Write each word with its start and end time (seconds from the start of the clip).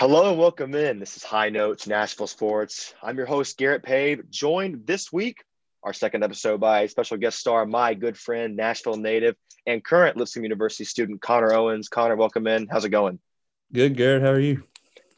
Hello 0.00 0.30
and 0.30 0.38
welcome 0.38 0.74
in. 0.74 0.98
This 0.98 1.18
is 1.18 1.22
High 1.22 1.50
Notes 1.50 1.86
Nashville 1.86 2.26
Sports. 2.26 2.94
I'm 3.02 3.18
your 3.18 3.26
host, 3.26 3.58
Garrett 3.58 3.82
Pave, 3.82 4.30
joined 4.30 4.86
this 4.86 5.12
week, 5.12 5.44
our 5.82 5.92
second 5.92 6.24
episode, 6.24 6.58
by 6.58 6.86
special 6.86 7.18
guest 7.18 7.38
star, 7.38 7.66
my 7.66 7.92
good 7.92 8.16
friend, 8.16 8.56
Nashville 8.56 8.96
native, 8.96 9.36
and 9.66 9.84
current 9.84 10.16
Lipscomb 10.16 10.42
University 10.42 10.84
student, 10.84 11.20
Connor 11.20 11.52
Owens. 11.52 11.90
Connor, 11.90 12.16
welcome 12.16 12.46
in. 12.46 12.66
How's 12.66 12.86
it 12.86 12.88
going? 12.88 13.18
Good, 13.74 13.94
Garrett. 13.94 14.22
How 14.22 14.30
are 14.30 14.40
you? 14.40 14.62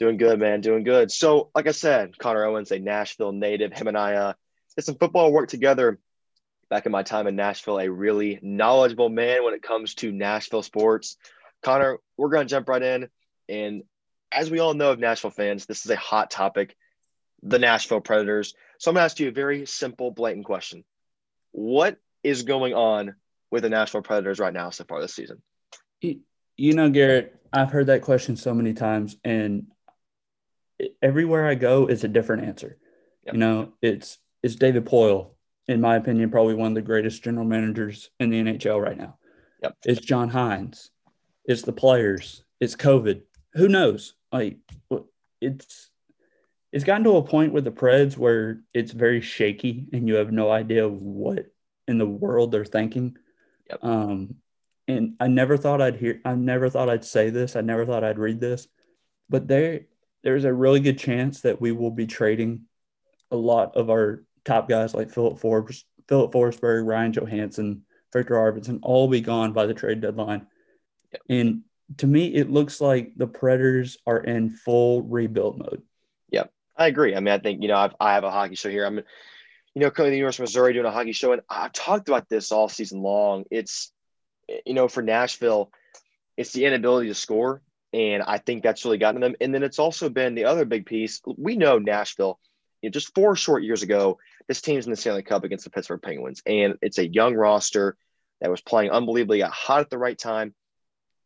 Doing 0.01 0.17
good, 0.17 0.41
man. 0.41 0.63
Doing 0.63 0.83
good. 0.83 1.13
So, 1.13 1.51
like 1.55 1.69
I 1.69 1.71
said, 1.71 2.19
Connor 2.19 2.45
Owens, 2.45 2.73
a 2.73 2.81
Nashville 2.81 3.31
native. 3.31 3.73
Him 3.73 3.87
and 3.87 3.97
I 3.97 4.15
uh, 4.15 4.33
did 4.75 4.85
some 4.85 4.97
football 4.97 5.31
work 5.31 5.49
together 5.49 6.01
back 6.71 6.87
in 6.87 6.91
my 6.91 7.05
time 7.05 7.29
in 7.29 7.37
Nashville, 7.37 7.79
a 7.79 7.89
really 7.89 8.41
knowledgeable 8.43 9.11
man 9.11 9.45
when 9.45 9.55
it 9.55 9.63
comes 9.63 9.95
to 9.95 10.11
Nashville 10.11 10.65
sports. 10.65 11.19
Connor, 11.63 11.99
we're 12.17 12.31
going 12.31 12.49
to 12.49 12.51
jump 12.51 12.69
right 12.69 12.83
in. 12.83 13.09
And 13.49 13.85
as 14.33 14.51
we 14.51 14.59
all 14.59 14.75
know 14.75 14.91
of 14.91 14.99
Nashville 14.99 15.31
fans, 15.31 15.67
this 15.67 15.85
is 15.85 15.91
a 15.91 15.97
hot 15.97 16.31
topic 16.31 16.77
the 17.43 17.59
Nashville 17.59 18.01
Predators. 18.01 18.55
So 18.79 18.91
I'm 18.91 18.95
going 18.95 19.01
to 19.03 19.05
ask 19.05 19.21
you 19.21 19.29
a 19.29 19.33
very 19.33 19.67
simple, 19.67 20.11
blatant 20.11 20.47
question. 20.47 20.85
What 21.51 21.99
is 22.23 22.45
going 22.45 22.73
on 22.73 23.17
with 23.51 23.65
the 23.65 23.69
Nashville 23.69 24.03
Predators 24.03 24.39
right 24.39 24.53
now 24.53 24.71
so 24.71 24.85
far 24.85 25.01
this 25.01 25.15
season? 25.15 25.43
You 26.01 26.75
know, 26.75 26.91
Garrett, 26.91 27.35
I've 27.53 27.71
heard 27.71 27.87
that 27.89 28.03
question 28.03 28.37
so 28.37 28.55
many 28.55 28.75
times, 28.75 29.17
and 29.25 29.67
everywhere 31.01 31.47
I 31.47 31.55
go, 31.55 31.87
it's 31.87 32.05
a 32.05 32.09
different 32.09 32.45
answer. 32.45 32.79
Yep. 33.25 33.35
You 33.35 33.41
know, 33.41 33.73
it's 33.81 34.19
it's 34.43 34.57
David 34.57 34.85
Poile, 34.85 35.31
in 35.69 35.81
my 35.81 35.97
opinion, 35.97 36.31
probably 36.31 36.55
one 36.55 36.73
of 36.73 36.75
the 36.75 36.83
greatest 36.83 37.23
general 37.23 37.45
managers 37.45 38.11
in 38.21 38.31
the 38.31 38.43
NHL 38.43 38.83
right 38.83 38.97
now. 38.97 39.19
Yep. 39.63 39.77
It's 39.85 40.01
John 40.01 40.31
Hynes. 40.31 40.91
It's 41.45 41.63
the 41.63 41.73
players. 41.73 42.45
It's 42.61 42.77
COVID. 42.77 43.23
Who 43.55 43.69
knows? 43.69 44.15
Like 44.33 44.59
it's 45.41 45.91
it's 46.73 46.85
gotten 46.85 47.05
to 47.05 47.17
a 47.17 47.23
point 47.23 47.53
with 47.53 47.65
the 47.65 47.71
Preds 47.71 48.17
where 48.17 48.61
it's 48.73 48.93
very 48.93 49.21
shaky 49.21 49.87
and 49.93 50.09
you 50.09 50.15
have 50.15 50.33
no 50.33 50.51
idea 50.51 50.89
what 50.89 51.47
in 51.87 51.99
the 51.99 52.07
world 52.07 52.51
they're 52.51 52.65
thinking. 52.65 53.17
Yep. 53.69 53.85
Um, 53.85 54.37
and 54.89 55.15
I 55.21 55.29
never 55.29 55.57
thought 55.57 55.83
I'd 55.83 55.97
hear, 55.97 56.21
I 56.25 56.35
never 56.35 56.71
thought 56.71 56.89
I'd 56.89 57.05
say 57.05 57.29
this. 57.29 57.57
I 57.57 57.61
never 57.61 57.85
thought 57.85 58.05
I'd 58.05 58.19
read 58.19 58.41
this, 58.41 58.67
but 59.29 59.47
there, 59.47 59.83
there's 60.25 60.45
a 60.45 60.53
really 60.53 60.81
good 60.81 60.99
chance 60.99 61.43
that 61.43 61.61
we 61.61 61.73
will 61.73 61.91
be 61.91 62.07
trading 62.07 62.63
a 63.31 63.37
lot 63.37 63.77
of 63.77 63.91
our 63.91 64.25
top 64.45 64.69
guys 64.69 64.95
like 64.95 65.11
Philip 65.11 65.39
Forbes, 65.39 65.85
Filip 66.09 66.33
Forsberg, 66.33 66.87
Ryan 66.87 67.13
Johansen, 67.13 67.83
Viktor 68.13 68.35
Arvidsson, 68.35 68.79
all 68.83 69.09
be 69.09 69.21
gone 69.21 69.53
by 69.53 69.67
the 69.67 69.75
trade 69.75 70.01
deadline. 70.01 70.47
Yep. 71.13 71.23
And 71.29 71.63
to 71.99 72.07
me, 72.07 72.35
it 72.35 72.51
looks 72.51 72.81
like 72.81 73.13
the 73.17 73.27
Predators 73.27 73.99
are 74.07 74.19
in 74.19 74.51
full 74.51 75.03
rebuild 75.03 75.59
mode. 75.59 75.83
Yeah, 76.31 76.45
I 76.77 76.87
agree. 76.87 77.15
I 77.15 77.21
mean, 77.21 77.35
I 77.35 77.39
think, 77.39 77.63
you 77.63 77.69
know, 77.69 77.77
I've, 77.77 77.95
I 78.01 78.15
have 78.15 78.25
a 78.25 78.31
hockey 78.31 78.55
show 78.55 78.71
here. 78.71 78.85
I'm, 78.85 78.97
you 78.97 79.81
know, 79.81 79.91
coming 79.91 80.11
to 80.11 80.13
the 80.13 80.19
University 80.19 80.43
of 80.43 80.49
Missouri 80.49 80.73
doing 80.75 80.87
a 80.87 80.91
hockey 80.91 81.13
show, 81.13 81.33
and 81.33 81.43
I've 81.49 81.73
talked 81.73 82.09
about 82.09 82.29
this 82.29 82.53
all 82.53 82.69
season 82.69 83.03
long. 83.03 83.45
It's, 83.51 83.93
you 84.67 84.75
know, 84.75 84.89
for 84.89 85.03
Nashville, 85.03 85.71
it's 86.37 86.53
the 86.53 86.65
inability 86.65 87.09
to 87.09 87.15
score. 87.15 87.63
And 87.95 88.23
I 88.23 88.39
think 88.39 88.63
that's 88.63 88.85
really 88.85 88.99
gotten 88.99 89.21
them. 89.21 89.37
And 89.41 89.55
then 89.55 89.63
it's 89.63 89.79
also 89.79 90.09
been 90.09 90.35
the 90.35 90.47
other 90.47 90.65
big 90.65 90.87
piece. 90.87 91.21
We 91.37 91.57
know 91.57 91.79
Nashville, 91.79 92.41
you 92.81 92.89
know, 92.89 92.93
just 92.93 93.15
four 93.15 93.37
short 93.37 93.63
years 93.63 93.83
ago, 93.83 94.19
this 94.49 94.63
team's 94.63 94.87
in 94.87 94.91
the 94.91 94.97
Stanley 94.97 95.23
Cup 95.23 95.45
against 95.45 95.65
the 95.65 95.71
Pittsburgh 95.71 96.01
Penguins. 96.01 96.43
And 96.47 96.79
it's 96.81 96.97
a 96.97 97.07
young 97.07 97.35
roster 97.35 97.97
that 98.41 98.51
was 98.51 98.63
playing 98.63 98.91
unbelievably, 98.91 99.41
hot 99.41 99.81
at 99.81 99.91
the 99.91 99.99
right 99.99 100.19
time 100.19 100.55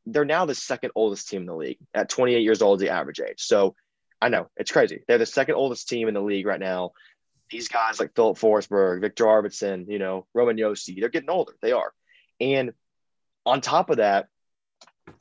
they're 0.07 0.25
now 0.25 0.47
the 0.47 0.55
second 0.55 0.93
oldest 0.95 1.29
team 1.29 1.43
in 1.43 1.47
the 1.47 1.55
league 1.55 1.79
at 1.93 2.09
28 2.09 2.43
years 2.43 2.63
old, 2.63 2.79
the 2.79 2.91
average 2.91 3.21
age. 3.21 3.43
So 3.43 3.75
I 4.21 4.29
know 4.29 4.49
it's 4.57 4.73
crazy. 4.73 5.03
They're 5.07 5.19
the 5.19 5.27
second 5.27 5.57
oldest 5.57 5.89
team 5.89 6.09
in 6.09 6.15
the 6.15 6.23
league 6.23 6.47
right 6.47 6.61
now. 6.61 6.93
These 7.51 7.69
guys 7.69 8.01
like 8.01 8.15
Filip 8.15 8.39
Forsberg, 8.39 9.01
Viktor 9.01 9.25
Arvidsson, 9.25 9.87
you 9.89 9.99
know, 9.99 10.27
Roman 10.35 10.57
Josi, 10.57 10.99
they're 10.99 11.09
getting 11.09 11.31
older. 11.31 11.53
They 11.61 11.73
are. 11.73 11.93
And 12.41 12.73
on 13.45 13.61
top 13.61 13.91
of 13.91 13.99
that, 13.99 14.29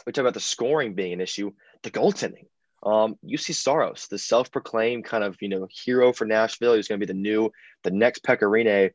we 0.06 0.12
talk 0.12 0.24
about 0.24 0.34
the 0.34 0.40
scoring 0.40 0.95
being 0.95 1.13
an 1.13 1.22
issue, 1.22 1.51
the 1.84 1.91
goaltending. 1.91 2.47
Um, 2.81 3.18
Juuse 3.25 3.56
Saros, 3.56 4.07
the 4.07 4.18
self-proclaimed 4.18 5.06
kind 5.06 5.24
of, 5.24 5.38
you 5.40 5.50
know, 5.50 5.68
hero 5.72 6.13
for 6.13 6.25
Nashville, 6.25 6.75
who's 6.75 6.88
going 6.88 7.00
to 7.00 7.06
be 7.06 7.12
the 7.12 7.19
new, 7.19 7.51
the 7.84 7.91
next 7.91 8.24
Pekka 8.24 8.41
Rinne, 8.41 8.91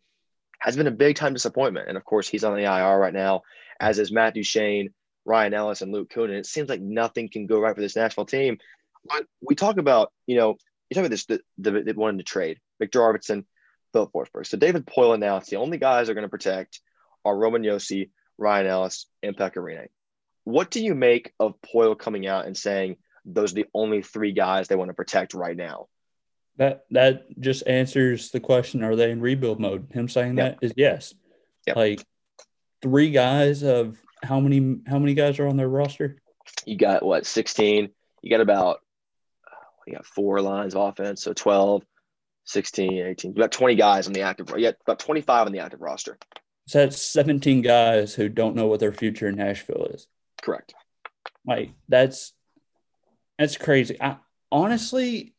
has 0.60 0.76
been 0.76 0.86
a 0.86 0.92
big 0.92 1.16
time 1.16 1.32
disappointment. 1.32 1.88
And 1.88 1.96
of 1.96 2.04
course, 2.04 2.28
he's 2.28 2.44
on 2.44 2.54
the 2.54 2.64
IR 2.64 2.98
right 2.98 3.14
now, 3.14 3.42
as 3.80 3.98
is 3.98 4.12
Matt 4.12 4.34
Duchene, 4.34 4.90
Ryan 5.30 5.54
Ellis 5.54 5.80
and 5.80 5.92
Luke 5.92 6.10
Kunin. 6.10 6.38
It 6.38 6.46
seems 6.46 6.68
like 6.68 6.80
nothing 6.80 7.28
can 7.28 7.46
go 7.46 7.60
right 7.60 7.74
for 7.74 7.80
this 7.80 7.94
Nashville 7.94 8.26
team. 8.26 8.58
But 9.04 9.26
we 9.40 9.54
talk 9.54 9.78
about, 9.78 10.12
you 10.26 10.36
know, 10.36 10.56
you 10.88 10.94
talk 10.94 11.02
about 11.02 11.10
this, 11.10 11.26
the, 11.26 11.40
the, 11.58 11.70
they 11.70 11.92
wanted 11.92 12.18
to 12.18 12.24
trade 12.24 12.58
Viktor 12.80 12.98
Arvidsson, 12.98 13.44
Filip 13.92 14.10
Forsberg. 14.12 14.46
So 14.46 14.58
David 14.58 14.86
Poile 14.86 15.14
announced 15.14 15.48
the 15.48 15.56
only 15.56 15.78
guys 15.78 16.06
they're 16.06 16.16
going 16.16 16.24
to 16.26 16.28
protect 16.28 16.80
are 17.24 17.36
Roman 17.36 17.62
Josi, 17.62 18.10
Ryan 18.38 18.66
Ellis, 18.66 19.06
and 19.22 19.36
Pekka 19.36 19.86
What 20.42 20.70
do 20.72 20.82
you 20.82 20.96
make 20.96 21.32
of 21.38 21.54
Poile 21.62 21.96
coming 21.96 22.26
out 22.26 22.46
and 22.46 22.56
saying 22.56 22.96
those 23.24 23.52
are 23.52 23.56
the 23.56 23.66
only 23.72 24.02
three 24.02 24.32
guys 24.32 24.66
they 24.66 24.76
want 24.76 24.88
to 24.88 24.94
protect 24.94 25.32
right 25.32 25.56
now? 25.56 25.86
That 26.56 26.86
that 26.90 27.40
just 27.40 27.66
answers 27.66 28.30
the 28.32 28.40
question: 28.40 28.82
Are 28.82 28.96
they 28.96 29.10
in 29.10 29.20
rebuild 29.20 29.60
mode? 29.60 29.86
Him 29.92 30.08
saying 30.08 30.36
yep. 30.36 30.58
that 30.60 30.66
is 30.66 30.74
yes. 30.76 31.14
Yep. 31.66 31.76
Like 31.76 32.04
three 32.82 33.10
guys 33.10 33.62
of 33.62 33.96
how 34.22 34.40
many 34.40 34.78
how 34.86 34.98
many 34.98 35.14
guys 35.14 35.38
are 35.38 35.48
on 35.48 35.56
their 35.56 35.68
roster? 35.68 36.16
You 36.64 36.76
got 36.76 37.04
what 37.04 37.26
16. 37.26 37.90
You 38.22 38.30
got 38.30 38.40
about 38.40 38.80
you 39.86 39.94
got 39.94 40.06
four 40.06 40.40
lines 40.40 40.74
of 40.74 40.82
offense, 40.82 41.22
so 41.22 41.32
12, 41.32 41.82
16, 42.44 42.92
18. 42.92 43.32
You 43.32 43.38
got 43.38 43.52
20 43.52 43.74
guys 43.74 44.06
on 44.06 44.12
the 44.12 44.22
active. 44.22 44.50
You 44.56 44.62
got 44.62 44.76
about 44.86 44.98
25 44.98 45.46
on 45.46 45.52
the 45.52 45.60
active 45.60 45.80
roster. 45.80 46.18
So 46.66 46.78
that's 46.78 47.02
17 47.02 47.62
guys 47.62 48.14
who 48.14 48.28
don't 48.28 48.54
know 48.54 48.66
what 48.66 48.78
their 48.80 48.92
future 48.92 49.26
in 49.28 49.36
Nashville 49.36 49.86
is. 49.86 50.06
Correct. 50.40 50.74
Like 51.44 51.70
that's 51.88 52.32
that's 53.38 53.56
crazy. 53.56 53.96
I 54.00 54.18
honestly, 54.52 55.34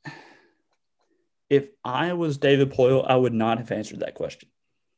if 1.49 1.69
I 1.85 2.13
was 2.13 2.37
David 2.37 2.71
Poile, 2.71 3.05
I 3.07 3.15
would 3.15 3.33
not 3.33 3.59
have 3.59 3.71
answered 3.71 3.99
that 3.99 4.15
question. 4.15 4.49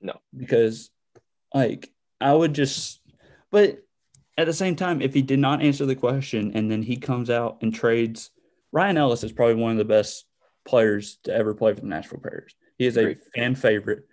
No, 0.02 0.20
because 0.36 0.90
like 1.54 1.92
I 2.20 2.34
would 2.34 2.54
just 2.54 3.00
but 3.54 3.78
at 4.36 4.48
the 4.48 4.54
same 4.54 4.76
time, 4.76 5.00
if 5.00 5.14
he 5.14 5.22
did 5.22 5.38
not 5.38 5.62
answer 5.62 5.86
the 5.86 5.96
question 5.96 6.54
and 6.56 6.72
then 6.72 6.82
he 6.82 6.98
comes 6.98 7.30
out 7.30 7.60
and 7.62 7.72
trades, 7.72 8.32
Ryan 8.72 8.98
Ellis 8.98 9.24
is 9.24 9.32
probably 9.32 9.62
one 9.62 9.74
of 9.74 9.78
the 9.78 9.86
best 9.86 10.26
players 10.66 11.20
to 11.26 11.34
ever 11.34 11.54
play 11.54 11.76
for 11.76 11.82
the 11.82 11.86
Nashville 11.86 12.20
Predators. 12.20 12.56
He 12.80 12.88
is 12.88 12.98
a 12.98 13.16
fan 13.36 13.54
favorite, 13.54 14.08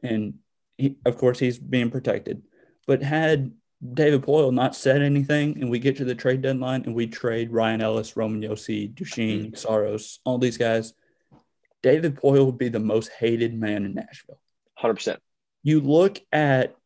and 0.00 0.34
he, 0.78 0.96
of 1.04 1.18
course 1.18 1.40
he's 1.40 1.58
being 1.58 1.90
protected. 1.90 2.42
But 2.86 3.02
had 3.02 3.50
David 3.92 4.22
Poile 4.22 4.54
not 4.54 4.76
said 4.76 5.02
anything, 5.02 5.60
and 5.60 5.68
we 5.68 5.80
get 5.80 5.96
to 5.96 6.04
the 6.04 6.14
trade 6.14 6.42
deadline 6.42 6.84
and 6.84 6.94
we 6.94 7.08
trade 7.08 7.50
Ryan 7.50 7.80
Ellis, 7.80 8.16
Roman 8.16 8.42
Josi, 8.42 8.94
Duchene, 8.94 9.46
mm-hmm. 9.46 9.54
Saros, 9.56 10.20
all 10.24 10.38
these 10.38 10.56
guys, 10.56 10.94
David 11.82 12.14
Poile 12.14 12.46
would 12.46 12.58
be 12.58 12.68
the 12.68 12.78
most 12.78 13.10
hated 13.10 13.58
man 13.58 13.84
in 13.84 13.94
Nashville. 13.94 14.38
Hundred 14.76 14.94
percent. 14.94 15.20
You 15.64 15.80
look 15.80 16.20
at 16.30 16.76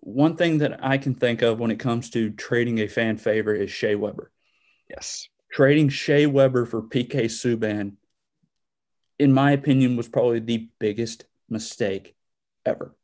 one 0.00 0.36
thing 0.36 0.58
that 0.58 0.84
I 0.84 0.98
can 0.98 1.14
think 1.14 1.42
of 1.42 1.58
when 1.58 1.70
it 1.70 1.78
comes 1.78 2.10
to 2.10 2.30
trading 2.30 2.78
a 2.80 2.88
fan 2.88 3.16
favorite 3.16 3.62
is 3.62 3.70
Shea 3.70 3.94
Weber. 3.94 4.30
Yes. 4.88 5.28
Trading 5.50 5.88
Shea 5.88 6.26
Weber 6.26 6.66
for 6.66 6.82
PK 6.82 7.24
Subban, 7.24 7.94
in 9.18 9.32
my 9.32 9.52
opinion, 9.52 9.96
was 9.96 10.08
probably 10.08 10.40
the 10.40 10.68
biggest 10.78 11.24
mistake 11.48 12.14
ever. 12.66 12.94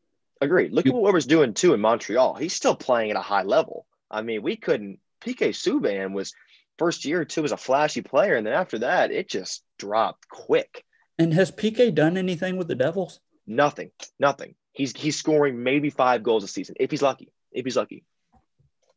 Agreed. 0.41 0.73
Look 0.73 0.85
you, 0.85 0.91
at 0.91 0.95
what 0.95 1.05
Weber's 1.05 1.27
doing 1.27 1.55
too 1.55 1.75
in 1.75 1.81
Montreal. 1.81 2.35
He's 2.35 2.55
still 2.55 2.75
playing 2.75 3.11
at 3.11 3.17
a 3.17 3.23
high 3.23 3.45
level. 3.45 3.87
I 4.11 4.23
mean, 4.23 4.43
we 4.43 4.57
couldn't. 4.57 4.99
PK 5.25 5.51
Subban 5.51 6.13
was 6.13 6.35
first 6.79 7.05
year 7.05 7.21
or 7.21 7.25
two 7.25 7.43
was 7.43 7.53
a 7.53 7.57
flashy 7.57 8.03
player, 8.03 8.35
and 8.35 8.47
then 8.47 8.53
after 8.53 8.81
that, 8.81 9.11
it 9.11 9.29
just 9.29 9.63
dropped 9.79 10.29
quick. 10.29 10.85
And 11.19 11.33
has 11.33 11.51
PK 11.51 11.95
done 11.95 12.17
anything 12.17 12.57
with 12.57 12.69
the 12.69 12.75
Devils? 12.75 13.21
Nothing. 13.47 13.91
Nothing. 14.19 14.55
He's 14.75 14.95
he's 14.95 15.17
scoring 15.17 15.63
maybe 15.63 15.89
five 15.89 16.23
goals 16.23 16.45
a 16.45 16.49
season 16.49 16.75
if 16.79 16.91
he's 16.91 17.01
lucky. 17.01 17.33
If 17.53 17.65
he's 17.65 17.77
lucky. 17.77 18.05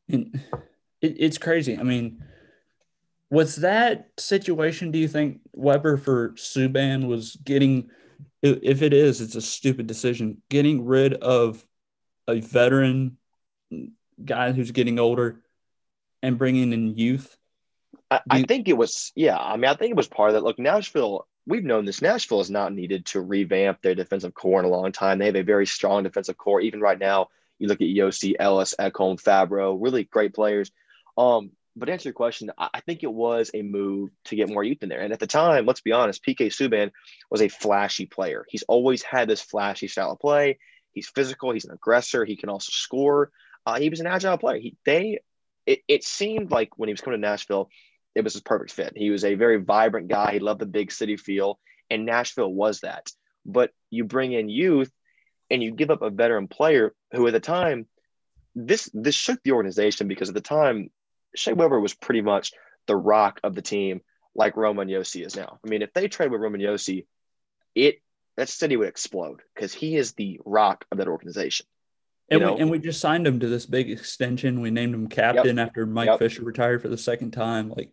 And 0.10 0.42
it, 1.02 1.16
it's 1.20 1.38
crazy. 1.38 1.78
I 1.78 1.84
mean, 1.84 2.24
was 3.30 3.58
that 3.58 4.10
situation? 4.18 4.92
Do 4.92 4.98
you 4.98 5.08
think 5.08 5.42
Weber 5.54 5.98
for 5.98 6.32
Subban 6.32 7.08
was 7.08 7.38
getting? 7.46 7.90
If 8.42 8.82
it 8.82 8.94
is, 8.94 9.22
it's 9.22 9.36
a 9.36 9.42
stupid 9.42 9.88
decision. 9.88 10.42
Getting 10.50 10.86
rid 10.86 11.14
of 11.14 11.66
a 12.28 12.40
veteran 12.40 13.18
guy 14.24 14.52
who's 14.54 14.72
getting 14.72 15.00
older 15.00 15.42
and 16.24 16.38
bringing 16.38 16.74
in 16.74 16.98
youth. 16.98 17.38
I, 18.10 18.22
I 18.30 18.44
think 18.44 18.68
it 18.68 18.78
was. 18.78 19.12
Yeah, 19.16 19.38
I 19.38 19.58
mean, 19.58 19.70
I 19.70 19.76
think 19.76 19.92
it 19.92 19.98
was 19.98 20.08
part 20.08 20.30
of 20.30 20.34
that. 20.36 20.44
Look, 20.44 20.58
Nashville 20.58 21.28
we've 21.48 21.64
known 21.64 21.86
this. 21.86 22.02
Nashville 22.02 22.40
has 22.40 22.52
not 22.52 22.74
needed 22.74 23.06
to 23.08 23.22
revamp 23.22 23.82
their 23.82 23.96
defensive 23.96 24.34
core 24.34 24.60
in 24.60 24.66
a 24.66 24.70
long 24.70 24.92
time. 24.92 25.18
They 25.18 25.26
have 25.26 25.36
a 25.36 25.44
very 25.44 25.66
strong 25.66 26.04
defensive 26.04 26.38
core. 26.38 26.62
Even 26.62 26.82
right 26.82 27.00
now, 27.00 27.30
you 27.58 27.68
look 27.68 27.82
at 27.82 27.88
Josi, 27.88 28.36
Ellis, 28.38 28.76
Ekholm, 28.80 29.22
Fabbro, 29.22 29.78
really 29.80 30.04
great 30.04 30.36
players. 30.36 30.72
Um, 31.18 31.52
but 31.76 31.90
answer 31.90 32.10
your 32.10 32.14
question, 32.14 32.52
I 32.58 32.82
think 32.82 33.04
it 33.04 33.12
was 33.12 33.52
a 33.54 33.62
move 33.62 34.10
to 34.26 34.36
get 34.36 34.50
more 34.50 34.64
youth 34.64 34.82
in 34.82 34.90
there. 34.90 35.02
And 35.02 35.14
at 35.14 35.20
the 35.20 35.28
time, 35.28 35.66
let's 35.66 35.82
be 35.82 35.92
honest, 35.92 36.26
PK 36.26 36.48
Subban 36.48 36.92
was 37.30 37.42
a 37.42 37.48
flashy 37.48 38.08
player. 38.08 38.46
He's 38.50 38.64
always 38.64 39.04
had 39.04 39.30
this 39.30 39.42
flashy 39.42 39.88
style 39.88 40.12
of 40.12 40.20
play. 40.20 40.58
He's 40.94 41.08
physical. 41.08 41.52
He's 41.52 41.66
an 41.66 41.74
aggressor. 41.74 42.26
He 42.26 42.36
can 42.36 42.50
also 42.50 42.72
score. 42.72 43.32
Uh, 43.66 43.80
he 43.80 43.90
was 43.90 44.00
an 44.00 44.08
agile 44.08 44.38
player. 44.38 44.60
He, 44.60 44.76
they, 44.86 45.20
it, 45.68 45.82
it 45.88 46.04
seemed 46.04 46.50
like 46.50 46.78
when 46.78 46.90
he 46.90 46.94
was 46.94 47.02
coming 47.02 47.22
to 47.22 47.28
Nashville, 47.28 47.70
it 48.18 48.24
was 48.24 48.34
his 48.34 48.42
perfect 48.42 48.72
fit. 48.72 48.94
He 48.96 49.12
was 49.12 49.24
a 49.24 49.36
very 49.36 49.58
vibrant 49.58 50.08
guy. 50.08 50.34
He 50.34 50.40
loved 50.40 50.60
the 50.60 50.66
big 50.66 50.92
city 50.92 51.18
feel, 51.18 51.60
and 51.92 52.04
Nashville 52.04 52.52
was 52.52 52.80
that. 52.80 53.12
But 53.46 53.72
you 53.92 54.06
bring 54.06 54.32
in 54.32 54.50
youth, 54.50 54.92
and 55.52 55.62
you 55.62 55.72
give 55.72 55.92
up 55.92 56.02
a 56.02 56.10
veteran 56.10 56.48
player 56.48 56.96
who, 57.14 57.28
at 57.28 57.34
the 57.34 57.40
time, 57.40 57.86
this 58.56 58.90
this 58.92 59.14
shook 59.14 59.40
the 59.44 59.52
organization 59.52 60.08
because 60.08 60.30
at 60.30 60.36
the 60.36 60.42
time, 60.42 60.90
Shea 61.36 61.54
Weber 61.54 61.80
was 61.80 61.94
pretty 61.94 62.22
much 62.22 62.54
the 62.88 62.96
rock 62.96 63.40
of 63.44 63.54
the 63.54 63.62
team, 63.62 64.02
like 64.34 64.58
Roman 64.58 64.88
Josi 64.88 65.24
is 65.24 65.36
now. 65.36 65.60
I 65.64 65.70
mean, 65.70 65.84
if 65.84 65.94
they 65.94 66.08
trade 66.08 66.32
with 66.32 66.42
Roman 66.42 66.60
Josi, 66.60 67.06
it 67.76 68.02
that 68.36 68.50
city 68.50 68.78
would 68.78 68.88
explode 68.88 69.42
because 69.54 69.76
he 69.76 69.96
is 69.96 70.14
the 70.14 70.40
rock 70.44 70.86
of 70.92 70.98
that 70.98 71.08
organization. 71.08 71.68
And 72.30 72.42
we, 72.42 72.62
and 72.62 72.70
we 72.70 72.80
just 72.80 73.00
signed 73.00 73.26
him 73.26 73.40
to 73.40 73.48
this 73.48 73.66
big 73.66 73.90
extension. 73.90 74.60
We 74.60 74.70
named 74.70 74.94
him 74.94 75.08
captain 75.08 75.58
yep. 75.58 75.68
after 75.68 75.86
Mike 75.86 76.08
yep. 76.08 76.20
Fisher 76.20 76.44
retired 76.44 76.82
for 76.82 76.90
the 76.90 76.98
second 76.98 77.32
time. 77.32 77.70
Like 77.70 77.92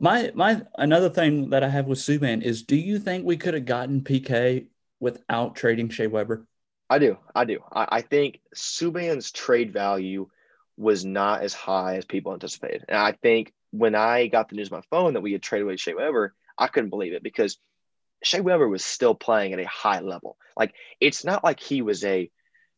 my 0.00 0.30
my 0.34 0.62
another 0.76 1.08
thing 1.08 1.50
that 1.50 1.62
I 1.62 1.68
have 1.68 1.86
with 1.86 1.98
Subban 1.98 2.42
is 2.42 2.62
do 2.62 2.76
you 2.76 2.98
think 2.98 3.24
we 3.24 3.36
could 3.36 3.54
have 3.54 3.64
gotten 3.64 4.02
PK 4.02 4.66
without 5.00 5.56
trading 5.56 5.88
Shea 5.88 6.06
Weber? 6.06 6.46
I 6.88 6.98
do. 6.98 7.18
I 7.34 7.44
do. 7.44 7.60
I, 7.72 7.86
I 7.90 8.00
think 8.00 8.40
Subban's 8.54 9.32
trade 9.32 9.72
value 9.72 10.28
was 10.76 11.04
not 11.04 11.42
as 11.42 11.54
high 11.54 11.96
as 11.96 12.04
people 12.04 12.32
anticipated. 12.32 12.84
And 12.88 12.98
I 12.98 13.12
think 13.12 13.52
when 13.70 13.94
I 13.94 14.26
got 14.26 14.48
the 14.48 14.56
news 14.56 14.70
on 14.70 14.78
my 14.78 14.84
phone 14.90 15.14
that 15.14 15.22
we 15.22 15.32
had 15.32 15.42
traded 15.42 15.64
away 15.64 15.76
Shea 15.76 15.94
Weber, 15.94 16.34
I 16.58 16.68
couldn't 16.68 16.90
believe 16.90 17.12
it 17.12 17.22
because 17.22 17.58
Shea 18.22 18.40
Weber 18.40 18.68
was 18.68 18.84
still 18.84 19.14
playing 19.14 19.52
at 19.52 19.60
a 19.60 19.66
high 19.66 20.00
level. 20.00 20.36
Like 20.56 20.74
it's 21.00 21.24
not 21.24 21.44
like 21.44 21.60
he 21.60 21.82
was 21.82 22.04
a 22.04 22.30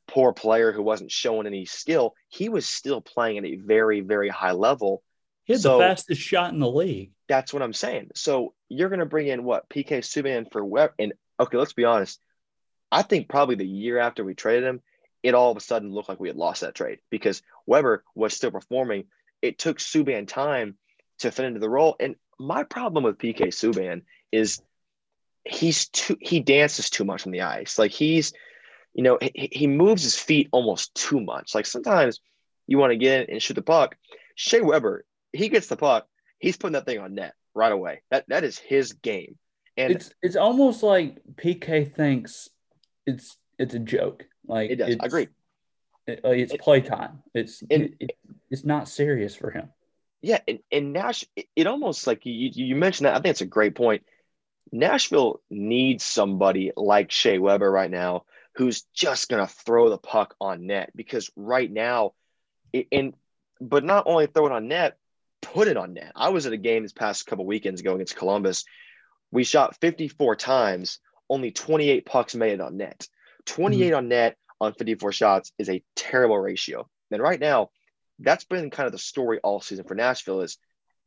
poor 0.06 0.32
player 0.32 0.73
who 0.73 0.82
wasn't 0.82 1.12
showing 1.12 1.47
any 1.47 1.67
skill. 1.67 2.15
He 2.29 2.49
was 2.49 2.67
still 2.67 3.00
playing 3.00 3.38
at 3.38 3.44
a 3.44 3.56
very, 3.56 4.00
very 4.00 4.29
high 4.29 4.53
level. 4.53 5.03
He 5.48 5.54
had 5.54 5.62
so, 5.62 5.78
the 5.78 5.84
fastest 5.84 6.20
shot 6.20 6.52
in 6.52 6.58
the 6.58 6.70
league. 6.70 7.12
That's 7.26 7.54
what 7.54 7.62
I'm 7.62 7.72
saying. 7.72 8.10
So 8.14 8.52
you're 8.68 8.90
going 8.90 8.98
to 8.98 9.06
bring 9.06 9.28
in 9.28 9.44
what 9.44 9.68
PK 9.70 10.00
Subban 10.00 10.52
for 10.52 10.62
Weber, 10.62 10.94
and 10.98 11.14
okay, 11.40 11.56
let's 11.56 11.72
be 11.72 11.86
honest. 11.86 12.20
I 12.92 13.00
think 13.00 13.30
probably 13.30 13.54
the 13.54 13.66
year 13.66 13.98
after 13.98 14.22
we 14.22 14.34
traded 14.34 14.64
him, 14.64 14.82
it 15.22 15.34
all 15.34 15.50
of 15.50 15.56
a 15.56 15.60
sudden 15.60 15.90
looked 15.90 16.10
like 16.10 16.20
we 16.20 16.28
had 16.28 16.36
lost 16.36 16.60
that 16.60 16.74
trade 16.74 16.98
because 17.08 17.42
Weber 17.66 18.04
was 18.14 18.34
still 18.34 18.50
performing. 18.50 19.04
It 19.40 19.58
took 19.58 19.78
Subban 19.78 20.28
time 20.28 20.76
to 21.20 21.30
fit 21.30 21.46
into 21.46 21.60
the 21.60 21.70
role. 21.70 21.96
And 21.98 22.16
my 22.38 22.64
problem 22.64 23.04
with 23.04 23.16
PK 23.16 23.46
Subban 23.46 24.02
is 24.30 24.60
he's 25.46 25.88
too 25.88 26.18
he 26.20 26.40
dances 26.40 26.90
too 26.90 27.06
much 27.06 27.24
on 27.24 27.32
the 27.32 27.40
ice. 27.40 27.78
Like 27.78 27.90
he's, 27.90 28.34
you 28.92 29.02
know, 29.02 29.18
he, 29.20 29.48
he 29.50 29.66
moves 29.66 30.02
his 30.02 30.18
feet 30.18 30.50
almost 30.52 30.94
too 30.94 31.20
much. 31.20 31.54
Like 31.54 31.64
sometimes 31.64 32.20
you 32.66 32.76
want 32.76 32.90
to 32.90 32.98
get 32.98 33.22
in 33.22 33.34
and 33.34 33.42
shoot 33.42 33.54
the 33.54 33.62
puck. 33.62 33.96
Shea 34.34 34.60
Weber, 34.60 35.06
he 35.32 35.48
gets 35.48 35.69
the 35.69 35.76
puck, 35.76 36.06
he's 36.38 36.56
putting 36.56 36.75
that 36.75 36.86
thing 36.86 36.98
on 36.98 37.14
net 37.14 37.34
right 37.54 37.72
away. 37.72 38.02
That 38.10 38.25
that 38.28 38.44
is 38.44 38.58
his 38.58 38.92
game. 38.92 39.36
And 39.76 39.92
it's 39.92 40.10
it's 40.22 40.36
almost 40.36 40.82
like 40.82 41.19
PK 41.36 41.94
thinks 41.94 42.48
it's 43.06 43.36
it's 43.58 43.75
a 43.75 43.78
joke. 43.78 44.25
Like 44.46 44.70
it 44.70 44.76
does. 44.76 44.96
I 45.00 45.06
agree. 45.06 45.28
It, 46.06 46.20
it's 46.25 46.54
it, 46.54 46.60
playtime. 46.60 47.22
It's 47.34 47.62
it, 47.69 47.94
it, 48.00 48.12
it's 48.50 48.64
not 48.64 48.88
serious 48.88 49.34
for 49.36 49.50
him. 49.50 49.69
Yeah, 50.20 50.40
and, 50.48 50.58
and 50.72 50.92
Nash, 50.92 51.25
it, 51.54 51.66
almost 51.66 52.06
like 52.06 52.26
you 52.26 52.50
you 52.52 52.74
mentioned 52.74 53.06
that. 53.06 53.14
I 53.14 53.20
think 53.20 53.32
it's 53.32 53.40
a 53.40 53.46
great 53.46 53.74
point. 53.74 54.02
Nashville 54.72 55.40
needs 55.48 56.04
somebody 56.04 56.72
like 56.76 57.10
Shea 57.10 57.38
Weber 57.38 57.70
right 57.70 57.90
now 57.90 58.24
who's 58.58 58.82
just 58.92 59.28
gonna 59.28 59.46
throw 59.46 59.88
the 59.88 59.98
puck 59.98 60.34
on 60.40 60.66
net 60.66 60.90
because 60.96 61.31
right 61.36 61.70
now, 61.70 62.12
and 62.90 63.14
but 63.60 63.84
not 63.84 64.04
only 64.06 64.26
throw 64.26 64.46
it 64.46 64.52
on 64.52 64.66
net, 64.66 64.98
put 65.43 65.69
it 65.69 65.76
on 65.76 65.94
net. 65.94 66.12
I 66.14 66.31
was 66.31 66.46
at 66.46 66.52
a 66.52 66.58
game 66.58 66.82
this 66.82 66.93
past 66.93 67.26
couple 67.26 67.46
weekends 67.46 67.81
ago 67.81 67.94
against 67.94 68.17
Columbus. 68.17 68.64
We 69.31 69.44
shot 69.44 69.76
54 69.81 70.37
times, 70.37 71.00
only 71.29 71.50
28 71.50 72.06
pucks 72.06 72.35
made 72.35 72.52
it 72.52 72.61
on 72.61 72.76
net. 72.76 73.06
28 73.46 73.87
mm-hmm. 73.87 73.96
on 73.96 74.08
net 74.08 74.37
on 74.61 74.75
54 74.75 75.12
shots 75.12 75.52
is 75.58 75.69
a 75.69 75.82
terrible 75.96 76.38
ratio. 76.38 76.88
And 77.11 77.23
right 77.23 77.40
now, 77.40 77.70
that's 78.19 78.44
been 78.44 78.70
kind 78.70 78.87
of 78.87 78.93
the 78.93 78.99
story 78.99 79.38
all 79.43 79.61
season 79.61 79.85
for 79.85 79.94
Nashville 79.94 80.40
is 80.40 80.58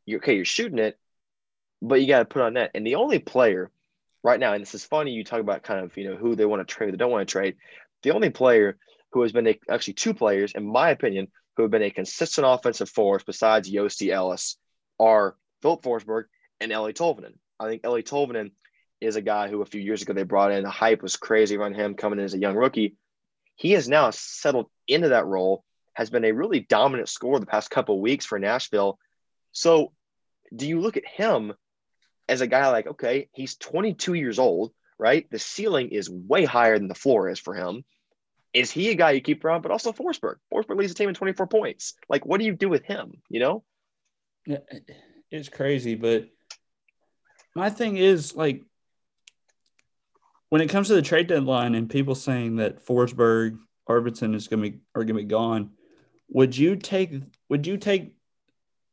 you 0.06 0.18
okay, 0.18 0.36
you're 0.36 0.46
shooting 0.46 0.80
it, 0.80 0.98
but 1.82 2.02
you 2.02 2.08
got 2.08 2.20
to 2.20 2.26
put 2.26 2.42
on 2.42 2.54
net. 2.54 2.72
And 2.74 2.86
the 2.86 2.96
only 2.96 3.20
player 3.20 3.70
right 4.24 4.40
now, 4.40 4.54
and 4.54 4.62
this 4.62 4.76
is 4.76 4.86
funny, 4.86 5.12
you 5.12 5.24
talk 5.24 5.40
about 5.40 5.64
kind 5.64 5.84
of, 5.84 5.96
you 5.98 6.10
know, 6.10 6.16
who 6.16 6.36
they 6.36 6.46
want 6.46 6.66
to 6.66 6.74
trade, 6.74 6.94
they 6.94 6.98
don't 6.98 7.12
want 7.12 7.28
to 7.28 7.32
trade. 7.32 7.56
The 8.04 8.12
only 8.12 8.30
player 8.30 8.78
who 9.12 9.22
has 9.24 9.32
been 9.32 9.56
actually 9.70 9.94
two 9.94 10.14
players, 10.14 10.54
in 10.54 10.66
my 10.66 10.90
opinion, 10.90 11.28
who 11.56 11.64
have 11.64 11.72
been 11.72 11.84
a 11.84 11.92
consistent 11.92 12.48
offensive 12.48 12.90
force 12.90 13.24
besides 13.24 13.72
Josi 13.72 14.12
Ellis 14.12 14.58
are 15.00 15.36
Filip 15.62 15.82
Forsberg 15.82 16.26
and 16.60 16.72
Eeli 16.72 16.94
Tolvanen. 16.94 17.34
I 17.60 17.68
think 17.68 17.84
Eeli 17.84 18.04
Tolvanen 18.04 18.52
is 19.00 19.16
a 19.16 19.22
guy 19.22 19.50
who 19.50 19.62
a 19.62 19.66
few 19.66 19.82
years 19.82 20.02
ago 20.02 20.14
they 20.14 20.24
brought 20.24 20.52
in. 20.52 20.64
The 20.64 20.70
hype 20.70 21.02
was 21.02 21.18
crazy 21.18 21.58
around 21.58 21.76
him 21.76 21.96
coming 21.96 22.20
in 22.20 22.26
as 22.26 22.34
a 22.34 22.40
young 22.40 22.56
rookie. 22.56 22.96
He 23.56 23.72
has 23.72 23.90
now 23.90 24.10
settled 24.12 24.68
into 24.88 25.10
that 25.10 25.26
role, 25.26 25.64
has 25.94 26.10
been 26.10 26.26
a 26.26 26.32
really 26.32 26.60
dominant 26.62 27.10
scorer 27.10 27.40
the 27.40 27.46
past 27.46 27.70
couple 27.70 28.00
weeks 28.00 28.26
for 28.26 28.40
Nashville. 28.40 28.98
So, 29.52 29.92
do 30.56 30.68
you 30.68 30.80
look 30.80 30.98
at 30.98 31.08
him 31.08 31.54
as 32.28 32.42
a 32.42 32.48
guy 32.48 32.70
like, 32.70 32.88
okay, 32.88 33.30
he's 33.34 33.56
22 33.58 34.14
years 34.14 34.40
old, 34.40 34.72
right? 34.98 35.30
The 35.30 35.40
ceiling 35.40 35.90
is 35.90 36.10
way 36.10 36.46
higher 36.46 36.78
than 36.78 36.88
the 36.88 36.96
floor 36.96 37.30
is 37.30 37.40
for 37.40 37.54
him. 37.54 37.84
Is 38.54 38.72
he 38.72 38.90
a 38.90 38.96
guy 38.96 39.12
you 39.12 39.22
keep 39.22 39.46
around? 39.46 39.62
But 39.62 39.72
also 39.72 39.92
Forsberg. 39.92 40.36
Forsberg 40.54 40.78
leads 40.78 40.94
the 40.94 40.98
team 40.98 41.10
in 41.10 41.16
24 41.16 41.48
points. 41.48 41.94
Like, 42.10 42.26
what 42.26 42.40
do 42.40 42.46
you 42.46 42.54
do 42.54 42.70
with 42.70 42.84
him? 42.84 43.22
You 43.30 43.40
know? 43.40 43.64
It's 45.32 45.50
crazy, 45.50 45.96
but 45.96 46.28
my 47.56 47.70
thing 47.70 47.98
is 47.98 48.36
like 48.36 48.64
when 50.50 50.62
it 50.62 50.70
comes 50.70 50.88
to 50.88 50.96
the 50.96 51.02
trade 51.02 51.28
deadline 51.28 51.76
and 51.76 51.90
people 51.90 52.16
saying 52.16 52.58
that 52.58 52.86
Forsberg, 52.86 53.58
Arvidsson 53.88 54.36
is 54.36 54.48
going 54.48 54.64
to 54.64 54.70
be 54.72 54.80
are 54.96 55.04
going 55.04 55.16
to 55.16 55.22
be 55.22 55.24
gone, 55.24 55.72
would 56.30 56.58
you 56.58 56.76
take? 56.76 57.14
Would 57.50 57.66
you 57.66 57.78
take? 57.78 58.14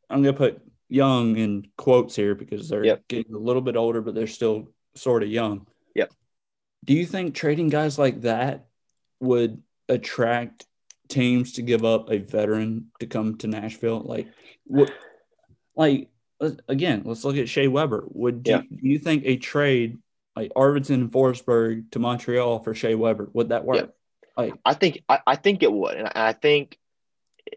I'm 0.09 0.23
going 0.23 0.35
to 0.35 0.39
put 0.39 0.63
young 0.89 1.37
in 1.37 1.67
quotes 1.77 2.15
here 2.15 2.35
because 2.35 2.69
they're 2.69 2.85
yep. 2.85 3.09
getting 3.09 3.35
a 3.35 3.39
little 3.39 3.61
bit 3.61 3.77
older, 3.77 4.01
but 4.01 4.15
they're 4.15 4.27
still 4.27 4.69
sort 4.95 5.23
of 5.23 5.29
young. 5.29 5.67
Yep. 5.95 6.13
Do 6.85 6.95
you 6.95 7.05
think 7.05 7.35
trading 7.35 7.69
guys 7.69 7.99
like 7.99 8.23
that 8.23 8.68
would 9.21 9.63
attract 9.89 10.67
teams 11.09 11.53
to 11.55 11.63
give 11.63 11.85
up 11.85 12.11
a 12.11 12.19
veteran 12.19 12.91
to 13.01 13.07
come 13.07 13.37
to 13.39 13.47
Nashville? 13.47 14.01
Like, 14.01 14.29
what? 14.65 14.91
Like 15.77 16.11
again, 16.69 17.03
let's 17.05 17.25
look 17.25 17.37
at 17.37 17.49
Shea 17.49 17.69
Weber. 17.69 18.05
Would 18.09 18.43
yeah. 18.47 18.63
do 18.63 18.89
you 18.89 18.99
think 18.99 19.25
a 19.27 19.37
trade 19.37 19.99
like 20.39 20.53
Arvidsson 20.55 20.95
and 20.95 21.11
Forsberg 21.11 21.91
to 21.91 21.99
Montreal 21.99 22.61
for 22.61 22.73
Shea 22.73 22.95
Weber. 22.95 23.29
Would 23.33 23.49
that 23.49 23.65
work? 23.65 23.77
Yeah. 23.77 23.87
Like, 24.37 24.55
I 24.65 24.75
think 24.75 25.03
I, 25.09 25.19
I 25.27 25.35
think 25.35 25.65
it 25.65 25.73
would, 25.73 25.97
and 25.97 26.09
I 26.15 26.33
think 26.33 26.79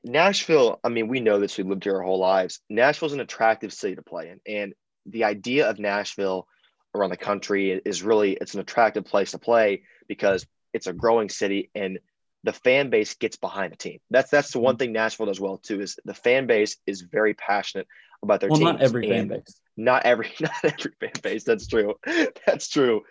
Nashville. 0.03 0.80
I 0.84 0.89
mean, 0.89 1.08
we 1.08 1.20
know 1.20 1.39
this. 1.39 1.58
We 1.58 1.63
lived 1.63 1.84
here 1.84 1.98
our 1.98 2.01
whole 2.01 2.18
lives. 2.18 2.60
Nashville's 2.70 3.13
an 3.13 3.20
attractive 3.20 3.72
city 3.72 3.96
to 3.96 4.01
play 4.01 4.30
in, 4.30 4.39
and 4.51 4.74
the 5.06 5.25
idea 5.25 5.70
of 5.70 5.77
Nashville 5.77 6.48
around 6.96 7.12
the 7.12 7.18
country 7.18 7.80
is 7.86 8.01
really 8.01 8.34
it's 8.34 8.56
an 8.56 8.62
attractive 8.62 9.06
place 9.06 9.32
to 9.32 9.38
play 9.38 9.84
because 10.08 10.48
it's 10.74 10.88
a 10.88 10.94
growing 10.94 11.30
city 11.30 11.70
and 11.75 12.00
the 12.44 12.54
fan 12.54 12.90
base 12.90 13.13
gets 13.16 13.36
behind 13.36 13.72
the 13.72 13.78
team. 13.78 14.00
That's 14.10 14.32
that's 14.32 14.51
the 14.51 14.60
one 14.60 14.74
mm-hmm. 14.75 14.80
thing 14.80 14.94
Nashville 14.94 15.28
does 15.28 15.40
well 15.40 15.58
too 15.58 15.82
is 15.82 16.00
the 16.06 16.13
fan 16.13 16.48
base 16.48 16.78
is 16.88 17.01
very 17.01 17.34
passionate 17.34 17.88
about 18.24 18.40
their 18.40 18.50
well, 18.50 18.60
team. 18.60 18.68
Not 18.68 18.82
every 18.82 19.08
fan 19.08 19.28
base. 19.28 19.60
Not 19.78 20.06
every 20.06 20.32
not 20.40 20.51
every 20.63 20.92
fan 21.00 21.13
base. 21.22 21.44
That's 21.44 21.68
true. 21.68 21.96
That's 22.46 22.70
true. 22.70 23.01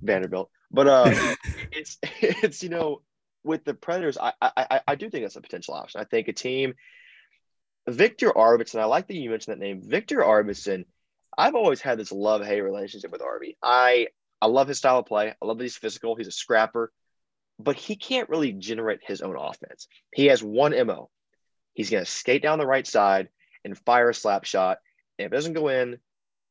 Vanderbilt. 0.00 0.50
But 0.70 0.86
uh 0.86 1.34
it's 1.72 1.98
it's 2.02 2.62
you 2.62 2.68
know 2.68 3.02
with 3.44 3.64
the 3.64 3.74
Predators, 3.74 4.18
I, 4.18 4.32
I 4.40 4.80
I 4.88 4.94
do 4.96 5.08
think 5.08 5.24
that's 5.24 5.36
a 5.36 5.40
potential 5.40 5.74
option. 5.74 6.00
I 6.00 6.04
think 6.04 6.26
a 6.26 6.32
team 6.32 6.74
Viktor 7.88 8.32
Arvidsson, 8.32 8.80
I 8.80 8.86
like 8.86 9.06
that 9.06 9.14
you 9.14 9.30
mentioned 9.30 9.52
that 9.52 9.64
name. 9.64 9.80
Viktor 9.84 10.18
Arvidsson, 10.18 10.84
I've 11.38 11.54
always 11.54 11.80
had 11.80 11.98
this 11.98 12.10
love-hate 12.10 12.60
relationship 12.60 13.12
with 13.12 13.22
Arby. 13.22 13.56
I 13.62 14.08
I 14.40 14.46
love 14.46 14.68
his 14.68 14.78
style 14.78 14.98
of 14.98 15.06
play. 15.06 15.34
I 15.40 15.46
love 15.46 15.58
that 15.58 15.64
he's 15.64 15.76
physical. 15.76 16.16
He's 16.16 16.26
a 16.26 16.32
scrapper, 16.32 16.92
but 17.58 17.76
he 17.76 17.96
can't 17.96 18.28
really 18.28 18.52
generate 18.52 19.00
his 19.02 19.22
own 19.22 19.36
offense. 19.36 19.88
He 20.14 20.26
has 20.26 20.42
one 20.42 20.72
MO. 20.86 21.10
He's 21.74 21.90
going 21.90 22.04
to 22.04 22.10
skate 22.10 22.42
down 22.42 22.58
the 22.58 22.66
right 22.66 22.86
side 22.86 23.28
and 23.64 23.78
fire 23.78 24.10
a 24.10 24.14
slap 24.14 24.44
shot. 24.44 24.78
And 25.18 25.26
if 25.26 25.32
it 25.32 25.34
doesn't 25.34 25.54
go 25.54 25.68
in, 25.68 25.98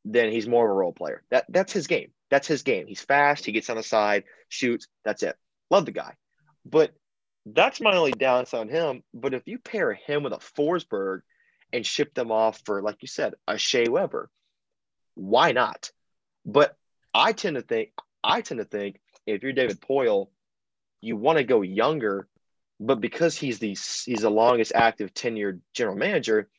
then 0.04 0.32
he's 0.32 0.48
more 0.48 0.66
of 0.66 0.72
a 0.72 0.74
role 0.74 0.94
player. 0.94 1.24
That 1.32 1.46
that's 1.50 1.74
his 1.74 1.88
game. 1.88 2.12
That's 2.30 2.48
his 2.48 2.64
game. 2.64 2.86
He's 2.88 3.02
fast. 3.02 3.46
He 3.46 3.52
gets 3.52 3.70
on 3.70 3.78
the 3.78 3.84
side, 3.84 4.24
shoots. 4.50 4.88
That's 5.04 5.24
it. 5.24 5.36
Love 5.72 5.86
the 5.86 5.92
guy, 5.92 6.14
but 6.64 6.92
that's 7.46 7.82
my 7.82 7.96
only 7.96 8.12
downside 8.12 8.62
on 8.62 8.70
him. 8.70 9.04
But 9.14 9.34
if 9.34 9.44
you 9.48 9.58
pair 9.58 9.94
him 9.94 10.24
with 10.24 10.34
a 10.34 10.38
Forsberg, 10.38 11.22
and 11.76 11.86
ship 11.86 12.14
them 12.14 12.32
off 12.32 12.62
for, 12.66 12.82
like 12.82 12.98
you 13.02 13.08
said, 13.08 13.34
a 13.48 13.58
Shea 13.58 13.90
Weber. 13.90 14.30
Why 15.16 15.52
not? 15.52 15.92
But 16.46 16.76
I 17.14 17.34
tend 17.34 17.58
to 17.58 17.62
think, 17.62 17.90
I 18.24 18.42
tend 18.42 18.60
to 18.60 18.66
think 18.66 19.00
if 19.26 19.44
you're 19.44 19.52
David 19.52 19.82
Poile, 19.82 20.30
you 21.02 21.16
want 21.16 21.38
to 21.38 21.44
go 21.44 21.62
younger, 21.62 22.28
but 22.80 23.00
because 23.00 23.38
he's 23.38 23.60
the 23.60 23.70
he's 23.70 24.22
the 24.22 24.30
longest 24.30 24.72
active 24.75 25.14
tenured 25.14 25.62
general 25.74 25.96
manager, 25.96 26.50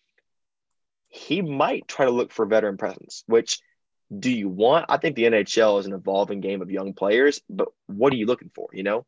he 1.08 1.42
might 1.42 1.88
try 1.88 2.06
to 2.06 2.10
look 2.10 2.32
for 2.32 2.46
veteran 2.46 2.76
presence. 2.76 3.24
Which 3.26 3.60
do 4.16 4.30
you 4.30 4.48
want? 4.48 4.86
I 4.88 4.98
think 4.98 5.16
the 5.16 5.24
NHL 5.24 5.80
is 5.80 5.86
an 5.86 5.92
evolving 5.92 6.40
game 6.40 6.62
of 6.62 6.70
young 6.70 6.92
players, 6.92 7.40
but 7.48 7.68
what 7.86 8.12
are 8.12 8.16
you 8.16 8.26
looking 8.26 8.50
for? 8.54 8.68
You 8.72 8.82
know, 8.82 9.06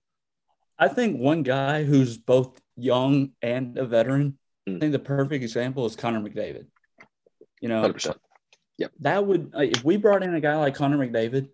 I 0.78 0.88
think 0.88 1.18
one 1.18 1.42
guy 1.42 1.84
who's 1.84 2.18
both 2.18 2.60
young 2.76 3.30
and 3.42 3.78
a 3.78 3.84
veteran. 3.84 4.38
Mm. 4.68 4.76
I 4.76 4.80
think 4.80 4.92
the 4.92 4.98
perfect 4.98 5.42
example 5.42 5.86
is 5.86 5.96
Connor 5.96 6.20
McDavid. 6.20 6.66
You 7.60 7.68
know, 7.68 7.82
100%. 7.82 8.16
Yep. 8.78 8.92
That 9.00 9.26
would 9.26 9.52
if 9.54 9.84
we 9.84 9.96
brought 9.96 10.22
in 10.22 10.34
a 10.34 10.40
guy 10.40 10.56
like 10.56 10.76
Connor 10.76 10.98
McDavid, 10.98 11.48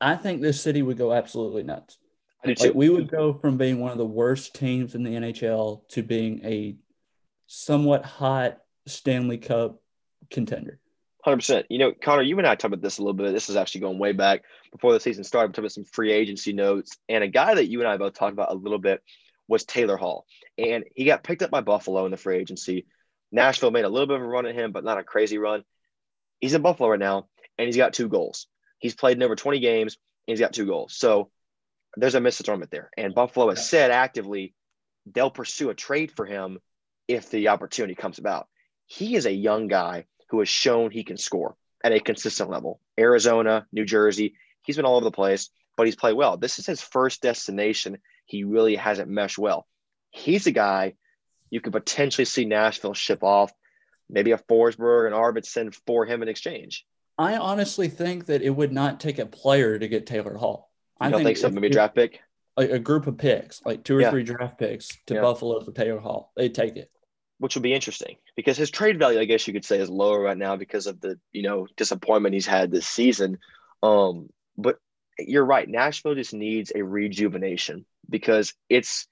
I 0.00 0.14
think 0.16 0.40
this 0.40 0.60
city 0.60 0.82
would 0.82 0.98
go 0.98 1.12
absolutely 1.12 1.62
nuts. 1.62 1.98
Like 2.44 2.74
we 2.74 2.88
would 2.88 3.10
go 3.10 3.34
from 3.34 3.56
being 3.56 3.80
one 3.80 3.90
of 3.90 3.98
the 3.98 4.06
worst 4.06 4.54
teams 4.54 4.94
in 4.94 5.02
the 5.02 5.10
NHL 5.10 5.86
to 5.88 6.02
being 6.02 6.40
a 6.44 6.76
somewhat 7.46 8.04
hot 8.04 8.58
Stanley 8.86 9.38
Cup 9.38 9.80
contender. 10.30 10.78
Hundred 11.24 11.38
percent. 11.38 11.66
You 11.68 11.78
know, 11.78 11.92
Connor, 11.92 12.22
you 12.22 12.38
and 12.38 12.46
I 12.46 12.54
talked 12.54 12.72
about 12.72 12.82
this 12.82 12.98
a 12.98 13.02
little 13.02 13.14
bit. 13.14 13.32
This 13.32 13.50
is 13.50 13.56
actually 13.56 13.80
going 13.80 13.98
way 13.98 14.12
back 14.12 14.42
before 14.70 14.92
the 14.92 15.00
season 15.00 15.24
started. 15.24 15.48
We 15.48 15.52
talked 15.52 15.58
about 15.58 15.72
some 15.72 15.84
free 15.84 16.12
agency 16.12 16.52
notes, 16.52 16.96
and 17.08 17.24
a 17.24 17.28
guy 17.28 17.54
that 17.54 17.66
you 17.66 17.80
and 17.80 17.88
I 17.88 17.96
both 17.96 18.14
talked 18.14 18.32
about 18.32 18.52
a 18.52 18.54
little 18.54 18.78
bit 18.78 19.02
was 19.48 19.64
Taylor 19.64 19.96
Hall, 19.96 20.26
and 20.56 20.84
he 20.94 21.04
got 21.04 21.24
picked 21.24 21.42
up 21.42 21.50
by 21.50 21.60
Buffalo 21.60 22.04
in 22.04 22.12
the 22.12 22.16
free 22.16 22.38
agency. 22.38 22.86
Nashville 23.32 23.72
made 23.72 23.84
a 23.84 23.88
little 23.88 24.06
bit 24.06 24.16
of 24.16 24.22
a 24.22 24.26
run 24.26 24.46
at 24.46 24.54
him, 24.54 24.70
but 24.72 24.84
not 24.84 24.98
a 24.98 25.02
crazy 25.02 25.38
run. 25.38 25.64
He's 26.40 26.54
in 26.54 26.62
Buffalo 26.62 26.90
right 26.90 27.00
now, 27.00 27.26
and 27.58 27.66
he's 27.66 27.76
got 27.76 27.94
two 27.94 28.08
goals. 28.08 28.46
He's 28.78 28.94
played 28.94 29.16
in 29.16 29.22
over 29.22 29.36
20 29.36 29.60
games, 29.60 29.96
and 30.26 30.32
he's 30.32 30.40
got 30.40 30.52
two 30.52 30.66
goals. 30.66 30.94
So 30.96 31.30
there's 31.96 32.14
a 32.14 32.20
misassignment 32.20 32.70
there. 32.70 32.90
And 32.96 33.14
Buffalo 33.14 33.50
has 33.50 33.68
said 33.68 33.90
actively 33.90 34.54
they'll 35.06 35.30
pursue 35.30 35.70
a 35.70 35.74
trade 35.74 36.12
for 36.12 36.26
him 36.26 36.58
if 37.06 37.30
the 37.30 37.48
opportunity 37.48 37.94
comes 37.94 38.18
about. 38.18 38.48
He 38.86 39.16
is 39.16 39.26
a 39.26 39.32
young 39.32 39.68
guy 39.68 40.06
who 40.30 40.38
has 40.40 40.48
shown 40.48 40.90
he 40.90 41.04
can 41.04 41.16
score 41.16 41.56
at 41.82 41.92
a 41.92 42.00
consistent 42.00 42.50
level. 42.50 42.80
Arizona, 42.98 43.66
New 43.72 43.84
Jersey, 43.84 44.34
he's 44.62 44.76
been 44.76 44.84
all 44.84 44.96
over 44.96 45.04
the 45.04 45.10
place, 45.10 45.50
but 45.76 45.86
he's 45.86 45.96
played 45.96 46.14
well. 46.14 46.36
This 46.36 46.58
is 46.58 46.66
his 46.66 46.82
first 46.82 47.22
destination. 47.22 47.98
He 48.26 48.44
really 48.44 48.76
hasn't 48.76 49.08
meshed 49.08 49.38
well. 49.38 49.66
He's 50.10 50.46
a 50.46 50.52
guy 50.52 50.94
you 51.50 51.60
could 51.60 51.72
potentially 51.72 52.24
see 52.24 52.44
Nashville 52.44 52.94
ship 52.94 53.22
off, 53.22 53.52
maybe 54.10 54.32
a 54.32 54.38
Forsberg 54.38 55.06
and 55.06 55.14
Arvidsson 55.14 55.74
for 55.86 56.04
him 56.04 56.22
in 56.22 56.28
exchange. 56.28 56.84
I 57.18 57.36
honestly 57.36 57.88
think 57.88 58.26
that 58.26 58.42
it 58.42 58.50
would 58.50 58.72
not 58.72 59.00
take 59.00 59.18
a 59.18 59.26
player 59.26 59.78
to 59.78 59.88
get 59.88 60.06
Taylor 60.06 60.36
Hall. 60.36 60.70
I 61.00 61.10
don't 61.10 61.24
think, 61.24 61.38
think 61.38 61.38
so. 61.38 61.50
Maybe 61.50 61.66
a 61.66 61.70
draft 61.70 61.94
pick. 61.94 62.20
Like 62.56 62.70
a 62.70 62.78
group 62.78 63.06
of 63.06 63.18
picks, 63.18 63.64
like 63.64 63.84
two 63.84 63.96
or 63.96 64.00
yeah. 64.00 64.10
three 64.10 64.24
draft 64.24 64.58
picks 64.58 64.88
to 65.06 65.14
yeah. 65.14 65.20
Buffalo 65.20 65.60
for 65.60 65.70
Taylor 65.70 66.00
Hall. 66.00 66.32
They'd 66.36 66.54
take 66.54 66.76
it 66.76 66.90
which 67.38 67.54
would 67.54 67.62
be 67.62 67.72
interesting 67.72 68.16
because 68.36 68.56
his 68.56 68.70
trade 68.70 68.98
value, 68.98 69.20
I 69.20 69.24
guess 69.24 69.46
you 69.46 69.52
could 69.52 69.64
say, 69.64 69.78
is 69.78 69.88
lower 69.88 70.20
right 70.20 70.36
now 70.36 70.56
because 70.56 70.86
of 70.86 71.00
the 71.00 71.18
you 71.32 71.42
know 71.42 71.66
disappointment 71.76 72.34
he's 72.34 72.46
had 72.46 72.70
this 72.70 72.86
season. 72.86 73.38
Um, 73.82 74.28
but 74.56 74.78
you're 75.18 75.44
right, 75.44 75.68
Nashville 75.68 76.14
just 76.14 76.34
needs 76.34 76.72
a 76.74 76.82
rejuvenation 76.82 77.86
because 78.08 78.54
it's 78.68 79.06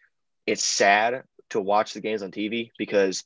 it's 0.47 0.65
sad 0.65 1.23
to 1.51 1.61
watch 1.61 1.95
the 1.95 2.01
games 2.01 2.23
on 2.23 2.31
TV 2.31 2.71
because 2.79 3.25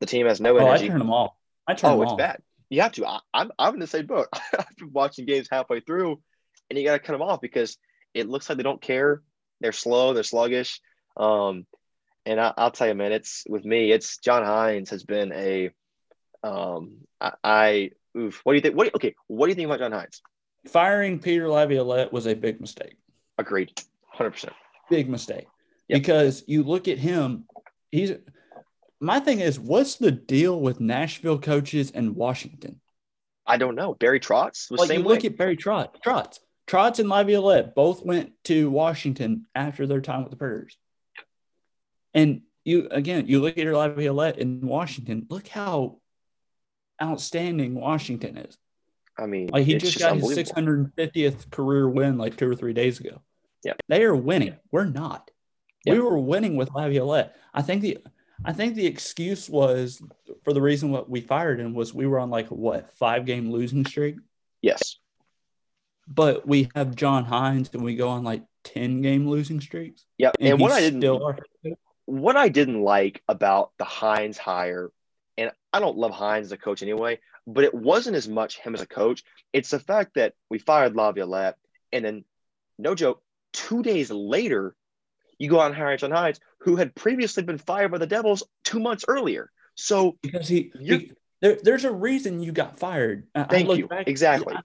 the 0.00 0.06
team 0.06 0.26
has 0.26 0.40
no 0.40 0.58
oh, 0.58 0.66
energy. 0.66 0.86
I 0.86 0.88
turn 0.88 0.98
them 0.98 1.10
off. 1.10 1.34
I 1.66 1.74
turn 1.74 1.92
oh, 1.92 1.98
them 1.98 2.08
it's 2.08 2.14
bad. 2.14 2.42
You 2.72 2.80
have 2.80 2.92
to. 2.92 3.06
I, 3.06 3.20
I'm 3.34 3.52
I'm 3.58 3.74
in 3.74 3.80
the 3.80 3.86
same 3.86 4.06
boat. 4.06 4.28
I've 4.32 4.76
been 4.78 4.92
watching 4.92 5.26
games 5.26 5.46
halfway 5.50 5.80
through, 5.80 6.22
and 6.70 6.78
you 6.78 6.86
got 6.86 6.94
to 6.94 7.00
cut 7.00 7.12
them 7.12 7.20
off 7.20 7.42
because 7.42 7.76
it 8.14 8.30
looks 8.30 8.48
like 8.48 8.56
they 8.56 8.64
don't 8.64 8.80
care. 8.80 9.20
They're 9.60 9.72
slow. 9.72 10.14
They're 10.14 10.22
sluggish. 10.22 10.80
Um, 11.14 11.66
and 12.24 12.40
I, 12.40 12.54
will 12.56 12.70
tell 12.70 12.88
you, 12.88 12.94
man, 12.94 13.12
it's 13.12 13.44
with 13.46 13.66
me. 13.66 13.92
It's 13.92 14.16
John 14.16 14.42
Hynes 14.42 14.88
has 14.88 15.04
been 15.04 15.32
a, 15.32 15.70
um, 16.42 17.02
I, 17.20 17.32
I 17.44 17.90
oof. 18.16 18.40
What 18.42 18.54
do 18.54 18.56
you 18.56 18.62
think? 18.62 18.74
What 18.74 18.94
okay? 18.94 19.14
What 19.26 19.46
do 19.46 19.50
you 19.50 19.54
think 19.54 19.66
about 19.66 19.80
John 19.80 19.92
Hynes? 19.92 20.22
Firing 20.66 21.18
Peter 21.18 21.50
Laviolette 21.50 22.10
was 22.10 22.26
a 22.26 22.34
big 22.34 22.58
mistake. 22.58 22.96
Agreed, 23.36 23.70
hundred 24.06 24.30
percent. 24.30 24.54
Big 24.88 25.10
mistake 25.10 25.46
yep. 25.88 26.00
because 26.00 26.42
you 26.46 26.62
look 26.62 26.88
at 26.88 26.96
him. 26.96 27.44
He's 27.90 28.12
my 29.02 29.18
thing 29.20 29.40
is, 29.40 29.58
what's 29.58 29.96
the 29.96 30.12
deal 30.12 30.60
with 30.60 30.80
Nashville 30.80 31.38
coaches 31.38 31.90
and 31.90 32.14
Washington? 32.14 32.80
I 33.44 33.56
don't 33.56 33.74
know. 33.74 33.94
Barry 33.94 34.20
Trotz 34.20 34.70
was 34.70 34.78
like 34.78 34.88
same 34.88 35.00
you 35.00 35.06
way. 35.06 35.14
look 35.14 35.24
at 35.24 35.36
Barry 35.36 35.56
Trotz. 35.56 36.00
Trotz. 36.06 36.38
Trotz 36.68 37.00
and 37.00 37.08
Laviolette 37.08 37.74
both 37.74 38.04
went 38.04 38.32
to 38.44 38.70
Washington 38.70 39.46
after 39.54 39.86
their 39.86 40.00
time 40.00 40.22
with 40.22 40.30
the 40.30 40.36
Predators. 40.36 40.78
And 42.14 42.42
you 42.64 42.86
again, 42.90 43.26
you 43.26 43.40
look 43.40 43.58
at 43.58 43.64
your 43.64 43.76
Laviolette 43.76 44.38
in 44.38 44.60
Washington. 44.60 45.26
Look 45.28 45.48
how 45.48 45.98
outstanding 47.02 47.74
Washington 47.74 48.36
is. 48.36 48.56
I 49.18 49.26
mean, 49.26 49.48
like 49.48 49.66
he 49.66 49.74
just, 49.74 49.98
just 49.98 49.98
got 49.98 50.16
his 50.16 50.38
650th 50.38 51.50
career 51.50 51.88
win 51.88 52.18
like 52.18 52.36
two 52.36 52.48
or 52.48 52.54
three 52.54 52.72
days 52.72 53.00
ago. 53.00 53.20
Yeah, 53.64 53.74
they 53.88 54.04
are 54.04 54.14
winning. 54.14 54.56
We're 54.70 54.84
not. 54.84 55.30
We 55.84 55.98
were 55.98 56.18
winning 56.18 56.54
with 56.54 56.72
Laviolette. 56.72 57.34
I 57.52 57.62
think 57.62 57.82
the 57.82 57.98
I 58.44 58.52
think 58.52 58.74
the 58.74 58.86
excuse 58.86 59.48
was 59.48 60.02
for 60.44 60.52
the 60.52 60.62
reason 60.62 60.90
what 60.90 61.08
we 61.08 61.20
fired 61.20 61.60
him 61.60 61.74
was 61.74 61.94
we 61.94 62.06
were 62.06 62.18
on 62.18 62.30
like 62.30 62.48
what 62.48 62.96
five 62.96 63.24
game 63.24 63.50
losing 63.50 63.84
streak. 63.84 64.16
Yes. 64.60 64.96
But 66.08 66.46
we 66.46 66.68
have 66.74 66.96
John 66.96 67.24
Hynes 67.24 67.72
and 67.72 67.84
we 67.84 67.94
go 67.94 68.08
on 68.08 68.24
like 68.24 68.42
10 68.64 69.02
game 69.02 69.28
losing 69.28 69.60
streaks. 69.60 70.04
Yeah. 70.18 70.32
And, 70.38 70.50
and 70.50 70.60
what 70.60 70.72
I 70.72 70.80
didn't 70.80 71.04
what 72.06 72.36
I 72.36 72.48
didn't 72.48 72.82
like 72.82 73.22
about 73.28 73.72
the 73.78 73.84
Hynes 73.84 74.36
hire, 74.36 74.90
and 75.36 75.52
I 75.72 75.80
don't 75.80 75.96
love 75.96 76.12
Hynes 76.12 76.42
as 76.42 76.52
a 76.52 76.56
coach 76.56 76.82
anyway, 76.82 77.20
but 77.46 77.64
it 77.64 77.74
wasn't 77.74 78.16
as 78.16 78.28
much 78.28 78.58
him 78.58 78.74
as 78.74 78.80
a 78.80 78.86
coach. 78.86 79.22
It's 79.52 79.70
the 79.70 79.78
fact 79.78 80.14
that 80.14 80.34
we 80.50 80.58
fired 80.58 80.96
Laviolette, 80.96 81.56
and 81.92 82.04
then, 82.04 82.24
no 82.78 82.94
joke, 82.94 83.22
two 83.52 83.82
days 83.82 84.10
later, 84.10 84.74
you 85.42 85.48
go 85.48 85.58
on 85.58 85.72
hire 85.72 85.96
John 85.96 86.12
Hynes, 86.12 86.38
who 86.60 86.76
had 86.76 86.94
previously 86.94 87.42
been 87.42 87.58
fired 87.58 87.90
by 87.90 87.98
the 87.98 88.06
Devils 88.06 88.44
two 88.62 88.78
months 88.78 89.04
earlier. 89.08 89.50
So 89.74 90.16
because 90.22 90.46
he, 90.46 90.72
he 90.78 91.10
there, 91.40 91.58
there's 91.60 91.84
a 91.84 91.90
reason 91.90 92.40
you 92.40 92.52
got 92.52 92.78
fired. 92.78 93.26
Thank 93.50 93.76
you. 93.76 93.88
Back, 93.88 94.06
exactly. 94.06 94.54
I, 94.54 94.60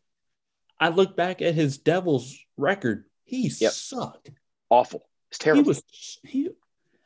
I, 0.79 0.89
look 0.89 1.17
back 1.17 1.41
at 1.41 1.55
his 1.55 1.79
Devils 1.79 2.37
record. 2.57 3.05
He 3.23 3.51
yep. 3.59 3.71
sucked. 3.71 4.29
Awful. 4.69 5.01
It's 5.31 5.39
terrible. 5.39 5.63
He 5.63 5.67
was 5.67 5.83
he 6.23 6.49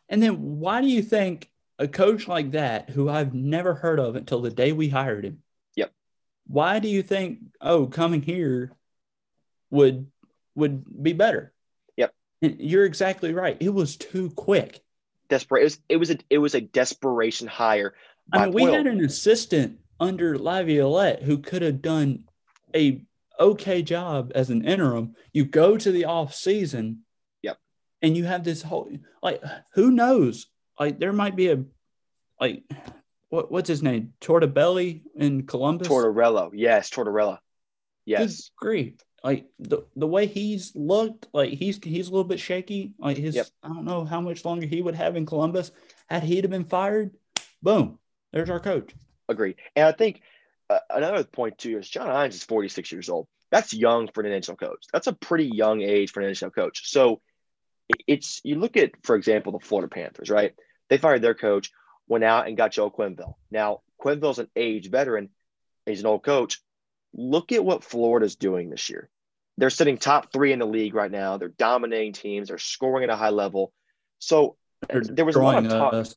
and 0.09 0.21
then 0.21 0.59
why 0.59 0.81
do 0.81 0.87
you 0.87 1.01
think 1.01 1.49
a 1.79 1.87
coach 1.87 2.27
like 2.27 2.51
that, 2.51 2.89
who 2.89 3.07
I've 3.07 3.33
never 3.33 3.73
heard 3.73 4.01
of 4.01 4.17
until 4.17 4.41
the 4.41 4.51
day 4.51 4.73
we 4.73 4.89
hired 4.89 5.23
him, 5.23 5.43
yep. 5.75 5.93
Why 6.45 6.79
do 6.79 6.89
you 6.89 7.03
think, 7.03 7.39
oh, 7.61 7.87
coming 7.87 8.21
here 8.21 8.73
would 9.69 10.07
would 10.55 10.83
be 11.01 11.13
better? 11.13 11.53
You're 12.41 12.85
exactly 12.85 13.33
right. 13.33 13.57
It 13.59 13.73
was 13.73 13.95
too 13.95 14.31
quick. 14.31 14.81
Desperate. 15.29 15.61
It 15.61 15.63
was 15.63 15.79
it 15.89 15.97
was 15.97 16.09
a 16.11 16.17
it 16.29 16.37
was 16.39 16.55
a 16.55 16.61
desperation 16.61 17.47
hire. 17.47 17.93
I 18.33 18.45
mean, 18.45 18.53
we 18.53 18.63
had 18.63 18.87
an 18.87 19.03
assistant 19.03 19.79
under 19.99 20.37
Laviolette 20.37 21.23
who 21.23 21.37
could 21.37 21.61
have 21.61 21.81
done 21.81 22.23
a 22.75 23.03
okay 23.39 23.81
job 23.81 24.31
as 24.35 24.49
an 24.49 24.65
interim. 24.65 25.15
You 25.33 25.45
go 25.45 25.77
to 25.77 25.91
the 25.91 26.05
off 26.05 26.33
season 26.33 27.03
Yep. 27.43 27.57
and 28.01 28.17
you 28.17 28.25
have 28.25 28.43
this 28.43 28.61
whole 28.61 28.91
like 29.21 29.41
who 29.73 29.91
knows 29.91 30.47
like 30.79 30.99
there 30.99 31.13
might 31.13 31.35
be 31.35 31.49
a 31.49 31.63
like 32.39 32.63
what 33.29 33.51
what's 33.51 33.69
his 33.69 33.81
name 33.81 34.13
tortabelli 34.21 35.01
in 35.15 35.45
columbus 35.47 35.87
tortorello 35.87 36.51
yes 36.53 36.89
tortorella 36.89 37.39
yes 38.05 38.51
Good 38.59 38.65
grief 38.65 38.93
like 39.23 39.45
the, 39.59 39.83
the 39.95 40.07
way 40.07 40.25
he's 40.25 40.75
looked 40.75 41.27
like 41.33 41.51
he's 41.51 41.79
he's 41.83 42.07
a 42.07 42.11
little 42.11 42.27
bit 42.27 42.39
shaky 42.39 42.93
like 42.97 43.17
his 43.17 43.35
yep. 43.35 43.47
i 43.63 43.67
don't 43.67 43.85
know 43.85 44.05
how 44.05 44.21
much 44.21 44.45
longer 44.45 44.65
he 44.65 44.81
would 44.81 44.95
have 44.95 45.15
in 45.15 45.25
columbus 45.25 45.71
had 46.07 46.23
he 46.23 46.41
been 46.41 46.65
fired 46.65 47.11
boom 47.61 47.99
there's 48.31 48.49
our 48.49 48.59
coach 48.59 48.91
agreed 49.29 49.55
and 49.75 49.85
i 49.85 49.91
think 49.91 50.21
uh, 50.69 50.79
another 50.89 51.23
point 51.23 51.57
too 51.57 51.77
is 51.77 51.89
john 51.89 52.07
hynes 52.07 52.35
is 52.35 52.43
46 52.43 52.91
years 52.91 53.09
old 53.09 53.27
that's 53.51 53.73
young 53.73 54.07
for 54.07 54.23
an 54.23 54.31
NHL 54.31 54.57
coach 54.57 54.85
that's 54.93 55.07
a 55.07 55.13
pretty 55.13 55.45
young 55.45 55.81
age 55.81 56.11
for 56.11 56.21
an 56.21 56.31
NHL 56.33 56.53
coach 56.55 56.89
so 56.89 57.21
it's 58.07 58.41
you 58.43 58.55
look 58.55 58.77
at, 58.77 58.91
for 59.03 59.15
example, 59.15 59.51
the 59.51 59.65
Florida 59.65 59.89
Panthers, 59.89 60.29
right? 60.29 60.53
They 60.89 60.97
fired 60.97 61.21
their 61.21 61.33
coach, 61.33 61.71
went 62.07 62.23
out 62.23 62.47
and 62.47 62.57
got 62.57 62.71
Joe 62.71 62.89
Quenneville. 62.89 63.35
Now, 63.49 63.81
Quenneville's 64.01 64.39
an 64.39 64.49
age 64.55 64.89
veteran, 64.89 65.29
he's 65.85 66.01
an 66.01 66.07
old 66.07 66.23
coach. 66.23 66.61
Look 67.13 67.51
at 67.51 67.65
what 67.65 67.83
Florida's 67.83 68.35
doing 68.35 68.69
this 68.69 68.89
year. 68.89 69.09
They're 69.57 69.69
sitting 69.69 69.97
top 69.97 70.31
three 70.31 70.53
in 70.53 70.59
the 70.59 70.65
league 70.65 70.95
right 70.95 71.11
now. 71.11 71.37
They're 71.37 71.49
dominating 71.49 72.13
teams, 72.13 72.47
they're 72.47 72.57
scoring 72.57 73.03
at 73.03 73.09
a 73.09 73.15
high 73.15 73.29
level. 73.29 73.73
So 74.19 74.55
they're 74.87 75.01
there 75.01 75.25
was 75.25 75.35
a 75.35 75.41
lot 75.41 75.65
of 75.65 75.71
talk. 75.71 75.93
Us. 75.93 76.15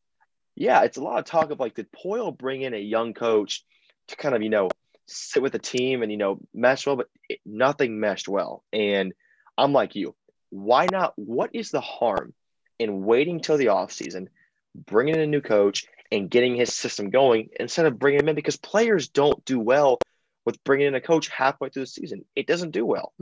Yeah, 0.55 0.83
it's 0.83 0.97
a 0.97 1.03
lot 1.03 1.19
of 1.19 1.25
talk 1.25 1.51
of 1.51 1.59
like, 1.59 1.75
did 1.75 1.89
Poile 1.91 2.37
bring 2.37 2.63
in 2.63 2.75
a 2.75 2.79
young 2.79 3.13
coach 3.13 3.65
to 4.09 4.17
kind 4.17 4.35
of, 4.35 4.43
you 4.43 4.51
know, 4.51 4.71
sit 5.07 5.43
with 5.43 5.53
the 5.53 5.59
team 5.59 6.03
and, 6.03 6.13
you 6.13 6.19
know, 6.19 6.39
mesh 6.55 6.87
well, 6.87 6.97
but 6.97 7.09
it, 7.29 7.41
nothing 7.45 7.99
meshed 7.99 8.29
well. 8.29 8.63
And 8.73 9.13
I'm 9.59 9.73
like 9.73 9.97
you. 9.97 10.15
Why 10.51 10.87
not? 10.91 11.13
What 11.17 11.51
is 11.53 11.71
the 11.71 11.81
harm 11.81 12.33
in 12.79 13.05
waiting 13.05 13.41
till 13.41 13.57
the 13.57 13.67
offseason, 13.67 14.29
bringing 14.75 15.17
in 15.17 15.21
a 15.21 15.27
new 15.27 15.41
coach 15.41 15.87
and 16.13 16.31
getting 16.31 16.55
his 16.55 16.73
system 16.73 17.11
going 17.11 17.49
instead 17.59 17.87
of 17.87 17.99
bringing 17.99 18.21
him 18.21 18.29
in? 18.29 18.37
Because 18.37 18.57
players 18.57 19.09
don't 19.09 19.45
do 19.45 19.59
well 19.59 19.99
with 20.45 20.63
bringing 20.65 20.89
in 20.89 20.95
a 20.95 21.01
coach 21.01 21.29
halfway 21.29 21.69
through 21.69 21.83
the 21.83 21.87
season. 21.87 22.25
It 22.35 22.47
doesn't 22.47 22.73
do 22.73 22.85
well. 22.85 23.13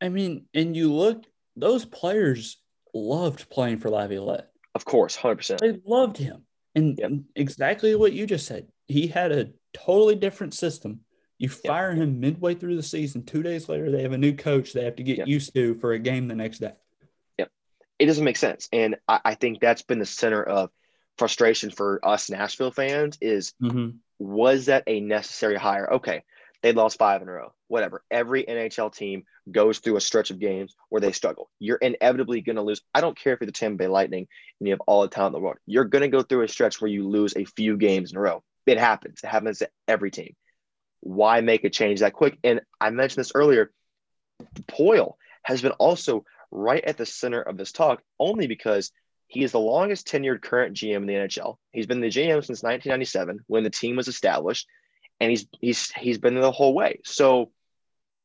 I 0.00 0.08
mean, 0.08 0.46
and 0.54 0.76
you 0.76 0.92
look, 0.92 1.24
those 1.56 1.84
players 1.84 2.58
loved 2.94 3.48
playing 3.50 3.78
for 3.78 3.90
Laviolette. 3.90 4.50
Of 4.74 4.84
course, 4.84 5.16
100%. 5.16 5.58
They 5.58 5.80
loved 5.84 6.16
him. 6.16 6.42
And 6.74 6.98
yep. 6.98 7.10
exactly 7.34 7.94
what 7.94 8.12
you 8.12 8.26
just 8.26 8.46
said. 8.46 8.68
He 8.86 9.08
had 9.08 9.32
a 9.32 9.50
totally 9.72 10.14
different 10.14 10.54
system. 10.54 11.00
You 11.38 11.48
fire 11.48 11.90
yep. 11.90 12.02
him 12.02 12.20
midway 12.20 12.54
through 12.54 12.76
the 12.76 12.82
season. 12.82 13.24
Two 13.24 13.42
days 13.42 13.68
later, 13.68 13.90
they 13.90 14.02
have 14.02 14.12
a 14.12 14.18
new 14.18 14.34
coach 14.34 14.72
they 14.72 14.84
have 14.84 14.96
to 14.96 15.02
get 15.02 15.18
yep. 15.18 15.28
used 15.28 15.54
to 15.54 15.74
for 15.76 15.92
a 15.92 15.98
game 15.98 16.28
the 16.28 16.34
next 16.34 16.58
day. 16.58 16.72
Yep. 17.38 17.50
It 17.98 18.06
doesn't 18.06 18.24
make 18.24 18.36
sense. 18.36 18.68
And 18.72 18.96
I, 19.08 19.20
I 19.24 19.34
think 19.34 19.60
that's 19.60 19.82
been 19.82 19.98
the 19.98 20.06
center 20.06 20.42
of 20.42 20.70
frustration 21.16 21.70
for 21.70 22.00
us 22.04 22.30
Nashville 22.30 22.70
fans 22.70 23.18
is 23.20 23.52
mm-hmm. 23.60 23.96
Was 24.18 24.66
that 24.66 24.84
a 24.86 25.00
necessary 25.00 25.56
hire? 25.56 25.94
Okay, 25.94 26.22
they 26.62 26.72
lost 26.72 26.98
five 26.98 27.22
in 27.22 27.28
a 27.28 27.32
row. 27.32 27.52
Whatever. 27.68 28.02
Every 28.10 28.44
NHL 28.44 28.94
team 28.94 29.24
goes 29.50 29.78
through 29.78 29.96
a 29.96 30.00
stretch 30.00 30.30
of 30.30 30.40
games 30.40 30.74
where 30.88 31.00
they 31.00 31.12
struggle. 31.12 31.50
You're 31.58 31.76
inevitably 31.76 32.40
going 32.40 32.56
to 32.56 32.62
lose. 32.62 32.82
I 32.92 33.00
don't 33.00 33.18
care 33.18 33.32
if 33.32 33.40
you're 33.40 33.46
the 33.46 33.52
Tampa 33.52 33.76
Bay 33.76 33.86
Lightning 33.86 34.26
and 34.58 34.66
you 34.66 34.72
have 34.72 34.82
all 34.86 35.02
the 35.02 35.08
talent 35.08 35.34
in 35.34 35.40
the 35.40 35.44
world. 35.44 35.58
You're 35.66 35.84
going 35.84 36.02
to 36.02 36.08
go 36.08 36.22
through 36.22 36.42
a 36.42 36.48
stretch 36.48 36.80
where 36.80 36.90
you 36.90 37.08
lose 37.08 37.36
a 37.36 37.44
few 37.44 37.76
games 37.76 38.10
in 38.10 38.18
a 38.18 38.20
row. 38.20 38.42
It 38.66 38.78
happens. 38.78 39.20
It 39.22 39.28
happens 39.28 39.58
to 39.58 39.70
every 39.86 40.10
team. 40.10 40.34
Why 41.00 41.40
make 41.40 41.64
a 41.64 41.70
change 41.70 42.00
that 42.00 42.12
quick? 42.12 42.38
And 42.42 42.60
I 42.80 42.90
mentioned 42.90 43.20
this 43.20 43.32
earlier. 43.34 43.70
Poile 44.66 45.14
has 45.42 45.62
been 45.62 45.72
also 45.72 46.24
right 46.50 46.84
at 46.84 46.96
the 46.96 47.06
center 47.06 47.40
of 47.40 47.56
this 47.56 47.72
talk 47.72 48.02
only 48.18 48.46
because 48.46 48.90
he 49.28 49.44
is 49.44 49.52
the 49.52 49.60
longest 49.60 50.08
tenured 50.08 50.42
current 50.42 50.74
GM 50.74 50.96
in 50.96 51.06
the 51.06 51.14
NHL. 51.14 51.56
He's 51.70 51.86
been 51.86 52.00
the 52.00 52.08
GM 52.08 52.44
since 52.44 52.62
1997 52.62 53.40
when 53.46 53.62
the 53.62 53.70
team 53.70 53.94
was 53.94 54.08
established, 54.08 54.66
and 55.20 55.30
he's 55.30 55.46
he's 55.60 55.92
he's 55.92 56.18
been 56.18 56.34
there 56.34 56.42
the 56.42 56.50
whole 56.50 56.74
way. 56.74 57.00
So 57.04 57.52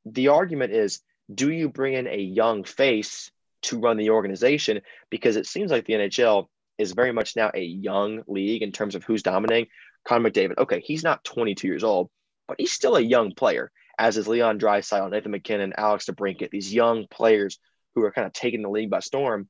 the 0.05 0.29
argument 0.29 0.73
is, 0.73 1.01
do 1.33 1.51
you 1.51 1.69
bring 1.69 1.93
in 1.93 2.07
a 2.07 2.17
young 2.17 2.63
face 2.63 3.31
to 3.63 3.79
run 3.79 3.97
the 3.97 4.11
organization? 4.11 4.81
Because 5.09 5.35
it 5.35 5.45
seems 5.45 5.71
like 5.71 5.85
the 5.85 5.93
NHL 5.93 6.47
is 6.77 6.93
very 6.93 7.11
much 7.11 7.35
now 7.35 7.51
a 7.53 7.61
young 7.61 8.23
league 8.27 8.61
in 8.63 8.71
terms 8.71 8.95
of 8.95 9.03
who's 9.03 9.23
dominating. 9.23 9.67
Connor 10.05 10.29
McDavid, 10.29 10.57
okay, 10.57 10.81
he's 10.81 11.03
not 11.03 11.23
22 11.23 11.67
years 11.67 11.83
old, 11.83 12.09
but 12.47 12.59
he's 12.59 12.73
still 12.73 12.95
a 12.95 13.01
young 13.01 13.33
player, 13.33 13.71
as 13.97 14.17
is 14.17 14.27
Leon 14.27 14.59
Draisaitl, 14.59 15.11
Nathan 15.11 15.31
MacKinnon, 15.31 15.73
Alex 15.77 16.05
DeBrincat, 16.05 16.49
these 16.49 16.73
young 16.73 17.07
players 17.09 17.59
who 17.95 18.03
are 18.03 18.11
kind 18.11 18.27
of 18.27 18.33
taking 18.33 18.61
the 18.61 18.69
league 18.69 18.89
by 18.89 18.99
storm. 18.99 19.47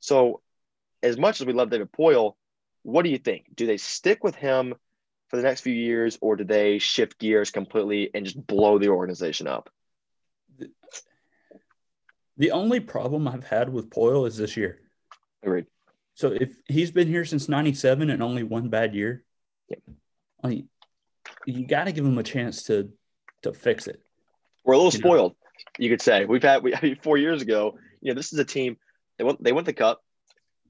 So, 0.00 0.40
as 1.02 1.18
much 1.18 1.40
as 1.40 1.46
we 1.46 1.52
love 1.52 1.70
David 1.70 1.92
Poile, 1.92 2.34
what 2.82 3.02
do 3.02 3.10
you 3.10 3.18
think? 3.18 3.46
Do 3.54 3.66
they 3.66 3.76
stick 3.76 4.24
with 4.24 4.34
him 4.34 4.74
for 5.28 5.36
the 5.36 5.42
next 5.42 5.60
few 5.60 5.72
years, 5.72 6.18
or 6.20 6.36
do 6.36 6.44
they 6.44 6.78
shift 6.78 7.18
gears 7.18 7.50
completely 7.50 8.10
and 8.14 8.24
just 8.24 8.46
blow 8.46 8.78
the 8.78 8.88
organization 8.88 9.46
up? 9.46 9.70
The 12.36 12.52
only 12.52 12.80
problem 12.80 13.28
I've 13.28 13.44
had 13.44 13.68
with 13.68 13.90
Poile 13.90 14.26
is 14.26 14.36
this 14.36 14.56
year. 14.56 14.80
Agreed. 15.42 15.66
So 16.14 16.28
if 16.32 16.54
he's 16.66 16.90
been 16.90 17.08
here 17.08 17.24
since 17.24 17.48
'97 17.48 18.10
and 18.10 18.22
only 18.22 18.42
one 18.42 18.68
bad 18.68 18.94
year, 18.94 19.24
yep. 19.68 19.80
I 20.42 20.48
mean, 20.48 20.68
you 21.46 21.66
got 21.66 21.84
to 21.84 21.92
give 21.92 22.04
him 22.04 22.18
a 22.18 22.22
chance 22.22 22.64
to 22.64 22.90
to 23.42 23.52
fix 23.52 23.86
it. 23.86 24.00
We're 24.64 24.74
a 24.74 24.76
little 24.76 24.92
you 24.92 24.98
spoiled, 24.98 25.32
know? 25.32 25.74
you 25.78 25.90
could 25.90 26.02
say. 26.02 26.24
We've 26.24 26.42
had 26.42 26.62
we, 26.62 26.74
I 26.74 26.80
mean, 26.82 26.98
four 27.02 27.16
years 27.16 27.42
ago. 27.42 27.78
You 28.00 28.12
know, 28.12 28.16
this 28.16 28.32
is 28.32 28.38
a 28.38 28.44
team. 28.44 28.76
They 29.18 29.24
won. 29.24 29.36
They 29.40 29.52
won 29.52 29.64
the 29.64 29.72
cup. 29.72 30.02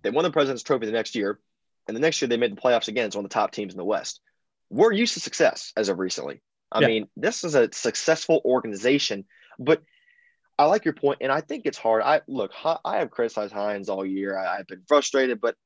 They 0.02 0.10
won 0.10 0.24
the 0.24 0.30
President's 0.30 0.62
Trophy 0.62 0.86
the 0.86 0.92
next 0.92 1.14
year, 1.14 1.38
and 1.86 1.96
the 1.96 2.00
next 2.00 2.20
year 2.20 2.28
they 2.28 2.36
made 2.36 2.56
the 2.56 2.60
playoffs 2.60 2.88
again. 2.88 3.06
It's 3.06 3.16
one 3.16 3.24
of 3.24 3.30
the 3.30 3.34
top 3.34 3.52
teams 3.52 3.72
in 3.72 3.78
the 3.78 3.84
West. 3.84 4.20
We're 4.70 4.92
used 4.92 5.14
to 5.14 5.20
success 5.20 5.72
as 5.76 5.88
of 5.88 5.98
recently. 5.98 6.42
I 6.72 6.80
yeah. 6.80 6.86
mean, 6.86 7.08
this 7.16 7.44
is 7.44 7.54
a 7.54 7.68
successful 7.72 8.40
organization, 8.44 9.24
but 9.58 9.82
I 10.58 10.64
like 10.64 10.84
your 10.84 10.94
point, 10.94 11.18
and 11.20 11.32
I 11.32 11.40
think 11.40 11.66
it's 11.66 11.78
hard. 11.78 12.02
I 12.02 12.20
look, 12.28 12.52
I 12.84 12.98
have 12.98 13.10
criticized 13.10 13.52
Hynes 13.52 13.88
all 13.88 14.04
year. 14.04 14.38
I, 14.38 14.58
have 14.58 14.66
been 14.66 14.82
frustrated, 14.86 15.40
but 15.40 15.56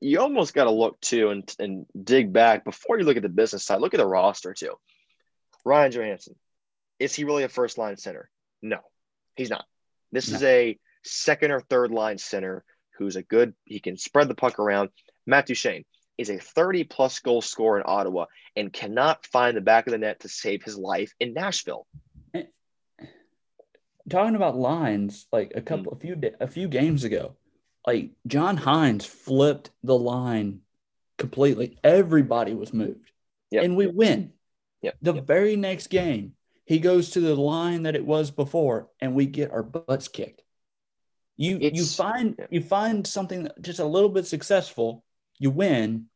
you 0.00 0.20
almost 0.20 0.54
got 0.54 0.64
to 0.64 0.70
look 0.70 1.00
too 1.00 1.30
and, 1.30 1.54
and 1.58 1.86
dig 2.02 2.32
back 2.32 2.64
before 2.64 2.98
you 2.98 3.04
look 3.04 3.16
at 3.16 3.22
the 3.22 3.28
business 3.28 3.64
side. 3.64 3.80
Look 3.80 3.94
at 3.94 3.98
the 3.98 4.06
roster 4.06 4.54
too. 4.54 4.74
Ryan 5.64 5.92
Johansen, 5.92 6.34
is 6.98 7.14
he 7.14 7.24
really 7.24 7.44
a 7.44 7.48
first 7.48 7.78
line 7.78 7.96
center? 7.96 8.30
No, 8.60 8.78
he's 9.36 9.50
not. 9.50 9.66
This 10.10 10.30
no. 10.30 10.36
is 10.36 10.42
a 10.42 10.78
second 11.04 11.50
or 11.50 11.60
third 11.60 11.90
line 11.90 12.18
center 12.18 12.64
who's 12.98 13.16
a 13.16 13.22
good, 13.22 13.54
he 13.64 13.80
can 13.80 13.96
spread 13.96 14.28
the 14.28 14.34
puck 14.34 14.58
around. 14.58 14.90
Matt 15.26 15.46
Duchene 15.46 15.84
is 16.18 16.30
a 16.30 16.38
30 16.38 16.84
plus 16.84 17.18
goal 17.18 17.42
scorer 17.42 17.78
in 17.78 17.84
Ottawa 17.86 18.26
and 18.56 18.72
cannot 18.72 19.26
find 19.26 19.56
the 19.56 19.60
back 19.60 19.86
of 19.86 19.92
the 19.92 19.98
net 19.98 20.20
to 20.20 20.28
save 20.28 20.62
his 20.62 20.76
life 20.76 21.12
in 21.18 21.34
Nashville. 21.34 21.86
Talking 24.10 24.36
about 24.36 24.54
lines, 24.54 25.26
like 25.32 25.52
a 25.54 25.62
couple, 25.62 25.92
mm. 25.92 25.96
a 25.96 26.00
few, 26.00 26.32
a 26.38 26.46
few 26.46 26.68
games 26.68 27.04
ago, 27.04 27.36
like 27.86 28.10
John 28.26 28.58
Hynes 28.58 29.06
flipped 29.06 29.70
the 29.82 29.96
line 29.96 30.60
completely. 31.16 31.78
Everybody 31.82 32.52
was 32.54 32.74
moved. 32.74 33.10
Yep. 33.50 33.64
And 33.64 33.76
we 33.76 33.86
win. 33.86 34.32
Yep. 34.82 34.96
The 35.00 35.14
yep. 35.14 35.26
very 35.26 35.56
next 35.56 35.86
game, 35.86 36.34
he 36.66 36.78
goes 36.78 37.10
to 37.10 37.20
the 37.20 37.34
line 37.34 37.84
that 37.84 37.96
it 37.96 38.04
was 38.04 38.30
before, 38.30 38.88
and 39.00 39.14
we 39.14 39.24
get 39.26 39.50
our 39.50 39.62
butts 39.62 40.08
kicked. 40.08 40.42
You 41.36 41.58
it's, 41.60 41.76
you 41.76 41.84
find 41.84 42.40
you 42.50 42.60
find 42.60 43.06
something 43.06 43.48
just 43.60 43.80
a 43.80 43.84
little 43.84 44.08
bit 44.08 44.26
successful, 44.26 45.04
you 45.38 45.50
win, 45.50 46.06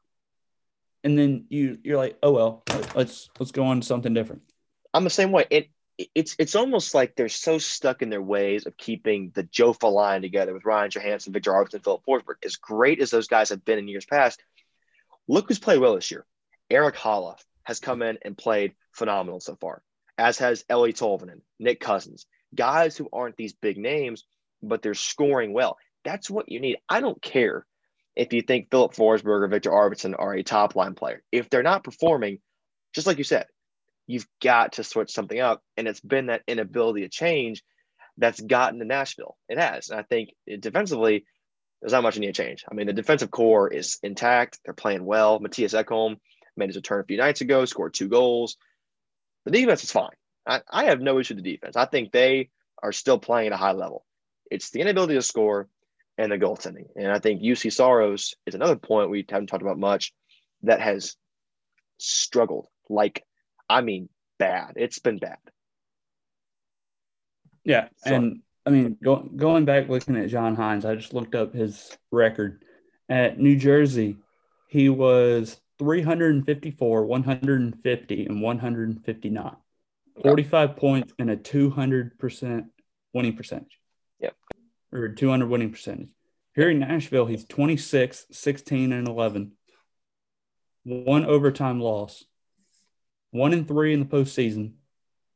and 1.03 1.19
then 1.19 1.47
you 1.49 1.79
you're 1.83 1.97
like, 1.97 2.19
oh 2.23 2.33
well, 2.33 2.63
let's 2.95 3.29
let's 3.39 3.53
go 3.53 3.65
on 3.65 3.81
to 3.81 3.87
something 3.87 4.15
different. 4.15 4.43
I'm 4.95 5.05
the 5.05 5.11
same 5.11 5.33
way. 5.33 5.47
It 5.51 5.69
it's 6.15 6.37
it's 6.39 6.55
almost 6.55 6.95
like 6.95 7.17
they're 7.17 7.29
so 7.29 7.59
stuck 7.59 8.03
in 8.03 8.11
their 8.11 8.23
ways 8.23 8.67
of 8.67 8.77
keeping 8.77 9.33
the 9.35 9.43
Jofa 9.43 9.93
line 9.93 10.23
together 10.23 10.55
with 10.55 10.65
Ryan 10.65 10.91
Johansen, 10.91 11.33
Viktor 11.33 11.51
Arvidsson, 11.51 11.83
Filip 11.83 12.03
Forsberg. 12.07 12.37
As 12.45 12.57
great 12.57 13.01
as 13.01 13.11
those 13.11 13.27
guys 13.27 13.49
have 13.49 13.65
been 13.65 13.81
in 13.81 13.89
years 13.89 14.07
past, 14.07 14.41
look 15.27 15.49
who's 15.49 15.59
played 15.59 15.81
well 15.81 15.97
this 15.97 16.11
year. 16.11 16.25
Erik 16.71 16.95
Haula 16.95 17.37
has 17.65 17.81
come 17.81 18.03
in 18.03 18.19
and 18.23 18.39
played 18.39 18.75
phenomenal 18.93 19.41
so 19.41 19.57
far, 19.57 19.83
as 20.17 20.39
has 20.39 20.63
Eeli 20.71 20.93
Tolvanen, 20.93 21.41
Nick 21.59 21.81
Cousins, 21.81 22.27
guys 22.55 22.97
who 22.97 23.09
aren't 23.13 23.37
these 23.37 23.53
big 23.53 23.77
names, 23.77 24.25
but 24.63 24.83
they're 24.83 24.95
scoring 24.95 25.53
well. 25.53 25.79
That's 26.05 26.31
what 26.31 26.51
you 26.51 26.61
need. 26.61 26.79
I 26.89 27.01
don't 27.01 27.21
care 27.21 27.67
if 28.17 28.33
you 28.33 28.43
think 28.43 28.71
Filip 28.71 28.95
Forsberg 28.95 29.43
or 29.43 29.49
Viktor 29.49 29.71
Arvidsson 29.71 30.15
are 30.19 30.35
a 30.35 30.43
top 30.43 30.75
line 30.75 30.95
player. 30.95 31.23
If 31.31 31.51
they're 31.51 31.63
not 31.63 31.85
performing, 31.85 32.41
just 32.95 33.07
like 33.07 33.19
you 33.19 33.25
said, 33.25 33.47
you've 34.07 34.27
got 34.43 34.73
to 34.75 34.85
switch 34.85 35.13
something 35.13 35.39
up. 35.39 35.63
And 35.77 35.87
it's 35.87 36.01
been 36.01 36.27
that 36.27 36.43
inability 36.49 37.03
to 37.03 37.09
change 37.09 37.63
that's 38.17 38.41
gotten 38.41 38.81
to 38.81 38.85
Nashville. 38.85 39.37
It 39.49 39.59
has. 39.59 39.91
And 39.91 40.01
I 40.01 40.03
think 40.03 40.31
defensively, 40.59 41.25
there's 41.81 41.93
not 41.93 42.03
much 42.03 42.17
you 42.17 42.21
need 42.23 42.35
to 42.35 42.43
change. 42.43 42.65
I 42.71 42.75
mean, 42.75 42.89
the 42.89 42.93
defensive 42.93 43.31
core 43.31 43.73
is 43.73 43.99
intact. 44.03 44.59
They're 44.65 44.75
playing 44.75 45.05
well. 45.05 45.39
Mattias 45.39 45.81
Ekholm 45.81 46.17
made 46.57 46.71
his 46.71 46.77
return 46.77 47.01
a 47.01 47.05
few 47.05 47.19
nights 47.19 47.41
ago, 47.41 47.65
scored 47.65 47.95
two 47.95 48.09
goals. 48.09 48.57
The 49.45 49.53
defense 49.53 49.85
is 49.85 49.93
fine. 49.93 50.11
I, 50.45 50.63
I 50.69 50.85
have 50.87 51.01
no 51.01 51.21
issue 51.21 51.35
with 51.35 51.45
the 51.45 51.53
defense. 51.53 51.77
I 51.77 51.85
think 51.87 52.11
they 52.11 52.51
are 52.83 52.91
still 52.91 53.19
playing 53.19 53.49
at 53.49 53.53
a 53.53 53.57
high 53.57 53.73
level. 53.73 54.05
It's 54.51 54.71
the 54.71 54.81
inability 54.81 55.15
to 55.15 55.23
score 55.23 55.69
and 56.17 56.33
the 56.33 56.39
goaltending. 56.39 56.87
And 56.97 57.13
I 57.13 57.19
think 57.19 57.43
Juuse 57.43 57.73
Saros 57.73 58.35
is 58.47 58.55
another 58.55 58.77
point 58.77 59.11
we 59.11 59.25
haven't 59.29 59.47
talked 59.47 59.63
about 59.63 59.79
much 59.79 60.13
that 60.63 60.81
has 60.81 61.17
struggled 61.99 62.67
like 62.89 63.25
I 63.69 63.83
mean, 63.83 64.09
bad. 64.39 64.75
It's 64.77 64.99
been 64.99 65.19
bad. 65.19 65.39
Yeah, 67.65 67.89
so, 67.99 68.15
and 68.15 68.41
I 68.65 68.71
mean, 68.71 68.97
go, 69.03 69.17
going 69.17 69.65
back 69.65 69.89
looking 69.89 70.17
at 70.17 70.29
John 70.29 70.57
Hynes, 70.57 70.85
I 70.85 70.95
just 70.95 71.13
looked 71.13 71.35
up 71.35 71.55
his 71.55 71.97
record 72.11 72.63
at 73.09 73.39
New 73.39 73.57
Jersey. 73.57 74.17
He 74.69 74.89
was 74.89 75.61
354, 75.79 77.05
150, 77.05 78.27
and 78.27 78.43
159. 78.43 79.57
45 80.23 80.77
points 80.77 81.13
and 81.19 81.31
a 81.31 81.37
200% 81.37 82.65
winning 83.13 83.37
percentage. 83.37 83.79
Or 84.93 85.09
200 85.09 85.49
winning 85.49 85.71
percentage. 85.71 86.11
Here 86.55 86.71
in 86.71 86.81
Nashville, 86.81 87.27
he's 87.27 87.45
26, 87.45 88.27
16, 88.31 88.93
and 88.93 89.09
11. 89.09 89.53
One 90.85 91.27
overtime 91.27 91.81
loss, 91.81 92.25
one 93.31 93.53
and 93.53 93.69
three 93.69 93.93
in 93.93 94.01
the 94.01 94.07
postseason, 94.07 94.73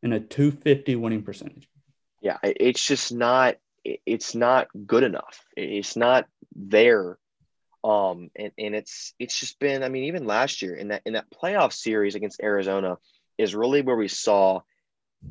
and 0.03 0.15
a 0.15 0.21
250 0.21 0.97
winning 0.97 1.23
percentage. 1.23 1.69
Yeah, 2.23 2.39
it's 2.43 2.85
just 2.87 3.13
not 3.13 3.57
it's 3.85 4.35
not 4.35 4.69
good 4.87 5.03
enough. 5.03 5.45
It's 5.57 5.97
not 5.97 6.27
there 6.55 7.19
Um, 7.85 8.31
and, 8.37 8.53
and 8.59 8.75
it's 8.77 9.15
it's 9.19 9.39
just 9.41 9.59
been, 9.59 9.83
I 9.83 9.89
mean, 9.89 10.05
even 10.05 10.27
last 10.27 10.63
year 10.63 10.75
in 10.77 10.89
that 10.89 11.03
in 11.07 11.15
that 11.15 11.31
playoff 11.33 11.73
series 11.73 12.15
against 12.15 12.41
Arizona 12.43 12.99
is 13.39 13.55
really 13.57 13.83
where 13.83 13.97
we 13.97 14.09
saw, 14.09 14.61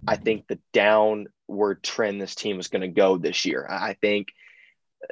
I 0.08 0.16
think, 0.16 0.48
the 0.48 0.60
downward 0.74 1.84
trend 1.84 2.22
this 2.22 2.36
team 2.36 2.58
was 2.58 2.68
going 2.68 2.82
to 2.82 2.88
go 2.88 3.18
this 3.18 3.46
year. 3.46 3.68
I 3.70 3.94
think 3.94 4.30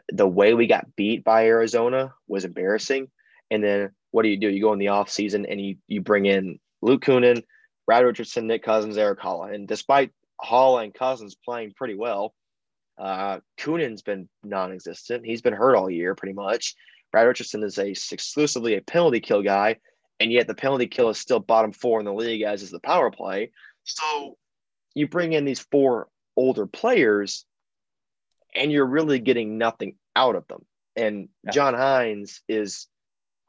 the 0.09 0.27
way 0.27 0.53
we 0.53 0.67
got 0.67 0.95
beat 0.95 1.23
by 1.23 1.47
Arizona 1.47 2.13
was 2.27 2.45
embarrassing. 2.45 3.09
And 3.51 3.63
then 3.63 3.91
what 4.11 4.23
do 4.23 4.29
you 4.29 4.37
do? 4.37 4.49
You 4.49 4.61
go 4.61 4.73
in 4.73 4.79
the 4.79 4.87
offseason 4.87 5.45
and 5.49 5.59
you 5.59 5.77
you 5.87 6.01
bring 6.01 6.25
in 6.25 6.59
Luke 6.81 7.03
Kunin, 7.03 7.43
Brad 7.85 8.05
Richardson, 8.05 8.47
Nick 8.47 8.63
Cousins, 8.63 8.97
Erik 8.97 9.19
Haula. 9.19 9.53
And 9.53 9.67
despite 9.67 10.11
Haula 10.41 10.83
and 10.83 10.93
Cousins 10.93 11.35
playing 11.35 11.73
pretty 11.75 11.95
well, 11.95 12.33
uh, 12.97 13.39
Kunin's 13.57 14.01
been 14.01 14.29
non-existent. 14.43 15.25
He's 15.25 15.41
been 15.41 15.53
hurt 15.53 15.75
all 15.75 15.89
year, 15.89 16.15
pretty 16.15 16.33
much. 16.33 16.75
Brad 17.11 17.27
Richardson 17.27 17.63
is 17.63 17.79
a 17.79 17.89
exclusively 17.89 18.75
a 18.75 18.81
penalty 18.81 19.19
kill 19.19 19.41
guy, 19.41 19.77
and 20.19 20.31
yet 20.31 20.47
the 20.47 20.53
penalty 20.53 20.87
kill 20.87 21.09
is 21.09 21.17
still 21.17 21.39
bottom 21.39 21.71
four 21.71 21.99
in 21.99 22.05
the 22.05 22.13
league, 22.13 22.43
as 22.43 22.61
is 22.61 22.71
the 22.71 22.79
power 22.79 23.09
play. 23.09 23.51
So 23.83 24.37
you 24.99 25.07
bring 25.07 25.33
in 25.33 25.45
these 25.45 25.59
four 25.59 26.07
older 26.35 26.65
players, 26.65 27.45
and 28.55 28.71
you're 28.71 28.85
really 28.85 29.19
getting 29.19 29.57
nothing 29.57 29.95
out 30.15 30.35
of 30.35 30.47
them. 30.47 30.65
And 30.95 31.29
yeah. 31.43 31.51
John 31.51 31.73
Hynes 31.73 32.41
is, 32.47 32.87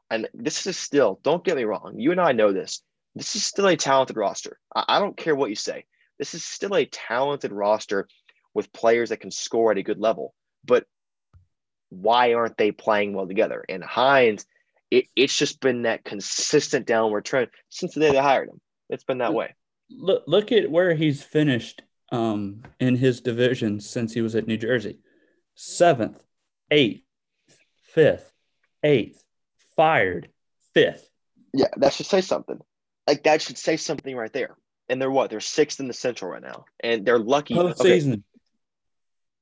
and 0.09 0.27
this 0.33 0.65
is 0.67 0.77
still, 0.77 1.19
don't 1.23 1.43
get 1.43 1.57
me 1.57 1.63
wrong, 1.63 1.95
you 1.97 2.11
and 2.11 2.21
I 2.21 2.31
know 2.31 2.53
this. 2.53 2.81
This 3.15 3.35
is 3.35 3.45
still 3.45 3.67
a 3.67 3.75
talented 3.75 4.15
roster. 4.15 4.57
I, 4.73 4.85
I 4.87 4.99
don't 4.99 5.17
care 5.17 5.35
what 5.35 5.49
you 5.49 5.55
say. 5.55 5.85
This 6.17 6.33
is 6.33 6.45
still 6.45 6.75
a 6.75 6.85
talented 6.85 7.51
roster 7.51 8.07
with 8.53 8.73
players 8.73 9.09
that 9.09 9.21
can 9.21 9.31
score 9.31 9.71
at 9.71 9.77
a 9.77 9.83
good 9.83 9.99
level. 9.99 10.33
But 10.63 10.85
why 11.89 12.33
aren't 12.33 12.57
they 12.57 12.71
playing 12.71 13.13
well 13.13 13.27
together? 13.27 13.65
And 13.67 13.83
Hynes, 13.83 14.45
it, 14.89 15.05
it's 15.15 15.35
just 15.35 15.59
been 15.59 15.83
that 15.83 16.03
consistent 16.03 16.85
downward 16.85 17.25
trend 17.25 17.49
since 17.69 17.93
the 17.93 18.01
day 18.01 18.11
they 18.11 18.17
hired 18.17 18.49
him. 18.49 18.61
It's 18.89 19.03
been 19.03 19.19
that 19.19 19.31
hmm. 19.31 19.37
way. 19.37 19.55
Look, 19.97 20.23
look 20.27 20.51
at 20.51 20.69
where 20.69 20.93
he's 20.93 21.23
finished 21.23 21.81
um, 22.11 22.63
in 22.79 22.95
his 22.95 23.21
division 23.21 23.79
since 23.79 24.13
he 24.13 24.21
was 24.21 24.35
at 24.35 24.47
New 24.47 24.57
Jersey 24.57 24.99
seventh, 25.55 26.23
eighth, 26.69 27.03
fifth, 27.93 28.31
eighth, 28.83 29.23
fired, 29.75 30.29
fifth. 30.73 31.09
Yeah, 31.53 31.67
that 31.77 31.93
should 31.93 32.05
say 32.05 32.21
something. 32.21 32.59
Like 33.07 33.23
that 33.23 33.41
should 33.41 33.57
say 33.57 33.77
something 33.77 34.15
right 34.15 34.31
there. 34.31 34.55
And 34.89 35.01
they're 35.01 35.11
what? 35.11 35.29
They're 35.29 35.39
sixth 35.39 35.79
in 35.79 35.87
the 35.87 35.93
Central 35.93 36.31
right 36.31 36.41
now, 36.41 36.65
and 36.81 37.05
they're 37.05 37.19
lucky. 37.19 37.55
Postseason, 37.55 38.13
okay 38.13 38.21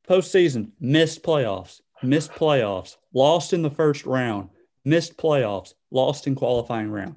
postseason, 0.09 0.71
missed 0.79 1.23
playoffs, 1.23 1.81
missed 2.01 2.31
playoffs, 2.31 2.97
lost 3.13 3.53
in 3.53 3.61
the 3.61 3.69
first 3.69 4.05
round, 4.05 4.49
missed 4.83 5.17
playoffs, 5.17 5.73
lost 5.91 6.25
in 6.25 6.35
qualifying 6.35 6.89
round. 6.89 7.15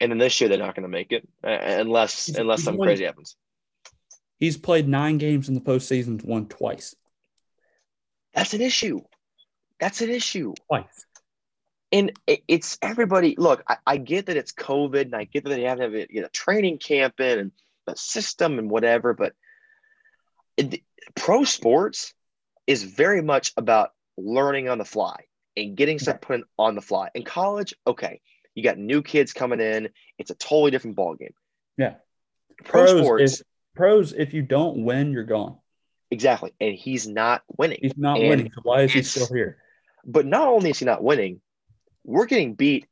And 0.00 0.12
then 0.12 0.18
this 0.18 0.40
year 0.40 0.48
they're 0.48 0.58
not 0.58 0.74
going 0.74 0.82
to 0.82 0.88
make 0.88 1.12
it 1.12 1.26
uh, 1.42 1.48
unless 1.48 2.26
he's, 2.26 2.36
unless 2.36 2.58
he's 2.58 2.64
something 2.64 2.78
won, 2.78 2.88
crazy 2.88 3.04
happens. 3.04 3.36
He's 4.38 4.56
played 4.56 4.86
nine 4.86 5.18
games 5.18 5.48
in 5.48 5.54
the 5.54 5.60
postseason, 5.60 6.22
won 6.24 6.46
twice. 6.46 6.94
That's 8.34 8.52
an 8.52 8.60
issue. 8.60 9.00
That's 9.80 10.02
an 10.02 10.10
issue. 10.10 10.52
Twice. 10.68 11.06
And 11.92 12.12
it's 12.26 12.76
everybody. 12.82 13.36
Look, 13.38 13.62
I, 13.66 13.76
I 13.86 13.96
get 13.96 14.26
that 14.26 14.36
it's 14.36 14.52
COVID, 14.52 15.02
and 15.02 15.14
I 15.14 15.24
get 15.24 15.44
that 15.44 15.50
they 15.50 15.62
have 15.62 15.78
to 15.78 15.84
have 15.84 15.94
a, 15.94 16.06
you 16.10 16.20
know, 16.20 16.28
training 16.32 16.78
camp 16.78 17.20
in 17.20 17.38
and 17.38 17.52
the 17.86 17.96
system 17.96 18.58
and 18.58 18.68
whatever. 18.68 19.14
But 19.14 19.32
it, 20.56 20.82
pro 21.14 21.44
sports 21.44 22.12
is 22.66 22.82
very 22.82 23.22
much 23.22 23.52
about 23.56 23.92
learning 24.18 24.68
on 24.68 24.78
the 24.78 24.84
fly 24.84 25.24
and 25.56 25.76
getting 25.76 25.98
stuff 25.98 26.20
put 26.20 26.42
on 26.58 26.74
the 26.74 26.82
fly. 26.82 27.08
In 27.14 27.22
college, 27.22 27.72
okay, 27.86 28.20
you 28.56 28.64
got 28.64 28.78
new 28.78 29.02
kids 29.02 29.32
coming 29.32 29.60
in. 29.60 29.90
It's 30.18 30.32
a 30.32 30.34
totally 30.34 30.72
different 30.72 30.96
ball 30.96 31.14
game. 31.14 31.34
Yeah. 31.76 31.94
Pro 32.64 32.86
pros, 32.86 32.98
sports. 32.98 33.32
If, 33.34 33.46
pros, 33.76 34.12
if 34.12 34.34
you 34.34 34.42
don't 34.42 34.84
win, 34.84 35.12
you're 35.12 35.22
gone. 35.22 35.58
Exactly. 36.10 36.52
And 36.60 36.74
he's 36.74 37.06
not 37.06 37.42
winning. 37.56 37.78
He's 37.80 37.96
not 37.96 38.18
and 38.18 38.28
winning. 38.28 38.52
So 38.52 38.62
why 38.64 38.82
is 38.82 38.92
he 38.92 39.02
still 39.02 39.28
here? 39.28 39.58
But 40.04 40.26
not 40.26 40.48
only 40.48 40.70
is 40.70 40.78
he 40.80 40.84
not 40.84 41.02
winning, 41.02 41.40
we're 42.02 42.26
getting 42.26 42.54
beat 42.54 42.86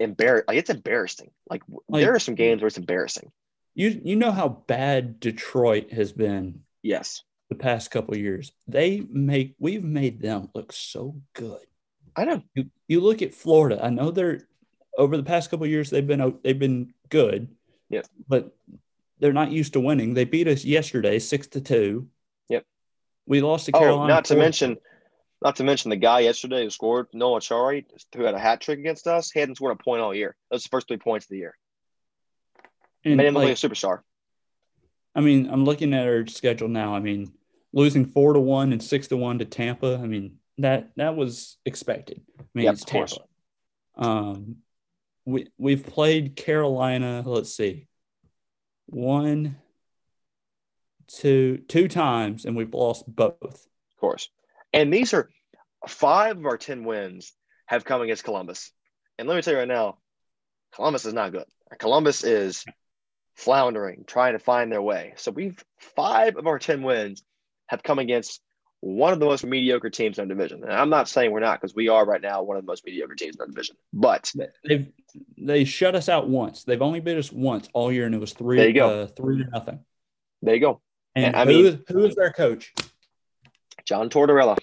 embarrassed. 0.00 0.48
Like 0.48 0.56
it's 0.56 0.70
embarrassing. 0.70 1.30
Like, 1.50 1.62
like 1.88 2.02
there 2.02 2.14
are 2.14 2.20
some 2.20 2.34
games 2.34 2.62
where 2.62 2.68
it's 2.68 2.78
embarrassing. 2.78 3.30
You 3.74 4.00
you 4.04 4.16
know 4.16 4.30
how 4.30 4.48
bad 4.48 5.20
Detroit 5.20 5.92
has 5.92 6.12
been. 6.12 6.60
Yes 6.82 7.22
the 7.48 7.54
past 7.62 7.90
couple 7.90 8.16
years. 8.16 8.52
They 8.66 9.00
make 9.08 9.54
we've 9.58 9.84
made 9.84 10.20
them 10.20 10.50
look 10.54 10.72
so 10.72 11.16
good. 11.34 11.60
I 12.16 12.24
know. 12.24 12.42
You, 12.54 12.70
you 12.88 13.00
look 13.00 13.22
at 13.22 13.34
Florida. 13.34 13.80
I 13.82 13.90
know 13.90 14.10
they're 14.10 14.42
over 14.96 15.16
the 15.16 15.22
past 15.22 15.50
couple 15.50 15.66
years 15.66 15.90
they've 15.90 16.06
been 16.06 16.38
they've 16.42 16.58
been 16.58 16.94
good. 17.08 17.48
Yeah. 17.88 18.02
But 18.28 18.56
they're 19.18 19.32
not 19.32 19.52
used 19.52 19.74
to 19.74 19.80
winning. 19.80 20.14
They 20.14 20.24
beat 20.24 20.48
us 20.48 20.64
yesterday, 20.64 21.18
six 21.18 21.46
to 21.48 21.60
two. 21.60 22.08
Yep. 22.48 22.64
We 23.26 23.40
lost 23.40 23.66
to 23.66 23.72
oh, 23.74 23.78
Carolina. 23.78 24.04
Oh, 24.04 24.16
not 24.16 24.24
to 24.26 24.36
mention, 24.36 24.76
not 25.42 25.56
to 25.56 25.64
mention 25.64 25.90
the 25.90 25.96
guy 25.96 26.20
yesterday 26.20 26.64
who 26.64 26.70
scored 26.70 27.06
Noel 27.12 27.40
Acciari, 27.40 27.84
who 28.14 28.24
had 28.24 28.34
a 28.34 28.38
hat 28.38 28.60
trick 28.60 28.78
against 28.78 29.06
us. 29.06 29.30
He 29.30 29.40
hadn't 29.40 29.56
scored 29.56 29.78
a 29.78 29.82
point 29.82 30.02
all 30.02 30.14
year. 30.14 30.36
Those 30.50 30.64
the 30.64 30.68
first 30.68 30.88
three 30.88 30.96
points 30.96 31.26
of 31.26 31.30
the 31.30 31.38
year. 31.38 31.56
And 33.04 33.16
Made 33.16 33.26
him 33.26 33.34
like, 33.34 33.48
look 33.48 33.62
like 33.62 33.64
a 33.64 33.68
superstar. 33.68 34.00
I 35.14 35.20
mean, 35.20 35.48
I'm 35.50 35.64
looking 35.64 35.94
at 35.94 36.06
our 36.06 36.26
schedule 36.26 36.68
now. 36.68 36.94
I 36.94 37.00
mean, 37.00 37.32
losing 37.72 38.06
four 38.06 38.32
to 38.32 38.40
one 38.40 38.72
and 38.72 38.82
six 38.82 39.08
to 39.08 39.16
one 39.16 39.38
to 39.38 39.44
Tampa. 39.44 40.00
I 40.02 40.06
mean, 40.06 40.38
that 40.58 40.90
that 40.96 41.16
was 41.16 41.56
expected. 41.64 42.22
I 42.38 42.44
mean, 42.54 42.64
yep, 42.64 42.74
it's 42.74 42.84
Tampa. 42.84 43.16
Um, 43.96 44.56
we 45.24 45.48
we've 45.58 45.86
played 45.86 46.36
Carolina. 46.36 47.22
Let's 47.24 47.54
see, 47.54 47.88
one, 48.86 49.56
two, 51.06 51.62
two 51.68 51.88
times, 51.88 52.44
and 52.44 52.56
we've 52.56 52.74
lost 52.74 53.04
both. 53.06 53.38
Of 53.42 54.00
course, 54.00 54.28
and 54.72 54.92
these 54.92 55.14
are 55.14 55.30
five 55.88 56.38
of 56.38 56.46
our 56.46 56.58
ten 56.58 56.84
wins 56.84 57.32
have 57.66 57.84
come 57.84 58.02
against 58.02 58.24
Columbus. 58.24 58.72
And 59.18 59.28
let 59.28 59.36
me 59.36 59.42
tell 59.42 59.54
you 59.54 59.60
right 59.60 59.68
now, 59.68 59.98
Columbus 60.74 61.06
is 61.06 61.14
not 61.14 61.32
good. 61.32 61.44
Columbus 61.78 62.24
is 62.24 62.64
floundering, 63.34 64.04
trying 64.06 64.32
to 64.34 64.38
find 64.38 64.70
their 64.70 64.82
way. 64.82 65.14
So 65.16 65.30
we've 65.30 65.62
five 65.96 66.36
of 66.36 66.46
our 66.46 66.58
10 66.58 66.82
wins 66.82 67.22
have 67.66 67.82
come 67.82 67.98
against 67.98 68.40
one 68.84 69.14
of 69.14 69.18
the 69.18 69.24
most 69.24 69.46
mediocre 69.46 69.88
teams 69.88 70.18
in 70.18 70.22
our 70.22 70.28
division. 70.28 70.62
And 70.62 70.70
I'm 70.70 70.90
not 70.90 71.08
saying 71.08 71.30
we're 71.30 71.40
not 71.40 71.58
because 71.58 71.74
we 71.74 71.88
are 71.88 72.04
right 72.04 72.20
now 72.20 72.42
one 72.42 72.58
of 72.58 72.64
the 72.64 72.66
most 72.66 72.84
mediocre 72.84 73.14
teams 73.14 73.36
in 73.36 73.40
our 73.40 73.46
division. 73.46 73.76
But 73.94 74.30
they've 74.62 74.92
they 75.38 75.64
shut 75.64 75.94
us 75.94 76.10
out 76.10 76.28
once. 76.28 76.64
They've 76.64 76.82
only 76.82 77.00
beat 77.00 77.16
us 77.16 77.32
once 77.32 77.66
all 77.72 77.90
year, 77.90 78.04
and 78.04 78.14
it 78.14 78.20
was 78.20 78.34
three. 78.34 78.58
There 78.58 78.68
you 78.68 78.74
go. 78.74 79.02
Uh, 79.02 79.06
three 79.06 79.42
to 79.42 79.48
nothing. 79.48 79.78
There 80.42 80.54
you 80.54 80.60
go. 80.60 80.82
And, 81.14 81.26
and 81.26 81.36
I 81.36 81.44
who, 81.46 81.62
mean, 81.62 81.84
who 81.88 82.04
is 82.04 82.14
their 82.14 82.30
coach? 82.30 82.74
John 83.86 84.10
Tortorella. 84.10 84.58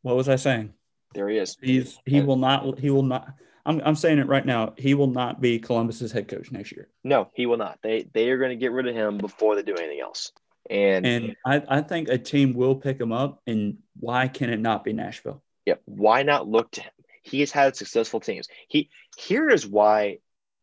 What 0.00 0.16
was 0.16 0.30
I 0.30 0.36
saying? 0.36 0.72
There 1.12 1.28
he 1.28 1.36
is. 1.36 1.58
He's 1.60 1.98
he 2.06 2.22
will 2.22 2.36
not. 2.36 2.78
He 2.78 2.88
will 2.88 3.02
not. 3.02 3.34
I'm, 3.66 3.82
I'm 3.84 3.96
saying 3.96 4.20
it 4.20 4.26
right 4.26 4.46
now. 4.46 4.72
He 4.78 4.94
will 4.94 5.08
not 5.08 5.42
be 5.42 5.58
Columbus's 5.58 6.12
head 6.12 6.28
coach 6.28 6.50
next 6.50 6.72
year. 6.72 6.88
No, 7.04 7.28
he 7.34 7.44
will 7.44 7.58
not. 7.58 7.78
They 7.82 8.08
they 8.14 8.30
are 8.30 8.38
going 8.38 8.50
to 8.50 8.56
get 8.56 8.72
rid 8.72 8.88
of 8.88 8.94
him 8.94 9.18
before 9.18 9.54
they 9.54 9.62
do 9.62 9.74
anything 9.74 10.00
else. 10.00 10.32
And 10.70 11.06
and 11.06 11.36
I, 11.46 11.62
I 11.68 11.80
think 11.80 12.08
a 12.08 12.18
team 12.18 12.52
will 12.52 12.74
pick 12.74 13.00
him 13.00 13.12
up. 13.12 13.40
And 13.46 13.78
why 13.98 14.28
can 14.28 14.50
it 14.50 14.60
not 14.60 14.84
be 14.84 14.92
Nashville? 14.92 15.42
Yeah, 15.66 15.74
why 15.84 16.22
not 16.22 16.48
look 16.48 16.70
to 16.72 16.82
him? 16.82 16.92
He 17.22 17.40
has 17.40 17.50
had 17.50 17.76
successful 17.76 18.20
teams. 18.20 18.48
He 18.68 18.90
here 19.16 19.48
is 19.48 19.66
why 19.66 20.18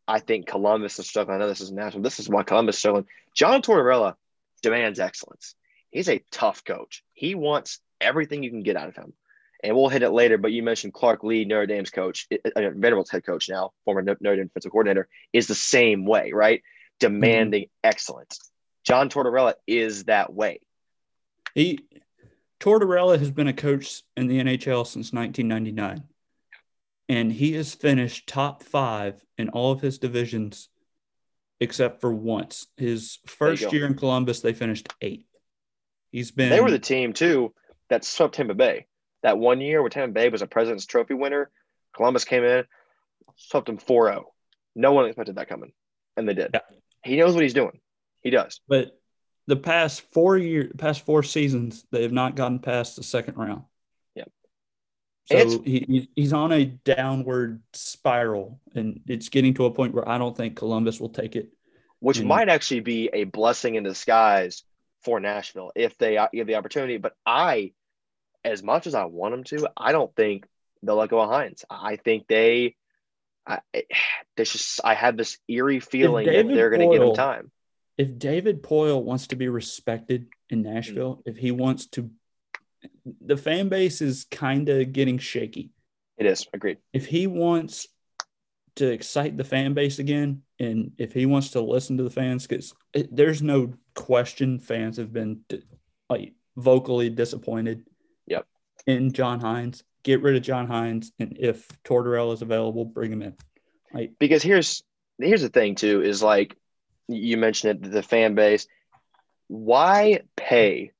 I 0.07 0.19
think 0.19 0.47
Columbus 0.47 0.99
is 0.99 1.07
struggling. 1.07 1.35
I 1.35 1.39
know 1.39 1.47
this 1.47 1.61
is 1.61 1.71
national. 1.71 2.03
This 2.03 2.19
is 2.19 2.29
why 2.29 2.43
Columbus 2.43 2.75
is 2.75 2.79
struggling. 2.79 3.05
John 3.33 3.61
Tortorella 3.61 4.15
demands 4.61 4.99
excellence. 4.99 5.55
He's 5.89 6.09
a 6.09 6.23
tough 6.31 6.63
coach. 6.63 7.03
He 7.13 7.35
wants 7.35 7.79
everything 8.01 8.43
you 8.43 8.49
can 8.49 8.63
get 8.63 8.75
out 8.75 8.89
of 8.89 8.95
him 8.95 9.13
and 9.65 9.75
we'll 9.75 9.89
hit 9.89 10.03
it 10.03 10.11
later. 10.11 10.37
But 10.37 10.51
you 10.51 10.63
mentioned 10.63 10.93
Clark 10.93 11.23
Lea, 11.23 11.45
Notre 11.45 11.65
Dame's 11.65 11.89
coach, 11.89 12.27
uh, 12.31 12.37
Vanderbilt's 12.55 13.09
head 13.09 13.25
coach 13.25 13.49
now, 13.49 13.71
former 13.83 14.01
Notre 14.01 14.35
Dame 14.35 14.47
defensive 14.47 14.71
coordinator, 14.71 15.07
is 15.33 15.47
the 15.47 15.55
same 15.55 16.05
way, 16.05 16.31
right? 16.33 16.61
Demanding 16.99 17.63
mm-hmm. 17.63 17.87
excellence. 17.89 18.39
John 18.85 19.09
Tortorella 19.09 19.53
is 19.67 20.05
that 20.05 20.33
way. 20.33 20.59
He 21.53 21.79
Tortorella 22.59 23.19
has 23.19 23.31
been 23.31 23.47
a 23.47 23.53
coach 23.53 24.03
in 24.15 24.27
the 24.27 24.39
NHL 24.39 24.85
since 24.85 25.11
1999, 25.11 26.03
and 27.09 27.31
he 27.31 27.53
has 27.53 27.73
finished 27.73 28.27
top 28.27 28.63
five 28.63 29.23
in 29.37 29.49
all 29.49 29.71
of 29.71 29.81
his 29.81 29.97
divisions 29.99 30.69
except 31.59 32.01
for 32.01 32.13
once. 32.13 32.67
His 32.77 33.19
first 33.25 33.71
year 33.71 33.85
in 33.85 33.95
Columbus, 33.95 34.41
they 34.41 34.53
finished 34.53 34.89
eighth. 35.01 35.27
He's 36.11 36.31
been. 36.31 36.49
They 36.49 36.61
were 36.61 36.71
the 36.71 36.79
team 36.79 37.13
too 37.13 37.53
that 37.89 38.05
swept 38.05 38.35
Tampa 38.35 38.53
Bay 38.53 38.87
that 39.25 39.39
one 39.39 39.59
year 39.59 39.81
where 39.81 39.89
Tampa 39.89 40.13
Bay 40.13 40.29
was 40.29 40.43
a 40.43 40.47
President's 40.47 40.85
Trophy 40.85 41.15
winner, 41.15 41.49
Columbus 41.95 42.25
came 42.25 42.43
in, 42.43 42.63
swept 43.35 43.65
them 43.65 43.77
4 43.77 44.09
0. 44.09 44.25
No 44.75 44.91
one 44.91 45.05
expected 45.05 45.35
that 45.35 45.49
coming, 45.49 45.71
and 46.15 46.29
they 46.29 46.35
did. 46.35 46.51
Yeah. 46.53 46.59
He 47.03 47.17
knows 47.17 47.33
what 47.33 47.41
he's 47.41 47.55
doing. 47.55 47.79
He 48.25 48.31
does. 48.31 48.59
But 48.67 48.99
the 49.45 49.55
past 49.55 50.01
four 50.11 50.35
year, 50.35 50.71
past 50.75 51.05
four 51.05 51.21
seasons, 51.21 51.85
they 51.91 52.01
have 52.01 52.11
not 52.11 52.35
gotten 52.35 52.57
past 52.57 52.95
the 52.95 53.03
second 53.03 53.37
round. 53.37 53.61
Yeah. 54.15 54.23
So 55.31 55.61
he, 55.61 56.09
he's 56.15 56.33
on 56.33 56.51
a 56.51 56.65
downward 56.65 57.61
spiral, 57.73 58.59
and 58.73 59.01
it's 59.05 59.29
getting 59.29 59.53
to 59.53 59.65
a 59.65 59.71
point 59.71 59.93
where 59.93 60.09
I 60.09 60.17
don't 60.17 60.35
think 60.35 60.55
Columbus 60.55 60.99
will 60.99 61.09
take 61.09 61.35
it. 61.35 61.49
Which 61.99 62.19
might 62.19 62.49
actually 62.49 62.79
be 62.79 63.11
a 63.13 63.25
blessing 63.25 63.75
in 63.75 63.83
disguise 63.83 64.63
for 65.03 65.19
Nashville 65.19 65.71
if 65.75 65.95
they 65.99 66.17
uh, 66.17 66.27
give 66.33 66.47
the 66.47 66.55
opportunity. 66.55 66.97
But 66.97 67.13
I, 67.27 67.73
as 68.43 68.63
much 68.63 68.87
as 68.87 68.95
I 68.95 69.05
want 69.05 69.33
them 69.33 69.43
to, 69.59 69.69
I 69.77 69.91
don't 69.91 70.15
think 70.15 70.47
they'll 70.81 70.95
let 70.95 71.09
go 71.09 71.21
of 71.21 71.29
Hynes. 71.29 71.63
I 71.69 71.97
think 71.97 72.27
they, 72.27 72.75
I, 73.45 73.59
this 74.35 74.51
just 74.51 74.81
I 74.83 74.95
have 74.95 75.15
this 75.15 75.37
eerie 75.47 75.79
feeling 75.79 76.25
that 76.25 76.47
they're 76.47 76.71
going 76.71 76.89
to 76.89 76.97
give 76.97 77.07
him 77.07 77.13
time. 77.13 77.51
If 77.97 78.17
David 78.19 78.61
Poile 78.61 79.01
wants 79.01 79.27
to 79.27 79.35
be 79.35 79.47
respected 79.47 80.27
in 80.49 80.61
Nashville, 80.61 81.17
mm-hmm. 81.17 81.29
if 81.29 81.37
he 81.37 81.51
wants 81.51 81.87
to 81.87 82.09
the 83.21 83.37
fan 83.37 83.69
base 83.69 84.01
is 84.01 84.25
kind 84.29 84.69
of 84.69 84.93
getting 84.93 85.17
shaky. 85.17 85.71
It 86.17 86.25
is. 86.25 86.47
Agreed. 86.53 86.77
If 86.93 87.05
he 87.05 87.27
wants 87.27 87.87
to 88.75 88.91
excite 88.91 89.37
the 89.37 89.43
fan 89.43 89.73
base 89.73 89.99
again, 89.99 90.43
and 90.59 90.91
if 90.97 91.13
he 91.13 91.25
wants 91.25 91.51
to 91.51 91.61
listen 91.61 91.97
to 91.97 92.03
the 92.03 92.09
fans, 92.09 92.47
because 92.47 92.73
there's 93.11 93.41
no 93.41 93.73
question 93.95 94.59
fans 94.59 94.97
have 94.97 95.11
been 95.11 95.41
like 96.09 96.33
vocally 96.55 97.09
disappointed. 97.09 97.85
Yep. 98.27 98.45
In 98.87 99.11
John 99.11 99.41
Hynes, 99.41 99.83
get 100.03 100.21
rid 100.21 100.35
of 100.35 100.43
John 100.43 100.67
Hynes, 100.67 101.11
and 101.19 101.37
if 101.39 101.67
Tortorella 101.83 102.33
is 102.33 102.41
available, 102.41 102.85
bring 102.85 103.11
him 103.11 103.21
in. 103.21 103.35
Like 103.93 104.13
because 104.19 104.43
here's 104.43 104.83
here's 105.19 105.41
the 105.41 105.49
thing 105.49 105.75
too 105.75 106.01
is 106.01 106.21
like 106.21 106.57
you 107.07 107.37
mentioned 107.37 107.85
it, 107.85 107.91
the 107.91 108.03
fan 108.03 108.35
base. 108.35 108.67
Why 109.47 110.21
pay 110.35 110.91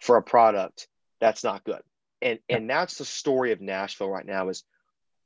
for 0.00 0.16
a 0.16 0.22
product 0.22 0.88
that's 1.20 1.44
not 1.44 1.64
good. 1.64 1.80
And 2.22 2.38
and 2.48 2.68
that's 2.68 2.98
the 2.98 3.04
story 3.04 3.52
of 3.52 3.60
Nashville 3.60 4.08
right 4.08 4.26
now 4.26 4.48
is 4.48 4.64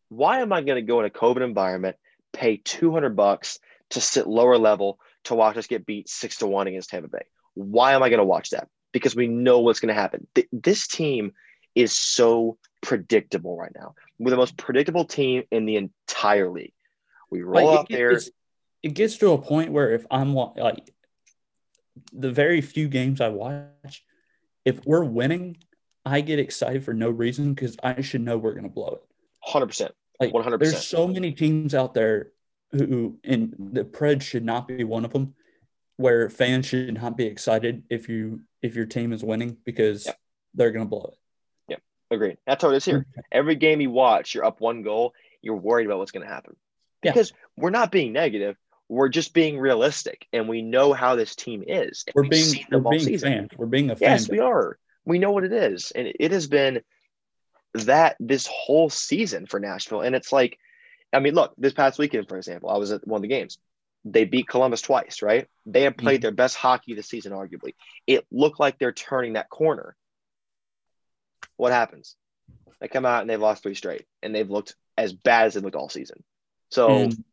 why 0.09 0.41
am 0.41 0.53
I 0.53 0.61
going 0.61 0.77
to 0.77 0.87
go 0.87 1.01
in 1.01 1.07
a 1.07 1.11
COVID 1.11 1.43
environment, 1.43 1.97
pay 2.33 2.57
200 2.57 3.17
bucks 3.17 3.59
to 3.91 4.01
sit 4.01 4.27
lower 4.27 4.59
level 4.59 4.99
to 5.25 5.35
watch 5.35 5.57
us 5.57 5.67
get 5.67 5.87
beat 5.87 6.09
six 6.09 6.39
to 6.39 6.47
one 6.47 6.67
against 6.67 6.91
Tampa 6.91 7.09
Bay? 7.09 7.27
Why 7.55 7.93
am 7.93 8.03
I 8.03 8.09
going 8.09 8.19
to 8.19 8.25
watch 8.25 8.51
that? 8.51 8.69
Because 8.93 9.15
we 9.15 9.29
know 9.29 9.61
what's 9.61 9.81
going 9.81 9.95
to 9.95 10.01
happen. 10.01 10.27
Th- 10.35 10.49
this 10.53 10.89
team 10.89 11.33
is 11.75 11.95
so 11.95 12.59
predictable 12.81 13.57
right 13.57 13.73
now. 13.75 13.95
We're 14.19 14.31
the 14.31 14.37
most 14.37 14.57
predictable 14.57 15.05
team 15.05 15.45
in 15.53 15.67
the 15.67 15.77
entire 15.77 16.51
league. 16.51 16.73
We 17.31 17.43
roll 17.43 17.67
like, 17.67 17.79
out 17.79 17.89
there. 17.89 18.21
It 18.83 18.95
gets 18.95 19.19
to 19.19 19.33
a 19.33 19.39
point 19.39 19.73
where 19.73 19.93
if 19.93 20.07
I'm 20.11 20.35
like 20.35 20.91
the 22.13 22.31
very 22.31 22.61
few 22.61 22.89
games 22.89 23.21
I 23.21 23.29
watch, 23.29 24.05
if 24.65 24.85
we're 24.87 25.05
winning, 25.05 25.59
I 26.05 26.23
get 26.23 26.39
excited 26.39 26.85
for 26.85 26.95
no 26.95 27.11
reason 27.11 27.55
because 27.55 27.77
I 27.83 28.01
should 28.01 28.23
know 28.23 28.39
we're 28.39 28.53
going 28.53 28.65
to 28.65 28.71
blow 28.71 29.01
it. 29.01 29.03
Hundred 29.43 29.67
percent, 29.67 29.93
like 30.19 30.33
one 30.33 30.43
hundred 30.43 30.59
percent. 30.59 30.75
There's 30.77 30.87
so 30.87 31.07
many 31.07 31.33
teams 31.33 31.75
out 31.75 31.95
there 31.95 32.33
who, 32.73 33.19
and 33.25 33.55
the 33.59 33.85
Preds 33.85 34.23
should 34.23 34.45
not 34.45 34.69
be 34.69 34.85
one 34.85 35.05
of 35.05 35.13
them, 35.13 35.35
where 35.97 36.31
fans 36.31 36.67
should 36.67 36.95
not 36.95 37.17
be 37.17 37.27
excited 37.27 37.83
if 37.91 38.09
you 38.09 38.41
if 38.63 38.77
your 38.77 38.87
team 38.87 39.13
is 39.13 39.23
winning 39.23 39.57
because 39.65 40.07
yep. 40.07 40.19
they're 40.55 40.71
going 40.71 40.85
to 40.85 40.89
blow 40.89 41.11
it. 41.13 41.19
Yep, 41.69 41.83
agreed. 42.11 42.39
That's 42.47 42.63
how 42.63 42.71
it 42.71 42.77
is 42.77 42.85
here. 42.85 43.07
Every 43.33 43.57
game 43.57 43.81
you 43.81 43.91
watch, 43.91 44.35
you're 44.35 44.45
up 44.45 44.61
one 44.61 44.83
goal. 44.83 45.15
You're 45.43 45.57
worried 45.57 45.87
about 45.87 45.99
what's 45.99 46.13
going 46.13 46.27
to 46.27 46.33
happen 46.33 46.57
because 47.03 47.31
yeah. 47.31 47.37
we're 47.57 47.71
not 47.71 47.91
being 47.91 48.13
negative. 48.13 48.57
We're 48.91 49.09
just 49.09 49.33
being 49.33 49.59
realistic, 49.59 50.27
and 50.33 50.49
we 50.49 50.63
know 50.63 50.93
how 50.93 51.15
this 51.15 51.37
team 51.37 51.63
is. 51.67 52.05
We're 52.15 52.25
being, 52.25 52.67
we're 52.71 52.81
being 52.81 53.03
season. 53.03 53.33
fans. 53.33 53.51
We're 53.57 53.67
being 53.67 53.91
a 53.91 53.97
fan. 53.97 54.11
Yes, 54.11 54.29
we 54.29 54.41
are 54.41 54.79
we 55.05 55.19
know 55.19 55.33
what 55.33 55.45
it 55.45 55.53
is. 55.53 55.91
And 55.93 56.13
it 56.19 56.31
has 56.33 56.47
been 56.47 56.81
that 57.75 58.17
this 58.21 58.47
whole 58.47 58.91
season 58.91 59.47
for 59.47 59.61
Nashville. 59.61 60.01
And 60.01 60.15
it's 60.15 60.33
like, 60.33 60.59
I 61.13 61.21
mean, 61.21 61.35
look, 61.35 61.53
this 61.59 61.73
past 61.73 61.99
weekend, 61.99 62.29
for 62.29 62.37
example, 62.37 62.71
I 62.71 62.79
was 62.79 62.93
at 62.93 63.07
one 63.07 63.19
of 63.19 63.23
the 63.23 63.29
games. 63.29 63.59
They 64.05 64.25
beat 64.25 64.49
Columbus 64.49 64.83
twice, 64.83 65.21
right? 65.21 65.47
They 65.67 65.83
have 65.83 65.97
played 65.97 66.17
mm-hmm. 66.17 66.23
their 66.23 66.33
best 66.33 66.57
hockey 66.57 66.95
this 66.95 67.09
season, 67.09 67.33
arguably. 67.33 67.75
It 68.07 68.25
looked 68.31 68.59
like 68.61 68.79
they're 68.79 68.93
turning 68.93 69.35
that 69.35 69.51
corner. 69.51 69.95
What 71.57 71.73
happens? 71.73 72.17
They 72.81 72.89
come 72.89 73.05
out 73.05 73.21
and 73.21 73.29
they've 73.29 73.41
lost 73.41 73.63
three 73.63 73.75
straight, 73.75 74.07
and 74.23 74.35
they've 74.35 74.49
looked 74.49 74.75
as 74.97 75.13
bad 75.13 75.49
as 75.49 75.55
they 75.55 75.61
looked 75.61 75.77
all 75.77 75.91
season. 75.91 76.23
So 76.71 76.89
and 76.89 77.25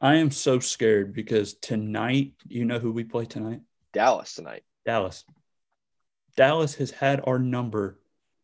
I 0.00 0.16
am 0.16 0.30
so 0.30 0.60
scared 0.60 1.12
because 1.12 1.54
tonight, 1.54 2.32
you 2.48 2.64
know 2.64 2.78
who 2.78 2.90
we 2.90 3.04
play 3.04 3.26
tonight? 3.26 3.60
Dallas 3.92 4.34
tonight. 4.34 4.62
Dallas. 4.86 5.24
Dallas 6.36 6.74
has 6.76 6.90
had 6.90 7.20
our 7.26 7.38
number 7.38 7.98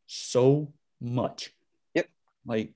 so 0.06 0.72
much. 1.00 1.54
Yep. 1.94 2.08
Like 2.44 2.74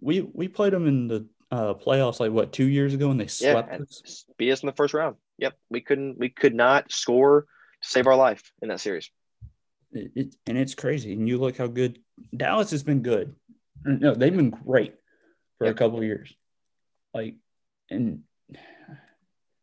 we 0.00 0.20
we 0.20 0.48
played 0.48 0.72
them 0.72 0.88
in 0.88 1.06
the 1.06 1.26
uh, 1.52 1.74
playoffs 1.74 2.18
like 2.18 2.32
what 2.32 2.52
two 2.52 2.66
years 2.66 2.94
ago 2.94 3.10
and 3.10 3.20
they 3.20 3.26
swept 3.28 3.70
yeah, 3.70 3.78
us. 3.78 4.24
Beat 4.36 4.52
us 4.52 4.62
in 4.62 4.66
the 4.66 4.72
first 4.72 4.94
round. 4.94 5.16
Yep. 5.38 5.56
We 5.70 5.80
couldn't 5.80 6.18
we 6.18 6.28
could 6.28 6.54
not 6.54 6.90
score 6.90 7.42
to 7.82 7.88
save 7.88 8.08
our 8.08 8.16
life 8.16 8.52
in 8.62 8.68
that 8.68 8.80
series. 8.80 9.10
It, 9.92 10.10
it, 10.14 10.36
and 10.46 10.58
it's 10.58 10.74
crazy. 10.74 11.12
And 11.12 11.28
you 11.28 11.38
look 11.38 11.56
how 11.56 11.66
good 11.68 12.00
Dallas 12.36 12.70
has 12.72 12.82
been 12.82 13.02
good. 13.02 13.34
No, 13.84 14.14
they've 14.14 14.34
been 14.34 14.50
great 14.50 14.94
for 15.58 15.66
yep. 15.66 15.74
a 15.74 15.78
couple 15.78 16.02
years. 16.02 16.32
Like 17.14 17.36
and 17.90 18.22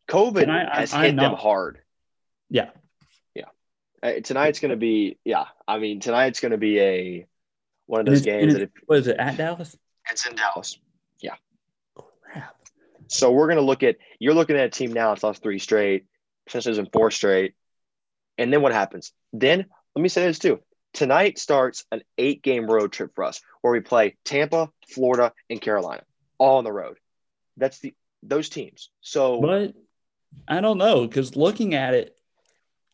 COVID 0.10 0.50
I, 0.50 0.80
has 0.80 0.94
I, 0.94 1.08
hit 1.08 1.16
them 1.16 1.34
hard. 1.34 1.80
Yeah. 2.50 2.70
Uh, 4.02 4.20
tonight's 4.24 4.60
going 4.60 4.72
to 4.72 4.78
be, 4.78 5.18
yeah. 5.26 5.46
I 5.68 5.80
mean, 5.80 6.00
tonight's 6.00 6.40
going 6.40 6.52
to 6.52 6.58
be 6.58 6.80
a 6.80 7.28
one 7.88 8.02
of 8.02 8.06
those 8.06 8.22
games 8.22 8.54
that. 8.54 8.64
If, 8.64 8.70
what 8.86 9.00
is 9.00 9.08
it 9.08 9.18
at 9.18 9.38
Dallas? 9.38 9.76
It's 10.10 10.26
in 10.26 10.36
Dallas. 10.36 10.78
Yeah. 11.20 11.36
Crap. 11.96 12.56
So 13.08 13.32
we're 13.32 13.48
going 13.48 13.58
to 13.58 13.64
look 13.64 13.84
at. 13.84 13.98
You're 14.20 14.34
looking 14.34 14.56
at 14.56 14.66
a 14.66 14.70
team 14.70 14.94
now. 14.94 15.14
It's 15.14 15.24
lost 15.24 15.42
three 15.42 15.60
straight. 15.60 16.06
Potentially 16.46 16.78
in 16.78 16.88
four 16.94 17.12
straight. 17.12 17.56
And 18.38 18.54
then 18.54 18.62
what 18.62 18.72
happens? 18.72 19.12
Then 19.34 19.66
let 19.96 20.02
me 20.02 20.10
say 20.10 20.26
this 20.26 20.40
too. 20.40 20.60
Tonight 20.94 21.40
starts 21.40 21.84
an 21.92 22.02
eight 22.18 22.42
game 22.42 22.68
road 22.68 22.92
trip 22.92 23.12
for 23.16 23.24
us 23.24 23.42
where 23.62 23.74
we 23.74 23.82
play 23.82 24.16
Tampa, 24.24 24.70
Florida, 24.88 25.34
and 25.50 25.60
Carolina 25.60 26.04
all 26.38 26.60
on 26.60 26.64
the 26.64 26.72
road. 26.72 26.98
That's 27.58 27.80
the 27.80 27.94
those 28.24 28.50
teams. 28.50 28.90
So, 29.02 29.42
but 29.42 29.74
I 30.48 30.62
don't 30.62 30.78
know 30.78 31.08
because 31.08 31.36
looking 31.36 31.76
at 31.76 31.94
it, 31.94 32.18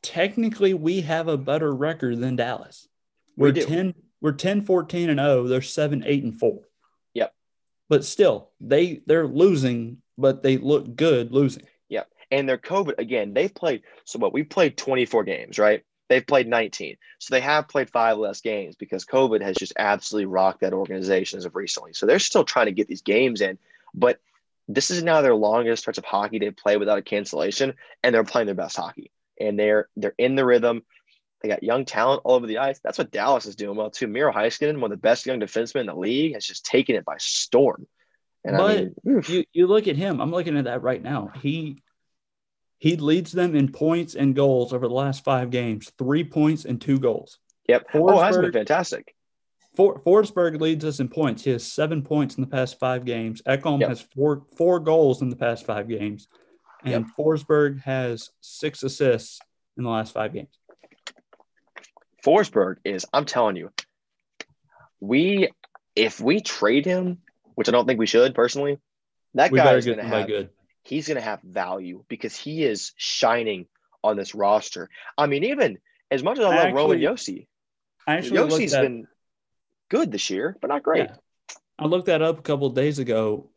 technically 0.02 0.74
we 0.74 1.02
have 1.02 1.28
a 1.28 1.38
better 1.38 1.74
record 1.74 2.20
than 2.20 2.36
Dallas. 2.36 2.88
We're 3.36 3.52
we 3.52 3.66
10 3.66 3.94
we're 4.22 4.34
10 4.34 4.62
14 4.62 5.10
and 5.10 5.20
0, 5.20 5.48
they're 5.48 5.62
7 5.62 6.04
8 6.06 6.24
and 6.24 6.40
4. 6.40 6.60
Yep. 7.14 7.34
But 7.90 8.06
still, 8.06 8.52
they 8.62 9.02
they're 9.06 9.28
losing, 9.28 10.02
but 10.18 10.44
they 10.44 10.58
look 10.58 10.96
good 10.96 11.32
losing. 11.32 11.66
Yep. 11.90 12.10
And 12.32 12.48
their 12.48 12.58
COVID 12.58 13.00
again, 13.00 13.34
they've 13.34 13.54
played 13.54 13.84
so 14.06 14.20
what 14.20 14.34
we 14.34 14.44
played 14.44 14.78
24 14.78 15.24
games, 15.24 15.58
right? 15.58 15.84
They've 16.10 16.26
played 16.26 16.48
19. 16.48 16.98
So 17.18 17.34
they 17.34 17.42
have 17.42 17.70
played 17.70 17.90
five 17.90 18.18
less 18.18 18.42
games 18.42 18.76
because 18.76 19.06
COVID 19.06 19.42
has 19.42 19.56
just 19.56 19.74
absolutely 19.78 20.28
rocked 20.28 20.62
that 20.62 20.74
organization 20.74 21.38
as 21.38 21.46
of 21.46 21.56
recently. 21.56 21.94
So 21.94 22.06
they're 22.06 22.20
still 22.20 22.44
trying 22.44 22.68
to 22.68 22.72
get 22.72 22.88
these 22.88 23.02
games 23.02 23.42
in, 23.42 23.58
but 23.96 24.20
this 24.68 24.92
is 24.92 25.04
now 25.04 25.22
their 25.22 25.36
longest 25.36 25.84
stretch 25.84 25.98
of 25.98 26.06
hockey 26.06 26.40
they've 26.40 26.56
played 26.56 26.78
without 26.78 26.98
a 26.98 27.04
cancellation, 27.04 27.74
and 28.04 28.14
they're 28.14 28.24
playing 28.24 28.46
their 28.48 28.56
best 28.56 28.78
hockey 28.78 29.12
and 29.40 29.58
they're 29.60 29.90
they're 29.96 30.16
in 30.18 30.36
the 30.36 30.46
rhythm. 30.46 30.84
They 31.42 31.50
got 31.50 31.64
young 31.64 31.84
talent 31.84 32.22
all 32.24 32.36
over 32.36 32.48
the 32.48 32.60
ice. 32.60 32.80
That's 32.82 32.98
what 32.98 33.12
Dallas 33.12 33.46
is 33.46 33.58
doing 33.58 33.76
well 33.76 33.92
too. 33.92 34.08
Miro 34.08 34.32
Heiskanen, 34.32 34.80
one 34.80 34.92
of 34.92 34.98
the 34.98 35.02
best 35.02 35.26
young 35.26 35.42
defensemen 35.42 35.82
in 35.82 35.88
the 35.88 35.96
league, 35.96 36.34
has 36.34 36.46
just 36.46 36.66
taken 36.66 36.96
it 36.96 37.04
by 37.04 37.16
storm. 37.20 37.86
And 38.46 38.58
but 38.58 38.72
I 38.72 38.76
mean, 38.76 39.24
you, 39.28 39.46
you 39.52 39.68
look 39.68 39.88
at 39.88 39.98
him. 39.98 40.22
I'm 40.22 40.32
looking 40.32 40.58
at 40.58 40.66
that 40.66 40.82
right 40.82 41.02
now. 41.02 41.32
He 41.42 41.82
he 42.78 42.96
leads 42.96 43.32
them 43.32 43.56
in 43.56 43.72
points 43.72 44.16
and 44.16 44.36
goals 44.36 44.74
over 44.74 44.88
the 44.88 44.94
last 44.94 45.24
five 45.24 45.50
games. 45.50 45.92
Three 45.98 46.24
points 46.24 46.64
and 46.66 46.80
two 46.80 47.00
goals. 47.00 47.40
Yep. 47.68 47.88
Oh, 47.94 48.00
Forsberg, 48.00 48.14
oh, 48.14 48.20
that's 48.22 48.38
been 48.38 48.52
fantastic. 48.54 49.16
For, 49.76 50.00
Forsberg 50.02 50.62
leads 50.62 50.86
us 50.86 51.00
in 51.00 51.10
points. 51.10 51.44
He 51.44 51.50
has 51.50 51.66
seven 51.66 52.04
points 52.04 52.36
in 52.36 52.42
the 52.42 52.50
past 52.50 52.80
five 52.80 53.06
games. 53.06 53.42
Ekholm 53.48 53.80
yep. 53.80 53.90
has 53.90 54.02
four 54.02 54.44
four 54.56 54.80
goals 54.80 55.22
in 55.22 55.30
the 55.30 55.36
past 55.36 55.66
five 55.66 55.88
games 55.88 56.28
and 56.84 57.06
yep. 57.06 57.16
Forsberg 57.18 57.82
has 57.82 58.30
six 58.42 58.84
assists 58.84 59.40
in 59.78 59.84
the 59.84 59.90
last 59.90 60.14
five 60.14 60.34
games. 60.34 60.60
Forsberg 62.24 62.78
is, 62.84 63.06
I'm 63.12 63.26
telling 63.26 63.56
you, 63.56 63.72
we 65.00 65.50
if 65.96 66.20
we 66.20 66.42
trade 66.42 66.86
him, 66.86 67.20
which 67.56 67.68
I 67.68 67.72
don't 67.72 67.86
think 67.86 68.00
we 68.00 68.06
should 68.06 68.34
personally, 68.34 68.80
that 69.34 69.52
we 69.52 69.60
guy 69.60 69.76
is 69.76 69.86
going 69.86 69.98
to 69.98 70.04
have 70.04 70.28
good. 70.28 70.50
he's 70.84 71.08
going 71.08 71.16
to 71.16 71.22
have 71.22 71.42
value 71.42 72.04
because 72.08 72.36
he 72.36 72.64
is 72.64 72.94
shining 72.96 73.68
on 74.04 74.16
this 74.16 74.34
roster. 74.34 74.90
I 75.18 75.28
mean, 75.28 75.44
even 75.46 75.78
as 76.10 76.24
much 76.24 76.40
as 76.40 76.46
I, 76.46 76.48
I 76.48 76.50
love 76.50 76.58
actually, 76.58 76.74
Roman 76.74 77.00
Josi, 77.00 77.48
Josi's 78.08 78.74
been 78.74 79.08
good 79.94 80.12
this 80.12 80.32
year, 80.32 80.58
but 80.60 80.70
not 80.70 80.82
great. 80.82 81.08
Yeah. 81.08 81.16
I 81.78 81.86
looked 81.86 82.08
that 82.08 82.24
up 82.24 82.40
a 82.40 82.42
couple 82.42 82.68
days 82.72 82.98
ago, 82.98 83.52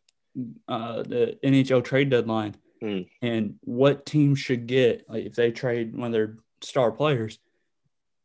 uh, 0.67 1.01
the 1.01 1.37
NHL 1.43 1.83
trade 1.83 2.11
deadline 2.11 2.55
mm. 2.81 3.07
and 3.23 3.55
what 3.61 4.05
teams 4.05 4.37
should 4.37 4.67
get 4.67 5.09
like 5.09 5.25
if 5.25 5.33
they 5.33 5.51
trade 5.51 5.95
one 5.95 6.07
of 6.07 6.13
their 6.13 6.37
star 6.61 6.91
players. 6.91 7.39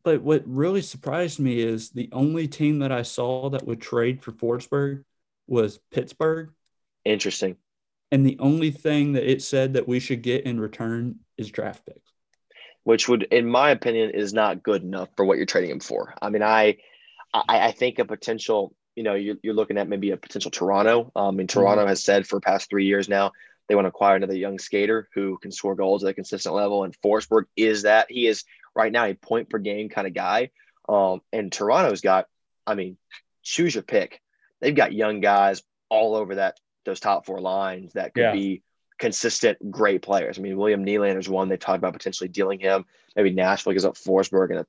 But 0.05 0.21
what 0.21 0.43
really 0.47 0.83
surprised 0.83 1.41
me 1.41 1.61
is 1.61 1.91
the 1.91 2.11
only 2.13 2.49
team 2.49 2.81
that 2.81 2.93
I 2.93 3.03
saw 3.03 3.49
that 3.51 3.67
would 3.67 3.81
trade 3.81 4.23
for 4.23 4.33
Forsberg 4.33 5.05
was 5.47 5.79
Pittsburgh. 5.91 6.51
Interesting. 7.07 7.57
And 8.11 8.27
the 8.27 8.37
only 8.41 8.73
thing 8.73 9.13
that 9.13 9.31
it 9.31 9.43
said 9.43 9.73
that 9.73 9.89
we 9.89 10.01
should 10.01 10.21
get 10.21 10.45
in 10.45 10.61
return 10.61 11.21
is 11.39 11.51
draft 11.51 11.87
picks. 11.87 12.13
Which 12.85 13.09
would, 13.09 13.23
in 13.23 13.47
my 13.47 13.71
opinion, 13.71 14.11
is 14.11 14.35
not 14.35 14.63
good 14.63 14.83
enough 14.83 15.09
for 15.17 15.25
what 15.25 15.39
you're 15.39 15.47
trading 15.47 15.71
him 15.71 15.81
for. 15.81 16.15
I 16.21 16.29
mean, 16.29 16.43
I 16.43 16.79
I, 17.33 17.69
I 17.69 17.73
think 17.73 17.99
a 17.99 18.05
potential, 18.05 18.75
you 18.95 19.03
know, 19.03 19.15
you're, 19.15 19.37
you're 19.43 19.55
looking 19.55 19.79
at 19.79 19.89
maybe 19.89 20.11
a 20.11 20.17
potential 20.17 20.51
Toronto. 20.51 21.11
Um, 21.17 21.29
I 21.29 21.31
mean, 21.31 21.47
Toronto 21.47 21.83
mm-hmm. 21.83 21.89
has 21.89 22.05
said 22.05 22.27
for 22.27 22.41
past 22.41 22.69
three 22.69 22.87
years 22.87 23.09
now 23.09 23.33
they 23.69 23.75
want 23.75 23.85
to 23.87 23.91
acquire 23.91 24.17
another 24.17 24.37
young 24.37 24.59
skater 24.59 25.09
who 25.15 25.39
can 25.39 25.53
score 25.53 25.75
goals 25.75 26.05
at 26.05 26.11
a 26.11 26.15
consistent 26.15 26.55
level. 26.55 26.85
And 26.85 26.95
Forsberg 27.01 27.45
is 27.57 27.83
that. 27.83 28.07
He 28.11 28.27
is 28.27 28.45
right 28.75 28.93
now 28.93 29.05
a 29.05 29.15
point 29.15 29.49
per 29.49 29.59
game 29.59 29.89
kind 29.89 30.07
of 30.07 30.15
guy. 30.15 30.51
Um, 30.89 31.23
and 31.33 31.53
Toronto's 31.53 32.01
got, 32.01 32.27
I 32.67 32.75
mean, 32.75 32.97
choose 33.43 33.75
your 33.75 33.83
pick. 33.83 34.21
They've 34.61 34.75
got 34.75 34.93
young 34.93 35.21
guys 35.21 35.63
all 35.89 36.15
over 36.15 36.37
that 36.37 36.59
those 36.85 37.01
top 37.01 37.27
four 37.27 37.41
lines 37.41 37.93
that 37.93 38.15
could 38.15 38.23
yeah. 38.23 38.33
be 38.33 38.63
consistent, 38.99 39.59
great 39.71 40.03
players. 40.03 40.39
I 40.39 40.43
mean, 40.43 40.57
William 40.57 40.85
Nylander's 40.85 41.29
one. 41.29 41.49
They 41.49 41.57
talked 41.57 41.79
about 41.79 41.93
potentially 41.93 42.29
dealing 42.29 42.61
him. 42.61 42.85
Maybe 43.17 43.33
Nashville 43.33 43.73
gives 43.73 43.85
up 43.85 43.95
Forsberg 43.95 44.51
and 44.51 44.67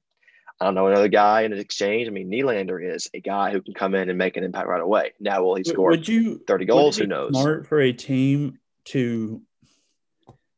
I 0.64 0.68
don't 0.68 0.76
know 0.76 0.88
another 0.88 1.10
guy 1.10 1.42
in 1.42 1.52
an 1.52 1.60
exchange. 1.60 2.08
I 2.08 2.12
mean, 2.12 2.32
Nylander 2.32 2.96
is 2.96 3.10
a 3.14 3.20
guy 3.20 3.52
who 3.52 3.62
can 3.62 3.74
come 3.74 3.96
in 3.96 4.08
and 4.08 4.18
make 4.18 4.38
an 4.38 4.46
impact 4.46 4.70
right 4.70 4.82
away. 4.82 5.12
Now, 5.20 5.44
will 5.44 5.56
he 5.56 5.64
score 5.66 5.90
would 5.90 6.08
you, 6.08 6.42
30 6.48 6.66
goals? 6.66 6.98
Who 6.98 7.06
knows? 7.06 7.32
Smart 7.32 7.68
for 7.68 7.82
a 7.82 7.92
team 7.92 8.60
to 8.86 9.42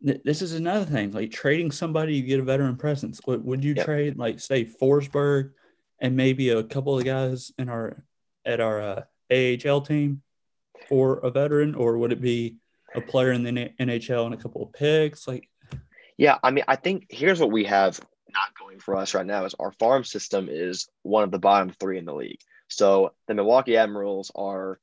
this 0.02 0.44
is 0.44 0.54
another 0.54 0.86
thing 0.86 1.12
like 1.12 1.32
trading 1.32 1.72
somebody 1.72 2.16
you 2.16 2.22
get 2.22 2.40
a 2.40 2.44
veteran 2.44 2.76
presence 2.76 3.20
would 3.26 3.64
you 3.64 3.74
yep. 3.74 3.86
trade 3.86 4.18
like 4.18 4.40
say 4.40 4.64
forsberg 4.64 5.52
and 6.00 6.16
maybe 6.16 6.50
a 6.50 6.64
couple 6.64 6.96
of 6.96 7.04
guys 7.04 7.52
in 7.58 7.70
our 7.70 8.04
at 8.46 8.60
our 8.60 8.82
uh, 8.82 9.02
ahl 9.32 9.82
team 9.82 10.22
for 10.88 11.18
a 11.20 11.32
veteran 11.32 11.74
or 11.74 11.98
would 11.98 12.12
it 12.12 12.22
be 12.22 12.58
a 12.94 13.02
player 13.02 13.32
in 13.32 13.42
the 13.42 13.52
nhl 13.52 14.26
and 14.26 14.34
a 14.36 14.38
couple 14.38 14.62
of 14.62 14.74
picks 14.74 15.28
like 15.28 15.50
yeah 16.18 16.38
i 16.44 16.52
mean 16.52 16.66
i 16.68 16.76
think 16.76 17.08
here's 17.10 17.40
what 17.40 17.52
we 17.52 17.64
have 17.64 18.00
not 18.36 18.58
going 18.60 18.80
for 18.80 18.96
us 18.96 19.14
right 19.14 19.26
now 19.26 19.46
is 19.46 19.56
our 19.60 19.72
farm 19.72 20.04
system 20.04 20.48
is 20.50 20.88
one 21.04 21.24
of 21.24 21.32
the 21.32 21.40
bottom 21.40 21.70
three 21.80 21.98
in 21.98 22.06
the 22.06 22.14
league 22.14 22.40
so 22.68 23.14
the 23.28 23.34
milwaukee 23.34 23.78
admirals 23.78 24.32
are 24.36 24.80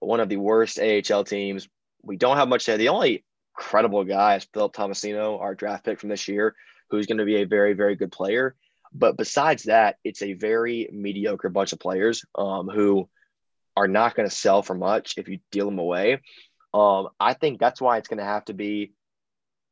one 0.00 0.20
of 0.20 0.28
the 0.28 0.36
worst 0.36 0.78
ahl 0.78 1.24
teams 1.24 1.68
we 2.02 2.16
don't 2.16 2.36
have 2.36 2.48
much 2.48 2.66
there. 2.66 2.76
The 2.76 2.88
only 2.88 3.24
credible 3.54 4.04
guy 4.04 4.36
is 4.36 4.46
Philip 4.52 4.74
Tomasino, 4.74 5.40
our 5.40 5.54
draft 5.54 5.84
pick 5.84 6.00
from 6.00 6.08
this 6.08 6.28
year, 6.28 6.54
who's 6.90 7.06
going 7.06 7.18
to 7.18 7.24
be 7.24 7.36
a 7.36 7.46
very, 7.46 7.72
very 7.72 7.96
good 7.96 8.12
player. 8.12 8.56
But 8.92 9.16
besides 9.16 9.64
that, 9.64 9.96
it's 10.04 10.22
a 10.22 10.34
very 10.34 10.88
mediocre 10.92 11.48
bunch 11.48 11.72
of 11.72 11.80
players 11.80 12.24
um, 12.34 12.68
who 12.68 13.08
are 13.76 13.88
not 13.88 14.14
going 14.14 14.28
to 14.28 14.34
sell 14.34 14.62
for 14.62 14.74
much 14.74 15.14
if 15.16 15.28
you 15.28 15.38
deal 15.50 15.66
them 15.66 15.78
away. 15.78 16.20
Um, 16.74 17.08
I 17.18 17.34
think 17.34 17.58
that's 17.58 17.80
why 17.80 17.96
it's 17.96 18.08
going 18.08 18.18
to 18.18 18.24
have 18.24 18.44
to 18.46 18.54
be 18.54 18.92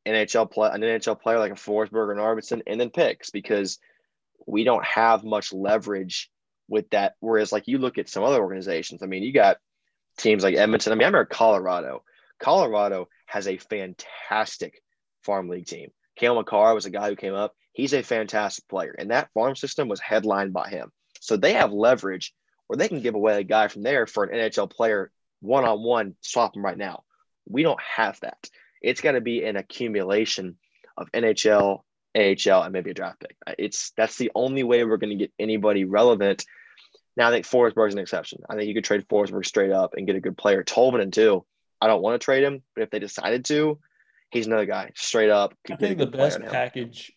NHL 0.05 0.49
play, 0.49 0.69
an 0.71 0.81
NHL 0.81 1.19
player 1.19 1.39
like 1.39 1.51
a 1.51 1.55
Forsberg 1.55 1.93
or 1.93 2.11
an 2.11 2.17
Arvidsson, 2.17 2.61
and 2.67 2.79
then 2.79 2.89
picks 2.89 3.29
because 3.29 3.79
we 4.47 4.63
don't 4.63 4.85
have 4.85 5.23
much 5.23 5.53
leverage 5.53 6.29
with 6.67 6.89
that. 6.91 7.15
Whereas, 7.19 7.51
like 7.51 7.67
you 7.67 7.77
look 7.77 7.97
at 7.97 8.09
some 8.09 8.23
other 8.23 8.41
organizations, 8.41 9.03
I 9.03 9.05
mean, 9.05 9.23
you 9.23 9.33
got 9.33 9.57
teams 10.17 10.43
like 10.43 10.55
Edmonton. 10.55 10.91
I 10.91 10.95
mean, 10.95 11.03
I 11.03 11.07
remember 11.07 11.25
Colorado. 11.25 12.03
Colorado 12.39 13.07
has 13.27 13.47
a 13.47 13.57
fantastic 13.57 14.81
farm 15.23 15.49
league 15.49 15.67
team. 15.67 15.89
Cale 16.15 16.35
Makar 16.35 16.73
was 16.73 16.85
a 16.85 16.91
guy 16.91 17.09
who 17.09 17.15
came 17.15 17.35
up. 17.35 17.53
He's 17.73 17.93
a 17.93 18.01
fantastic 18.01 18.67
player, 18.67 18.95
and 18.97 19.11
that 19.11 19.29
farm 19.33 19.55
system 19.55 19.87
was 19.87 19.99
headlined 19.99 20.53
by 20.53 20.69
him. 20.69 20.91
So 21.19 21.37
they 21.37 21.53
have 21.53 21.71
leverage 21.71 22.33
where 22.67 22.77
they 22.77 22.87
can 22.87 23.01
give 23.01 23.15
away 23.15 23.39
a 23.39 23.43
guy 23.43 23.67
from 23.67 23.83
there 23.83 24.07
for 24.07 24.23
an 24.23 24.37
NHL 24.37 24.69
player 24.69 25.11
one 25.41 25.65
on 25.65 25.83
one, 25.83 26.15
swap 26.21 26.55
him 26.55 26.63
right 26.63 26.77
now. 26.77 27.03
We 27.47 27.63
don't 27.63 27.81
have 27.81 28.19
that. 28.21 28.49
It's 28.81 29.01
going 29.01 29.15
to 29.15 29.21
be 29.21 29.43
an 29.43 29.55
accumulation 29.55 30.57
of 30.97 31.11
NHL, 31.11 31.81
AHL, 32.15 32.63
and 32.63 32.73
maybe 32.73 32.91
a 32.91 32.93
draft 32.93 33.19
pick. 33.19 33.35
Uh, 33.45 33.53
it's 33.57 33.91
that's 33.95 34.17
the 34.17 34.31
only 34.35 34.63
way 34.63 34.83
we're 34.83 34.97
going 34.97 35.17
to 35.17 35.23
get 35.23 35.33
anybody 35.39 35.85
relevant. 35.85 36.45
Now 37.17 37.27
I 37.27 37.31
think 37.31 37.45
Forsberg's 37.45 37.93
an 37.93 37.99
exception. 37.99 38.43
I 38.49 38.55
think 38.55 38.67
you 38.67 38.73
could 38.73 38.83
trade 38.83 39.07
Forsberg 39.07 39.45
straight 39.45 39.71
up 39.71 39.93
and 39.95 40.07
get 40.07 40.15
a 40.15 40.21
good 40.21 40.37
player. 40.37 40.63
Tolvanen 40.63 41.11
too. 41.11 41.45
I 41.79 41.87
don't 41.87 42.01
want 42.01 42.19
to 42.19 42.23
trade 42.23 42.43
him, 42.43 42.61
but 42.75 42.83
if 42.83 42.89
they 42.89 42.99
decided 42.99 43.45
to, 43.45 43.79
he's 44.29 44.47
another 44.47 44.65
guy 44.65 44.91
straight 44.95 45.29
up. 45.29 45.55
I 45.69 45.75
think 45.75 45.97
the 45.97 46.05
best 46.05 46.41
package 46.41 47.11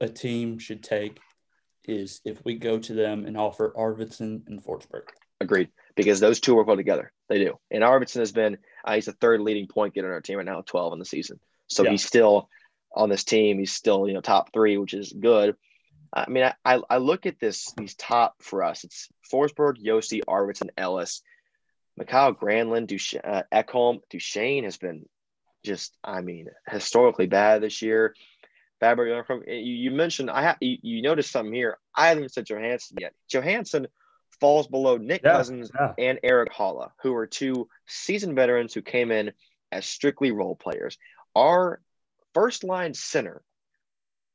a 0.00 0.08
team 0.08 0.58
should 0.58 0.82
take 0.82 1.18
is 1.86 2.20
if 2.24 2.44
we 2.44 2.56
go 2.56 2.78
to 2.78 2.94
them 2.94 3.24
and 3.24 3.36
offer 3.36 3.72
Arvidsson 3.76 4.46
and 4.46 4.62
Forsberg. 4.62 5.04
Agreed, 5.40 5.70
because 6.00 6.20
those 6.20 6.40
two 6.40 6.54
work 6.54 6.66
well 6.66 6.76
together. 6.76 7.12
They 7.28 7.38
do. 7.38 7.58
And 7.70 7.82
Arvidsson 7.82 8.20
has 8.20 8.32
been 8.32 8.58
uh, 8.84 8.94
he's 8.94 9.06
the 9.06 9.12
third 9.12 9.40
leading 9.40 9.66
point 9.66 9.94
getter 9.94 10.08
on 10.08 10.14
our 10.14 10.20
team 10.20 10.38
right 10.38 10.46
now, 10.46 10.62
twelve 10.64 10.92
in 10.92 10.98
the 10.98 11.04
season. 11.04 11.40
So 11.68 11.84
yeah. 11.84 11.90
he's 11.90 12.04
still 12.04 12.48
on 12.94 13.08
this 13.08 13.24
team. 13.24 13.58
He's 13.58 13.72
still 13.72 14.06
you 14.08 14.14
know 14.14 14.20
top 14.20 14.52
three, 14.52 14.78
which 14.78 14.94
is 14.94 15.12
good. 15.12 15.56
I 16.12 16.28
mean, 16.28 16.50
I, 16.64 16.80
I 16.90 16.96
look 16.96 17.26
at 17.26 17.38
this 17.38 17.72
these 17.76 17.94
top 17.94 18.34
for 18.40 18.64
us. 18.64 18.84
It's 18.84 19.08
Forsberg, 19.32 19.84
Josi, 19.84 20.20
Arvidsson, 20.26 20.70
Ellis. 20.76 21.22
Mikael 21.96 22.34
Granlund, 22.34 22.88
Duch- 22.88 23.20
uh, 23.22 23.42
Ekholm, 23.52 24.00
Duchene 24.08 24.64
has 24.64 24.78
been 24.78 25.06
just, 25.64 25.94
I 26.02 26.22
mean, 26.22 26.48
historically 26.68 27.26
bad 27.26 27.62
this 27.62 27.82
year. 27.82 28.14
Fabbro, 28.80 29.30
you, 29.46 29.52
you 29.52 29.90
mentioned, 29.90 30.30
I 30.30 30.42
have 30.42 30.56
you, 30.60 30.78
you 30.80 31.02
noticed 31.02 31.30
something 31.30 31.52
here. 31.52 31.76
I 31.94 32.08
haven't 32.08 32.32
said 32.32 32.46
Johansen 32.46 32.98
yet. 32.98 33.12
Johansen 33.30 33.86
falls 34.40 34.66
below 34.66 34.96
Nick 34.96 35.22
yeah, 35.22 35.32
Cousins 35.32 35.70
yeah. 35.74 35.92
and 35.98 36.18
Erik 36.22 36.52
Haula, 36.52 36.90
who 37.02 37.14
are 37.14 37.26
two 37.26 37.68
seasoned 37.86 38.34
veterans 38.34 38.74
who 38.74 38.82
came 38.82 39.10
in 39.10 39.32
as 39.70 39.86
strictly 39.86 40.30
role 40.30 40.56
players. 40.56 40.98
Our 41.34 41.80
first 42.34 42.64
line 42.64 42.94
center 42.94 43.42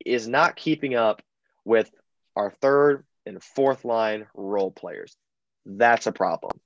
is 0.05 0.27
not 0.27 0.55
keeping 0.55 0.95
up 0.95 1.21
with 1.63 1.89
our 2.35 2.51
third 2.61 3.05
and 3.25 3.43
fourth 3.43 3.85
line 3.85 4.27
role 4.33 4.71
players. 4.71 5.15
That's 5.65 6.07
a 6.07 6.11
problem. 6.11 6.59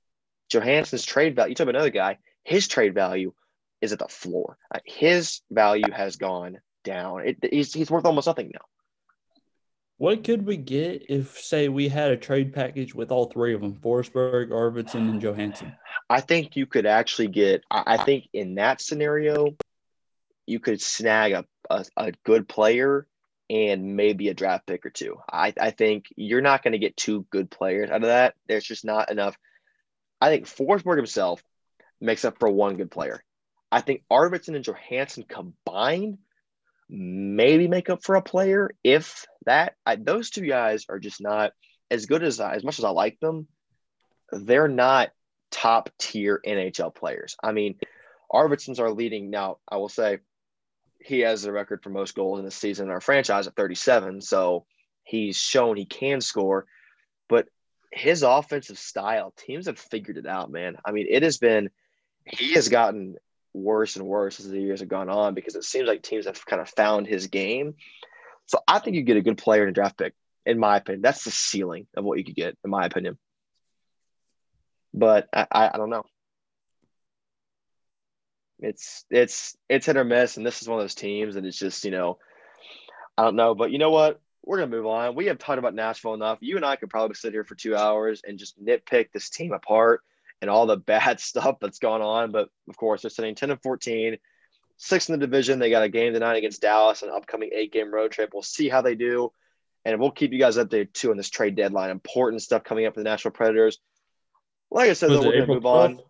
Johansen's 0.50 1.04
trade 1.04 1.36
value, 1.36 1.50
you 1.50 1.54
talk 1.54 1.64
about 1.64 1.76
another 1.76 1.90
guy, 1.90 2.18
his 2.44 2.68
trade 2.68 2.94
value 2.94 3.32
is 3.80 3.92
at 3.92 3.98
the 3.98 4.08
floor. 4.08 4.58
Uh, 4.74 4.80
his 4.84 5.40
value 5.50 5.90
has 5.92 6.16
gone 6.16 6.58
down. 6.84 7.26
It, 7.26 7.38
he's, 7.50 7.72
he's 7.72 7.90
worth 7.90 8.04
almost 8.04 8.26
nothing 8.26 8.50
now. 8.52 8.60
What 10.00 10.24
could 10.24 10.46
we 10.46 10.56
get 10.56 11.10
if, 11.10 11.38
say, 11.38 11.68
we 11.68 11.88
had 11.88 12.10
a 12.10 12.16
trade 12.16 12.54
package 12.54 12.94
with 12.94 13.12
all 13.12 13.26
three 13.26 13.52
of 13.52 13.60
them, 13.60 13.74
Forsberg, 13.74 14.48
Arvidsson, 14.48 15.10
and 15.10 15.20
Johansen? 15.20 15.76
I 16.08 16.22
think 16.22 16.56
you 16.56 16.64
could 16.64 16.86
actually 16.86 17.28
get, 17.28 17.64
I 17.70 17.98
think 17.98 18.24
in 18.32 18.54
that 18.54 18.80
scenario, 18.80 19.56
you 20.46 20.58
could 20.58 20.80
snag 20.80 21.32
a, 21.32 21.44
a, 21.68 21.84
a 21.98 22.12
good 22.24 22.48
player 22.48 23.06
and 23.50 23.94
maybe 23.94 24.30
a 24.30 24.34
draft 24.34 24.66
pick 24.66 24.86
or 24.86 24.90
two. 24.90 25.18
I, 25.30 25.52
I 25.60 25.70
think 25.70 26.06
you're 26.16 26.40
not 26.40 26.62
going 26.62 26.72
to 26.72 26.78
get 26.78 26.96
two 26.96 27.26
good 27.28 27.50
players 27.50 27.90
out 27.90 27.96
of 27.96 28.08
that. 28.08 28.36
There's 28.48 28.64
just 28.64 28.86
not 28.86 29.10
enough– 29.10 29.36
I 30.22 30.30
think 30.30 30.46
Forsberg 30.46 30.96
himself 30.96 31.44
makes 32.00 32.24
up 32.24 32.38
for 32.38 32.48
one 32.48 32.78
good 32.78 32.90
player. 32.90 33.22
I 33.70 33.82
think 33.82 34.04
Arvidsson 34.10 34.56
and 34.56 34.64
Johansen 34.64 35.28
combined 35.28 36.16
maybe 36.90 37.68
make 37.68 37.88
up 37.88 38.04
for 38.04 38.16
a 38.16 38.22
player. 38.22 38.70
If 38.82 39.26
that, 39.46 39.74
I, 39.86 39.96
those 39.96 40.30
two 40.30 40.46
guys 40.46 40.86
are 40.88 40.98
just 40.98 41.20
not 41.20 41.52
as 41.90 42.06
good 42.06 42.22
as 42.22 42.40
as 42.40 42.64
much 42.64 42.78
as 42.78 42.84
I 42.84 42.90
like 42.90 43.18
them. 43.20 43.46
They're 44.32 44.68
not 44.68 45.10
top 45.50 45.90
tier 45.98 46.40
NHL 46.46 46.94
players. 46.94 47.36
I 47.42 47.52
mean, 47.52 47.76
Arvidsson's 48.32 48.80
our 48.80 48.92
leading 48.92 49.30
now. 49.30 49.58
I 49.68 49.76
will 49.76 49.88
say 49.88 50.18
he 51.00 51.20
has 51.20 51.42
the 51.42 51.52
record 51.52 51.82
for 51.82 51.90
most 51.90 52.14
goals 52.14 52.38
in 52.38 52.44
the 52.44 52.50
season 52.50 52.86
in 52.86 52.92
our 52.92 53.00
franchise 53.00 53.46
at 53.46 53.56
37. 53.56 54.20
So 54.20 54.66
he's 55.04 55.36
shown 55.36 55.76
he 55.76 55.86
can 55.86 56.20
score. 56.20 56.66
But 57.28 57.48
his 57.92 58.22
offensive 58.22 58.78
style, 58.78 59.32
teams 59.36 59.66
have 59.66 59.78
figured 59.78 60.18
it 60.18 60.26
out, 60.26 60.50
man. 60.50 60.76
I 60.84 60.92
mean, 60.92 61.06
it 61.08 61.22
has 61.22 61.38
been, 61.38 61.70
he 62.24 62.54
has 62.54 62.68
gotten 62.68 63.16
worse 63.52 63.96
and 63.96 64.06
worse 64.06 64.40
as 64.40 64.48
the 64.48 64.60
years 64.60 64.80
have 64.80 64.88
gone 64.88 65.08
on 65.08 65.34
because 65.34 65.56
it 65.56 65.64
seems 65.64 65.88
like 65.88 66.02
teams 66.02 66.26
have 66.26 66.44
kind 66.46 66.62
of 66.62 66.68
found 66.68 67.06
his 67.06 67.26
game. 67.26 67.74
So 68.46 68.58
I 68.66 68.78
think 68.78 68.96
you 68.96 69.02
get 69.02 69.16
a 69.16 69.22
good 69.22 69.38
player 69.38 69.62
in 69.62 69.68
a 69.68 69.72
draft 69.72 69.98
pick, 69.98 70.14
in 70.46 70.58
my 70.58 70.76
opinion. 70.76 71.02
That's 71.02 71.24
the 71.24 71.30
ceiling 71.30 71.86
of 71.96 72.04
what 72.04 72.18
you 72.18 72.24
could 72.24 72.36
get, 72.36 72.56
in 72.64 72.70
my 72.70 72.86
opinion. 72.86 73.18
But 74.92 75.28
I, 75.32 75.46
I, 75.50 75.70
I 75.74 75.76
don't 75.76 75.90
know. 75.90 76.04
It's 78.58 79.04
it's 79.10 79.56
it's 79.68 79.86
hit 79.86 79.96
or 79.96 80.04
miss, 80.04 80.36
and 80.36 80.44
this 80.44 80.60
is 80.60 80.68
one 80.68 80.78
of 80.78 80.84
those 80.84 80.94
teams, 80.94 81.36
and 81.36 81.46
it's 81.46 81.58
just 81.58 81.84
you 81.84 81.90
know, 81.90 82.18
I 83.16 83.24
don't 83.24 83.36
know. 83.36 83.54
But 83.54 83.70
you 83.70 83.78
know 83.78 83.90
what? 83.90 84.20
we're 84.44 84.58
gonna 84.58 84.70
move 84.70 84.86
on. 84.86 85.14
We 85.14 85.26
have 85.26 85.38
talked 85.38 85.58
about 85.58 85.74
Nashville 85.74 86.14
enough. 86.14 86.38
You 86.40 86.56
and 86.56 86.64
I 86.64 86.76
could 86.76 86.90
probably 86.90 87.14
sit 87.14 87.32
here 87.32 87.44
for 87.44 87.54
two 87.54 87.76
hours 87.76 88.22
and 88.26 88.38
just 88.38 88.62
nitpick 88.62 89.12
this 89.12 89.30
team 89.30 89.52
apart 89.52 90.02
and 90.40 90.50
all 90.50 90.66
the 90.66 90.76
bad 90.94 91.20
stuff 91.20 91.56
that's 91.60 91.78
gone 91.78 92.02
on. 92.02 92.32
But 92.32 92.48
of 92.68 92.76
course, 92.76 93.02
they're 93.02 93.10
sitting 93.10 93.34
10 93.34 93.50
and 93.50 93.62
14, 93.62 94.16
sixth 94.76 95.10
in 95.10 95.18
the 95.18 95.26
division. 95.26 95.58
They 95.58 95.70
got 95.70 95.82
a 95.82 95.88
game 95.88 96.12
tonight 96.12 96.36
against 96.36 96.62
Dallas, 96.62 97.02
an 97.02 97.10
upcoming 97.10 97.50
eight 97.54 97.72
game 97.72 97.92
road 97.92 98.12
trip. 98.12 98.30
We'll 98.32 98.42
see 98.42 98.68
how 98.68 98.82
they 98.82 98.94
do. 98.94 99.32
And 99.84 99.98
we'll 99.98 100.10
keep 100.10 100.32
you 100.32 100.38
guys 100.38 100.58
updated 100.58 100.92
too 100.92 101.10
on 101.10 101.16
this 101.16 101.30
trade 101.30 101.56
deadline. 101.56 101.90
Important 101.90 102.42
stuff 102.42 102.64
coming 102.64 102.86
up 102.86 102.94
for 102.94 103.00
the 103.00 103.04
Nashville 103.04 103.32
Predators. 103.32 103.78
Like 104.70 104.90
I 104.90 104.92
said, 104.92 105.10
though, 105.10 105.22
we're 105.22 105.32
going 105.32 105.46
to 105.46 105.54
move 105.54 105.62
12th? 105.62 105.84
on. 105.84 106.00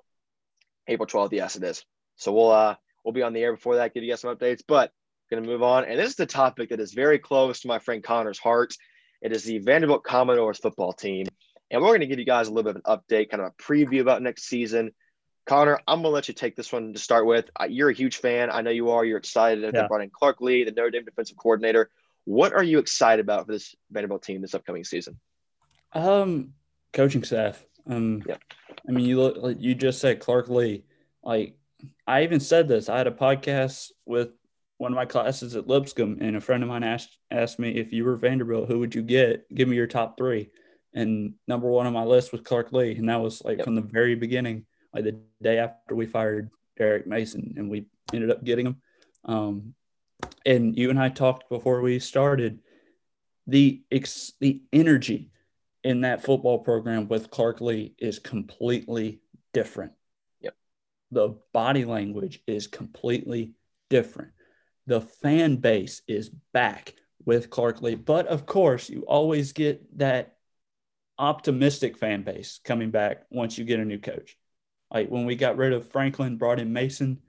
April 0.89 1.07
12th, 1.07 1.33
yes, 1.33 1.57
it 1.57 1.63
is. 1.63 1.85
So 2.17 2.33
we'll 2.33 2.51
uh 2.51 2.75
we'll 3.05 3.15
be 3.15 3.23
on 3.23 3.33
the 3.33 3.41
air 3.41 3.55
before 3.55 3.77
that, 3.77 3.95
give 3.95 4.03
you 4.03 4.11
guys 4.11 4.21
some 4.21 4.35
updates. 4.35 4.63
But 4.67 4.93
going 5.31 5.43
to 5.43 5.49
move 5.49 5.63
on. 5.63 5.85
And 5.85 5.99
this 5.99 6.11
is 6.11 6.17
the 6.17 6.27
topic 6.27 6.71
that 6.71 6.81
is 6.81 6.93
very 6.93 7.19
close 7.19 7.61
to 7.61 7.69
my 7.69 7.79
friend 7.79 8.03
Connor's 8.03 8.39
heart. 8.39 8.75
It 9.23 9.33
is 9.33 9.45
the 9.45 9.59
Vanderbilt 9.59 10.03
Commodores 10.03 10.59
football 10.59 10.93
team. 10.93 11.27
And 11.71 11.81
we're 11.81 11.89
going 11.89 12.01
to 12.01 12.07
give 12.07 12.19
you 12.19 12.25
guys 12.25 12.49
a 12.49 12.53
little 12.53 12.73
bit 12.73 12.83
of 12.83 12.83
an 12.85 12.99
update, 12.99 13.31
kind 13.31 13.43
of 13.43 13.53
a 13.53 13.63
preview 13.63 14.01
about 14.01 14.23
next 14.23 14.45
season. 14.45 14.93
Connor, 15.47 15.81
I'm 15.87 16.03
going 16.03 16.11
to 16.11 16.15
let 16.15 16.29
you 16.29 16.35
take 16.35 16.57
this 16.57 16.73
one 16.73 16.93
to 16.93 16.99
start 16.99 17.27
with. 17.27 17.51
You're 17.69 17.91
a 17.91 17.95
huge 17.95 18.17
fan. 18.17 18.51
I 18.51 18.63
know 18.63 18.71
you 18.71 18.91
are. 18.91 19.05
You're 19.05 19.19
excited 19.19 19.65
that 19.65 19.75
yeah. 19.75 19.83
they 19.83 19.89
brought 19.89 20.03
in 20.03 20.11
Clark 20.11 20.41
Lea, 20.41 20.65
the 20.65 20.73
Notre 20.73 20.91
Dame 20.91 21.05
defensive 21.05 21.37
coordinator. 21.37 21.91
What 22.25 22.53
are 22.53 22.63
you 22.63 22.79
excited 22.79 23.25
about 23.25 23.47
for 23.47 23.53
this 23.53 23.75
Vanderbilt 23.91 24.23
team 24.23 24.41
this 24.41 24.55
upcoming 24.55 24.85
season? 24.85 25.19
Um, 25.93 26.53
coaching 26.93 27.25
staff. 27.25 27.65
Um, 27.87 28.23
yeah. 28.27 28.37
I 28.89 28.93
mean, 28.93 29.07
you 29.07 29.21
look 29.21 29.37
like 29.39 29.61
you 29.61 29.75
just 29.75 30.01
said 30.01 30.21
Clark 30.21 30.49
Lea. 30.49 30.85
Like 31.23 31.57
I 32.07 32.23
even 32.23 32.41
said 32.41 32.69
this. 32.69 32.89
I 32.89 32.99
had 32.99 33.07
a 33.07 33.13
podcast 33.13 33.91
with 34.07 34.31
one 34.79 34.93
of 34.93 34.97
my 34.97 35.07
classes 35.07 35.57
at 35.57 35.67
Lipscomb, 35.67 36.19
and 36.21 36.37
a 36.37 36.41
friend 36.41 36.63
of 36.63 36.69
mine 36.69 36.85
asked 36.85 37.19
asked 37.31 37.59
me 37.59 37.71
if 37.71 37.93
you 37.93 38.05
were 38.05 38.17
Vanderbilt, 38.17 38.69
who 38.69 38.79
would 38.79 38.95
you 38.95 39.03
get? 39.03 39.53
Give 39.55 39.69
me 39.69 39.77
your 39.77 39.87
top 39.87 40.17
three. 40.17 40.51
And 40.93 41.35
number 41.47 41.69
one 41.69 41.87
on 41.87 41.93
my 41.93 42.05
list 42.05 42.33
was 42.33 42.41
Clark 42.41 42.73
Lea, 42.73 42.97
and 42.97 43.09
that 43.09 43.21
was 43.21 43.43
like 43.45 43.59
yep. 43.59 43.65
from 43.65 43.75
the 43.77 43.81
very 43.81 44.15
beginning, 44.15 44.67
like 44.93 45.05
the 45.05 45.21
day 45.41 45.59
after 45.59 45.95
we 45.95 46.07
fired 46.07 46.51
Derek 46.77 47.07
Mason, 47.07 47.55
and 47.57 47.71
we 47.71 47.87
ended 48.13 48.31
up 48.31 48.43
getting 48.43 48.67
him. 48.67 48.77
Um, 49.25 49.75
and 50.45 50.77
you 50.77 50.91
and 50.91 50.99
I 50.99 51.09
talked 51.09 51.49
before 51.49 51.81
we 51.81 51.99
started 51.99 52.61
the 53.47 53.83
ex- 53.91 54.33
the 54.41 54.63
energy 54.73 55.31
in 55.85 56.03
that 56.03 56.23
football 56.23 56.59
program 56.59 57.09
with 57.09 57.31
Clark 57.31 57.61
Lea 57.61 57.95
is 57.99 58.19
completely 58.19 59.21
different. 59.53 59.93
Yep. 60.41 60.55
The 61.11 61.39
body 61.53 61.85
language 61.85 62.43
is 62.47 62.67
completely 62.67 63.55
different. 63.89 64.33
The 64.87 65.01
fan 65.01 65.57
base 65.57 66.03
is 66.09 66.31
back 66.53 66.95
with 67.25 67.51
Clark 67.51 67.83
Lea, 67.83 67.95
But 67.95 68.27
of 68.27 68.47
course, 68.47 68.89
you 68.89 69.03
always 69.03 69.53
get 69.53 69.99
that 69.99 70.37
optimistic 71.21 71.99
fan 71.99 72.23
base 72.23 72.61
coming 72.65 72.91
back 72.91 73.27
once 73.31 73.59
you 73.59 73.65
get 73.65 73.79
a 73.79 73.85
new 73.85 73.99
coach. 73.99 74.37
Like 74.91 75.09
when 75.09 75.27
we 75.27 75.37
got 75.37 75.57
rid 75.57 75.73
of 75.73 75.89
Franklin, 75.91 76.39
brought 76.39 76.59
in 76.59 76.73
Mason, 76.73 77.21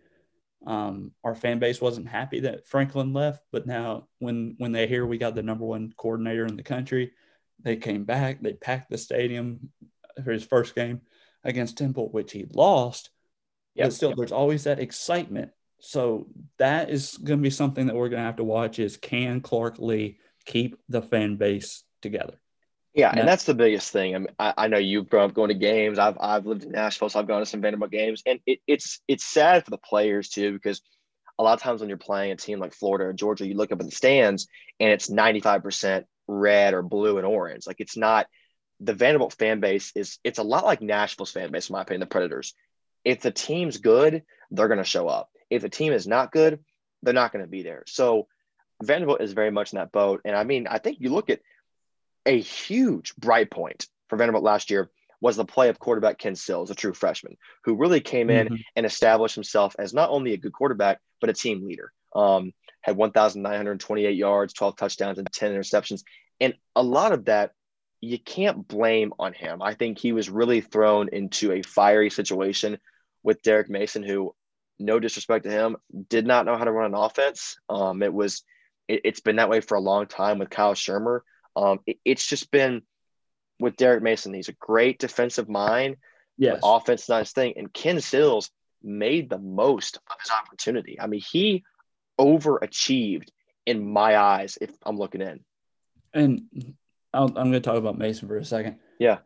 um, 0.66 1.12
our 1.24 1.36
fan 1.36 1.60
base 1.60 1.82
wasn't 1.82 2.08
happy 2.08 2.40
that 2.42 2.66
Franklin 2.66 3.14
left. 3.14 3.44
But 3.52 3.68
now 3.68 4.08
when 4.20 4.56
when 4.58 4.72
they 4.72 4.88
hear 4.88 5.06
we 5.06 5.18
got 5.18 5.36
the 5.36 5.44
number 5.44 5.66
one 5.66 5.94
coordinator 5.98 6.46
in 6.46 6.56
the 6.56 6.64
country, 6.64 7.12
they 7.60 7.76
came 7.76 8.06
back. 8.06 8.42
They 8.42 8.54
packed 8.54 8.90
the 8.90 8.98
stadium 8.98 9.72
for 10.24 10.32
his 10.32 10.44
first 10.44 10.74
game 10.74 11.02
against 11.44 11.78
Temple, 11.78 12.10
which 12.12 12.32
he 12.32 12.46
lost. 12.54 13.10
Yep. 13.76 13.86
But 13.86 13.94
still, 13.94 14.10
yep. 14.10 14.18
there's 14.18 14.32
always 14.32 14.64
that 14.64 14.80
excitement. 14.80 15.52
So 15.80 16.28
that 16.58 16.90
is 16.90 17.18
going 17.18 17.40
to 17.40 17.44
be 17.44 17.50
something 17.50 17.88
that 17.88 17.96
we're 17.96 18.10
going 18.10 18.22
to 18.22 18.26
have 18.26 18.36
to 18.38 18.44
watch 18.44 18.80
is 18.80 18.98
can 18.98 19.42
Clark 19.42 19.80
Lea 19.80 20.18
keep 20.46 20.78
the 20.90 21.02
fan 21.02 21.38
base 21.38 21.84
together? 22.02 22.40
Yeah, 22.94 23.10
and, 23.10 23.20
and 23.20 23.28
that's 23.28 23.46
the 23.46 23.54
biggest 23.54 23.92
thing. 23.92 24.16
I, 24.16 24.18
mean, 24.18 24.28
I, 24.38 24.54
I 24.58 24.68
know 24.68 24.78
you've 24.78 25.10
grown 25.10 25.30
up 25.30 25.34
going 25.34 25.48
to 25.48 25.54
games. 25.54 25.98
I've 25.98 26.18
I've 26.20 26.46
lived 26.46 26.64
in 26.64 26.72
Nashville, 26.72 27.10
so 27.10 27.20
I've 27.20 27.28
gone 27.28 27.40
to 27.40 27.46
some 27.46 27.62
Vanderbilt 27.62 27.92
games, 27.92 28.22
and 28.26 28.40
it, 28.46 28.60
it's 28.68 29.00
it's 29.08 29.24
sad 29.24 29.64
for 29.64 29.72
the 29.72 29.78
players 29.78 30.30
too 30.30 30.52
because 30.52 30.82
a 31.40 31.44
lot 31.44 31.54
of 31.54 31.62
times 31.62 31.80
when 31.80 31.90
you're 31.90 31.98
playing 31.98 32.32
a 32.32 32.36
team 32.36 32.60
like 32.60 32.74
Florida 32.74 33.06
or 33.06 33.14
Georgia, 33.14 33.48
you 33.48 33.56
look 33.56 33.72
up 33.72 33.80
in 33.80 33.88
the 33.88 33.92
stands 33.92 34.48
and 34.80 34.92
it's 34.92 35.10
95% 35.10 36.04
red 36.28 36.74
or 36.74 36.84
blue 36.84 37.18
and 37.18 37.26
orange. 37.26 37.66
Like 37.66 37.80
it's 37.80 37.98
not 37.98 38.28
the 38.80 38.94
Vanderbilt 38.94 39.34
fan 39.34 39.60
base 39.60 39.92
is 39.96 40.20
it's 40.24 40.40
a 40.40 40.44
lot 40.44 40.66
like 40.66 40.82
Nashville's 40.82 41.32
fan 41.32 41.52
base, 41.52 41.70
in 41.70 41.74
my 41.74 41.82
opinion, 41.82 42.02
the 42.02 42.06
Predators. 42.08 42.54
If 43.04 43.22
the 43.22 43.32
team's 43.32 43.78
good, 43.78 44.24
they're 44.52 44.68
going 44.68 44.78
to 44.78 44.84
show 44.84 45.08
up. 45.08 45.30
If 45.50 45.62
the 45.62 45.70
team 45.70 45.94
is 45.94 46.06
not 46.06 46.32
good, 46.32 46.60
they're 47.02 47.14
not 47.14 47.32
going 47.32 47.44
to 47.44 47.50
be 47.50 47.64
there. 47.64 47.84
So 47.88 48.28
Vanderbilt 48.84 49.22
is 49.22 49.34
very 49.34 49.52
much 49.52 49.74
in 49.74 49.78
that 49.78 49.92
boat. 49.92 50.22
And 50.26 50.36
I 50.36 50.44
mean, 50.44 50.68
I 50.68 50.78
think 50.78 50.98
you 51.00 51.10
look 51.10 51.30
at 51.30 51.42
a 52.26 52.40
huge 52.40 53.16
bright 53.16 53.52
point 53.52 53.88
for 54.10 54.18
Vanderbilt 54.18 54.44
last 54.44 54.70
year 54.70 54.90
was 55.22 55.36
the 55.36 55.46
play 55.46 55.70
of 55.70 55.80
quarterback 55.80 56.18
Ken 56.18 56.36
Seals, 56.36 56.72
a 56.72 56.76
true 56.76 56.94
freshman, 56.94 57.38
who 57.64 57.76
really 57.76 58.02
came 58.02 58.30
in 58.30 58.48
mm-hmm. 58.48 58.56
and 58.76 58.86
established 58.86 59.36
himself 59.36 59.76
as 59.78 59.94
not 59.94 60.10
only 60.10 60.34
a 60.34 60.38
good 60.38 60.54
quarterback, 60.54 61.00
but 61.20 61.30
a 61.30 61.34
team 61.34 61.66
leader. 61.66 61.92
Um, 62.16 62.52
had 62.82 62.98
1,928 62.98 64.16
yards, 64.16 64.54
12 64.54 64.76
touchdowns, 64.76 65.20
and 65.20 65.32
10 65.32 65.54
interceptions. 65.54 66.02
And 66.40 66.56
a 66.76 66.82
lot 66.82 67.12
of 67.12 67.26
that 67.26 67.52
you 68.02 68.18
can't 68.18 68.68
blame 68.68 69.14
on 69.20 69.32
him. 69.32 69.62
I 69.62 69.76
think 69.76 70.00
he 70.00 70.12
was 70.12 70.30
really 70.30 70.60
thrown 70.60 71.10
into 71.10 71.52
a 71.52 71.62
fiery 71.62 72.10
situation 72.10 72.80
with 73.24 73.44
Derek 73.44 73.70
Mason, 73.70 74.02
who, 74.02 74.34
no 74.80 75.00
disrespect 75.00 75.46
to 75.46 75.52
him, 75.52 75.78
did 76.10 76.26
not 76.26 76.48
know 76.48 76.58
how 76.58 76.64
to 76.64 76.72
run 76.72 76.96
an 76.96 77.00
offense. 77.00 77.58
Um, 77.70 78.02
it 78.02 78.12
was, 78.12 78.42
it, 78.88 79.06
has 79.06 79.20
been 79.20 79.36
that 79.36 79.50
way 79.50 79.62
for 79.62 79.76
a 79.76 79.82
long 79.82 80.08
time 80.08 80.40
with 80.40 80.50
Kyle 80.50 80.74
Shurmur. 80.74 81.20
Um, 81.56 81.80
it, 81.86 81.98
it's 82.06 82.26
just 82.26 82.52
been 82.52 82.82
with 83.60 83.76
Derek 83.76 84.04
Mason. 84.04 84.34
He's 84.34 84.50
a 84.50 84.54
great 84.54 85.00
defensive 85.00 85.50
mind. 85.50 85.98
Yes. 86.38 86.60
Offense, 86.64 87.08
not 87.08 87.20
his 87.20 87.32
thing. 87.32 87.54
And 87.58 87.72
Ken 87.72 88.02
Seals 88.02 88.50
made 88.84 89.30
the 89.30 89.38
most 89.38 89.98
of 89.98 90.18
his 90.22 90.32
opportunity. 90.32 91.00
I 91.00 91.08
mean, 91.08 91.22
he 91.22 91.64
overachieved 92.20 93.30
in 93.66 93.92
my 93.92 94.18
eyes 94.18 94.58
if 94.60 94.72
I'm 94.84 94.98
looking 94.98 95.22
in. 95.22 95.42
And 96.14 96.44
i 97.14 97.22
am 97.22 97.34
going 97.34 97.52
to 97.54 97.60
talk 97.60 97.78
about 97.78 97.98
Mason 97.98 98.28
for 98.28 98.38
a 98.38 98.46
second. 98.46 98.78
Yeah. 99.00 99.20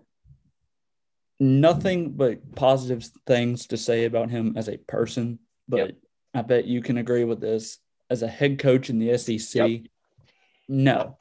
Nothing 1.40 2.12
but 2.12 2.56
positive 2.56 3.08
things 3.26 3.68
to 3.68 3.78
say 3.78 4.06
about 4.06 4.30
him 4.30 4.54
as 4.56 4.70
a 4.70 4.78
person, 4.78 5.40
but 5.68 5.78
yep. 5.78 5.96
I 6.34 6.42
bet 6.42 6.66
you 6.66 6.82
can 6.82 6.98
agree 6.98 7.24
with 7.24 7.42
this. 7.42 7.80
As 8.10 8.22
a 8.22 8.28
head 8.28 8.60
coach 8.60 8.90
in 8.90 9.00
the 9.00 9.18
SEC, 9.18 9.56
yep. 9.56 9.82
no, 10.68 11.18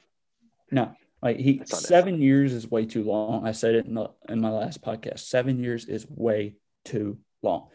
no. 0.70 0.94
Like 1.22 1.38
he 1.38 1.62
seven 1.64 2.20
years 2.20 2.52
is 2.52 2.70
way 2.70 2.84
too 2.84 3.02
long. 3.02 3.46
I 3.46 3.52
said 3.52 3.74
it 3.74 3.86
in 3.86 3.94
the 3.94 4.10
in 4.28 4.40
my 4.40 4.50
last 4.50 4.82
podcast. 4.82 5.20
Seven 5.20 5.62
years 5.62 5.86
is 5.86 6.06
way 6.08 6.56
too 6.84 7.18
long. 7.42 7.68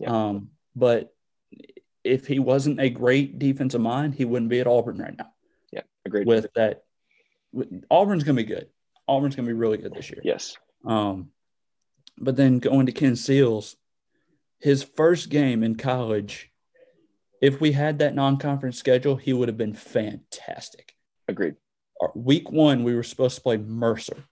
Yep. 0.00 0.10
Um, 0.10 0.50
but 0.74 1.14
if 2.02 2.26
he 2.26 2.38
wasn't 2.38 2.80
a 2.80 2.90
great 2.90 3.38
defensive 3.38 3.80
mind, 3.80 4.14
he 4.14 4.24
wouldn't 4.24 4.50
be 4.50 4.60
at 4.60 4.66
Auburn 4.66 4.98
right 4.98 5.16
now. 5.16 5.30
Yeah, 5.72 5.82
agreed. 6.04 6.26
With 6.26 6.46
that, 6.54 6.82
Auburn's 7.90 8.24
going 8.24 8.36
to 8.36 8.42
be 8.42 8.48
good. 8.48 8.68
Auburn's 9.06 9.36
going 9.36 9.46
to 9.46 9.54
be 9.54 9.58
really 9.58 9.78
good 9.78 9.94
this 9.94 10.10
year. 10.10 10.20
Yes. 10.24 10.56
Um, 10.84 11.30
but 12.18 12.36
then 12.36 12.58
going 12.58 12.86
to 12.86 12.92
Ken 12.92 13.14
Seals, 13.14 13.76
his 14.58 14.82
first 14.82 15.28
game 15.28 15.62
in 15.62 15.76
college, 15.76 16.50
if 17.40 17.60
we 17.60 17.72
had 17.72 17.98
that 17.98 18.14
non-conference 18.14 18.78
schedule, 18.78 19.16
he 19.16 19.32
would 19.32 19.48
have 19.48 19.58
been 19.58 19.74
fantastic. 19.74 20.94
Agreed. 21.28 21.54
Week 22.14 22.50
one, 22.50 22.84
we 22.84 22.94
were 22.94 23.02
supposed 23.02 23.36
to 23.36 23.40
play 23.40 23.56
Mercer. 23.56 24.24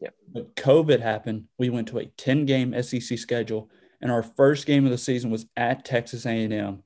Yeah. 0.00 0.10
But 0.32 0.54
COVID 0.56 1.00
happened. 1.00 1.44
We 1.58 1.70
went 1.70 1.88
to 1.88 1.98
a 1.98 2.06
10-game 2.06 2.80
SEC 2.82 3.18
schedule, 3.18 3.70
and 4.00 4.10
our 4.10 4.22
first 4.22 4.66
game 4.66 4.84
of 4.84 4.90
the 4.90 4.98
season 4.98 5.30
was 5.30 5.46
at 5.56 5.84
Texas 5.84 6.26
A&M 6.26 6.82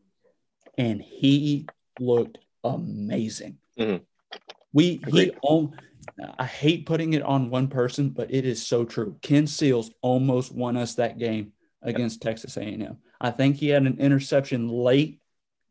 and 0.81 1.03
he 1.03 1.67
looked 1.99 2.39
amazing. 2.65 3.59
Mm-hmm. 3.79 4.03
We 4.73 5.03
he 5.09 5.33
on, 5.43 5.77
I 6.39 6.47
hate 6.47 6.87
putting 6.87 7.13
it 7.13 7.23
on 7.23 7.51
one 7.51 7.69
person, 7.69 8.11
but 8.11 8.33
it 8.33 8.47
is 8.47 8.67
so 8.67 8.85
true. 8.85 9.17
Ken 9.21 9.47
Seals 9.47 9.91
almost 10.01 10.55
won 10.55 10.77
us 10.77 10.95
that 10.95 11.19
game 11.19 11.53
against 11.83 12.25
yep. 12.25 12.33
Texas 12.33 12.57
A&M. 12.57 12.97
I 13.21 13.31
think 13.31 13.57
he 13.57 13.69
had 13.69 13.83
an 13.83 13.99
interception 13.99 14.69
late 14.69 15.21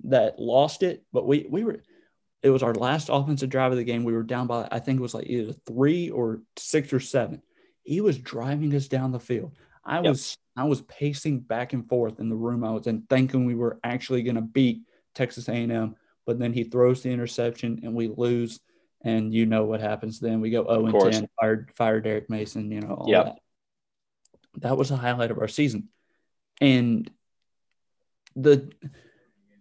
that 0.03 0.39
lost 0.39 0.83
it, 0.83 1.03
but 1.11 1.25
we 1.25 1.47
we 1.49 1.63
were 1.63 1.81
it 2.41 2.49
was 2.49 2.63
our 2.63 2.73
last 2.73 3.09
offensive 3.11 3.49
drive 3.49 3.71
of 3.71 3.77
the 3.77 3.83
game. 3.83 4.03
We 4.03 4.13
were 4.13 4.23
down 4.23 4.47
by 4.47 4.67
I 4.71 4.79
think 4.79 4.99
it 4.99 5.03
was 5.03 5.13
like 5.13 5.27
either 5.27 5.53
three 5.65 6.09
or 6.09 6.41
six 6.57 6.93
or 6.93 6.99
seven. 6.99 7.41
He 7.83 8.01
was 8.01 8.17
driving 8.17 8.73
us 8.75 8.87
down 8.87 9.11
the 9.11 9.19
field. 9.19 9.55
I 9.83 9.95
yep. 9.95 10.05
was 10.05 10.37
I 10.55 10.65
was 10.65 10.81
pacing 10.81 11.39
back 11.41 11.73
and 11.73 11.87
forth 11.87 12.19
in 12.19 12.29
the 12.29 12.35
room 12.35 12.63
I 12.63 12.71
was 12.71 12.87
in, 12.87 13.03
thinking 13.03 13.45
we 13.45 13.55
were 13.55 13.79
actually 13.83 14.23
going 14.23 14.35
to 14.35 14.41
beat 14.41 14.81
Texas 15.15 15.47
A&M, 15.47 15.95
but 16.25 16.37
then 16.37 16.53
he 16.53 16.65
throws 16.65 17.01
the 17.01 17.11
interception 17.11 17.79
and 17.83 17.93
we 17.93 18.07
lose. 18.07 18.59
And 19.01 19.33
you 19.33 19.45
know 19.45 19.63
what 19.63 19.79
happens 19.79 20.19
then? 20.19 20.41
We 20.41 20.49
go 20.49 20.65
0 20.65 20.87
and 20.87 21.13
10, 21.13 21.29
fired, 21.39 21.71
fired 21.75 22.03
Derek 22.03 22.29
Mason, 22.29 22.69
you 22.71 22.81
know, 22.81 22.95
all 22.95 23.09
yep. 23.09 23.25
that. 23.25 23.39
That 24.61 24.77
was 24.77 24.91
a 24.91 24.97
highlight 24.97 25.31
of 25.31 25.39
our 25.39 25.47
season. 25.47 25.87
And 26.59 27.09
the 28.35 28.69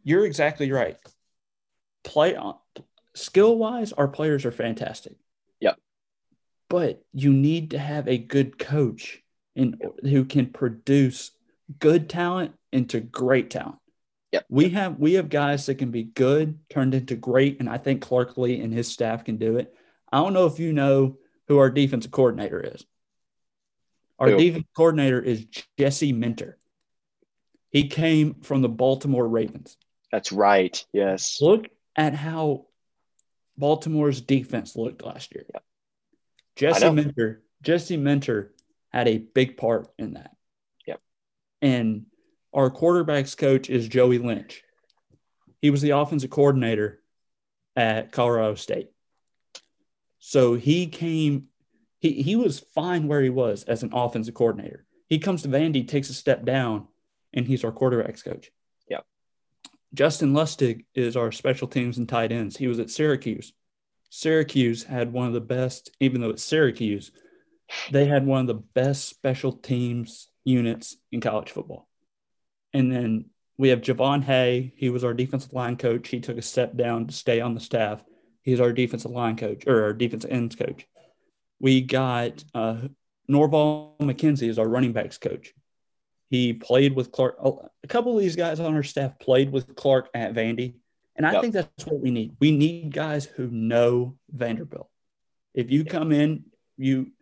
you're 0.03 0.27
exactly 0.27 0.71
right. 0.73 0.97
Play 2.03 2.35
on 2.35 2.57
skill 3.19 3.57
wise, 3.57 3.93
our 3.93 4.09
players 4.09 4.45
are 4.45 4.53
fantastic. 4.53 5.17
Yep. 5.61 5.79
But 6.69 7.05
you 7.13 7.33
need 7.33 7.71
to 7.73 7.79
have 7.79 8.09
a 8.09 8.19
good 8.19 8.59
coach 8.59 9.23
in 9.55 9.79
who 10.03 10.25
can 10.25 10.47
produce 10.47 11.33
good 11.79 12.09
talent 12.09 12.55
into 12.73 13.01
great 13.01 13.51
talent. 13.51 13.79
Yep. 14.33 14.47
We 14.49 14.69
have 14.71 14.99
we 14.99 15.15
have 15.15 15.29
guys 15.31 15.67
that 15.67 15.77
can 15.77 15.91
be 15.91 16.05
good 16.05 16.59
turned 16.69 16.95
into 16.95 17.17
great, 17.17 17.61
and 17.61 17.69
I 17.69 17.79
think 17.79 18.03
Clark 18.03 18.37
Lea 18.37 18.61
and 18.61 18.73
his 18.73 18.89
staff 18.89 19.25
can 19.25 19.37
do 19.39 19.57
it. 19.57 19.75
I 20.13 20.19
don't 20.19 20.35
know 20.35 20.47
if 20.47 20.59
you 20.59 20.73
know 20.73 21.19
who 21.49 21.59
our 21.59 21.71
defensive 21.71 22.11
coordinator 22.11 22.61
is. 22.61 22.85
Our 24.19 24.31
defensive 24.31 24.69
coordinator 24.77 25.21
is 25.23 25.47
Jesse 25.79 26.13
Minter. 26.13 26.59
He 27.71 27.89
came 27.89 28.35
from 28.43 28.63
the 28.63 28.69
Baltimore 28.69 29.27
Ravens. 29.27 29.77
That's 30.11 30.33
right. 30.33 30.85
Yes. 30.93 31.39
Look 31.41 31.69
at 31.97 32.15
how 32.15 32.67
Baltimore's 33.59 34.21
defense 34.21 34.77
looked 34.77 35.05
last 35.05 35.35
year. 35.35 35.45
Yep. 35.53 35.65
Jesse. 36.57 36.91
Minter, 36.91 37.43
Jesse 37.63 37.97
Minter 37.97 38.55
had 38.91 39.09
a 39.09 39.19
big 39.19 39.57
part 39.57 39.89
in 39.99 40.15
that. 40.15 40.31
Yep. 40.87 41.01
And 41.61 42.07
our 42.55 42.71
quarterbacks 42.71 43.37
coach 43.37 43.69
is 43.69 43.89
Joey 43.89 44.19
Lynch. 44.19 44.63
He 45.61 45.71
was 45.71 45.83
the 45.83 45.91
offensive 45.91 46.31
coordinator 46.31 47.01
at 47.77 48.13
Colorado 48.13 48.55
State. 48.55 48.91
So 50.21 50.55
he 50.55 50.87
came, 50.87 51.49
he, 52.01 52.23
he 52.23 52.37
was 52.37 52.61
fine 52.75 53.09
where 53.09 53.23
he 53.23 53.31
was 53.31 53.65
as 53.65 53.83
an 53.83 53.91
offensive 53.93 54.35
coordinator. 54.35 54.85
He 55.09 55.19
comes 55.19 55.43
to 55.43 55.49
Vandy, 55.49 55.87
takes 55.87 56.11
a 56.11 56.15
step 56.15 56.45
down, 56.45 56.87
and 57.33 57.47
he's 57.47 57.65
our 57.65 57.73
quarterbacks 57.73 58.25
coach. 58.25 58.51
Justin 59.95 60.33
Lustig 60.33 60.85
is 60.95 61.17
our 61.17 61.33
special 61.33 61.69
teams 61.69 61.99
and 61.99 62.09
tight 62.09 62.33
ends. 62.33 62.57
He 62.57 62.69
was 62.69 62.79
at 62.79 62.91
Syracuse. 62.91 63.53
Syracuse 64.11 64.85
had 64.85 65.13
one 65.13 65.27
of 65.27 65.33
the 65.33 65.41
best, 65.41 65.91
even 66.01 66.21
though 66.21 66.31
it's 66.31 66.43
Syracuse, 66.43 67.11
they 67.91 68.07
had 68.07 68.27
one 68.27 68.43
of 68.43 68.47
the 68.47 68.55
best 68.55 69.09
special 69.09 69.53
teams 69.53 70.29
units 70.45 70.97
in 71.13 71.21
college 71.21 71.51
football. 71.51 71.89
And 72.73 72.91
then 72.91 73.27
we 73.57 73.69
have 73.71 73.83
Jovan 73.83 74.23
Haye. 74.23 74.73
He 74.77 74.89
was 74.89 75.05
our 75.05 75.15
defensive 75.15 75.53
line 75.53 75.77
coach. 75.77 76.09
He 76.09 76.21
took 76.21 76.39
a 76.39 76.43
step 76.43 76.77
down 76.77 77.07
to 77.07 77.13
stay 77.13 77.41
on 77.41 77.55
the 77.55 77.61
staff. 77.61 78.03
He's 78.43 78.61
our 78.61 78.73
defensive 78.73 79.11
line 79.11 79.37
coach 79.37 79.67
or 79.67 79.85
our 79.85 79.93
defensive 79.93 80.31
ends 80.31 80.57
coach. 80.57 80.87
We 81.61 81.83
got 81.83 82.43
uh, 82.55 82.89
Norval 83.27 83.97
McKenzie 84.01 84.49
is 84.49 84.59
our 84.59 84.69
running 84.69 84.93
backs 84.93 85.19
coach. 85.19 85.53
He 86.31 86.53
played 86.53 86.95
with 86.95 87.11
Clark. 87.11 87.39
A 87.43 87.87
couple 87.89 88.15
of 88.15 88.21
these 88.21 88.37
guys 88.37 88.61
on 88.61 88.75
our 88.75 88.83
staff 88.83 89.19
played 89.19 89.51
with 89.51 89.75
Clark 89.77 90.11
at 90.15 90.35
Vandy. 90.35 90.75
And 91.17 91.27
I 91.27 91.33
Yep. 91.33 91.41
think 91.41 91.55
that's 91.55 91.87
what 91.87 92.01
we 92.01 92.11
need. 92.11 92.37
We 92.39 92.57
need 92.57 92.95
guys 92.95 93.25
who 93.25 93.49
know 93.49 94.17
Vanderbilt. 94.31 94.89
If 95.55 95.71
you 95.71 95.85
come 95.85 96.13
in, 96.13 96.45
you 96.77 97.13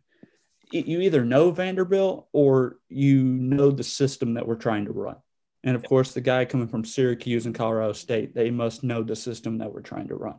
you 0.72 1.00
either 1.00 1.24
know 1.24 1.52
Vanderbilt 1.52 2.28
or 2.32 2.78
you 2.88 3.22
know 3.22 3.70
the 3.70 3.84
system 3.84 4.34
that 4.34 4.46
we're 4.46 4.56
trying 4.56 4.86
to 4.86 4.92
run. 4.92 5.16
And 5.62 5.76
of 5.76 5.84
course, 5.84 6.12
the 6.12 6.20
guy 6.20 6.44
coming 6.44 6.68
from 6.68 6.84
Syracuse 6.84 7.46
and 7.46 7.54
Colorado 7.54 7.92
State, 7.92 8.34
they 8.34 8.50
must 8.50 8.82
know 8.84 9.02
the 9.02 9.16
system 9.16 9.58
that 9.58 9.72
we're 9.72 9.80
trying 9.80 10.08
to 10.08 10.14
run. 10.16 10.38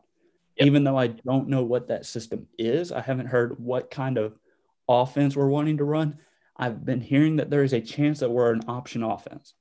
Yep. 0.57 0.67
Even 0.67 0.83
though 0.83 0.97
I 0.97 1.07
don't 1.07 1.47
know 1.47 1.63
what 1.63 1.87
that 1.87 2.05
system 2.05 2.47
is, 2.57 2.91
I 2.91 3.01
haven't 3.01 3.27
heard 3.27 3.59
what 3.59 3.89
kind 3.89 4.17
of 4.17 4.37
offense 4.87 5.35
we're 5.35 5.47
wanting 5.49 5.77
to 5.77 5.83
run. 5.83 6.19
I've 6.57 6.83
been 6.83 7.01
hearing 7.01 7.35
that 7.37 7.49
there 7.49 7.63
is 7.63 7.73
a 7.73 7.81
chance 7.81 8.19
that 8.19 8.31
we're 8.31 8.51
an 8.51 8.63
option 8.67 9.03
offense, 9.03 9.53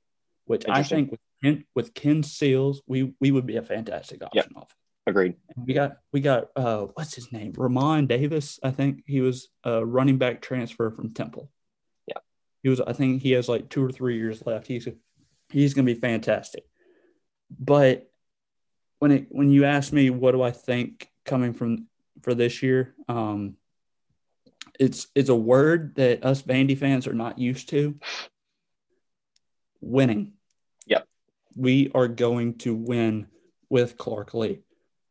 which 0.45 0.65
I 0.67 0.83
think 0.83 1.11
with 1.11 1.19
Ken, 1.43 1.63
with 1.75 1.93
Ken 1.93 2.23
Seals, 2.23 2.81
we 2.87 3.13
we 3.21 3.31
would 3.31 3.45
be 3.45 3.57
a 3.57 3.61
fantastic 3.61 4.23
option 4.23 4.43
Yep. 4.55 4.63
offense. 4.63 4.71
Agreed. 5.05 5.35
And 5.55 5.65
we 5.65 5.73
got 5.73 5.97
we 6.11 6.19
got 6.19 6.49
uh 6.55 6.87
what's 6.95 7.13
his 7.15 7.31
name? 7.31 7.53
Re'Mahn 7.53 8.07
Davis. 8.07 8.59
I 8.61 8.71
think 8.71 9.03
he 9.05 9.21
was 9.21 9.47
a 9.63 9.85
running 9.85 10.17
back 10.17 10.41
transfer 10.41 10.89
from 10.91 11.13
Temple. 11.13 11.49
Yeah. 12.07 12.17
He 12.63 12.69
was 12.69 12.81
I 12.81 12.93
think 12.93 13.21
he 13.21 13.31
has 13.31 13.47
like 13.47 13.69
two 13.69 13.83
or 13.85 13.91
three 13.91 14.17
years 14.17 14.45
left. 14.45 14.67
He's 14.67 14.87
he's 15.49 15.73
gonna 15.73 15.85
be 15.85 15.93
fantastic. 15.93 16.65
But 17.57 18.09
when 18.99 19.11
it 19.11 19.27
when 19.29 19.49
you 19.49 19.63
ask 19.63 19.93
me 19.93 20.09
what 20.09 20.31
do 20.31 20.41
I 20.41 20.51
think 20.51 21.09
coming 21.25 21.53
from 21.53 21.87
for 22.23 22.33
this 22.33 22.61
year, 22.61 22.93
um 23.07 23.55
it's 24.79 25.07
it's 25.15 25.29
a 25.29 25.35
word 25.35 25.95
that 25.95 26.25
us 26.25 26.41
Vandy 26.41 26.77
fans 26.77 27.07
are 27.07 27.13
not 27.13 27.39
used 27.39 27.69
to. 27.69 27.95
Winning. 29.81 30.33
Yep. 30.87 31.07
We 31.55 31.91
are 31.93 32.07
going 32.07 32.57
to 32.59 32.75
win 32.75 33.27
with 33.69 33.97
Clark 33.97 34.33
Lea. 34.33 34.61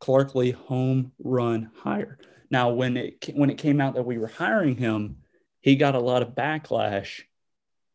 Clark 0.00 0.34
Lea 0.34 0.50
home 0.50 1.12
run 1.18 1.70
hire. 1.82 2.18
Now, 2.50 2.70
when 2.70 2.96
it 2.96 3.30
when 3.34 3.50
it 3.50 3.58
came 3.58 3.80
out 3.80 3.94
that 3.94 4.06
we 4.06 4.18
were 4.18 4.26
hiring 4.26 4.76
him, 4.76 5.18
he 5.60 5.76
got 5.76 5.94
a 5.94 6.00
lot 6.00 6.22
of 6.22 6.34
backlash 6.34 7.22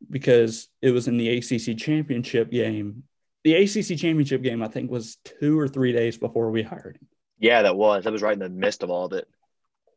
because 0.10 0.68
it 0.82 0.92
was 0.92 1.08
in 1.08 1.18
the 1.18 1.38
ACC 1.38 1.78
championship 1.78 2.52
game. 2.52 3.04
The 3.44 3.56
ACC 3.56 3.98
championship 3.98 4.42
game, 4.44 4.62
I 4.62 4.68
think, 4.68 4.92
was 4.92 5.18
two 5.40 5.60
or 5.60 5.68
three 5.68 5.94
days 5.94 6.18
before 6.18 6.52
we 6.52 6.62
hired 6.64 6.98
him, 6.98 7.08
Yeah, 7.40 7.64
that 7.64 7.76
was. 7.76 8.04
That 8.04 8.14
was 8.14 8.22
right 8.22 8.34
in 8.34 8.40
the 8.40 8.50
midst 8.50 8.84
of 8.84 8.90
all 8.90 9.06
of 9.06 9.14
it. 9.14 9.28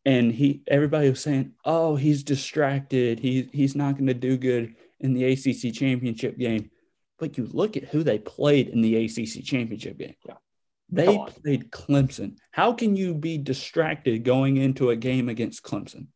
And 0.06 0.30
he 0.32 0.62
everybody 0.68 1.08
was 1.08 1.20
saying, 1.20 1.52
"Oh, 1.64 1.96
he's 1.96 2.22
distracted. 2.22 3.18
He 3.20 3.48
he's 3.52 3.74
not 3.74 3.94
going 3.94 4.06
to 4.08 4.14
do 4.14 4.36
good 4.36 4.74
in 5.00 5.14
the 5.14 5.24
ACC 5.24 5.72
championship 5.72 6.36
game." 6.38 6.70
But 7.18 7.38
you 7.38 7.46
look 7.50 7.76
at 7.76 7.84
who 7.84 8.02
they 8.02 8.18
played 8.18 8.68
in 8.68 8.82
the 8.82 8.96
ACC 9.04 9.42
championship 9.44 9.96
game. 9.98 10.14
Yeah. 10.26 10.34
They 10.90 11.16
played 11.42 11.70
Clemson. 11.70 12.36
How 12.50 12.72
can 12.74 12.96
you 12.96 13.14
be 13.14 13.38
distracted 13.38 14.24
going 14.24 14.58
into 14.58 14.90
a 14.90 14.96
game 14.96 15.28
against 15.28 15.62
Clemson? 15.62 16.08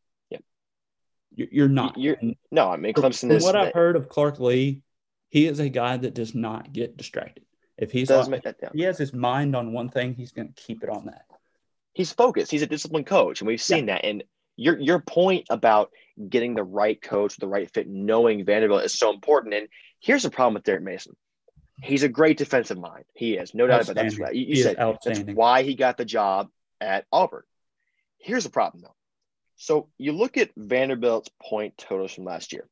You- 1.34 1.48
You're 1.52 1.68
not. 1.68 1.96
You're- 1.96 2.36
No, 2.50 2.68
I 2.68 2.76
mean 2.76 2.92
Clemson 2.94 3.20
from 3.20 3.30
is 3.30 3.44
what 3.44 3.54
I've 3.54 3.72
heard 3.72 3.94
of 3.96 4.08
Clark 4.08 4.40
Lea, 4.40 4.82
he 5.28 5.46
is 5.46 5.60
a 5.60 5.68
guy 5.68 5.96
that 5.96 6.12
does 6.14 6.34
not 6.34 6.72
get 6.72 6.96
distracted. 6.96 7.44
If 7.76 7.92
he's 7.92 8.08
does 8.08 8.26
on, 8.26 8.32
make 8.32 8.42
that 8.42 8.60
down. 8.60 8.72
he 8.74 8.82
has 8.82 8.98
his 8.98 9.12
mind 9.14 9.54
on 9.54 9.72
one 9.72 9.88
thing, 9.88 10.14
he's 10.14 10.32
going 10.32 10.52
to 10.52 10.54
keep 10.54 10.82
it 10.82 10.90
on 10.90 11.06
that. 11.06 11.26
He's 11.98 12.12
focused. 12.12 12.52
He's 12.52 12.62
a 12.62 12.66
disciplined 12.68 13.06
coach, 13.06 13.40
and 13.40 13.48
we've 13.48 13.60
seen 13.60 13.86
that. 13.86 14.04
And 14.04 14.22
your 14.54 14.78
your 14.78 15.00
point 15.00 15.46
about 15.50 15.90
getting 16.28 16.54
the 16.54 16.62
right 16.62 17.02
coach, 17.02 17.36
the 17.38 17.48
right 17.48 17.68
fit, 17.74 17.88
knowing 17.88 18.44
Vanderbilt 18.44 18.84
is 18.84 18.96
so 18.96 19.12
important. 19.12 19.52
And 19.52 19.66
here's 19.98 20.22
the 20.22 20.30
problem 20.30 20.54
with 20.54 20.62
Derek 20.62 20.84
Mason. 20.84 21.16
He's 21.82 22.04
a 22.04 22.08
great 22.08 22.38
defensive 22.38 22.78
mind. 22.78 23.04
He 23.14 23.36
is, 23.36 23.52
no 23.52 23.66
doubt 23.66 23.82
about 23.82 23.96
that. 23.96 24.02
That's 24.04 24.16
right. 24.16 24.32
You, 24.32 24.46
you 24.46 24.62
said 24.62 24.76
that's 25.04 25.18
why 25.22 25.64
he 25.64 25.74
got 25.74 25.96
the 25.96 26.04
job 26.04 26.50
at 26.80 27.04
Auburn. 27.10 27.42
Here's 28.18 28.44
the 28.44 28.50
problem, 28.50 28.84
though. 28.84 28.94
So 29.56 29.88
you 29.98 30.12
look 30.12 30.36
at 30.36 30.52
Vanderbilt's 30.56 31.30
point 31.42 31.76
totals 31.78 32.12
from 32.12 32.26
last 32.26 32.52
year. 32.52 32.68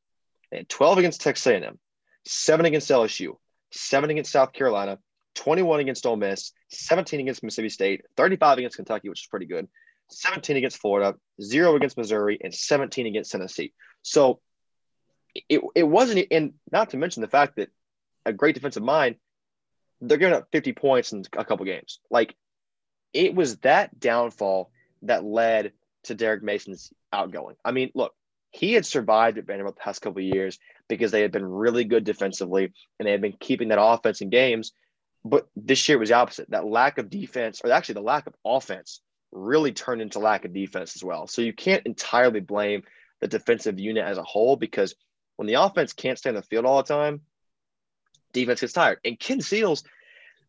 They 0.51 0.57
had 0.59 0.69
12 0.69 0.99
against 0.99 1.19
Texas 1.19 1.47
A&M, 1.47 1.77
seven 2.25 2.65
against 2.65 2.89
LSU, 2.89 3.35
seven 3.73 4.09
against 4.09 4.31
South 4.31 4.53
Carolina, 4.53 4.99
21 5.37 5.79
against 5.79 6.05
Ole 6.05 6.17
Miss, 6.17 6.51
17 6.69 7.19
against 7.19 7.43
Mississippi 7.43 7.69
State, 7.69 8.01
35 8.17 8.57
against 8.57 8.75
Kentucky, 8.75 9.09
which 9.09 9.21
is 9.21 9.27
pretty 9.27 9.45
good, 9.45 9.67
17 10.09 10.57
against 10.57 10.79
Florida, 10.79 11.15
zero 11.41 11.75
against 11.75 11.97
Missouri, 11.97 12.37
and 12.41 12.53
17 12.53 13.05
against 13.05 13.31
Tennessee. 13.31 13.73
So 14.01 14.39
it, 15.49 15.61
it 15.75 15.83
wasn't, 15.83 16.27
and 16.31 16.53
not 16.71 16.89
to 16.89 16.97
mention 16.97 17.21
the 17.21 17.27
fact 17.27 17.57
that 17.57 17.69
a 18.25 18.33
great 18.33 18.55
defensive 18.55 18.83
mind, 18.83 19.15
they're 20.01 20.17
giving 20.17 20.35
up 20.35 20.47
50 20.51 20.73
points 20.73 21.11
in 21.13 21.23
a 21.37 21.45
couple 21.45 21.65
games. 21.65 21.99
Like 22.09 22.35
it 23.13 23.33
was 23.33 23.57
that 23.57 23.99
downfall 23.99 24.71
that 25.03 25.23
led 25.23 25.71
to 26.03 26.15
Derek 26.15 26.43
Mason's 26.43 26.91
outgoing. 27.13 27.55
I 27.63 27.71
mean, 27.71 27.91
look, 27.95 28.13
he 28.51 28.73
had 28.73 28.85
survived 28.85 29.37
at 29.37 29.45
Vanderbilt 29.45 29.75
the 29.75 29.81
past 29.81 30.01
couple 30.01 30.21
years 30.21 30.57
because 30.87 31.11
they 31.11 31.21
had 31.21 31.31
been 31.31 31.45
really 31.45 31.83
good 31.83 32.03
defensively 32.03 32.71
and 32.99 33.07
they 33.07 33.11
had 33.11 33.21
been 33.21 33.35
keeping 33.39 33.69
that 33.69 33.81
offense 33.81 34.21
in 34.21 34.29
games. 34.29 34.71
But 35.29 35.47
this 35.55 35.87
year 35.89 35.97
was 35.97 36.09
the 36.09 36.15
opposite. 36.15 36.49
That 36.51 36.65
lack 36.65 36.97
of 36.97 37.09
defense, 37.09 37.61
or 37.63 37.71
actually 37.71 37.95
the 37.95 38.01
lack 38.01 38.27
of 38.27 38.35
offense, 38.45 39.01
really 39.31 39.71
turned 39.71 40.01
into 40.01 40.19
lack 40.19 40.45
of 40.45 40.53
defense 40.53 40.95
as 40.95 41.03
well. 41.03 41.27
So 41.27 41.41
you 41.41 41.53
can't 41.53 41.85
entirely 41.85 42.39
blame 42.39 42.83
the 43.19 43.27
defensive 43.27 43.79
unit 43.79 44.05
as 44.05 44.17
a 44.17 44.23
whole 44.23 44.55
because 44.55 44.95
when 45.35 45.47
the 45.47 45.55
offense 45.55 45.93
can't 45.93 46.17
stay 46.17 46.29
on 46.29 46.35
the 46.35 46.41
field 46.41 46.65
all 46.65 46.81
the 46.81 46.93
time, 46.93 47.21
defense 48.33 48.61
gets 48.61 48.73
tired. 48.73 48.99
And 49.03 49.19
Ken 49.19 49.41
Seals, 49.41 49.83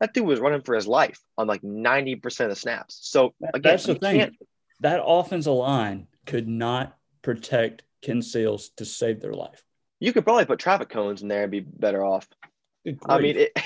that 0.00 0.14
dude 0.14 0.26
was 0.26 0.40
running 0.40 0.62
for 0.62 0.74
his 0.74 0.86
life 0.86 1.20
on 1.36 1.46
like 1.46 1.62
90% 1.62 2.24
of 2.40 2.50
the 2.50 2.56
snaps. 2.56 2.98
So 3.02 3.34
again, 3.42 3.62
that's 3.62 3.84
the 3.84 3.94
thing. 3.96 4.20
can't 4.20 4.34
That 4.80 5.02
offensive 5.04 5.52
line 5.52 6.06
could 6.26 6.46
not 6.46 6.96
protect 7.22 7.82
Ken 8.02 8.22
Seals 8.22 8.70
to 8.76 8.84
save 8.84 9.20
their 9.20 9.34
life. 9.34 9.64
you 10.00 10.12
could 10.12 10.24
probably 10.24 10.44
put 10.44 10.60
traffic 10.60 10.88
cones 10.88 11.22
in 11.22 11.28
there 11.28 11.42
and 11.42 11.50
be 11.50 11.60
better 11.60 12.04
off. 12.04 12.28
I 13.06 13.18
mean, 13.20 13.36
it, 13.36 13.52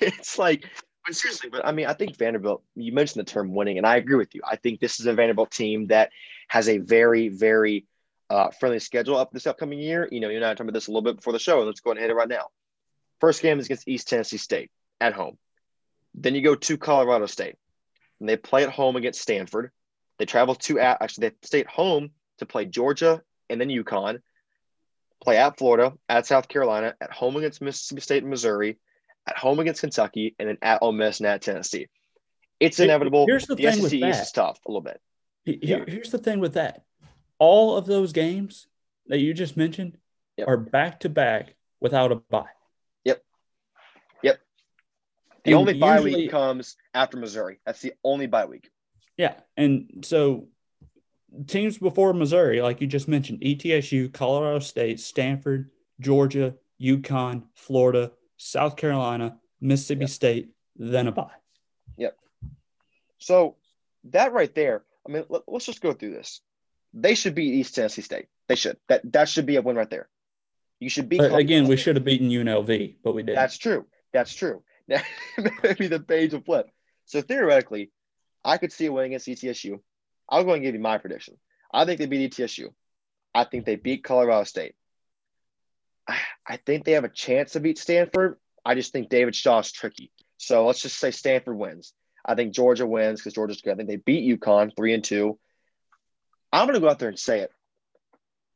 it's 0.00 0.38
like, 0.38 0.64
but 1.06 1.14
seriously, 1.14 1.50
but 1.50 1.64
I 1.64 1.72
mean, 1.72 1.86
I 1.86 1.94
think 1.94 2.16
Vanderbilt, 2.16 2.62
you 2.74 2.92
mentioned 2.92 3.26
the 3.26 3.30
term 3.30 3.54
winning, 3.54 3.78
and 3.78 3.86
I 3.86 3.96
agree 3.96 4.16
with 4.16 4.34
you. 4.34 4.42
I 4.44 4.56
think 4.56 4.80
this 4.80 5.00
is 5.00 5.06
a 5.06 5.14
Vanderbilt 5.14 5.50
team 5.50 5.86
that 5.88 6.10
has 6.48 6.68
a 6.68 6.78
very, 6.78 7.28
very 7.28 7.86
uh, 8.30 8.50
friendly 8.50 8.78
schedule 8.78 9.16
up 9.16 9.30
this 9.32 9.46
upcoming 9.46 9.78
year. 9.78 10.08
You 10.10 10.20
know, 10.20 10.28
you 10.28 10.36
and 10.36 10.44
I 10.44 10.50
talked 10.50 10.60
about 10.60 10.74
this 10.74 10.88
a 10.88 10.90
little 10.90 11.02
bit 11.02 11.16
before 11.16 11.32
the 11.32 11.38
show, 11.38 11.58
and 11.58 11.66
let's 11.66 11.80
go 11.80 11.90
ahead 11.90 11.98
and 11.98 12.04
hit 12.04 12.10
it 12.10 12.16
right 12.16 12.28
now. 12.28 12.48
First 13.20 13.42
game 13.42 13.58
is 13.58 13.66
against 13.66 13.88
East 13.88 14.08
Tennessee 14.08 14.36
State 14.36 14.70
at 15.00 15.14
home. 15.14 15.38
Then 16.14 16.34
you 16.34 16.42
go 16.42 16.54
to 16.54 16.76
Colorado 16.76 17.26
State, 17.26 17.56
and 18.20 18.28
they 18.28 18.36
play 18.36 18.64
at 18.64 18.70
home 18.70 18.96
against 18.96 19.20
Stanford. 19.20 19.70
They 20.18 20.26
travel 20.26 20.56
to 20.56 20.78
at 20.78 21.00
actually 21.00 21.28
they 21.28 21.34
stay 21.42 21.60
at 21.60 21.68
home 21.68 22.10
to 22.38 22.46
play 22.46 22.64
Georgia 22.64 23.22
and 23.48 23.60
then 23.60 23.68
UConn. 23.68 24.20
Play 25.22 25.36
at 25.36 25.58
Florida, 25.58 25.94
at 26.08 26.26
South 26.26 26.48
Carolina, 26.48 26.94
at 27.00 27.12
home 27.12 27.36
against 27.36 27.60
Mississippi 27.60 28.00
State 28.00 28.22
and 28.22 28.30
Missouri, 28.30 28.78
at 29.26 29.36
home 29.36 29.58
against 29.58 29.80
Kentucky, 29.80 30.34
and 30.38 30.48
then 30.48 30.58
at 30.62 30.82
Ole 30.82 30.92
Miss 30.92 31.20
and 31.20 31.26
at 31.26 31.42
Tennessee. 31.42 31.88
It's 32.60 32.80
inevitable. 32.80 33.26
here's 33.26 33.46
the 33.46 33.54
the 33.54 33.64
thing 33.64 33.74
SEC 33.74 33.82
with 33.82 33.94
East 33.94 34.02
that. 34.02 34.22
is 34.22 34.32
tough 34.32 34.58
a 34.66 34.70
little 34.70 34.80
bit. 34.80 35.00
Here, 35.44 35.58
yeah. 35.60 35.84
Here's 35.86 36.10
the 36.10 36.18
thing 36.18 36.40
with 36.40 36.54
that 36.54 36.82
all 37.38 37.76
of 37.76 37.86
those 37.86 38.12
games 38.12 38.66
that 39.06 39.18
you 39.18 39.32
just 39.32 39.56
mentioned 39.56 39.96
yep. 40.36 40.48
are 40.48 40.56
back 40.56 41.00
to 41.00 41.08
back 41.08 41.54
without 41.80 42.12
a 42.12 42.16
bye. 42.16 42.44
Yep. 43.04 43.22
Yep. 44.22 44.40
The 45.44 45.50
and 45.52 45.60
only 45.60 45.74
usually, 45.74 45.80
bye 45.80 46.00
week 46.00 46.30
comes 46.30 46.76
after 46.94 47.16
Missouri. 47.16 47.60
That's 47.64 47.80
the 47.80 47.94
only 48.04 48.26
bye 48.26 48.46
week. 48.46 48.68
Yeah. 49.16 49.34
And 49.56 50.04
so 50.04 50.48
teams 51.46 51.78
before 51.78 52.12
Missouri, 52.12 52.60
like 52.60 52.80
you 52.80 52.86
just 52.86 53.08
mentioned, 53.08 53.40
ETSU, 53.40 54.12
Colorado 54.12 54.58
State, 54.58 55.00
Stanford, 55.00 55.70
Georgia, 56.00 56.54
UConn, 56.80 57.44
Florida, 57.54 58.12
South 58.36 58.76
Carolina, 58.76 59.38
Mississippi 59.60 60.02
yep. 60.02 60.10
State, 60.10 60.50
then 60.76 61.08
a 61.08 61.12
bye. 61.12 61.30
Yep. 61.96 62.16
So 63.18 63.56
that 64.04 64.32
right 64.32 64.54
there, 64.54 64.84
I 65.06 65.12
mean, 65.12 65.24
let, 65.28 65.42
us 65.52 65.66
just 65.66 65.80
go 65.80 65.92
through 65.92 66.12
this. 66.12 66.40
They 66.94 67.14
should 67.14 67.34
beat 67.34 67.54
East 67.54 67.74
Tennessee 67.74 68.02
State. 68.02 68.26
They 68.46 68.54
should. 68.54 68.78
That 68.88 69.12
that 69.12 69.28
should 69.28 69.44
be 69.44 69.56
a 69.56 69.62
win 69.62 69.76
right 69.76 69.90
there. 69.90 70.08
You 70.80 70.88
should 70.88 71.08
beat. 71.08 71.20
again, 71.20 71.66
we 71.66 71.76
should 71.76 71.96
have 71.96 72.04
beaten 72.04 72.28
UNLV, 72.28 72.96
but 73.02 73.14
we 73.14 73.22
didn't. 73.22 73.36
That's 73.36 73.58
true. 73.58 73.86
That's 74.12 74.34
true. 74.34 74.62
Now, 74.88 75.02
maybe 75.62 75.86
the 75.86 76.00
page 76.00 76.32
will 76.32 76.40
flip. 76.40 76.70
So 77.04 77.20
theoretically, 77.20 77.90
I 78.42 78.56
could 78.56 78.72
see 78.72 78.86
a 78.86 78.92
win 78.92 79.04
against 79.04 79.28
ETSU. 79.28 79.80
I'll 80.28 80.44
go 80.44 80.52
and 80.52 80.62
give 80.62 80.74
you 80.74 80.80
my 80.80 80.98
prediction. 80.98 81.36
I 81.72 81.84
think 81.84 81.98
they 81.98 82.06
beat 82.06 82.32
ETSU. 82.32 82.68
I 83.34 83.44
think 83.44 83.64
they 83.64 83.76
beat 83.76 84.04
Colorado 84.04 84.44
State. 84.44 84.74
I 86.08 86.56
think 86.64 86.84
they 86.84 86.92
have 86.92 87.04
a 87.04 87.10
chance 87.10 87.52
to 87.52 87.60
beat 87.60 87.78
Stanford. 87.78 88.38
I 88.64 88.74
just 88.74 88.92
think 88.92 89.08
David 89.08 89.34
Shaw 89.34 89.58
is 89.58 89.70
tricky. 89.70 90.10
So 90.38 90.66
let's 90.66 90.80
just 90.80 90.98
say 90.98 91.10
Stanford 91.10 91.56
wins. 91.56 91.92
I 92.24 92.34
think 92.34 92.54
Georgia 92.54 92.86
wins 92.86 93.20
because 93.20 93.34
Georgia's 93.34 93.60
good. 93.60 93.72
I 93.72 93.76
think 93.76 93.88
they 93.88 93.96
beat 93.96 94.38
UConn 94.38 94.74
three 94.76 94.94
and 94.94 95.04
two. 95.04 95.38
I'm 96.52 96.66
going 96.66 96.74
to 96.74 96.80
go 96.80 96.88
out 96.88 96.98
there 96.98 97.08
and 97.08 97.18
say 97.18 97.40
it. 97.40 97.52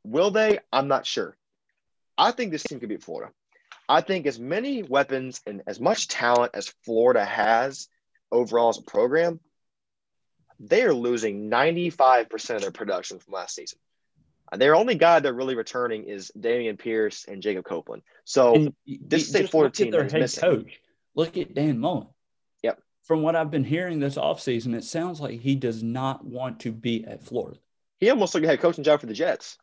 Will 0.03 0.31
they? 0.31 0.59
I'm 0.71 0.87
not 0.87 1.05
sure. 1.05 1.37
I 2.17 2.31
think 2.31 2.51
this 2.51 2.63
team 2.63 2.79
could 2.79 2.89
beat 2.89 3.03
Florida. 3.03 3.31
I 3.87 4.01
think 4.01 4.25
as 4.25 4.39
many 4.39 4.83
weapons 4.83 5.41
and 5.45 5.61
as 5.67 5.79
much 5.79 6.07
talent 6.07 6.51
as 6.53 6.73
Florida 6.85 7.23
has 7.23 7.87
overall 8.31 8.69
as 8.69 8.77
a 8.77 8.83
program, 8.83 9.39
they 10.59 10.83
are 10.83 10.93
losing 10.93 11.49
95% 11.49 12.55
of 12.55 12.61
their 12.61 12.71
production 12.71 13.19
from 13.19 13.33
last 13.33 13.55
season. 13.55 13.79
Uh, 14.51 14.57
their 14.57 14.75
only 14.75 14.95
guy 14.95 15.19
they're 15.19 15.33
really 15.33 15.55
returning 15.55 16.03
is 16.03 16.31
Dameon 16.37 16.77
Pierce 16.77 17.25
and 17.25 17.41
Jacob 17.41 17.65
Copeland. 17.65 18.03
So 18.23 18.55
and 18.55 18.73
this 18.85 19.29
is 19.29 19.35
a 19.35 19.47
Florida 19.47 19.73
team 19.73 19.91
their 19.91 20.03
head 20.03 20.21
missing. 20.21 20.41
coach. 20.41 20.79
Look 21.15 21.37
at 21.37 21.53
Dan 21.53 21.79
Mullen. 21.79 22.07
Yep. 22.61 22.79
From 23.03 23.21
what 23.21 23.35
I've 23.35 23.51
been 23.51 23.63
hearing 23.63 23.99
this 23.99 24.15
offseason, 24.15 24.75
it 24.75 24.83
sounds 24.83 25.19
like 25.19 25.39
he 25.39 25.55
does 25.55 25.81
not 25.83 26.25
want 26.25 26.61
to 26.61 26.71
be 26.71 27.05
at 27.05 27.23
Florida. 27.23 27.59
He 27.99 28.09
almost 28.09 28.33
took 28.33 28.43
a 28.43 28.47
head 28.47 28.59
coaching 28.59 28.83
job 28.83 28.99
for 28.99 29.05
the 29.05 29.13
Jets. 29.13 29.57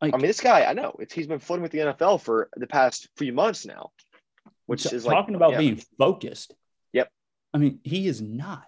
Like, 0.00 0.14
I 0.14 0.16
mean, 0.18 0.26
this 0.26 0.40
guy, 0.40 0.64
I 0.64 0.72
know 0.74 0.96
it's 0.98 1.14
he's 1.14 1.26
been 1.26 1.38
floating 1.38 1.62
with 1.62 1.72
the 1.72 1.78
NFL 1.78 2.20
for 2.20 2.48
the 2.56 2.66
past 2.66 3.08
few 3.16 3.32
months 3.32 3.64
now, 3.64 3.92
which 4.66 4.92
is 4.92 5.04
talking 5.04 5.34
like, 5.34 5.36
about 5.36 5.52
yeah. 5.52 5.58
being 5.58 5.82
focused. 5.98 6.54
Yep. 6.92 7.08
I 7.54 7.58
mean, 7.58 7.78
he 7.84 8.06
is 8.06 8.20
not. 8.20 8.66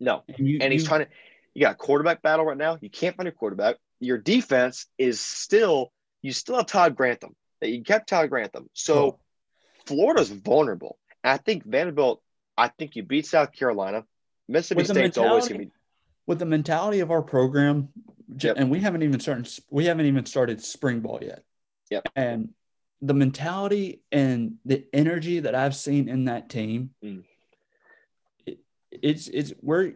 No, 0.00 0.22
and, 0.28 0.48
you, 0.48 0.58
and 0.60 0.72
he's 0.72 0.82
you, 0.82 0.88
trying 0.88 1.04
to. 1.04 1.10
You 1.54 1.62
got 1.62 1.72
a 1.72 1.76
quarterback 1.76 2.22
battle 2.22 2.44
right 2.44 2.56
now. 2.56 2.78
You 2.80 2.90
can't 2.90 3.16
find 3.16 3.28
a 3.28 3.32
quarterback. 3.32 3.76
Your 4.00 4.18
defense 4.18 4.86
is 4.98 5.20
still. 5.20 5.92
You 6.22 6.32
still 6.32 6.56
have 6.56 6.66
Todd 6.66 6.96
Grantham. 6.96 7.34
That 7.60 7.70
you 7.70 7.82
kept 7.82 8.08
Todd 8.08 8.30
Grantham. 8.30 8.68
So 8.72 8.94
oh. 8.94 9.18
Florida's 9.86 10.30
vulnerable. 10.30 10.98
I 11.22 11.36
think 11.36 11.64
Vanderbilt. 11.64 12.22
I 12.56 12.68
think 12.68 12.96
you 12.96 13.02
beat 13.02 13.26
South 13.26 13.52
Carolina. 13.52 14.04
Mississippi 14.48 14.84
State's 14.84 15.18
always 15.18 15.48
going 15.48 15.60
to 15.60 15.66
be. 15.66 15.72
With 16.26 16.38
the 16.38 16.46
mentality 16.46 17.00
of 17.00 17.10
our 17.10 17.22
program, 17.22 17.88
Yep. 18.38 18.56
And 18.58 18.70
we 18.70 18.80
haven't 18.80 19.02
even 19.02 19.20
started 19.20 19.50
we 19.70 19.86
haven't 19.86 20.06
even 20.06 20.26
started 20.26 20.62
spring 20.62 21.00
ball 21.00 21.18
yet. 21.22 21.42
Yep. 21.90 22.08
And 22.14 22.50
the 23.02 23.14
mentality 23.14 24.02
and 24.12 24.56
the 24.64 24.84
energy 24.92 25.40
that 25.40 25.54
I've 25.54 25.74
seen 25.74 26.08
in 26.08 26.26
that 26.26 26.48
team, 26.48 26.90
mm. 27.02 27.24
It, 28.90 29.00
it's 29.02 29.28
it's 29.28 29.52
we're 29.62 29.94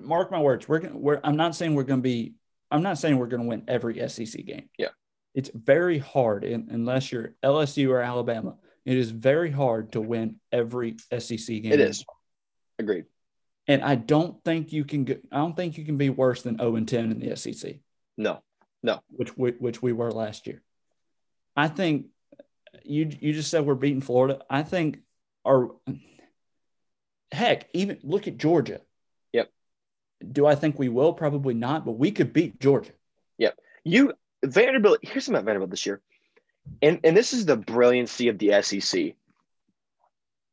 mark 0.00 0.30
my 0.30 0.40
words, 0.40 0.68
we're 0.68 0.80
gonna 0.80 0.96
we're 0.96 1.20
I'm 1.22 1.36
not 1.36 1.54
saying 1.54 1.74
we're 1.74 1.84
gonna 1.84 2.02
be 2.02 2.34
I'm 2.70 2.82
not 2.82 2.98
saying 2.98 3.18
we're 3.18 3.26
gonna 3.26 3.44
win 3.44 3.64
every 3.68 4.06
SEC 4.08 4.44
game. 4.44 4.68
Yeah. 4.78 4.88
It's 5.34 5.50
very 5.54 5.98
hard 5.98 6.44
in, 6.44 6.68
unless 6.70 7.12
you're 7.12 7.34
LSU 7.44 7.90
or 7.90 8.00
Alabama. 8.00 8.56
It 8.86 8.96
is 8.96 9.10
very 9.10 9.50
hard 9.50 9.92
to 9.92 10.00
win 10.00 10.36
every 10.50 10.96
SEC 11.18 11.46
game. 11.46 11.72
It 11.72 11.80
is. 11.80 12.04
Agreed. 12.78 13.04
And 13.68 13.82
I 13.82 13.96
don't 13.96 14.42
think 14.44 14.72
you 14.72 14.84
can 14.84 15.04
get, 15.04 15.22
I 15.32 15.38
don't 15.38 15.56
think 15.56 15.76
you 15.76 15.84
can 15.84 15.96
be 15.96 16.08
worse 16.08 16.42
than 16.42 16.56
0 16.56 16.76
and 16.76 16.88
10 16.88 17.10
in 17.10 17.18
the 17.18 17.36
SEC. 17.36 17.80
No, 18.16 18.42
no. 18.82 19.00
Which 19.08 19.36
we, 19.36 19.50
which 19.50 19.82
we 19.82 19.92
were 19.92 20.12
last 20.12 20.46
year. 20.46 20.62
I 21.56 21.68
think 21.68 22.06
you 22.84 23.10
you 23.20 23.32
just 23.32 23.50
said 23.50 23.64
we're 23.64 23.74
beating 23.74 24.00
Florida. 24.00 24.40
I 24.48 24.62
think 24.62 24.98
our 25.44 25.70
heck, 27.32 27.68
even 27.72 27.98
look 28.02 28.28
at 28.28 28.38
Georgia. 28.38 28.80
Yep. 29.32 29.50
Do 30.32 30.46
I 30.46 30.54
think 30.54 30.78
we 30.78 30.88
will? 30.88 31.12
Probably 31.12 31.54
not, 31.54 31.84
but 31.84 31.92
we 31.92 32.10
could 32.10 32.32
beat 32.32 32.60
Georgia. 32.60 32.92
Yep. 33.38 33.58
You 33.84 34.12
Vanderbilt, 34.44 34.98
here's 35.02 35.24
something 35.24 35.40
about 35.40 35.46
Vanderbilt 35.46 35.70
this 35.70 35.86
year. 35.86 36.00
And 36.82 37.00
and 37.04 37.16
this 37.16 37.32
is 37.32 37.46
the 37.46 37.56
brilliancy 37.56 38.28
of 38.28 38.38
the 38.38 38.60
SEC. 38.62 39.14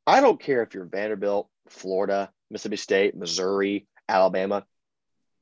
I 0.06 0.22
don't 0.22 0.40
care 0.40 0.62
if 0.64 0.74
you're 0.74 0.86
Vanderbilt, 0.86 1.50
Florida, 1.70 2.32
Mississippi 2.52 2.76
State, 2.76 3.16
Missouri, 3.16 3.88
Alabama. 4.08 4.66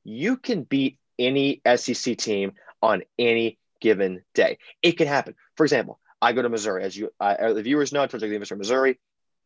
You 0.04 0.36
can 0.36 0.62
beat 0.62 0.98
any 1.18 1.60
SEC 1.76 2.16
team 2.16 2.52
on 2.80 3.02
any 3.18 3.58
given 3.80 4.22
day. 4.34 4.58
It 4.82 4.92
can 4.92 5.08
happen. 5.08 5.34
For 5.56 5.64
example, 5.64 5.98
I 6.20 6.32
go 6.32 6.42
to 6.42 6.48
Missouri. 6.48 6.84
As 6.84 6.96
you, 6.96 7.10
uh, 7.20 7.52
the 7.52 7.62
viewers 7.62 7.92
know, 7.92 8.02
I 8.02 8.06
told 8.06 8.22
you 8.22 8.28
the 8.28 8.36
of 8.36 8.58
Missouri. 8.58 8.98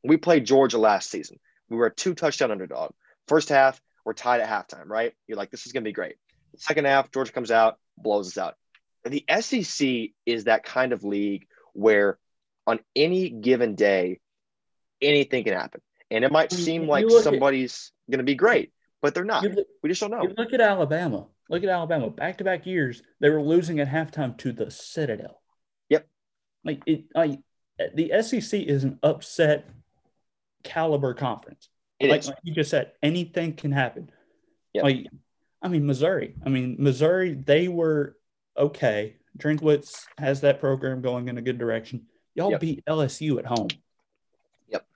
We 0.05 0.17
played 0.17 0.45
Georgia 0.45 0.79
last 0.79 1.11
season. 1.11 1.39
We 1.69 1.77
were 1.77 1.87
a 1.87 1.95
two 1.95 2.15
touchdown 2.15 2.51
underdog. 2.51 2.93
First 3.29 3.49
half, 3.49 3.81
we're 4.05 4.13
tied 4.13 4.41
at 4.41 4.49
halftime, 4.49 4.89
right? 4.89 5.13
You're 5.27 5.37
like, 5.37 5.51
this 5.51 5.67
is 5.67 5.73
going 5.73 5.83
to 5.83 5.89
be 5.89 5.93
great. 5.93 6.17
Second 6.59 6.87
half, 6.87 7.11
Georgia 7.11 7.33
comes 7.33 7.51
out, 7.51 7.79
blows 7.99 8.29
us 8.29 8.39
out. 8.39 8.55
The 9.05 9.25
SEC 9.41 10.11
is 10.25 10.45
that 10.45 10.65
kind 10.65 10.93
of 10.93 11.05
league 11.05 11.47
where 11.73 12.19
on 12.67 12.81
any 12.95 13.31
given 13.31 13.75
day, 13.75 14.21
anything 15.01 15.45
can 15.45 15.55
happen. 15.55 15.81
And 16.11 16.25
it 16.25 16.33
might 16.33 16.53
seem 16.53 16.87
like 16.87 17.09
somebody's 17.11 17.93
going 18.11 18.19
to 18.19 18.25
be 18.25 18.35
great, 18.35 18.73
but 19.03 19.15
they're 19.15 19.25
not. 19.25 19.43
Look, 19.43 19.67
we 19.83 19.89
just 19.89 20.01
don't 20.01 20.11
know. 20.11 20.23
look 20.37 20.53
at 20.53 20.61
Alabama. 20.61 21.27
Look 21.49 21.63
at 21.63 21.69
Alabama. 21.69 22.11
Back 22.11 22.39
to 22.39 22.45
back 22.45 22.67
years, 22.67 23.03
they 23.21 23.31
were 23.31 23.43
losing 23.43 23.81
at 23.81 23.89
halftime 23.89 24.37
to 24.39 24.53
the 24.53 24.71
Citadel. 24.71 25.41
Yep. 25.89 26.07
Like 26.65 26.83
it. 26.87 27.05
I, 27.15 27.39
the 27.95 28.23
SEC 28.23 28.61
is 28.61 28.85
an 28.85 28.99
upset 29.03 29.69
caliber 30.67 31.15
conference. 31.15 31.69
It 31.99 32.11
like, 32.11 32.27
like 32.27 32.37
you 32.43 32.53
just 32.53 32.71
said, 32.71 32.93
anything 33.03 33.55
can 33.55 33.73
happen. 33.73 34.11
Yep. 34.75 34.85
Like, 34.85 35.07
I 35.63 35.69
mean, 35.69 35.87
Missouri. 35.87 36.35
I 36.45 36.49
mean, 36.51 36.77
Missouri. 36.79 37.33
They 37.33 37.69
were 37.69 38.17
okay. 38.57 39.17
Drinkwitz 39.39 40.05
has 40.19 40.43
that 40.43 40.61
program 40.61 41.01
going 41.01 41.29
in 41.29 41.39
a 41.39 41.43
good 41.43 41.59
direction. 41.59 42.07
Y'all 42.35 42.51
yep. 42.51 42.61
beat 42.61 42.85
LSU 42.85 43.39
at 43.39 43.47
home. 43.47 43.69
Yep. 44.69 44.87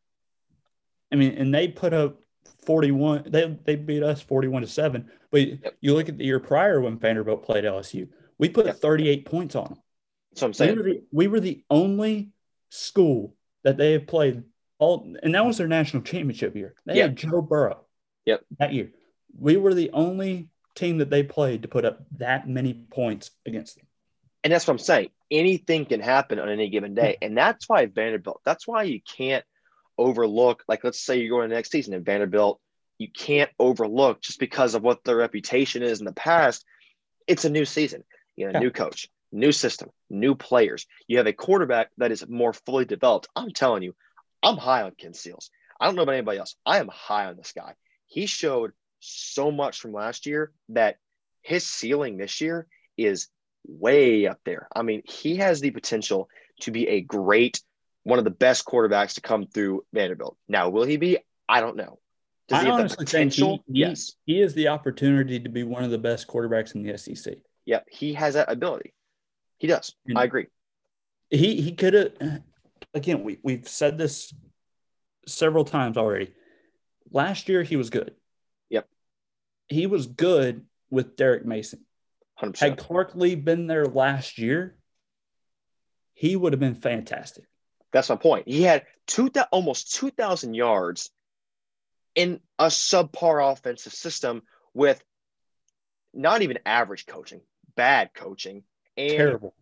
I 1.12 1.16
mean, 1.16 1.32
and 1.38 1.54
they 1.54 1.68
put 1.68 1.94
up 1.94 2.20
41. 2.66 3.24
They 3.28 3.58
they 3.64 3.76
beat 3.76 4.02
us 4.02 4.20
41 4.20 4.62
to 4.62 4.68
7. 4.68 5.10
But 5.30 5.40
yep. 5.40 5.76
you 5.80 5.94
look 5.94 6.08
at 6.08 6.18
the 6.18 6.24
year 6.24 6.40
prior 6.40 6.80
when 6.80 6.98
Vanderbilt 6.98 7.44
played 7.44 7.64
LSU, 7.64 8.08
we 8.38 8.48
put 8.48 8.66
yep. 8.66 8.76
38 8.76 9.24
points 9.24 9.54
on 9.54 9.64
them. 9.64 9.78
So 10.34 10.46
I'm 10.46 10.52
saying. 10.52 10.76
We 10.76 10.82
were, 10.82 10.88
the, 10.88 11.02
we 11.12 11.28
were 11.28 11.40
the 11.40 11.64
only 11.70 12.32
school 12.68 13.34
that 13.64 13.76
they 13.76 13.92
have 13.92 14.06
played 14.06 14.44
all, 14.80 15.14
and 15.22 15.34
that 15.34 15.46
was 15.46 15.58
their 15.58 15.68
national 15.68 16.02
championship 16.02 16.56
year. 16.56 16.74
They 16.86 16.96
yep. 16.96 17.10
had 17.10 17.16
Joe 17.16 17.42
Burrow. 17.42 17.84
Yep. 18.26 18.40
That 18.58 18.72
year, 18.72 18.90
we 19.38 19.56
were 19.56 19.74
the 19.74 19.90
only 19.92 20.48
team 20.74 20.98
that 20.98 21.10
they 21.10 21.22
played 21.22 21.62
to 21.62 21.68
put 21.68 21.84
up 21.84 22.00
that 22.16 22.48
many 22.48 22.74
points 22.74 23.30
against 23.46 23.76
them. 23.76 23.86
And 24.42 24.52
that's 24.52 24.66
what 24.66 24.72
I'm 24.72 24.78
saying. 24.78 25.10
Anything 25.30 25.84
can 25.84 26.00
happen 26.00 26.38
on 26.38 26.48
any 26.48 26.70
given 26.70 26.94
day, 26.94 27.18
and 27.22 27.36
that's 27.36 27.68
why 27.68 27.86
Vanderbilt. 27.86 28.40
That's 28.44 28.66
why 28.66 28.84
you 28.84 29.00
can't 29.00 29.44
overlook, 29.98 30.64
like 30.66 30.82
let's 30.82 30.98
say 30.98 31.18
you're 31.18 31.28
going 31.38 31.50
to 31.50 31.54
next 31.54 31.70
season 31.70 31.94
in 31.94 32.02
Vanderbilt, 32.02 32.60
you 32.98 33.08
can't 33.08 33.50
overlook 33.58 34.20
just 34.20 34.38
because 34.38 34.74
of 34.74 34.82
what 34.82 35.04
their 35.04 35.16
reputation 35.16 35.82
is 35.82 36.00
in 36.00 36.06
the 36.06 36.12
past. 36.12 36.64
It's 37.26 37.44
a 37.44 37.50
new 37.50 37.64
season, 37.64 38.04
you 38.36 38.46
know, 38.46 38.52
yeah. 38.54 38.60
new 38.60 38.70
coach, 38.70 39.08
new 39.30 39.52
system, 39.52 39.90
new 40.08 40.34
players. 40.34 40.86
You 41.06 41.18
have 41.18 41.26
a 41.26 41.32
quarterback 41.32 41.90
that 41.98 42.12
is 42.12 42.26
more 42.28 42.52
fully 42.52 42.84
developed. 42.84 43.28
I'm 43.36 43.52
telling 43.52 43.82
you, 43.82 43.94
I'm 44.42 44.56
high 44.56 44.82
on 44.82 44.92
Ken 44.92 45.14
Seals. 45.14 45.50
I 45.80 45.86
don't 45.86 45.96
know 45.96 46.02
about 46.02 46.14
anybody 46.14 46.38
else. 46.38 46.56
I 46.64 46.78
am 46.78 46.88
high 46.88 47.26
on 47.26 47.36
this 47.36 47.52
guy. 47.54 47.74
He 48.06 48.26
showed 48.26 48.72
so 49.00 49.50
much 49.50 49.80
from 49.80 49.92
last 49.92 50.26
year 50.26 50.52
that 50.70 50.96
his 51.42 51.66
ceiling 51.66 52.16
this 52.16 52.40
year 52.40 52.66
is 52.96 53.28
way 53.66 54.26
up 54.26 54.40
there. 54.44 54.68
I 54.74 54.82
mean, 54.82 55.02
he 55.06 55.36
has 55.36 55.60
the 55.60 55.70
potential 55.70 56.28
to 56.60 56.70
be 56.70 56.88
a 56.88 57.00
great 57.00 57.60
one 58.02 58.18
of 58.18 58.24
the 58.24 58.30
best 58.30 58.64
quarterbacks 58.64 59.14
to 59.14 59.20
come 59.20 59.46
through 59.46 59.84
Vanderbilt. 59.92 60.36
Now, 60.48 60.68
will 60.70 60.84
he 60.84 60.96
be? 60.96 61.18
I 61.48 61.60
don't 61.60 61.76
know. 61.76 61.98
Does 62.48 62.58
I 62.58 62.62
he 62.62 62.66
have 62.66 62.76
the 62.76 62.80
honestly 62.82 63.06
think 63.06 63.32
he, 63.32 63.62
yes. 63.68 64.12
he 64.26 64.40
has 64.40 64.54
the 64.54 64.68
opportunity 64.68 65.38
to 65.40 65.48
be 65.48 65.62
one 65.62 65.84
of 65.84 65.90
the 65.90 65.98
best 65.98 66.26
quarterbacks 66.26 66.74
in 66.74 66.82
the 66.82 66.96
SEC. 66.98 67.34
Yep. 67.66 67.86
He 67.90 68.14
has 68.14 68.34
that 68.34 68.50
ability. 68.50 68.94
He 69.58 69.66
does. 69.66 69.94
And- 70.06 70.18
I 70.18 70.24
agree. 70.24 70.46
He 71.28 71.60
he 71.60 71.72
could 71.76 71.94
have 71.94 72.42
again, 72.94 73.22
we, 73.22 73.38
we've 73.42 73.68
said 73.68 73.98
this 73.98 74.32
several 75.26 75.64
times 75.64 75.96
already. 75.96 76.32
Last 77.10 77.48
year 77.48 77.62
he 77.62 77.76
was 77.76 77.90
good. 77.90 78.14
Yep. 78.70 78.88
He 79.68 79.86
was 79.86 80.06
good 80.06 80.64
with 80.90 81.16
Derek 81.16 81.44
Mason. 81.44 81.84
100%. 82.40 82.58
Had 82.58 82.78
Clark 82.78 83.14
Lea 83.14 83.34
been 83.34 83.66
there 83.66 83.86
last 83.86 84.38
year, 84.38 84.76
he 86.14 86.36
would 86.36 86.52
have 86.52 86.60
been 86.60 86.74
fantastic. 86.74 87.44
That's 87.92 88.08
my 88.08 88.16
point. 88.16 88.48
He 88.48 88.62
had 88.62 88.86
two 89.06 89.30
almost 89.50 89.94
2,000 89.94 90.54
yards 90.54 91.10
in 92.14 92.40
a 92.58 92.66
subpar 92.66 93.52
offensive 93.52 93.92
system 93.92 94.42
with 94.74 95.02
not 96.12 96.42
even 96.42 96.58
average 96.66 97.06
coaching, 97.06 97.40
bad 97.76 98.14
coaching, 98.14 98.62
and 98.96 99.16
Terrible. 99.16 99.54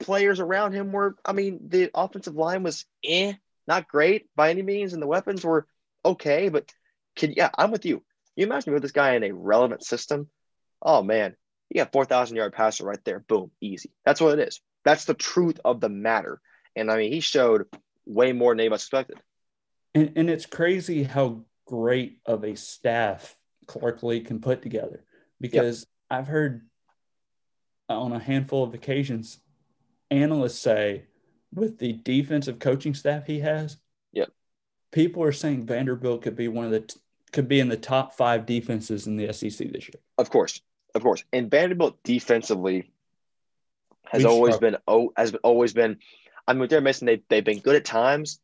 Players 0.00 0.40
around 0.40 0.72
him 0.72 0.92
were, 0.92 1.16
I 1.24 1.32
mean, 1.32 1.60
the 1.68 1.90
offensive 1.94 2.36
line 2.36 2.62
was 2.62 2.84
eh, 3.04 3.32
not 3.66 3.88
great 3.88 4.26
by 4.36 4.50
any 4.50 4.62
means, 4.62 4.92
and 4.92 5.02
the 5.02 5.06
weapons 5.06 5.44
were 5.44 5.66
okay, 6.04 6.48
but 6.48 6.72
can 7.16 7.32
yeah, 7.32 7.50
I'm 7.56 7.70
with 7.70 7.84
you. 7.84 8.02
You 8.36 8.46
imagine 8.46 8.72
with 8.72 8.82
this 8.82 8.92
guy 8.92 9.14
in 9.14 9.24
a 9.24 9.32
relevant 9.32 9.82
system? 9.82 10.28
Oh, 10.80 11.02
man, 11.02 11.34
you 11.70 11.82
got 11.82 11.92
4,000 11.92 12.36
yard 12.36 12.52
passer 12.52 12.84
right 12.84 13.04
there. 13.04 13.20
Boom, 13.20 13.50
easy. 13.60 13.90
That's 14.04 14.20
what 14.20 14.38
it 14.38 14.48
is. 14.48 14.60
That's 14.84 15.04
the 15.04 15.14
truth 15.14 15.60
of 15.64 15.80
the 15.80 15.88
matter. 15.88 16.40
And 16.76 16.90
I 16.90 16.96
mean, 16.96 17.12
he 17.12 17.20
showed 17.20 17.66
way 18.06 18.32
more 18.32 18.52
than 18.52 18.60
anybody 18.60 18.76
expected. 18.76 19.18
And, 19.94 20.12
and 20.16 20.30
it's 20.30 20.46
crazy 20.46 21.02
how 21.02 21.44
great 21.66 22.20
of 22.24 22.44
a 22.44 22.54
staff 22.54 23.36
Clark 23.66 24.02
Lea 24.02 24.20
can 24.20 24.40
put 24.40 24.62
together 24.62 25.04
because 25.40 25.86
I've 26.10 26.28
heard 26.28 26.66
on 27.88 28.12
a 28.12 28.18
handful 28.18 28.64
of 28.64 28.74
occasions 28.74 29.38
analysts 30.10 30.58
say 30.58 31.04
with 31.54 31.78
the 31.78 31.92
defensive 31.92 32.58
coaching 32.58 32.94
staff 32.94 33.26
he 33.26 33.40
has, 33.40 33.78
Yep. 34.12 34.30
people 34.92 35.22
are 35.22 35.32
saying 35.32 35.66
Vanderbilt 35.66 36.22
could 36.22 36.36
be 36.36 36.48
one 36.48 36.64
of 36.64 36.70
the 36.70 36.80
t- 36.80 37.00
could 37.32 37.48
be 37.48 37.60
in 37.60 37.68
the 37.68 37.76
top 37.76 38.14
five 38.14 38.46
defenses 38.46 39.06
in 39.06 39.16
the 39.16 39.32
SEC 39.32 39.70
this 39.70 39.84
year. 39.88 40.00
Of 40.16 40.30
course, 40.30 40.60
of 40.94 41.02
course. 41.02 41.24
And 41.32 41.50
Vanderbilt 41.50 42.02
defensively 42.02 42.90
has 44.06 44.22
We've 44.22 44.32
always 44.32 44.54
struggled. 44.54 44.72
been 44.72 44.80
oh 44.88 45.12
has 45.16 45.34
always 45.42 45.72
been. 45.74 45.98
I 46.46 46.54
mean, 46.54 46.60
with 46.60 46.70
Derek 46.70 46.84
Mason, 46.84 47.06
they 47.06 47.22
they've 47.28 47.44
been 47.44 47.60
good 47.60 47.76
at 47.76 47.84
times, 47.84 48.40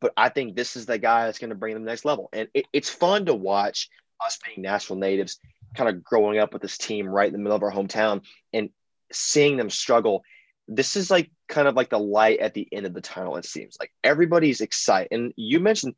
but 0.00 0.12
I 0.16 0.28
think 0.28 0.54
this 0.54 0.76
is 0.76 0.86
the 0.86 0.98
guy 0.98 1.26
that's 1.26 1.40
going 1.40 1.50
to 1.50 1.56
bring 1.56 1.74
them 1.74 1.82
to 1.82 1.86
the 1.86 1.90
next 1.90 2.04
level. 2.04 2.28
And 2.32 2.48
it, 2.54 2.66
it's 2.72 2.88
fun 2.88 3.26
to 3.26 3.34
watch 3.34 3.88
us 4.24 4.38
being 4.46 4.62
Nashville 4.62 4.96
natives, 4.96 5.40
kind 5.74 5.88
of 5.90 6.04
growing 6.04 6.38
up 6.38 6.52
with 6.52 6.62
this 6.62 6.78
team 6.78 7.08
right 7.08 7.26
in 7.26 7.32
the 7.32 7.38
middle 7.40 7.56
of 7.56 7.62
our 7.64 7.72
hometown 7.72 8.22
and 8.52 8.70
seeing 9.12 9.56
them 9.56 9.70
struggle. 9.70 10.22
This 10.68 10.96
is 10.96 11.10
like 11.10 11.30
kind 11.48 11.66
of 11.66 11.74
like 11.74 11.90
the 11.90 11.98
light 11.98 12.40
at 12.40 12.54
the 12.54 12.68
end 12.70 12.86
of 12.86 12.94
the 12.94 13.00
tunnel. 13.00 13.36
It 13.36 13.46
seems 13.46 13.76
like 13.80 13.92
everybody's 14.04 14.60
excited. 14.60 15.08
And 15.12 15.32
you 15.36 15.60
mentioned 15.60 15.94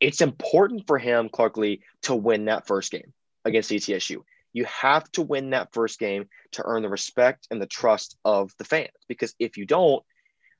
it's 0.00 0.20
important 0.20 0.86
for 0.86 0.98
him, 0.98 1.28
Clark 1.28 1.56
Lea, 1.56 1.82
to 2.02 2.14
win 2.14 2.46
that 2.46 2.66
first 2.66 2.90
game 2.90 3.12
against 3.44 3.70
ETSU. 3.70 4.18
You 4.52 4.64
have 4.64 5.10
to 5.12 5.22
win 5.22 5.50
that 5.50 5.72
first 5.72 5.98
game 5.98 6.28
to 6.52 6.62
earn 6.64 6.82
the 6.82 6.88
respect 6.88 7.46
and 7.50 7.60
the 7.60 7.66
trust 7.66 8.16
of 8.24 8.52
the 8.58 8.64
fans. 8.64 8.90
Because 9.08 9.34
if 9.38 9.56
you 9.56 9.66
don't, 9.66 10.02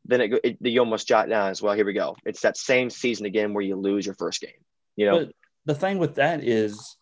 then 0.05 0.21
it, 0.21 0.41
it 0.45 0.59
you 0.61 0.81
almost 0.81 1.09
jot 1.09 1.29
down 1.29 1.51
as 1.51 1.63
well. 1.63 1.75
Here 1.75 1.87
we 1.87 1.93
go. 1.93 2.17
It's 2.25 2.43
that 2.43 2.57
same 2.57 2.91
season 2.91 3.27
again 3.27 3.55
where 3.55 3.65
you 3.65 3.77
lose 3.77 4.05
your 4.05 4.15
first 4.15 4.41
game. 4.41 4.51
You 4.97 5.07
know, 5.07 5.19
But 5.19 5.33
the 5.65 5.75
thing 5.75 5.99
with 5.99 6.17
that 6.17 6.45
is 6.45 6.97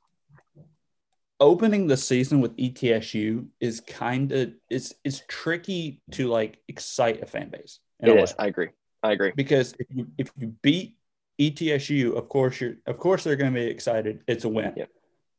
opening 1.43 1.87
the 1.89 1.97
season 1.97 2.41
with 2.41 2.57
ETSU 2.57 3.47
is 3.61 3.81
kind 3.81 4.31
of 4.33 4.53
it's 4.71 4.95
it's 5.05 5.23
tricky 5.29 6.01
to 6.13 6.29
like 6.29 6.59
excite 6.69 7.23
a 7.23 7.27
fan 7.27 7.51
base. 7.51 7.81
it 8.01 8.09
is. 8.17 8.35
I 8.39 8.47
agree. 8.47 8.69
I 9.03 9.13
agree. 9.13 9.33
because 9.37 9.75
if 9.79 9.87
you 9.91 10.07
if 10.17 10.31
you 10.39 10.55
beat 10.63 10.97
ETSU, 11.41 12.17
of 12.17 12.29
course 12.29 12.61
you're 12.61 12.77
of 12.87 12.97
course 12.99 13.25
they're 13.25 13.37
going 13.37 13.53
to 13.53 13.61
be 13.61 13.67
excited. 13.67 14.23
It's 14.29 14.45
a 14.45 14.49
win. 14.49 14.73
Yep. 14.77 14.89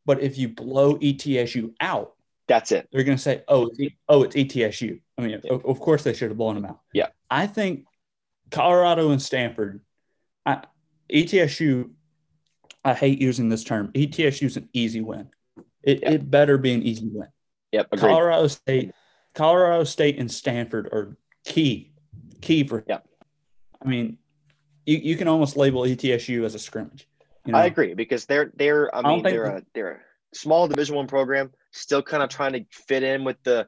But 0.05 0.21
if 0.21 0.37
you 0.37 0.49
blow 0.49 0.95
ETSU 0.97 1.73
out, 1.79 2.13
That's 2.47 2.73
it. 2.73 2.89
they're 2.91 3.05
going 3.05 3.17
to 3.17 3.23
say, 3.23 3.43
"Oh, 3.47 3.67
it's, 3.67 3.79
E- 3.79 3.95
oh, 4.09 4.23
it's 4.23 4.35
ETSU." 4.35 4.99
I 5.17 5.21
mean, 5.21 5.39
Yeah. 5.41 5.53
of, 5.53 5.65
of 5.65 5.79
course 5.79 6.03
they 6.03 6.13
should 6.13 6.29
have 6.29 6.37
blown 6.37 6.55
them 6.55 6.65
out. 6.65 6.81
Yeah. 6.93 7.07
I 7.31 7.47
think 7.47 7.85
Colorado 8.51 9.11
and 9.11 9.21
Stanford, 9.21 9.79
I, 10.45 10.63
ETSU. 11.09 11.91
I 12.83 12.93
hate 12.93 13.21
using 13.21 13.47
this 13.47 13.63
term. 13.63 13.93
ETSU 13.93 14.43
is 14.43 14.57
an 14.57 14.67
easy 14.73 14.99
win. 14.99 15.29
It, 15.83 16.01
Yeah. 16.01 16.11
it 16.11 16.29
better 16.29 16.57
be 16.57 16.73
an 16.73 16.81
easy 16.83 17.09
win. 17.11 17.27
Yep. 17.71 17.87
Agreed. 17.91 18.09
Colorado 18.09 18.47
State, 18.47 18.91
Colorado 19.33 19.83
State 19.83 20.19
and 20.19 20.31
Stanford 20.31 20.87
are 20.87 21.17
key, 21.43 21.93
key 22.41 22.65
for. 22.65 22.83
Yeah. 22.87 22.99
I 23.81 23.87
mean, 23.87 24.17
you, 24.85 24.97
you 24.97 25.15
can 25.15 25.27
almost 25.27 25.57
label 25.57 25.81
ETSU 25.81 26.43
as 26.45 26.55
a 26.55 26.59
scrimmage. 26.59 27.07
You 27.45 27.53
know? 27.53 27.59
I 27.59 27.65
agree 27.65 27.93
because 27.93 28.25
they're 28.25 28.51
they're 28.55 28.93
I 28.95 29.01
mean 29.01 29.21
they're 29.21 29.43
a 29.43 29.63
they're 29.73 29.91
a 29.91 30.35
small 30.35 30.67
Division 30.67 30.95
One 30.95 31.07
program, 31.07 31.51
still 31.71 32.01
kind 32.01 32.23
of 32.23 32.29
trying 32.29 32.53
to 32.53 32.65
fit 32.71 33.03
in 33.03 33.25
with 33.25 33.41
the 33.43 33.67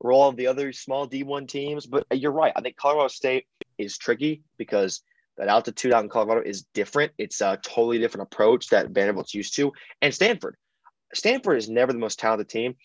role 0.00 0.28
of 0.28 0.36
the 0.36 0.48
other 0.48 0.72
small 0.72 1.06
D 1.06 1.22
one 1.22 1.46
teams. 1.46 1.86
But 1.86 2.04
you're 2.12 2.32
right. 2.32 2.52
I 2.56 2.60
think 2.60 2.76
Colorado 2.76 3.08
State 3.08 3.46
is 3.78 3.96
tricky 3.96 4.42
because 4.58 5.02
that 5.38 5.48
altitude 5.48 5.92
out 5.92 6.02
in 6.02 6.10
Colorado 6.10 6.42
is 6.44 6.64
different. 6.74 7.12
It's 7.16 7.40
a 7.40 7.58
totally 7.62 7.98
different 7.98 8.28
approach 8.32 8.68
that 8.68 8.90
Vanderbilt's 8.90 9.34
used 9.34 9.54
to. 9.56 9.72
And 10.00 10.12
Stanford, 10.12 10.56
Stanford 11.14 11.58
is 11.58 11.68
never 11.68 11.92
the 11.92 11.98
most 11.98 12.18
talented 12.18 12.48
team, 12.48 12.76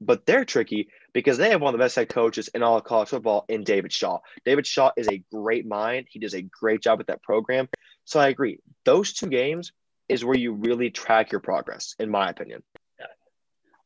but 0.00 0.26
they're 0.26 0.44
tricky 0.44 0.88
because 1.12 1.38
they 1.38 1.50
have 1.50 1.60
one 1.60 1.74
of 1.74 1.78
the 1.78 1.84
best 1.84 1.96
head 1.96 2.08
coaches 2.08 2.48
in 2.48 2.62
all 2.62 2.76
of 2.76 2.84
college 2.84 3.08
football 3.08 3.44
in 3.48 3.64
David 3.64 3.92
Shaw. 3.92 4.18
David 4.44 4.66
Shaw 4.66 4.90
is 4.96 5.08
a 5.08 5.22
great 5.32 5.66
mind. 5.66 6.06
He 6.10 6.18
does 6.18 6.34
a 6.34 6.42
great 6.42 6.82
job 6.82 6.98
with 6.98 7.06
that 7.06 7.22
program. 7.22 7.68
So 8.04 8.20
I 8.20 8.28
agree. 8.28 8.58
Those 8.84 9.12
two 9.12 9.28
games 9.28 9.72
is 10.08 10.24
where 10.24 10.36
you 10.36 10.52
really 10.52 10.90
track 10.90 11.32
your 11.32 11.40
progress, 11.40 11.94
in 11.98 12.10
my 12.10 12.28
opinion. 12.28 12.62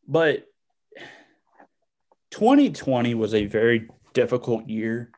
But 0.07 0.45
2020 2.33 3.15
was 3.15 3.35
a 3.35 3.47
very 3.47 3.89
difficult 4.13 4.69
year 4.69 5.11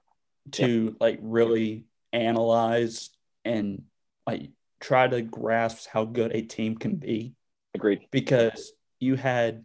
to 0.52 0.96
like 1.00 1.18
really 1.22 1.86
analyze 2.12 3.10
and 3.44 3.84
like 4.26 4.50
try 4.80 5.08
to 5.08 5.22
grasp 5.22 5.88
how 5.88 6.04
good 6.04 6.32
a 6.34 6.42
team 6.42 6.76
can 6.76 6.96
be. 6.96 7.34
Agreed. 7.82 8.06
because 8.12 8.72
you 9.00 9.16
had 9.16 9.64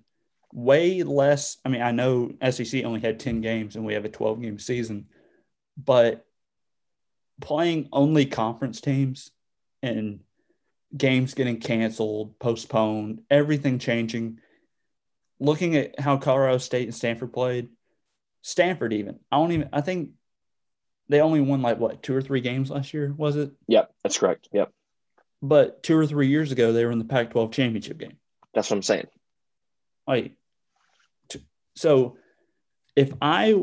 way 0.52 1.04
less. 1.04 1.58
I 1.64 1.70
mean, 1.70 1.84
I 1.84 1.92
know 1.92 2.34
SEC 2.50 2.84
only 2.84 3.00
had 3.00 3.20
10 3.20 3.42
games 3.42 3.76
and 3.76 3.86
we 3.86 3.94
have 3.94 4.06
a 4.06 4.10
12 4.10 4.42
game 4.42 4.58
season, 4.58 5.06
but 5.78 6.26
playing 7.40 7.90
only 7.94 8.26
conference 8.26 8.82
teams 8.82 9.30
and 9.84 10.22
games 10.96 11.36
getting 11.36 11.60
canceled, 11.60 12.40
postponed, 12.40 13.22
everything 13.30 13.78
changing. 13.78 14.40
Looking 15.40 15.76
at 15.76 16.00
how 16.00 16.18
Colorado 16.18 16.58
State 16.58 16.86
and 16.86 16.96
Stanford 16.96 17.32
played, 17.32 17.70
Stanford 18.42 18.94
even, 18.94 19.20
I 19.32 19.38
don't 19.38 19.52
even, 19.52 19.70
I 19.72 19.82
think 19.82 20.12
they 21.08 21.22
only 21.22 21.42
won 21.42 21.62
like 21.62 21.78
what, 21.78 22.02
two 22.02 22.16
or 22.16 22.22
three 22.24 22.42
games 22.42 22.72
last 22.72 22.96
year, 22.96 23.14
was 23.16 23.36
it? 23.36 23.52
Yep, 23.68 23.94
that's 24.02 24.18
correct. 24.18 24.50
Yep, 24.52 24.72
But 25.42 25.84
two 25.84 25.98
or 25.98 26.06
three 26.08 26.28
years 26.28 26.52
ago, 26.52 26.72
they 26.74 26.84
were 26.86 26.92
in 26.92 27.00
the 27.00 27.06
Pac 27.06 27.32
12 27.32 27.52
championship 27.52 27.98
game. 27.98 28.18
that's 28.54 28.70
what 28.70 28.78
I'm 28.78 28.84
saying. 28.84 29.08
like 30.08 30.34
so 31.76 32.18
if 32.96 33.14
i 33.22 33.54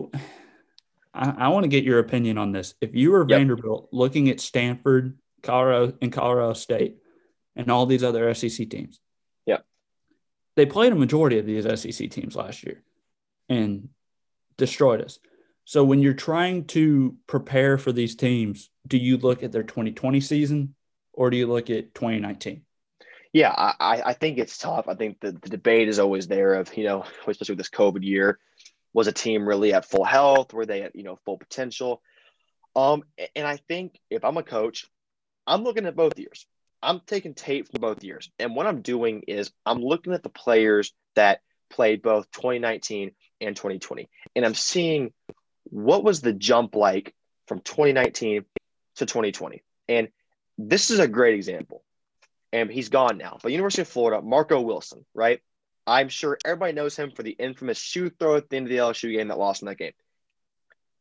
i, 1.12 1.30
I 1.36 1.48
want 1.48 1.64
to 1.64 1.68
get 1.68 1.82
your 1.82 1.98
opinion 1.98 2.38
on 2.38 2.52
this 2.52 2.74
if 2.80 2.94
you 2.94 3.10
were 3.10 3.26
Yep. 3.28 3.38
vanderbilt 3.38 3.88
looking 3.92 4.28
at 4.30 4.38
stanford 4.40 5.18
colorado 5.42 5.94
and 6.00 6.12
colorado 6.12 6.52
state 6.52 6.98
and 7.56 7.68
all 7.72 7.86
these 7.86 8.04
other 8.04 8.32
sec 8.34 8.68
teams 8.70 9.00
yeah, 9.46 9.58
they 10.54 10.64
played 10.66 10.92
a 10.92 10.96
majority 10.96 11.38
of 11.40 11.46
these 11.46 11.64
sec 11.64 12.10
teams 12.10 12.36
last 12.36 12.62
year 12.62 12.84
and 13.48 13.88
destroyed 14.56 15.00
us 15.02 15.18
so 15.64 15.82
when 15.82 16.00
you're 16.00 16.14
trying 16.14 16.66
to 16.66 17.16
prepare 17.26 17.78
for 17.78 17.90
these 17.90 18.14
teams 18.14 18.70
do 18.86 18.96
you 18.96 19.16
look 19.16 19.42
at 19.42 19.50
their 19.50 19.64
2020 19.64 20.20
season 20.20 20.74
or 21.14 21.30
do 21.30 21.36
you 21.36 21.46
look 21.46 21.70
at 21.70 21.94
2019 21.94 22.62
Yeah, 23.32 23.52
I, 23.56 24.02
I 24.04 24.12
think 24.12 24.38
it's 24.38 24.58
tough. 24.58 24.86
I 24.88 24.94
think 24.94 25.20
the, 25.20 25.32
the 25.32 25.48
debate 25.48 25.88
is 25.88 25.98
always 25.98 26.28
there 26.28 26.54
of, 26.54 26.76
you 26.76 26.84
know, 26.84 27.04
especially 27.26 27.54
with 27.54 27.58
this 27.58 27.70
COVID 27.70 28.04
year, 28.04 28.38
was 28.92 29.08
a 29.08 29.12
team 29.12 29.46
really 29.46 29.72
at 29.72 29.84
full 29.84 30.04
health? 30.04 30.52
Were 30.52 30.66
they 30.66 30.82
at, 30.82 30.94
you 30.94 31.02
know, 31.02 31.16
full 31.24 31.38
potential? 31.38 32.00
Um, 32.76 33.02
and 33.34 33.46
I 33.46 33.56
think 33.56 33.98
if 34.10 34.24
I'm 34.24 34.36
a 34.36 34.42
coach, 34.42 34.86
I'm 35.46 35.64
looking 35.64 35.86
at 35.86 35.96
both 35.96 36.18
years. 36.18 36.46
I'm 36.82 37.00
taking 37.06 37.34
tape 37.34 37.68
from 37.70 37.80
both 37.80 38.04
years. 38.04 38.30
And 38.38 38.54
what 38.54 38.66
I'm 38.66 38.82
doing 38.82 39.22
is 39.26 39.50
I'm 39.64 39.80
looking 39.80 40.12
at 40.12 40.22
the 40.22 40.28
players 40.28 40.92
that 41.16 41.40
played 41.70 42.02
both 42.02 42.30
2019 42.32 43.12
and 43.40 43.56
2020. 43.56 44.08
And 44.36 44.44
I'm 44.44 44.54
seeing 44.54 45.12
what 45.64 46.04
was 46.04 46.20
the 46.20 46.32
jump 46.32 46.76
like 46.76 47.14
from 47.48 47.60
2019 47.60 48.44
to 48.96 49.06
2020. 49.06 49.62
And 49.88 50.08
this 50.58 50.90
is 50.90 50.98
a 50.98 51.08
great 51.08 51.34
example. 51.34 51.82
and 52.52 52.70
he's 52.70 52.88
gone 52.88 53.18
now. 53.18 53.38
But 53.42 53.50
University 53.50 53.82
of 53.82 53.88
Florida, 53.88 54.22
Marco 54.22 54.60
Wilson, 54.60 55.04
right? 55.12 55.40
I'm 55.86 56.08
sure 56.08 56.38
everybody 56.44 56.72
knows 56.72 56.94
him 56.96 57.10
for 57.10 57.24
the 57.24 57.32
infamous 57.32 57.78
shoe 57.78 58.10
throw 58.10 58.36
at 58.36 58.48
the 58.48 58.56
end 58.56 58.66
of 58.66 58.70
the 58.70 58.78
LSU 58.78 59.12
game 59.12 59.28
that 59.28 59.38
lost 59.38 59.60
in 59.62 59.66
that 59.66 59.76
game. 59.76 59.92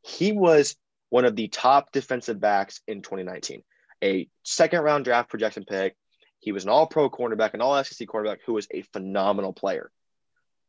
He 0.01 0.31
was 0.31 0.75
one 1.09 1.25
of 1.25 1.35
the 1.35 1.47
top 1.47 1.91
defensive 1.91 2.39
backs 2.39 2.81
in 2.87 3.03
2019, 3.03 3.61
a 4.03 4.27
second 4.43 4.81
round 4.81 5.05
draft 5.05 5.29
projection 5.29 5.63
pick. 5.63 5.95
He 6.39 6.51
was 6.51 6.63
an 6.63 6.71
all 6.71 6.87
pro 6.87 7.09
cornerback, 7.09 7.53
an 7.53 7.61
all 7.61 7.81
SEC 7.83 8.07
cornerback 8.07 8.39
who 8.45 8.53
was 8.53 8.67
a 8.71 8.81
phenomenal 8.91 9.53
player. 9.53 9.91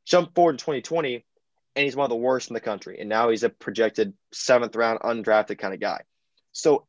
Jump 0.05 0.35
forward 0.35 0.59
to 0.59 0.64
2020, 0.64 1.24
and 1.74 1.85
he's 1.85 1.97
one 1.97 2.05
of 2.05 2.11
the 2.11 2.16
worst 2.16 2.51
in 2.51 2.55
the 2.55 2.61
country. 2.61 2.99
And 3.01 3.09
now 3.09 3.30
he's 3.30 3.43
a 3.43 3.49
projected 3.49 4.12
seventh 4.32 4.76
round 4.76 5.01
undrafted 5.01 5.59
kind 5.59 5.72
of 5.72 5.80
guy. 5.80 6.03
So 6.53 6.87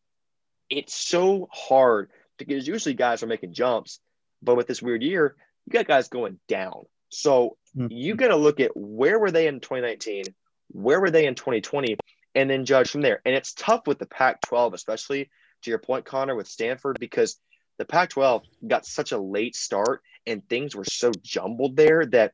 it's 0.70 0.94
so 0.94 1.48
hard 1.52 2.10
because 2.38 2.68
usually 2.68 2.96
guys 2.96 3.24
are 3.24 3.28
making 3.28 3.54
jumps, 3.54 4.00
but 4.42 4.56
with 4.56 4.68
this 4.68 4.82
weird 4.82 5.04
year, 5.04 5.36
you 5.66 5.74
got 5.74 5.88
guys 5.88 6.08
going 6.08 6.40
down. 6.48 6.86
So 7.10 7.58
mm-hmm. 7.78 7.88
you 7.92 8.16
got 8.16 8.30
to 8.30 8.36
look 8.36 8.60
at 8.60 8.76
where 8.76 9.20
were 9.20 9.32
they 9.32 9.48
in 9.48 9.60
2019, 9.60 10.26
where 10.70 11.00
were 11.00 11.12
they 11.12 11.26
in 11.26 11.36
2020, 11.36 11.98
and 12.34 12.50
then 12.50 12.66
judge 12.66 12.90
from 12.90 13.02
there. 13.02 13.22
And 13.26 13.36
it's 13.36 13.54
tough 13.54 13.88
with 13.88 14.00
the 14.00 14.06
Pac 14.06 14.42
12, 14.42 14.74
especially 14.74 15.30
to 15.64 15.70
your 15.70 15.80
point, 15.80 16.06
Connor, 16.06 16.36
with 16.36 16.48
Stanford, 16.48 16.98
because 17.00 17.38
the 17.78 17.86
Pac 17.86 18.10
12 18.10 18.44
got 18.68 18.86
such 18.86 19.12
a 19.12 19.18
late 19.18 19.56
start 19.56 20.02
and 20.28 20.48
things 20.48 20.76
were 20.76 20.86
so 20.86 21.12
jumbled 21.24 21.76
there 21.76 22.06
that 22.08 22.34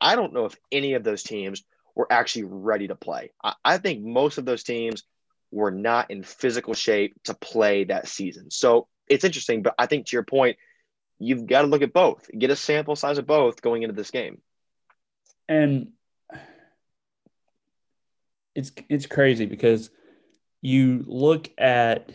I 0.00 0.16
don't 0.16 0.32
know 0.32 0.46
if 0.46 0.56
any 0.72 0.94
of 0.94 1.04
those 1.04 1.22
teams 1.22 1.62
were 1.94 2.10
actually 2.10 2.44
ready 2.44 2.88
to 2.88 2.94
play. 2.94 3.32
I, 3.42 3.54
I 3.64 3.78
think 3.78 4.02
most 4.04 4.38
of 4.38 4.44
those 4.44 4.62
teams 4.62 5.04
were 5.50 5.70
not 5.70 6.10
in 6.10 6.22
physical 6.22 6.74
shape 6.74 7.14
to 7.24 7.34
play 7.34 7.84
that 7.84 8.08
season. 8.08 8.50
So 8.50 8.88
it's 9.08 9.24
interesting, 9.24 9.62
but 9.62 9.74
I 9.78 9.86
think 9.86 10.06
to 10.06 10.16
your 10.16 10.22
point, 10.22 10.56
you've 11.18 11.46
got 11.46 11.62
to 11.62 11.68
look 11.68 11.82
at 11.82 11.92
both, 11.92 12.28
get 12.36 12.50
a 12.50 12.56
sample 12.56 12.96
size 12.96 13.18
of 13.18 13.26
both 13.26 13.60
going 13.60 13.82
into 13.82 13.94
this 13.94 14.10
game. 14.10 14.40
And 15.48 15.88
it's 18.54 18.72
it's 18.88 19.06
crazy 19.06 19.46
because 19.46 19.90
you 20.60 21.04
look 21.06 21.50
at 21.58 22.10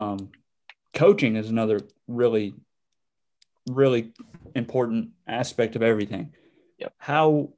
um, 0.00 0.30
coaching 0.92 1.36
is 1.36 1.48
another 1.48 1.80
really 2.06 2.54
really 3.68 4.12
important 4.54 5.10
aspect 5.26 5.76
of 5.76 5.82
everything. 5.82 6.32
Yep. 6.78 6.94
How 6.98 7.50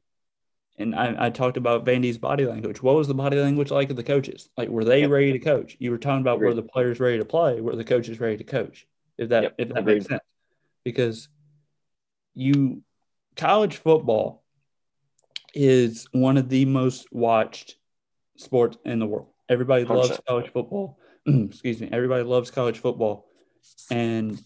and 0.78 0.94
I, 0.94 1.26
I, 1.26 1.30
talked 1.30 1.56
about 1.56 1.84
Vandy's 1.84 2.18
body 2.18 2.46
language. 2.46 2.82
What 2.82 2.96
was 2.96 3.06
the 3.06 3.14
body 3.14 3.40
language 3.40 3.70
like 3.70 3.90
of 3.90 3.96
the 3.96 4.02
coaches? 4.02 4.48
Like, 4.56 4.68
were 4.68 4.84
they 4.84 5.02
yep. 5.02 5.10
ready 5.10 5.32
to 5.32 5.38
coach? 5.38 5.76
You 5.78 5.90
were 5.90 5.98
talking 5.98 6.20
about 6.20 6.36
Agreed. 6.36 6.48
were 6.48 6.54
the 6.54 6.62
players 6.62 6.98
ready 6.98 7.18
to 7.18 7.24
play? 7.24 7.60
Were 7.60 7.76
the 7.76 7.84
coaches 7.84 8.18
ready 8.18 8.36
to 8.38 8.44
coach? 8.44 8.86
If 9.16 9.28
that 9.28 9.42
yep. 9.44 9.54
if 9.58 9.68
that 9.68 9.78
Agreed. 9.78 9.94
makes 9.94 10.06
sense, 10.06 10.22
because 10.84 11.28
you 12.34 12.82
college 13.36 13.76
football 13.76 14.42
is 15.54 16.08
one 16.12 16.36
of 16.36 16.48
the 16.48 16.64
most 16.64 17.12
watched 17.12 17.76
sports 18.36 18.76
in 18.84 18.98
the 18.98 19.06
world. 19.06 19.28
Everybody 19.48 19.84
100%. 19.84 19.88
loves 19.88 20.20
college 20.26 20.52
football. 20.52 20.98
Excuse 21.26 21.80
me. 21.80 21.88
Everybody 21.92 22.24
loves 22.24 22.50
college 22.50 22.78
football, 22.80 23.28
and 23.90 24.42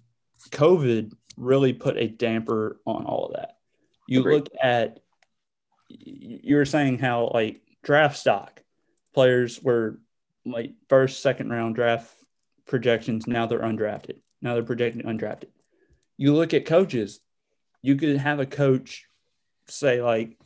COVID 0.51 1.13
really 1.39 1.73
put 1.73 1.97
a 1.97 2.09
damper 2.09 2.81
on 2.85 3.05
all 3.05 3.27
of 3.27 3.37
that. 3.37 3.57
You 4.07 4.21
Agreed. 4.21 4.35
look 4.35 4.49
at 4.63 5.01
you 5.89 6.57
were 6.57 6.65
saying 6.65 6.99
how 6.99 7.31
like 7.33 7.61
draft 7.83 8.17
stock 8.17 8.63
players 9.15 9.63
were 9.63 9.99
like 10.45 10.73
first, 10.89 11.23
second 11.23 11.51
round 11.51 11.75
draft 11.75 12.13
projections. 12.67 13.27
Now 13.27 13.47
they're 13.47 13.61
undrafted. 13.61 14.21
Now 14.41 14.55
they're 14.55 14.63
projected 14.63 15.05
undrafted. 15.05 15.49
You 16.17 16.35
look 16.35 16.55
at 16.55 16.67
coaches, 16.67 17.21
you 17.83 17.97
could 17.97 18.17
have 18.17 18.41
a 18.41 18.47
coach 18.47 19.07
say 19.67 20.03
like 20.03 20.39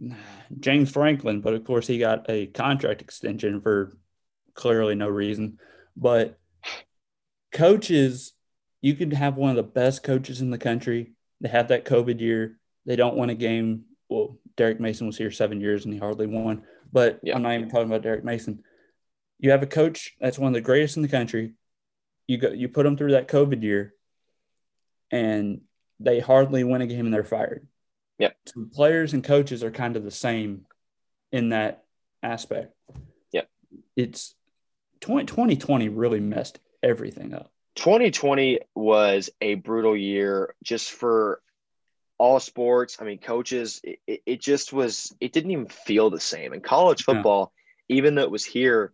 James 0.60 0.90
Franklin, 0.90 1.40
but 1.40 1.54
of 1.54 1.64
course 1.64 1.86
he 1.86 1.98
got 1.98 2.26
a 2.28 2.46
contract 2.46 3.02
extension 3.02 3.60
for 3.60 3.96
clearly 4.54 4.94
no 4.94 5.08
reason. 5.08 5.58
But 5.96 6.38
coaches, 7.52 8.32
you 8.80 8.94
could 8.94 9.12
have 9.12 9.36
one 9.36 9.50
of 9.50 9.56
the 9.56 9.62
best 9.62 10.02
coaches 10.02 10.40
in 10.40 10.50
the 10.50 10.58
country. 10.58 11.12
They 11.40 11.48
have 11.48 11.68
that 11.68 11.84
COVID 11.84 12.20
year. 12.20 12.58
They 12.84 12.96
don't 12.96 13.16
win 13.16 13.30
a 13.30 13.34
game 13.34 13.84
well, 14.12 14.38
Derek 14.56 14.80
Mason 14.80 15.06
was 15.06 15.16
here 15.16 15.30
seven 15.30 15.60
years 15.60 15.84
and 15.84 15.92
he 15.92 16.00
hardly 16.00 16.26
won. 16.26 16.62
But 16.92 17.20
yeah. 17.22 17.34
I'm 17.34 17.42
not 17.42 17.54
even 17.54 17.70
talking 17.70 17.86
about 17.86 18.02
Derek 18.02 18.24
Mason. 18.24 18.62
You 19.38 19.50
have 19.50 19.62
a 19.62 19.66
coach 19.66 20.14
that's 20.20 20.38
one 20.38 20.48
of 20.48 20.54
the 20.54 20.60
greatest 20.60 20.96
in 20.96 21.02
the 21.02 21.08
country. 21.08 21.54
You 22.26 22.38
go, 22.38 22.50
you 22.50 22.68
put 22.68 22.84
them 22.84 22.96
through 22.96 23.12
that 23.12 23.28
COVID 23.28 23.62
year, 23.62 23.94
and 25.10 25.62
they 25.98 26.20
hardly 26.20 26.64
win 26.64 26.82
a 26.82 26.86
game 26.86 27.06
and 27.06 27.12
they're 27.12 27.24
fired. 27.24 27.66
Yeah. 28.18 28.30
So 28.46 28.66
players 28.72 29.12
and 29.14 29.24
coaches 29.24 29.64
are 29.64 29.70
kind 29.70 29.96
of 29.96 30.04
the 30.04 30.10
same 30.10 30.66
in 31.32 31.48
that 31.48 31.84
aspect. 32.22 32.72
Yeah. 33.32 33.42
It's 33.96 34.34
20, 35.00 35.26
2020 35.26 35.88
really 35.88 36.20
messed 36.20 36.60
everything 36.82 37.34
up. 37.34 37.50
2020 37.76 38.60
was 38.74 39.30
a 39.40 39.54
brutal 39.54 39.96
year 39.96 40.54
just 40.62 40.92
for 40.92 41.41
all 42.22 42.38
sports. 42.38 42.98
I 43.00 43.04
mean, 43.04 43.18
coaches, 43.18 43.80
it, 43.82 44.22
it 44.24 44.40
just 44.40 44.72
was, 44.72 45.12
it 45.20 45.32
didn't 45.32 45.50
even 45.50 45.66
feel 45.66 46.08
the 46.08 46.20
same. 46.20 46.52
And 46.52 46.62
college 46.62 47.02
football, 47.02 47.52
yeah. 47.88 47.96
even 47.96 48.14
though 48.14 48.22
it 48.22 48.30
was 48.30 48.44
here, 48.44 48.92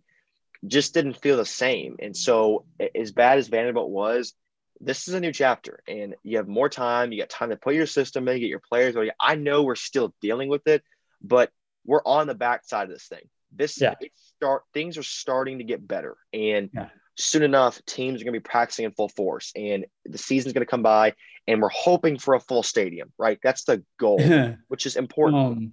just 0.67 0.95
didn't 0.95 1.21
feel 1.21 1.37
the 1.37 1.45
same. 1.45 1.97
And 2.01 2.17
so, 2.17 2.65
as 2.95 3.13
bad 3.13 3.37
as 3.37 3.49
Vanderbilt 3.49 3.91
was, 3.91 4.33
this 4.81 5.09
is 5.09 5.15
a 5.15 5.21
new 5.21 5.31
chapter 5.31 5.83
and 5.87 6.15
you 6.23 6.39
have 6.39 6.49
more 6.49 6.71
time. 6.71 7.13
You 7.13 7.19
got 7.19 7.29
time 7.29 7.51
to 7.51 7.57
put 7.57 7.75
your 7.75 7.85
system 7.85 8.27
in, 8.29 8.41
get 8.41 8.49
your 8.49 8.63
players 8.67 8.95
ready. 8.95 9.11
I 9.21 9.35
know 9.35 9.63
we're 9.63 9.75
still 9.75 10.15
dealing 10.23 10.49
with 10.49 10.67
it, 10.67 10.83
but 11.21 11.53
we're 11.85 12.03
on 12.07 12.29
the 12.29 12.35
backside 12.35 12.85
of 12.85 12.91
this 12.91 13.09
thing. 13.09 13.29
This 13.55 13.79
yeah. 13.79 13.95
start 14.37 14.63
things 14.73 14.97
are 14.97 15.03
starting 15.03 15.59
to 15.59 15.65
get 15.65 15.87
better. 15.87 16.17
And 16.33 16.71
yeah 16.73 16.89
soon 17.19 17.43
enough, 17.43 17.85
teams 17.85 18.21
are 18.21 18.25
going 18.25 18.33
to 18.33 18.41
be 18.41 18.49
practicing 18.49 18.85
in 18.85 18.93
full 18.93 19.09
force 19.09 19.53
and 19.57 19.85
the 20.07 20.19
season's 20.19 20.53
going 20.53 20.65
to 20.65 20.71
come 20.71 20.83
by 20.83 21.15
and 21.49 21.63
we're 21.63 21.71
hoping 21.71 22.19
for 22.19 22.35
a 22.35 22.41
full 22.41 22.63
stadium, 22.63 23.11
right? 23.19 23.39
That's 23.43 23.65
the 23.65 23.83
goal, 23.99 24.21
which 24.69 24.87
is 24.87 24.97
important. 24.97 25.73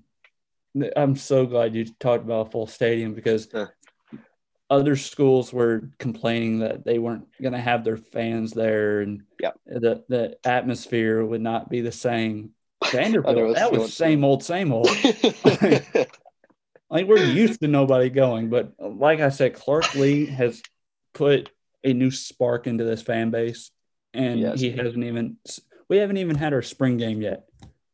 Um, 0.75 0.89
I'm 0.95 1.15
so 1.15 1.45
glad 1.45 1.75
you 1.75 1.85
talked 1.99 2.23
about 2.23 2.47
a 2.47 2.49
full 2.49 2.67
stadium 2.67 3.13
because 3.13 3.53
uh, 3.53 3.67
other 4.69 4.95
schools 4.95 5.53
were 5.53 5.89
complaining 5.99 6.59
that 6.59 6.85
they 6.85 6.97
weren't 6.97 7.27
going 7.41 7.53
to 7.53 7.59
have 7.59 7.83
their 7.83 7.97
fans 7.97 8.51
there 8.51 9.01
and 9.01 9.23
yeah. 9.39 9.51
the, 9.65 10.03
the 10.07 10.37
atmosphere 10.45 11.23
would 11.23 11.41
not 11.41 11.69
be 11.69 11.81
the 11.81 11.91
same. 11.91 12.51
Vanderbilt, 12.91 13.55
that 13.55 13.71
was 13.71 13.95
same 13.95 14.23
old, 14.23 14.43
same 14.43 14.71
old. 14.71 14.87
like 16.89 17.07
we're 17.07 17.23
used 17.23 17.61
to 17.61 17.67
nobody 17.67 18.09
going, 18.09 18.49
but 18.49 18.73
like 18.79 19.19
I 19.19 19.29
said, 19.29 19.55
Clark 19.55 19.95
Lea 19.95 20.25
has 20.27 20.61
put 21.13 21.49
a 21.83 21.93
new 21.93 22.11
spark 22.11 22.67
into 22.67 22.83
this 22.83 23.01
fan 23.01 23.31
base, 23.31 23.71
and 24.15 24.39
yes. 24.39 24.59
he 24.59 24.71
hasn't 24.71 25.03
even. 25.03 25.37
We 25.87 25.97
haven't 25.97 26.17
even 26.17 26.35
had 26.35 26.53
our 26.53 26.63
spring 26.63 26.97
game 26.97 27.21
yet, 27.21 27.47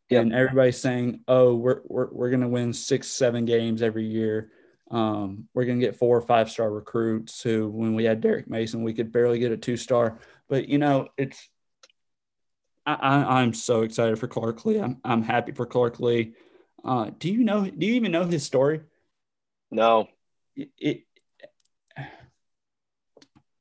yep. 0.09 0.21
and 0.21 0.33
everybody's 0.33 0.79
saying, 0.79 1.21
"Oh, 1.27 1.55
we're 1.55 1.81
we're 1.85 2.07
we're 2.11 2.29
gonna 2.29 2.47
win 2.47 2.73
six, 2.73 3.07
seven 3.07 3.45
games 3.45 3.81
every 3.81 4.05
year." 4.05 4.51
Um, 4.91 5.47
we're 5.53 5.63
going 5.63 5.79
to 5.79 5.85
get 5.85 5.95
four 5.95 6.17
or 6.17 6.21
five 6.21 6.51
star 6.51 6.69
recruits 6.69 7.41
who, 7.41 7.69
when 7.69 7.95
we 7.95 8.03
had 8.03 8.19
Derek 8.19 8.49
Mason, 8.49 8.83
we 8.83 8.93
could 8.93 9.11
barely 9.11 9.39
get 9.39 9.53
a 9.53 9.57
two 9.57 9.77
star. 9.77 10.19
But, 10.49 10.67
you 10.67 10.77
know, 10.77 11.07
it's, 11.17 11.49
I, 12.85 13.41
am 13.41 13.53
so 13.53 13.83
excited 13.83 14.19
for 14.19 14.27
Clark 14.27 14.65
Lea. 14.65 14.81
I'm, 14.81 14.97
I'm 15.05 15.23
happy 15.23 15.53
for 15.53 15.65
Clark 15.65 16.01
Lea. 16.01 16.33
Uh, 16.83 17.11
do 17.17 17.31
you 17.31 17.43
know, 17.43 17.63
do 17.69 17.85
you 17.85 17.93
even 17.93 18.11
know 18.11 18.25
his 18.25 18.43
story? 18.43 18.81
No. 19.69 20.09
It, 20.57 20.69
it, 20.77 21.03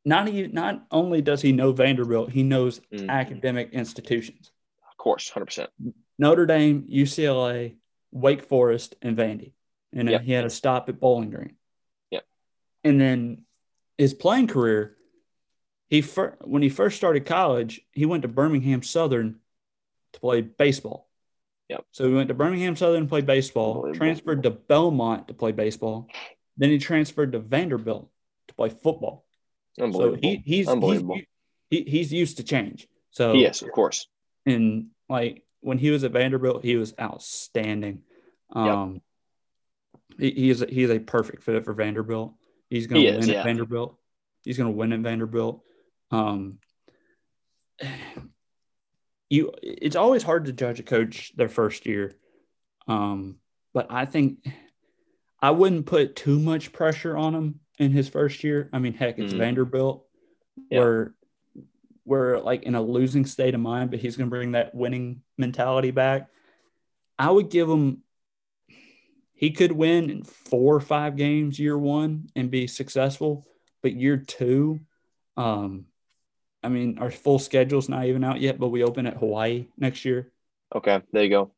not 0.05 0.29
he, 0.29 0.47
not 0.47 0.87
only 0.91 1.21
does 1.21 1.43
he 1.43 1.53
know 1.53 1.73
Vanderbilt, 1.73 2.31
he 2.31 2.43
knows 2.43 2.81
mm-hmm. 2.93 3.11
academic 3.11 3.73
institutions. 3.73 4.51
Of 4.91 4.97
course, 4.97 5.29
hundred 5.29 5.47
percent. 5.47 5.71
Notre 6.19 6.47
Dame, 6.47 6.87
UCLA, 6.91 7.77
Wake 8.13 8.43
Forest, 8.43 8.95
and 9.03 9.17
Vandy, 9.17 9.53
and 9.93 10.09
yep. 10.09 10.23
he 10.23 10.33
had 10.33 10.45
a 10.45 10.51
stop 10.51 10.89
at 10.89 11.01
Bowling 11.01 11.31
Green. 11.31 11.57
Yep. 12.11 12.25
And 12.85 13.01
then 13.01 13.45
his 13.99 14.15
playing 14.15 14.49
career, 14.49 14.97
he 15.89 16.03
fir- 16.03 16.37
when 16.43 16.63
he 16.63 16.69
first 16.69 16.97
started 16.97 17.27
college, 17.27 17.81
he 17.93 18.07
went 18.07 18.23
to 18.23 18.29
Birmingham 18.29 18.83
Southern 18.83 19.41
to 20.13 20.21
play 20.21 20.41
baseball. 20.41 21.09
Yep. 21.69 21.85
So 21.93 22.09
he 22.09 22.15
went 22.15 22.29
to 22.29 22.35
Birmingham 22.35 22.75
Southern 22.75 23.03
to 23.05 23.09
play 23.09 23.21
baseball, 23.21 23.93
transferred 23.95 24.43
to 24.43 24.51
Belmont 24.51 25.29
to 25.29 25.35
play 25.35 25.53
baseball, 25.53 26.09
then 26.57 26.71
he 26.71 26.79
transferred 26.79 27.33
to 27.33 27.39
Vanderbilt 27.39 28.11
to 28.49 28.55
play 28.55 28.69
football. 28.69 29.25
So 29.79 30.15
he, 30.15 30.43
he's, 30.45 30.69
Unbelievable. 30.69 31.17
He's, 31.71 31.85
he, 31.85 31.91
he's 31.91 32.13
used 32.13 32.37
to 32.39 32.45
change. 32.45 32.89
So 33.11 33.33
yes, 33.33 33.63
of 33.63 33.73
course. 33.73 34.07
And 34.47 34.89
like 35.09 35.45
when 35.61 35.79
he 35.79 35.91
was 35.91 36.05
at 36.05 36.13
Vanderbilt, 36.13 36.65
he 36.65 36.77
was 36.77 36.95
outstanding. 37.01 38.03
Um, 38.53 39.01
yep. 40.19 40.23
he, 40.35 40.41
he 40.43 40.51
is 40.51 40.63
a, 40.63 40.67
he 40.67 40.83
is 40.83 40.91
a 40.91 40.99
perfect 40.99 41.43
fit 41.43 41.65
for 41.65 41.73
Vanderbilt. 41.73 42.35
He's 42.69 42.87
going 42.87 43.03
to 43.03 43.11
win 43.11 43.21
is, 43.21 43.29
at 43.29 43.35
yeah. 43.37 43.43
Vanderbilt. 43.43 43.97
He's 44.43 44.57
going 44.57 44.71
to 44.71 44.77
win 44.77 44.93
at 44.93 45.01
Vanderbilt. 45.01 45.63
Um, 46.11 46.59
you 49.31 49.53
it's 49.63 49.97
always 49.97 50.23
hard 50.25 50.47
to 50.47 50.53
judge 50.53 50.81
a 50.81 50.83
coach 50.83 51.33
their 51.37 51.49
first 51.49 51.87
year. 51.87 52.13
Um, 52.89 53.37
but 53.73 53.87
I 53.91 54.05
think 54.05 54.45
I 55.41 55.53
wouldn't 55.53 55.87
put 55.87 56.17
too 56.17 56.39
much 56.39 56.73
pressure 56.73 57.17
on 57.17 57.35
him 57.35 57.61
in 57.81 57.91
his 57.91 58.09
first 58.09 58.45
year. 58.45 58.69
I 58.73 58.79
mean, 58.79 58.93
heck, 58.93 59.19
it's 59.19 59.33
mm 59.33 59.39
Vanderbilt 59.39 60.07
yeah. 60.71 60.79
where 60.79 61.15
we're 62.05 62.39
like 62.39 62.63
in 62.65 62.75
a 62.75 62.83
losing 62.83 63.25
state 63.25 63.55
of 63.55 63.61
mind, 63.61 63.91
but 63.91 63.99
he's 63.99 64.17
going 64.17 64.29
to 64.29 64.37
bring 64.37 64.53
that 64.53 64.75
winning 64.75 65.23
mentality 65.39 65.91
back. 65.91 66.29
I 67.19 67.31
would 67.31 67.51
give 67.51 67.69
him 67.69 68.03
he 69.33 69.51
could 69.53 69.73
win 69.73 70.11
in 70.11 70.23
four 70.23 70.77
or 70.77 70.81
five 70.81 71.17
games 71.17 71.59
year 71.59 71.77
one 71.77 72.29
and 72.37 72.51
be 72.51 72.67
successful, 72.67 73.47
but 73.83 73.95
year 73.95 74.19
two, 74.19 74.81
um, 75.39 75.87
I 76.63 76.69
mean, 76.69 76.99
our 76.99 77.11
full 77.11 77.39
schedule's 77.39 77.89
not 77.89 78.05
even 78.05 78.23
out 78.23 78.41
yet, 78.41 78.59
but 78.59 78.69
we 78.69 78.85
open 78.85 79.07
at 79.07 79.17
Hawaii 79.17 79.69
next 79.79 80.05
year. 80.05 80.31
Okay, 80.75 81.01
there 81.13 81.25
you 81.25 81.31
go. 81.31 81.53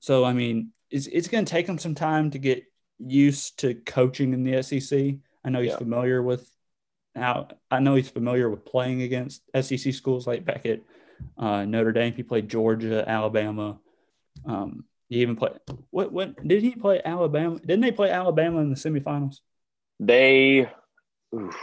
So, 0.00 0.24
I 0.24 0.32
mean, 0.32 0.72
it's, 0.90 1.06
it's 1.06 1.28
going 1.28 1.44
to 1.44 1.50
take 1.50 1.68
him 1.68 1.78
some 1.78 1.94
time 1.94 2.32
to 2.32 2.38
get 2.40 2.64
used 2.98 3.60
to 3.60 3.74
coaching 3.74 4.32
in 4.32 4.42
the 4.42 4.60
SEC. 4.60 5.18
I 5.44 5.50
know 5.50 5.60
he's 5.60 5.72
yeah. 5.72 5.78
familiar 5.78 6.22
with 6.22 6.48
how, 7.14 7.48
I 7.70 7.80
know 7.80 7.94
he's 7.94 8.08
familiar 8.08 8.48
with 8.48 8.64
playing 8.64 9.02
against 9.02 9.42
SEC 9.60 9.92
schools 9.94 10.26
like 10.26 10.44
back 10.44 10.66
at 10.66 10.80
uh, 11.36 11.64
Notre 11.64 11.92
Dame. 11.92 12.14
He 12.14 12.22
played 12.22 12.48
Georgia, 12.48 13.08
Alabama. 13.08 13.78
Um, 14.44 14.84
he 15.08 15.22
even 15.22 15.36
played, 15.36 15.52
what, 15.90 16.12
what, 16.12 16.46
did 16.46 16.62
he 16.62 16.74
play 16.74 17.00
Alabama? 17.04 17.58
Didn't 17.58 17.80
they 17.80 17.92
play 17.92 18.10
Alabama 18.10 18.60
in 18.60 18.70
the 18.70 18.76
semifinals? 18.76 19.36
They, 20.00 20.70
oof. 21.34 21.56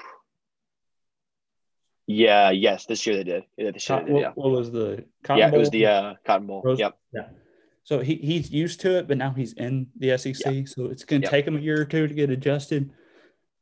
Yeah, 2.08 2.52
yes, 2.52 2.86
this 2.86 3.06
year 3.08 3.18
they 3.18 3.24
did. 3.24 3.44
Yeah, 3.58 3.72
this 3.72 3.90
year 3.90 4.04
did, 4.04 4.18
yeah. 4.18 4.32
What, 4.36 4.52
was 4.52 4.72
the 4.72 5.06
Cotton 5.24 5.40
yeah, 5.40 5.50
Bowl? 5.50 5.56
it 5.56 5.60
was 5.60 5.70
the 5.72 5.86
uh, 5.88 6.14
Cotton 6.26 6.48
Bowl. 6.48 6.62
Rose? 6.64 6.80
Yep. 6.80 6.98
Yeah. 7.14 7.28
So 7.84 8.00
he, 8.00 8.16
he's 8.16 8.52
used 8.52 8.82
to 8.82 8.98
it, 8.98 9.08
but 9.08 9.18
now 9.18 9.32
he's 9.32 9.54
in 9.54 9.88
the 9.98 10.18
SEC. 10.18 10.46
Yep. 10.46 10.68
So 10.68 10.86
it's 10.86 11.04
going 11.04 11.22
to 11.22 11.26
yep. 11.26 11.32
take 11.32 11.48
him 11.48 11.56
a 11.56 11.60
year 11.60 11.82
or 11.82 11.86
two 11.86 12.08
to 12.08 12.14
get 12.14 12.30
adjusted. 12.30 12.92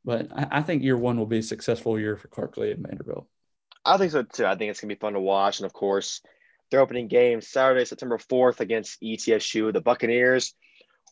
But 0.04 0.28
I, 0.36 0.58
I, 0.58 0.62
think 0.62 0.82
year 0.82 0.96
one 0.96 1.18
will 1.18 1.26
be 1.26 1.38
a 1.38 1.42
successful 1.42 1.98
year 1.98 2.16
for 2.16 2.28
Clark 2.28 2.56
Lea 2.56 2.72
and 2.72 2.86
Vanderbilt. 2.86 3.26
I 3.84 3.96
think 3.96 4.12
so 4.12 4.22
too. 4.22 4.46
I 4.46 4.56
think 4.56 4.70
it's 4.70 4.80
going 4.80 4.90
to 4.90 4.94
be 4.94 4.98
fun 4.98 5.14
to 5.14 5.20
watch. 5.20 5.58
And 5.58 5.66
of 5.66 5.72
course, 5.72 6.20
their 6.70 6.80
opening 6.80 7.08
game 7.08 7.40
Saturday, 7.40 7.84
September 7.84 8.18
4th 8.18 8.60
against 8.60 9.00
ETSU, 9.02 9.72
the 9.72 9.80
Buccaneers. 9.80 10.54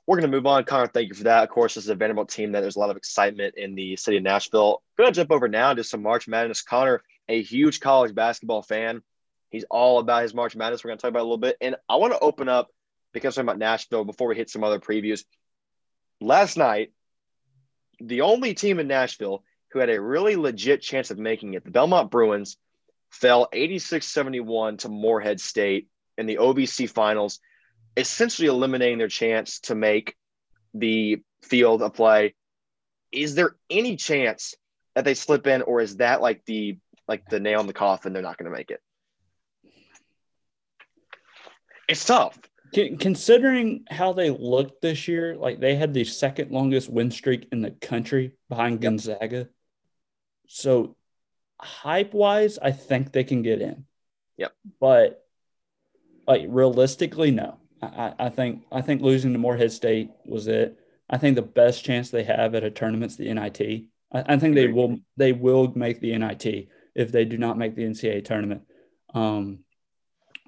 We're 0.07 0.17
going 0.17 0.31
to 0.31 0.37
move 0.37 0.47
on. 0.47 0.65
Connor, 0.65 0.89
thank 0.89 1.09
you 1.09 1.15
for 1.15 1.25
that. 1.25 1.45
Of 1.45 1.51
course, 1.51 1.75
this 1.75 1.85
is 1.85 1.91
a 1.91 1.95
Vanderbilt 1.95 2.29
team 2.29 2.53
that 2.53 2.61
there's 2.61 2.77
a 2.77 2.81
lot 2.81 2.91
of 2.91 2.97
excitement 2.97 3.55
in 3.57 3.75
the 3.75 3.97
city 3.97 4.17
of 4.17 4.25
Nashville. 4.25 4.83
To 4.99 5.13
jump 5.13 5.31
over 5.31 5.49
now 5.49 5.75
to 5.75 5.85
some 5.85 6.03
March 6.03 6.27
Madness. 6.27 6.63
Connor, 6.63 7.03
a 7.29 7.41
huge 7.41 7.81
college 7.81 8.15
basketball 8.15 8.63
fan. 8.63 9.03
He's 9.51 9.65
all 9.71 10.01
about 10.01 10.23
his 10.23 10.35
March 10.35 10.57
Madness. 10.57 10.83
We're 10.83 10.89
going 10.89 10.99
to 10.99 11.03
talk 11.03 11.11
about 11.11 11.21
a 11.21 11.29
little 11.29 11.39
bit. 11.39 11.57
And 11.61 11.77
I 11.89 11.97
want 11.97 12.15
to 12.15 12.19
open 12.19 12.49
up 12.49 12.69
because 13.13 13.37
I'm 13.37 13.47
talking 13.47 13.59
about 13.61 13.71
Nashville 13.71 14.05
before 14.05 14.29
we 14.29 14.35
hit 14.35 14.51
some 14.51 14.65
other 14.65 14.81
previews. 14.81 15.25
Last 16.21 16.57
night, 16.57 16.93
the 18.07 18.23
only 18.23 18.55
team 18.55 18.79
in 18.79 18.89
Nashville 18.89 19.45
who 19.71 19.79
had 19.79 19.91
a 19.91 20.01
really 20.01 20.37
legit 20.37 20.83
chance 20.83 21.11
of 21.11 21.19
making 21.19 21.55
it, 21.55 21.65
the 21.65 21.71
Belmont 21.71 22.11
Bruins, 22.11 22.57
fell 23.11 23.49
86 23.53 24.07
71 24.07 24.79
to 24.79 24.89
Morehead 24.89 25.41
State 25.41 25.89
in 26.19 26.27
the 26.27 26.37
OVC 26.37 26.89
finals, 26.89 27.41
essentially 27.97 28.49
eliminating 28.49 28.99
their 28.99 29.09
chance 29.09 29.61
to 29.61 29.75
make 29.75 30.17
the 30.75 31.23
field 31.43 31.83
of 31.83 31.95
play. 31.95 32.35
Is 33.11 33.35
there 33.35 33.57
any 33.71 33.97
chance 33.97 34.55
that 34.95 35.05
they 35.05 35.15
slip 35.15 35.47
in, 35.47 35.63
or 35.63 35.81
is 35.81 35.97
that 35.97 36.21
like 36.21 36.45
the 36.47 36.79
like 37.09 37.29
the 37.29 37.41
nail 37.41 37.61
in 37.61 37.67
the 37.67 37.73
coffin? 37.73 38.13
They're 38.13 38.23
not 38.23 38.39
going 38.39 38.51
to 38.51 38.57
make 38.57 38.71
it. 38.71 38.81
It's 41.89 42.05
tough. 42.05 42.39
Considering 42.73 43.85
how 43.91 44.13
they 44.15 44.31
looked 44.31 44.81
this 44.81 45.07
year, 45.07 45.37
like 45.37 45.61
they 45.61 45.75
had 45.75 45.93
the 45.93 46.05
second 46.05 46.51
longest 46.51 46.89
win 46.89 47.11
streak 47.11 47.49
in 47.53 47.61
the 47.61 47.71
country 47.71 48.33
behind 48.49 48.81
Gonzaga. 48.81 49.49
So, 50.47 50.97
hype 51.61 52.15
wise, 52.15 52.59
I 52.59 52.73
think 52.73 53.13
they 53.13 53.25
can 53.25 53.43
get 53.43 53.61
in. 53.61 53.85
Yep. 54.39 54.53
But 54.81 55.25
like 56.27 56.45
realistically, 56.49 57.31
no. 57.31 57.59
I, 57.83 58.15
I 58.19 58.29
think 58.29 58.63
I 58.71 58.81
think 58.81 59.03
losing 59.03 59.33
to 59.33 59.39
Morehead 59.39 59.73
State 59.73 60.11
was 60.25 60.47
it. 60.47 60.79
I 61.11 61.19
think 61.19 61.35
the 61.35 61.43
best 61.43 61.85
chance 61.85 62.11
they 62.11 62.25
have 62.25 62.55
at 62.55 62.65
a 62.65 62.71
tournament's 62.71 63.17
the 63.17 63.33
NIT. 63.33 63.85
I, 64.13 64.35
I 64.35 64.39
think 64.39 64.55
they 64.55 64.69
will 64.69 64.99
they 65.17 65.33
will 65.33 65.73
make 65.75 66.01
the 66.01 66.17
NIT 66.17 66.69
if 66.95 67.13
they 67.13 67.25
do 67.25 67.39
not 67.39 67.59
make 67.59 67.75
the 67.75 67.85
NCAA 67.85 68.25
tournament. 68.25 68.63
Um, 69.15 69.61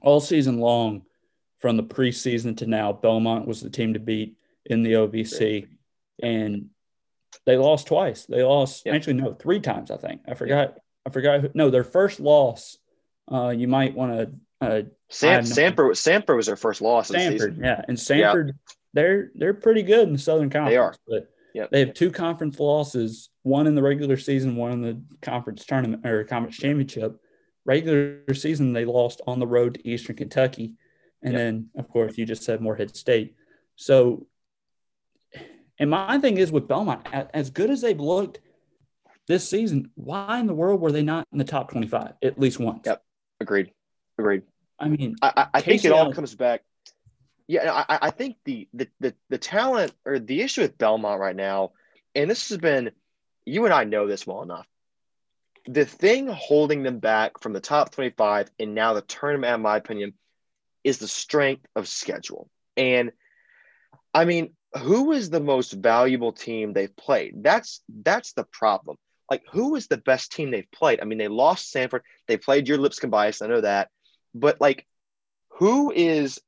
all 0.03 0.21
season 0.21 0.59
long, 0.59 1.03
from 1.65 1.79
the 1.79 1.83
preseason 1.83 2.55
to 2.59 2.67
now, 2.67 2.93
Belmont 2.93 3.49
was 3.49 3.63
the 3.63 3.71
team 3.71 3.95
to 3.95 3.99
beat 3.99 4.37
in 4.67 4.83
the 4.83 4.93
OVC, 4.93 5.67
and 6.23 6.67
they 7.47 7.57
lost 7.57 7.87
twice. 7.87 8.27
They 8.27 8.43
lost 8.43 8.87
actually 8.87 9.15
no 9.15 9.33
three 9.33 9.61
times. 9.61 9.91
I 9.91 9.97
think 9.97 10.21
I 10.29 10.35
forgot. 10.35 10.77
I 11.07 11.09
forgot. 11.09 11.41
Who, 11.41 11.51
no, 11.55 11.71
their 11.71 11.83
first 11.83 12.21
loss. 12.21 12.77
Uh, 13.33 13.49
you 13.49 13.67
might 13.67 13.95
want 13.95 14.13
to. 14.13 14.33
Uh, 14.61 14.83
Sam, 15.09 15.43
Samford 15.43 16.37
was 16.37 16.45
their 16.45 16.57
first 16.57 16.83
loss. 16.83 17.11
Samford, 17.11 17.59
yeah, 17.59 17.81
and 17.89 17.97
Samford, 17.97 18.51
they're 18.93 19.31
they're 19.35 19.55
pretty 19.55 19.85
good 19.85 20.07
in 20.07 20.13
the 20.13 20.19
Southern 20.19 20.51
Conference. 20.51 20.71
They 20.71 20.77
are, 20.77 20.95
but 21.09 21.31
yep. 21.55 21.71
they 21.71 21.81
have 21.81 21.95
two 21.95 22.11
conference 22.11 22.61
losses, 22.61 23.31
one 23.43 23.67
in 23.67 23.75
the 23.75 23.83
regular 23.83 24.19
season, 24.19 24.57
one 24.57 24.73
in 24.73 24.83
the 24.83 25.03
conference 25.23 25.65
tournament 25.65 26.05
or 26.05 26.25
conference 26.25 26.59
championship. 26.59 27.19
Regular 27.65 28.35
season, 28.35 28.75
they 28.75 28.85
lost 28.85 29.23
on 29.27 29.39
the 29.39 29.47
road 29.47 29.77
to 29.77 29.89
Eastern 29.89 30.17
Kentucky, 30.17 30.75
and 31.25 31.33
yep. 31.33 31.41
then 31.41 31.69
of 31.77 31.89
course 31.89 32.17
you 32.17 32.27
just 32.27 32.45
said 32.45 32.61
Morehead 32.61 32.95
State. 32.95 33.35
So, 33.77 34.27
and 35.79 35.91
my 35.91 36.19
thing 36.19 36.37
is 36.37 36.53
with 36.53 36.69
Belmont, 36.69 37.07
as 37.13 37.51
good 37.51 37.71
as 37.71 37.81
they've 37.81 37.99
looked 37.99 38.39
this 39.27 39.49
season, 39.49 39.91
why 39.95 40.39
in 40.39 40.47
the 40.47 40.55
world 40.55 40.81
were 40.81 40.93
they 40.93 41.03
not 41.03 41.27
in 41.33 41.39
the 41.39 41.45
top 41.45 41.71
twenty-five 41.71 42.13
at 42.23 42.39
least 42.39 42.61
once? 42.61 42.83
Yep, 42.85 43.03
agreed, 43.41 43.73
agreed. 44.19 44.43
I 44.79 44.89
mean, 44.89 45.17
I, 45.23 45.47
I 45.55 45.61
think 45.61 45.85
it 45.85 45.93
all 45.93 46.13
comes 46.13 46.35
back. 46.35 46.63
Yeah, 47.47 47.85
I, 47.89 47.99
I 48.03 48.11
think 48.11 48.37
the, 48.45 48.69
the 48.75 48.89
the 49.01 49.15
the 49.31 49.39
talent 49.39 49.93
or 50.05 50.19
the 50.19 50.43
issue 50.43 50.61
with 50.61 50.79
Belmont 50.79 51.21
right 51.21 51.37
now, 51.37 51.73
and 52.15 52.31
this 52.31 52.51
has 52.51 52.59
been, 52.59 52.91
you 53.45 53.65
and 53.65 53.75
I 53.75 53.85
know 53.85 54.07
this 54.07 54.27
well 54.27 54.43
enough. 54.43 54.67
The 55.67 55.87
thing 55.87 56.29
holding 56.29 56.83
them 56.83 56.99
back 56.99 57.41
from 57.41 57.55
the 57.55 57.61
top 57.61 57.91
25 57.91 58.51
and 58.61 58.75
now 58.75 58.93
the 58.93 59.01
tournament, 59.01 59.55
in 59.55 59.63
my 59.63 59.79
opinion, 59.79 60.13
is 60.85 60.99
the 60.99 61.09
strength 61.09 61.67
of 61.75 61.89
schedule. 61.89 62.49
And 62.77 63.13
I 64.13 64.25
mean, 64.27 64.55
who 64.79 65.13
is 65.13 65.31
the 65.31 65.41
most 65.41 65.73
valuable 65.73 66.33
team 66.33 66.73
they've 66.73 66.95
played? 66.97 67.43
That's 67.43 67.83
that's 67.89 68.33
the 68.35 68.45
problem. 68.45 68.97
Like, 69.31 69.43
who 69.51 69.75
is 69.75 69.87
the 69.87 69.97
best 69.97 70.33
team 70.33 70.51
they've 70.51 70.71
played? 70.71 71.01
I 71.01 71.05
mean, 71.05 71.19
they 71.19 71.29
lost 71.29 71.75
Samford. 71.75 72.01
They 72.29 72.37
played 72.37 72.69
your 72.69 72.79
Lipscomb 72.79 73.11
bias. 73.11 73.41
I 73.41 73.47
know 73.47 73.63
that, 73.63 73.89
but 74.35 74.61
like, 74.61 74.87
who 75.49 75.93
is? 75.93 76.41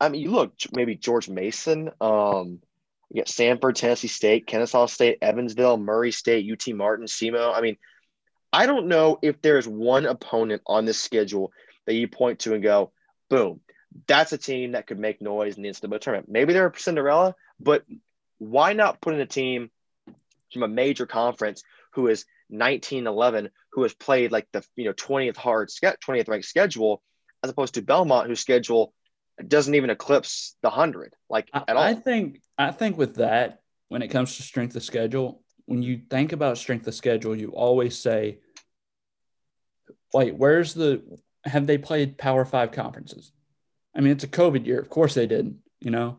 I 0.00 0.08
mean, 0.08 0.20
you 0.20 0.30
look 0.30 0.54
maybe 0.72 0.96
George 0.96 1.28
Mason. 1.28 1.90
Um, 2.00 2.60
you 3.10 3.20
got 3.20 3.26
Samford, 3.26 3.74
Tennessee 3.74 4.08
State, 4.08 4.46
Kennesaw 4.46 4.86
State, 4.86 5.18
Evansville, 5.22 5.76
Murray 5.76 6.10
State, 6.10 6.50
UT 6.50 6.74
Martin, 6.74 7.06
SEMO. 7.06 7.54
I 7.54 7.60
mean, 7.60 7.76
I 8.52 8.66
don't 8.66 8.88
know 8.88 9.18
if 9.22 9.40
there's 9.40 9.68
one 9.68 10.06
opponent 10.06 10.62
on 10.66 10.84
this 10.84 11.00
schedule 11.00 11.52
that 11.86 11.94
you 11.94 12.08
point 12.08 12.40
to 12.40 12.54
and 12.54 12.62
go, 12.62 12.92
boom, 13.30 13.60
that's 14.06 14.32
a 14.32 14.38
team 14.38 14.72
that 14.72 14.86
could 14.86 14.98
make 14.98 15.22
noise 15.22 15.56
in 15.56 15.62
the 15.62 15.68
NCAA 15.68 16.00
tournament. 16.00 16.30
Maybe 16.30 16.52
they're 16.52 16.66
a 16.66 16.78
Cinderella, 16.78 17.34
but 17.60 17.84
why 18.38 18.72
not 18.72 19.00
put 19.00 19.14
in 19.14 19.20
a 19.20 19.26
team 19.26 19.70
from 20.52 20.62
a 20.62 20.68
major 20.68 21.06
conference 21.06 21.62
who 21.92 22.08
is 22.08 22.24
1911, 22.48 23.50
who 23.72 23.82
has 23.82 23.94
played 23.94 24.32
like 24.32 24.46
the 24.52 24.64
you 24.76 24.84
know 24.84 24.92
20th 24.92 25.36
hard 25.36 25.68
20th 25.68 26.28
ranked 26.28 26.46
schedule, 26.46 27.02
as 27.42 27.50
opposed 27.50 27.74
to 27.74 27.82
Belmont, 27.82 28.28
whose 28.28 28.40
schedule 28.40 28.92
doesn't 29.46 29.74
even 29.74 29.90
eclipse 29.90 30.56
the 30.62 30.70
hundred 30.70 31.14
like 31.28 31.48
at 31.54 31.68
all. 31.70 31.82
I 31.82 31.94
think 31.94 32.40
I 32.58 32.70
think 32.70 32.96
with 32.96 33.16
that, 33.16 33.60
when 33.88 34.02
it 34.02 34.08
comes 34.08 34.36
to 34.36 34.42
strength 34.42 34.76
of 34.76 34.82
schedule, 34.82 35.42
when 35.66 35.82
you 35.82 36.02
think 36.10 36.32
about 36.32 36.58
strength 36.58 36.86
of 36.86 36.94
schedule, 36.94 37.36
you 37.36 37.50
always 37.50 37.98
say, 37.98 38.38
"Wait, 40.12 40.36
where's 40.36 40.74
the 40.74 41.02
have 41.44 41.66
they 41.66 41.78
played 41.78 42.18
Power 42.18 42.44
Five 42.44 42.72
conferences? 42.72 43.32
I 43.94 44.00
mean, 44.00 44.12
it's 44.12 44.24
a 44.24 44.28
COVID 44.28 44.66
year. 44.66 44.80
Of 44.80 44.90
course 44.90 45.14
they 45.14 45.26
didn't. 45.26 45.58
you 45.80 45.90
know. 45.90 46.18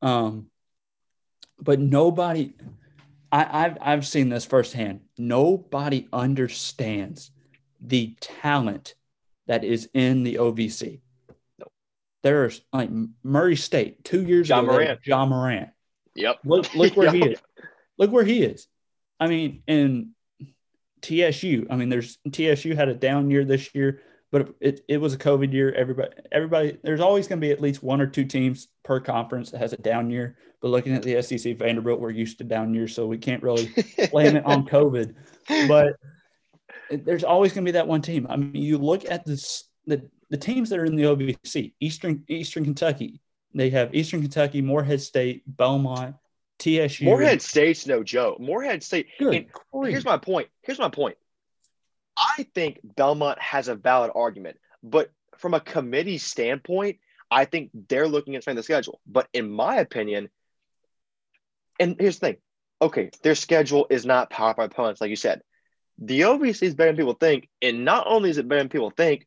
Um, 0.00 0.46
but 1.60 1.78
nobody, 1.78 2.54
I, 3.30 3.64
I've 3.64 3.78
I've 3.80 4.06
seen 4.06 4.28
this 4.28 4.44
firsthand. 4.44 5.00
Nobody 5.16 6.08
understands 6.12 7.30
the 7.80 8.16
talent 8.20 8.94
that 9.46 9.64
is 9.64 9.88
in 9.94 10.24
the 10.24 10.36
OVC. 10.36 11.00
There's 12.22 12.60
like 12.72 12.90
Murray 13.22 13.56
State 13.56 14.04
two 14.04 14.22
years 14.22 14.48
John 14.48 14.64
ago. 14.64 14.72
Morant. 14.74 15.00
Ja 15.04 15.26
Morant. 15.26 15.70
Yep. 16.14 16.38
Look, 16.44 16.74
look 16.74 16.96
where 16.96 17.10
he 17.12 17.22
is. 17.30 17.38
Look 17.98 18.10
where 18.12 18.24
he 18.24 18.42
is. 18.42 18.66
I 19.18 19.26
mean, 19.28 19.62
in 19.66 20.10
TSU, 21.02 21.66
I 21.70 21.76
mean, 21.76 21.88
there's 21.88 22.18
TSU 22.30 22.74
had 22.74 22.88
a 22.88 22.94
down 22.94 23.30
year 23.30 23.44
this 23.44 23.74
year, 23.74 24.00
but 24.32 24.54
it, 24.60 24.80
it 24.88 24.96
was 24.96 25.12
a 25.12 25.18
COVID 25.18 25.52
year. 25.52 25.72
Everybody, 25.74 26.10
everybody, 26.32 26.78
there's 26.82 27.02
always 27.02 27.28
going 27.28 27.38
to 27.40 27.46
be 27.46 27.52
at 27.52 27.60
least 27.60 27.82
one 27.82 28.00
or 28.00 28.06
two 28.06 28.24
teams 28.24 28.68
per 28.82 28.98
conference 28.98 29.50
that 29.50 29.58
has 29.58 29.74
a 29.74 29.76
down 29.76 30.10
year. 30.10 30.38
But 30.62 30.68
looking 30.68 30.94
at 30.94 31.02
the 31.02 31.20
SEC, 31.22 31.58
Vanderbilt, 31.58 32.00
we're 32.00 32.10
used 32.10 32.38
to 32.38 32.44
down 32.44 32.72
years, 32.72 32.94
so 32.94 33.06
we 33.06 33.18
can't 33.18 33.42
really 33.42 33.70
blame 34.10 34.36
it 34.36 34.46
on 34.46 34.66
COVID. 34.68 35.14
But 35.68 35.96
there's 36.90 37.24
always 37.24 37.52
going 37.52 37.64
to 37.64 37.68
be 37.68 37.74
that 37.74 37.86
one 37.86 38.00
team. 38.00 38.26
I 38.30 38.36
mean, 38.36 38.62
you 38.62 38.78
look 38.78 39.08
at 39.08 39.26
this, 39.26 39.64
the 39.86 40.08
the 40.30 40.38
teams 40.38 40.70
that 40.70 40.78
are 40.78 40.86
in 40.86 40.96
the 40.96 41.02
OVC, 41.02 41.74
Eastern 41.80 42.24
Eastern 42.26 42.64
Kentucky, 42.64 43.20
they 43.54 43.68
have 43.68 43.94
Eastern 43.94 44.22
Kentucky, 44.22 44.62
Morehead 44.62 45.02
State, 45.02 45.42
Belmont, 45.46 46.16
TSU. 46.58 47.04
Morehead 47.04 47.42
State's 47.42 47.86
no 47.86 48.02
joke. 48.02 48.40
Morehead 48.40 48.82
State. 48.82 49.08
Good 49.18 49.46
here's 49.84 50.06
my 50.06 50.16
point. 50.16 50.48
Here's 50.62 50.78
my 50.78 50.88
point. 50.88 51.16
I 52.16 52.46
think 52.54 52.80
Belmont 52.82 53.40
has 53.40 53.68
a 53.68 53.74
valid 53.74 54.12
argument, 54.14 54.58
but 54.82 55.10
from 55.38 55.54
a 55.54 55.60
committee 55.60 56.18
standpoint, 56.18 56.98
I 57.30 57.46
think 57.46 57.70
they're 57.88 58.08
looking 58.08 58.36
at 58.36 58.44
the 58.44 58.62
schedule. 58.62 59.00
But 59.06 59.28
in 59.32 59.50
my 59.50 59.76
opinion, 59.76 60.28
and 61.80 61.96
here's 61.98 62.18
the 62.18 62.26
thing 62.26 62.36
okay, 62.80 63.10
their 63.22 63.36
schedule 63.36 63.86
is 63.90 64.04
not 64.04 64.28
powered 64.28 64.56
by 64.56 64.64
opponents, 64.64 65.00
like 65.00 65.10
you 65.10 65.16
said. 65.16 65.42
The 65.98 66.22
OVC 66.22 66.62
is 66.64 66.74
better 66.74 66.90
than 66.90 66.96
people 66.96 67.14
think. 67.14 67.48
And 67.62 67.84
not 67.84 68.08
only 68.08 68.28
is 68.28 68.38
it 68.38 68.48
better 68.48 68.60
than 68.60 68.68
people 68.68 68.90
think, 68.90 69.26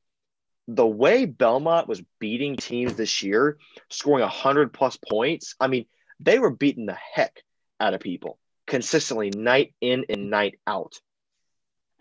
the 0.68 0.86
way 0.86 1.26
Belmont 1.26 1.88
was 1.88 2.04
beating 2.20 2.58
teams 2.58 2.96
this 2.96 3.24
year, 3.24 3.58
scoring 3.90 4.24
100 4.24 4.74
plus 4.74 4.98
points, 4.98 5.56
I 5.60 5.68
mean, 5.68 5.86
they 6.20 6.38
were 6.38 6.50
beating 6.50 6.86
the 6.86 6.98
heck 7.14 7.44
out 7.80 7.94
of 7.94 8.02
people 8.02 8.40
consistently, 8.68 9.30
night 9.30 9.74
in 9.80 10.06
and 10.10 10.30
night 10.30 10.60
out 10.68 11.00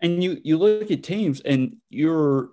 and 0.01 0.23
you 0.23 0.39
you 0.43 0.57
look 0.57 0.91
at 0.91 1.03
teams 1.03 1.41
and 1.41 1.77
you're 1.89 2.49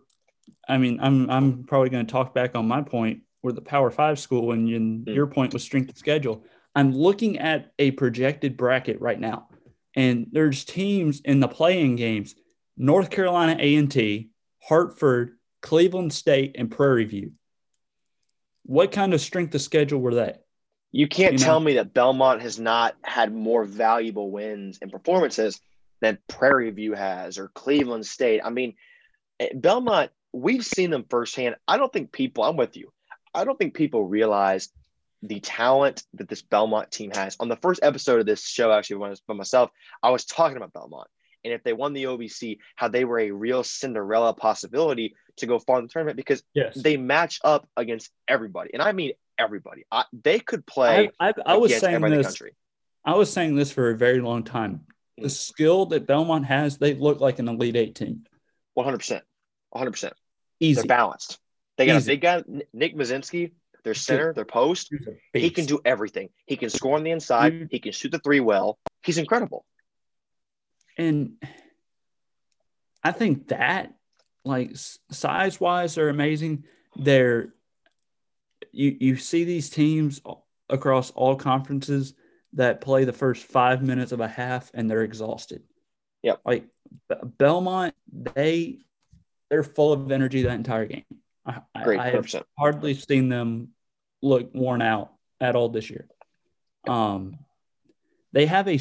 i 0.68 0.76
mean 0.78 0.99
i'm 1.01 1.28
i'm 1.30 1.64
probably 1.64 1.90
going 1.90 2.07
to 2.07 2.12
talk 2.12 2.34
back 2.34 2.55
on 2.55 2.66
my 2.66 2.82
point 2.82 3.20
where 3.40 3.53
the 3.53 3.61
power 3.61 3.90
five 3.90 4.18
school 4.18 4.53
and, 4.53 4.68
and 4.68 5.07
mm. 5.07 5.14
your 5.14 5.26
point 5.26 5.53
was 5.53 5.62
strength 5.62 5.90
of 5.90 5.99
schedule 5.99 6.45
i'm 6.74 6.93
looking 6.93 7.38
at 7.38 7.72
a 7.78 7.90
projected 7.93 8.57
bracket 8.57 9.01
right 9.01 9.20
now 9.20 9.49
and 9.95 10.26
there's 10.32 10.64
teams 10.64 11.20
in 11.20 11.40
the 11.40 11.49
playing 11.49 11.97
games 11.97 12.34
north 12.76 13.11
carolina 13.11 13.57
a&t 13.59 14.30
hartford 14.62 15.36
cleveland 15.61 16.12
state 16.12 16.55
and 16.59 16.70
prairie 16.70 17.05
view 17.05 17.32
what 18.64 18.93
kind 18.93 19.12
of 19.12 19.20
strength 19.20 19.55
of 19.55 19.61
schedule 19.61 20.01
were 20.01 20.14
they 20.14 20.34
you 20.93 21.09
can't 21.09 21.32
you 21.32 21.38
know? 21.38 21.45
tell 21.45 21.61
me 21.61 21.74
that 21.74 21.93
belmont 21.93 22.40
has 22.40 22.61
not 22.61 22.95
had 23.03 23.34
more 23.34 23.64
valuable 23.64 24.30
wins 24.30 24.78
and 24.80 24.93
performances 24.93 25.61
than 26.03 26.18
Prairie 26.28 26.70
View 26.70 26.92
has 26.92 27.38
or 27.38 27.48
Cleveland 27.55 28.05
State. 28.05 28.42
I 28.44 28.50
mean, 28.50 28.74
eh, 29.40 29.50
Belmont, 29.55 30.11
we've 30.32 30.66
seen 30.66 30.90
them 30.90 31.07
firsthand. 31.09 31.57
I 31.66 31.78
don't 31.78 31.92
think 31.92 32.12
people, 32.12 32.44
I'm 32.44 32.57
with 32.57 32.76
you, 32.76 32.92
I 33.34 33.44
don't 33.44 33.59
think 33.59 33.72
people 33.72 34.05
realize 34.05 34.68
the 35.22 35.40
talent 35.40 36.03
that 36.14 36.28
this 36.28 36.42
Belmont 36.42 36.90
team 36.90 37.12
has. 37.14 37.36
On 37.38 37.48
the 37.48 37.57
first 37.57 37.80
episode 37.82 38.18
of 38.18 38.26
this 38.26 38.44
show, 38.44 38.72
actually, 38.72 38.96
when 38.96 39.07
I 39.07 39.11
was 39.11 39.20
by 39.20 39.34
myself, 39.34 39.70
I 40.03 40.11
was 40.11 40.24
talking 40.26 40.57
about 40.57 40.72
Belmont. 40.72 41.09
And 41.44 41.53
if 41.53 41.62
they 41.62 41.72
won 41.72 41.92
the 41.92 42.05
OVC, 42.05 42.59
how 42.76 42.88
they 42.88 43.05
were 43.05 43.20
a 43.20 43.30
real 43.30 43.64
Cinderella 43.64 44.34
possibility 44.34 45.14
to 45.36 45.46
go 45.46 45.59
far 45.59 45.78
in 45.78 45.84
the 45.84 45.88
tournament 45.88 46.16
because 46.16 46.42
yes. 46.55 46.76
they 46.76 46.96
match 46.96 47.40
up 47.44 47.68
against 47.76 48.11
everybody. 48.28 48.70
And 48.74 48.82
I 48.82 48.92
mean 48.92 49.12
everybody. 49.38 49.84
I, 49.90 50.05
they 50.12 50.40
could 50.40 50.66
play 50.66 51.11
I, 51.18 51.30
I, 51.30 51.34
I 51.46 51.57
was 51.57 51.76
saying 51.76 52.00
this, 52.00 52.42
I 53.05 53.14
was 53.14 53.32
saying 53.32 53.57
this 53.57 53.72
for 53.72 53.90
a 53.90 53.96
very 53.96 54.20
long 54.20 54.44
time 54.44 54.86
the 55.18 55.26
mm. 55.26 55.30
skill 55.30 55.86
that 55.86 56.06
Belmont 56.06 56.46
has, 56.46 56.78
they 56.78 56.94
look 56.94 57.20
like 57.20 57.38
an 57.38 57.48
Elite 57.48 57.76
Eight 57.76 57.94
team. 57.94 58.24
One 58.74 58.84
hundred 58.84 58.98
percent, 58.98 59.24
one 59.70 59.80
hundred 59.80 59.92
percent. 59.92 60.14
Easy, 60.60 60.80
they're 60.80 60.86
balanced. 60.86 61.38
They 61.76 61.86
got 61.86 61.96
Easy. 61.96 62.12
they 62.12 62.16
got 62.16 62.44
Nick 62.72 62.96
Muszynski, 62.96 63.52
their 63.84 63.94
center, 63.94 64.32
their 64.32 64.44
post. 64.44 64.92
He 65.32 65.50
can 65.50 65.66
do 65.66 65.80
everything. 65.84 66.28
He 66.46 66.56
can 66.56 66.70
score 66.70 66.96
on 66.96 67.02
the 67.02 67.10
inside. 67.10 67.50
Dude. 67.50 67.68
He 67.70 67.78
can 67.78 67.92
shoot 67.92 68.12
the 68.12 68.18
three 68.18 68.40
well. 68.40 68.78
He's 69.02 69.18
incredible. 69.18 69.64
And 70.96 71.42
I 73.02 73.12
think 73.12 73.48
that, 73.48 73.94
like 74.44 74.76
size 75.10 75.60
wise, 75.60 75.94
they're 75.94 76.08
amazing. 76.08 76.64
They're 76.96 77.54
you 78.70 78.96
you 79.00 79.16
see 79.16 79.44
these 79.44 79.70
teams 79.70 80.20
across 80.68 81.10
all 81.10 81.36
conferences 81.36 82.14
that 82.55 82.80
play 82.80 83.05
the 83.05 83.12
first 83.12 83.44
five 83.44 83.82
minutes 83.82 84.12
of 84.12 84.20
a 84.20 84.28
half 84.28 84.70
and 84.74 84.90
they're 84.90 85.03
exhausted. 85.03 85.62
Yep. 86.22 86.40
Like 86.44 86.66
Belmont, 87.38 87.94
they 88.11 88.78
they're 89.50 89.62
full 89.62 89.92
of 89.92 90.11
energy 90.12 90.42
that 90.42 90.55
entire 90.55 90.86
game. 90.86 91.05
I, 91.44 91.61
Great, 91.82 91.98
I 91.98 92.11
have 92.11 92.26
hardly 92.59 92.94
seen 92.94 93.28
them 93.28 93.68
look 94.22 94.55
worn 94.55 94.80
out 94.80 95.12
at 95.40 95.57
all 95.57 95.68
this 95.68 95.90
year. 95.90 96.09
Um, 96.86 97.38
they 98.32 98.46
have 98.46 98.68
a 98.68 98.78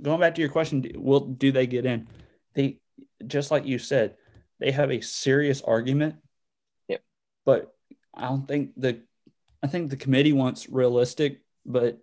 going 0.00 0.20
back 0.20 0.34
to 0.34 0.40
your 0.40 0.50
question. 0.50 0.84
Will 0.94 1.20
do 1.20 1.52
they 1.52 1.66
get 1.66 1.86
in? 1.86 2.08
They 2.54 2.78
just 3.26 3.50
like 3.50 3.66
you 3.66 3.78
said, 3.78 4.16
they 4.60 4.70
have 4.70 4.90
a 4.90 5.00
serious 5.00 5.62
argument. 5.62 6.16
Yep. 6.88 7.02
But 7.44 7.74
I 8.14 8.22
don't 8.28 8.46
think 8.46 8.72
the 8.76 9.00
I 9.62 9.66
think 9.66 9.90
the 9.90 9.96
committee 9.96 10.32
wants 10.34 10.68
realistic, 10.68 11.40
but 11.64 11.98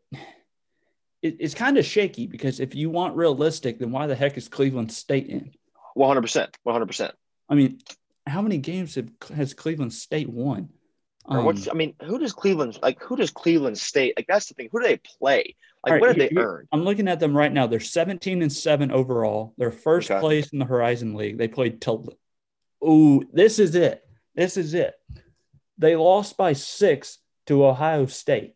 it, 1.22 1.38
it's 1.40 1.54
kind 1.54 1.78
of 1.78 1.86
shaky 1.86 2.28
because 2.28 2.60
if 2.60 2.76
you 2.76 2.90
want 2.90 3.16
realistic, 3.16 3.80
then 3.80 3.92
why 3.92 4.08
the 4.08 4.16
heck 4.16 4.38
is 4.38 4.48
Cleveland 4.48 4.92
State 4.92 5.28
in? 5.28 5.52
One 5.94 6.08
hundred 6.08 6.22
percent, 6.22 6.58
one 6.64 6.74
hundred 6.74 6.88
percent. 6.88 7.14
I 7.50 7.56
mean, 7.56 7.80
how 8.26 8.42
many 8.42 8.58
games 8.58 8.96
have, 8.96 9.10
has 9.36 9.54
Cleveland 9.54 9.94
State 9.94 10.30
won? 10.30 10.70
Um, 11.26 11.46
what's 11.46 11.70
I 11.70 11.74
mean, 11.74 11.94
who 12.04 12.18
does 12.20 12.34
Cleveland 12.34 12.80
like? 12.82 13.02
Who 13.04 13.16
does 13.16 13.32
Cleveland 13.32 13.78
State 13.78 14.14
like? 14.18 14.28
That's 14.28 14.48
the 14.48 14.54
thing. 14.54 14.70
Who 14.72 14.82
do 14.82 14.88
they 14.88 14.98
play? 14.98 15.56
Like, 15.86 15.94
right, 15.94 16.02
what 16.02 16.16
did 16.16 16.30
they 16.30 16.40
earn? 16.40 16.68
I'm 16.72 16.84
looking 16.84 17.08
at 17.08 17.20
them 17.20 17.36
right 17.36 17.52
now. 17.52 17.66
They're 17.66 17.80
17 17.80 18.42
and 18.42 18.54
seven 18.54 18.92
overall. 18.92 19.54
They're 19.58 19.72
first 19.72 20.12
okay. 20.12 20.20
place 20.20 20.50
in 20.50 20.60
the 20.60 20.66
Horizon 20.66 21.16
League. 21.16 21.38
They 21.38 21.48
played 21.48 21.82
till. 21.82 22.08
Ooh, 22.84 23.24
this 23.32 23.60
is 23.60 23.76
it. 23.76 24.04
This 24.36 24.58
is 24.58 24.74
it. 24.74 24.94
They 25.78 25.96
lost 25.96 26.38
by 26.38 26.54
six 26.54 27.18
to 27.48 27.66
Ohio 27.66 28.06
State. 28.06 28.56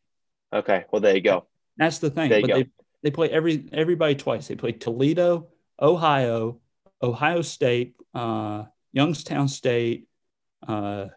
Okay, 0.54 0.86
well 0.92 1.02
there 1.02 1.16
you 1.16 1.22
go. 1.22 1.46
That's 1.78 2.00
the 2.00 2.10
thing. 2.10 2.30
But 2.30 2.48
go. 2.48 2.56
they 2.56 2.70
they 3.04 3.12
play 3.12 3.30
every 3.30 3.68
everybody 3.72 4.16
twice. 4.16 4.48
They 4.48 4.56
play 4.56 4.72
Toledo, 4.72 5.48
Ohio, 5.82 6.60
Ohio 7.02 7.42
State, 7.42 7.96
uh, 8.14 8.64
Youngstown 8.94 9.48
State, 9.48 10.08
uh, 10.68 11.08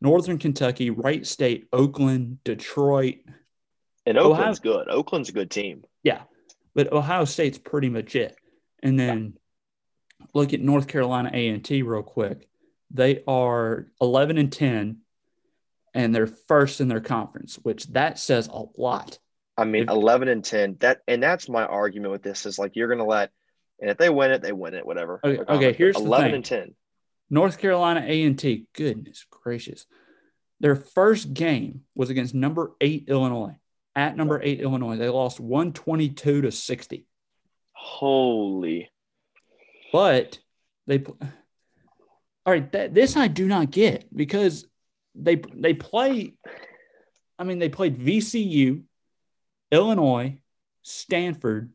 Northern 0.00 0.38
Kentucky, 0.38 0.90
Wright 0.90 1.26
State, 1.26 1.68
Oakland, 1.72 2.42
Detroit. 2.44 3.18
And 4.04 4.18
Oakland's 4.18 4.60
Ohio, 4.60 4.84
good. 4.84 4.88
Oakland's 4.90 5.28
a 5.28 5.32
good 5.32 5.50
team. 5.50 5.84
Yeah, 6.02 6.22
but 6.74 6.92
Ohio 6.92 7.24
State's 7.24 7.58
pretty 7.58 7.88
much 7.88 8.16
it. 8.16 8.36
And 8.82 8.98
then 8.98 9.34
yeah. 10.20 10.26
look 10.34 10.52
at 10.52 10.60
North 10.60 10.88
Carolina 10.88 11.30
A 11.32 11.48
and 11.48 11.64
T 11.64 11.82
real 11.82 12.02
quick. 12.02 12.48
They 12.90 13.22
are 13.26 13.86
eleven 14.00 14.38
and 14.38 14.52
ten, 14.52 15.01
and 15.94 16.14
they're 16.14 16.26
first 16.26 16.80
in 16.80 16.88
their 16.88 17.00
conference, 17.00 17.58
which 17.62 17.86
that 17.88 18.18
says 18.18 18.48
a 18.48 18.62
lot. 18.76 19.18
I 19.56 19.64
mean, 19.64 19.88
eleven 19.88 20.28
and 20.28 20.44
ten. 20.44 20.76
That 20.80 21.00
and 21.06 21.22
that's 21.22 21.48
my 21.48 21.64
argument 21.64 22.12
with 22.12 22.22
this 22.22 22.46
is 22.46 22.58
like 22.58 22.76
you're 22.76 22.88
gonna 22.88 23.04
let, 23.04 23.30
and 23.80 23.90
if 23.90 23.98
they 23.98 24.10
win 24.10 24.30
it, 24.30 24.42
they 24.42 24.52
win 24.52 24.74
it. 24.74 24.86
Whatever. 24.86 25.20
Okay. 25.22 25.42
okay 25.42 25.72
here's 25.72 25.96
eleven 25.96 26.34
and 26.34 26.44
ten. 26.44 26.74
North 27.28 27.58
Carolina 27.58 28.04
A 28.06 28.22
and 28.24 28.38
T. 28.38 28.66
Goodness 28.74 29.26
gracious, 29.30 29.86
their 30.60 30.76
first 30.76 31.34
game 31.34 31.82
was 31.94 32.10
against 32.10 32.34
number 32.34 32.72
eight 32.80 33.04
Illinois. 33.08 33.56
At 33.94 34.16
number 34.16 34.40
eight 34.42 34.60
Illinois, 34.60 34.96
they 34.96 35.08
lost 35.10 35.38
one 35.38 35.72
twenty 35.72 36.08
two 36.08 36.40
to 36.42 36.50
sixty. 36.50 37.06
Holy. 37.72 38.90
But 39.92 40.38
they. 40.86 41.04
All 42.44 42.52
right, 42.52 42.72
that, 42.72 42.92
this 42.92 43.16
I 43.16 43.28
do 43.28 43.46
not 43.46 43.70
get 43.70 44.14
because 44.14 44.66
they 45.14 45.36
they 45.54 45.74
play. 45.74 46.34
I 47.38 47.44
mean, 47.44 47.58
they 47.58 47.68
played 47.68 47.98
VCU, 47.98 48.82
Illinois, 49.70 50.38
Stanford, 50.82 51.72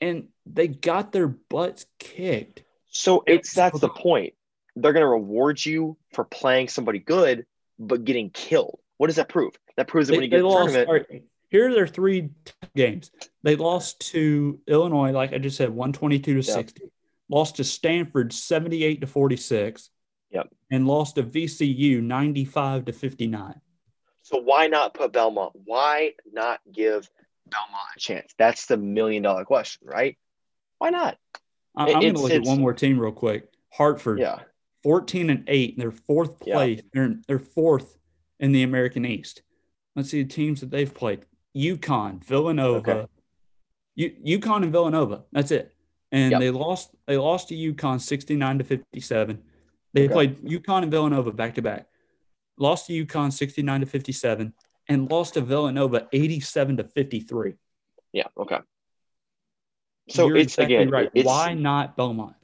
and 0.00 0.28
they 0.46 0.68
got 0.68 1.12
their 1.12 1.28
butts 1.28 1.86
kicked. 1.98 2.64
So 2.88 3.22
it's 3.26 3.54
that's 3.54 3.80
the 3.80 3.88
point. 3.88 4.34
They're 4.76 4.92
going 4.92 5.04
to 5.04 5.08
reward 5.08 5.64
you 5.64 5.96
for 6.12 6.24
playing 6.24 6.68
somebody 6.68 6.98
good, 6.98 7.46
but 7.78 8.04
getting 8.04 8.30
killed. 8.30 8.78
What 8.96 9.08
does 9.08 9.16
that 9.16 9.28
prove? 9.28 9.54
That 9.76 9.88
proves 9.88 10.08
that 10.08 10.12
they, 10.12 10.18
when 10.18 10.24
you 10.24 10.30
get 10.30 10.44
lost, 10.44 10.74
tournament. 10.74 11.06
Right, 11.10 11.22
here 11.50 11.68
are 11.68 11.74
their 11.74 11.86
three 11.86 12.30
games. 12.76 13.10
They 13.42 13.56
lost 13.56 14.00
to 14.12 14.60
Illinois, 14.66 15.10
like 15.10 15.32
I 15.32 15.38
just 15.38 15.56
said, 15.56 15.70
122 15.70 16.40
to 16.42 16.46
yep. 16.46 16.56
60. 16.56 16.82
Lost 17.28 17.56
to 17.56 17.64
Stanford 17.64 18.32
78 18.32 19.00
to 19.00 19.06
46. 19.06 19.90
Yep. 20.30 20.48
And 20.70 20.86
lost 20.86 21.16
to 21.16 21.22
VCU 21.22 22.02
95 22.02 22.84
to 22.86 22.92
59. 22.92 23.60
So 24.22 24.38
why 24.38 24.68
not 24.68 24.94
put 24.94 25.12
Belmont? 25.12 25.52
Why 25.64 26.12
not 26.32 26.60
give 26.72 27.10
Belmont 27.48 27.88
a 27.96 27.98
chance? 27.98 28.32
That's 28.38 28.66
the 28.66 28.76
million 28.76 29.22
dollar 29.22 29.44
question, 29.44 29.88
right? 29.88 30.16
Why 30.78 30.90
not? 30.90 31.18
I'm 31.76 31.88
going 32.00 32.14
to 32.14 32.20
look 32.20 32.30
at 32.32 32.42
one 32.42 32.60
more 32.60 32.72
team 32.74 32.98
real 32.98 33.12
quick. 33.12 33.48
Hartford, 33.72 34.18
Yeah. 34.20 34.40
14 34.82 35.30
and 35.30 35.44
8. 35.46 35.78
They're 35.78 35.90
fourth 35.90 36.42
Yeah. 36.46 36.54
place. 36.54 36.80
They're, 36.92 37.16
they're 37.26 37.38
fourth 37.38 37.98
in 38.38 38.52
the 38.52 38.62
American 38.62 39.04
East. 39.04 39.42
Let's 39.96 40.10
see 40.10 40.22
the 40.22 40.28
teams 40.28 40.60
that 40.60 40.70
they've 40.70 40.92
played. 40.92 41.26
UConn, 41.56 42.24
Villanova. 42.24 42.90
Okay. 42.90 43.06
U, 43.96 44.38
UConn 44.38 44.62
and 44.62 44.72
Villanova. 44.72 45.24
That's 45.32 45.50
it. 45.50 45.74
And 46.12 46.32
Yep. 46.32 46.40
they 46.40 46.50
lost 46.50 46.94
they 47.06 47.16
lost 47.16 47.48
to 47.48 47.54
UConn 47.54 48.00
69 48.00 48.58
to 48.58 48.64
57. 48.64 49.42
They 49.92 50.04
Okay. 50.04 50.12
played 50.12 50.38
UConn 50.42 50.82
and 50.82 50.90
Villanova 50.90 51.32
back 51.32 51.54
to 51.56 51.62
back. 51.62 51.86
Lost 52.56 52.86
to 52.86 52.92
UConn 53.06 53.32
69 53.32 53.80
to 53.80 53.86
57 53.86 54.52
and 54.88 55.10
lost 55.10 55.34
to 55.34 55.40
Villanova 55.40 56.08
87 56.12 56.76
to 56.78 56.84
53. 56.84 57.54
Yeah. 58.12 58.24
Okay. 58.36 58.58
So 60.08 60.26
You're 60.28 60.36
it's 60.38 60.54
exactly 60.54 60.76
again, 60.76 60.90
right. 60.90 61.10
it's 61.14 61.26
Why 61.26 61.54
not 61.54 61.96
Belmont? 61.96 62.36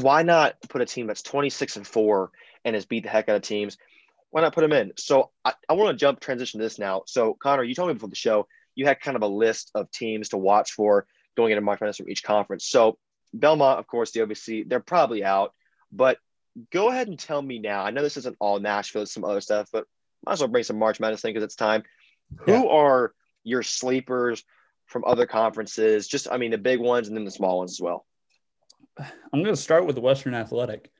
why 0.00 0.24
not 0.24 0.56
put 0.68 0.82
a 0.82 0.86
team 0.86 1.06
that's 1.06 1.22
26 1.22 1.76
and 1.76 1.86
four 1.86 2.32
and 2.64 2.74
has 2.74 2.84
beat 2.84 3.04
the 3.04 3.08
heck 3.08 3.28
out 3.28 3.36
of 3.36 3.42
teams? 3.42 3.78
Why 4.30 4.40
not 4.40 4.52
put 4.52 4.62
them 4.62 4.72
in? 4.72 4.92
So 4.96 5.30
I, 5.44 5.54
I 5.68 5.74
want 5.74 5.96
to 5.96 6.00
jump 6.00 6.18
transition 6.18 6.58
to 6.58 6.64
this 6.64 6.80
now. 6.80 7.02
So 7.06 7.34
Connor, 7.40 7.62
you 7.62 7.76
told 7.76 7.88
me 7.88 7.94
before 7.94 8.08
the 8.08 8.16
show 8.16 8.48
you 8.74 8.86
had 8.86 9.00
kind 9.00 9.16
of 9.16 9.22
a 9.22 9.28
list 9.28 9.70
of 9.76 9.88
teams 9.92 10.30
to 10.30 10.36
watch 10.36 10.72
for 10.72 11.06
going 11.36 11.52
into 11.52 11.60
March 11.60 11.80
Madness 11.80 11.98
from 11.98 12.08
each 12.10 12.24
conference. 12.24 12.66
So 12.66 12.98
Belmont, 13.32 13.78
of 13.78 13.86
course, 13.86 14.10
the 14.10 14.20
OVC, 14.20 14.68
they're 14.68 14.80
probably 14.80 15.22
out. 15.22 15.52
But 15.92 16.18
go 16.72 16.90
ahead 16.90 17.08
and 17.08 17.18
tell 17.18 17.42
me 17.42 17.58
now. 17.58 17.82
I 17.82 17.90
know 17.90 18.02
this 18.02 18.16
isn't 18.16 18.36
all 18.40 18.58
Nashville, 18.60 19.02
it's 19.02 19.12
some 19.12 19.24
other 19.24 19.40
stuff, 19.40 19.68
but 19.72 19.84
might 20.24 20.34
as 20.34 20.40
well 20.40 20.48
bring 20.48 20.64
some 20.64 20.78
March 20.78 21.00
Madness 21.00 21.20
thing 21.20 21.34
because 21.34 21.44
it's 21.44 21.56
time. 21.56 21.82
Yeah. 22.46 22.60
Who 22.60 22.68
are 22.68 23.12
your 23.42 23.62
sleepers 23.62 24.44
from 24.86 25.04
other 25.06 25.26
conferences? 25.26 26.08
Just, 26.08 26.28
I 26.30 26.38
mean, 26.38 26.50
the 26.50 26.58
big 26.58 26.80
ones 26.80 27.08
and 27.08 27.16
then 27.16 27.24
the 27.24 27.30
small 27.30 27.58
ones 27.58 27.72
as 27.72 27.80
well. 27.80 28.06
I'm 28.98 29.42
going 29.42 29.54
to 29.54 29.56
start 29.56 29.86
with 29.86 29.96
the 29.96 30.02
Western 30.02 30.34
Athletic. 30.34 30.90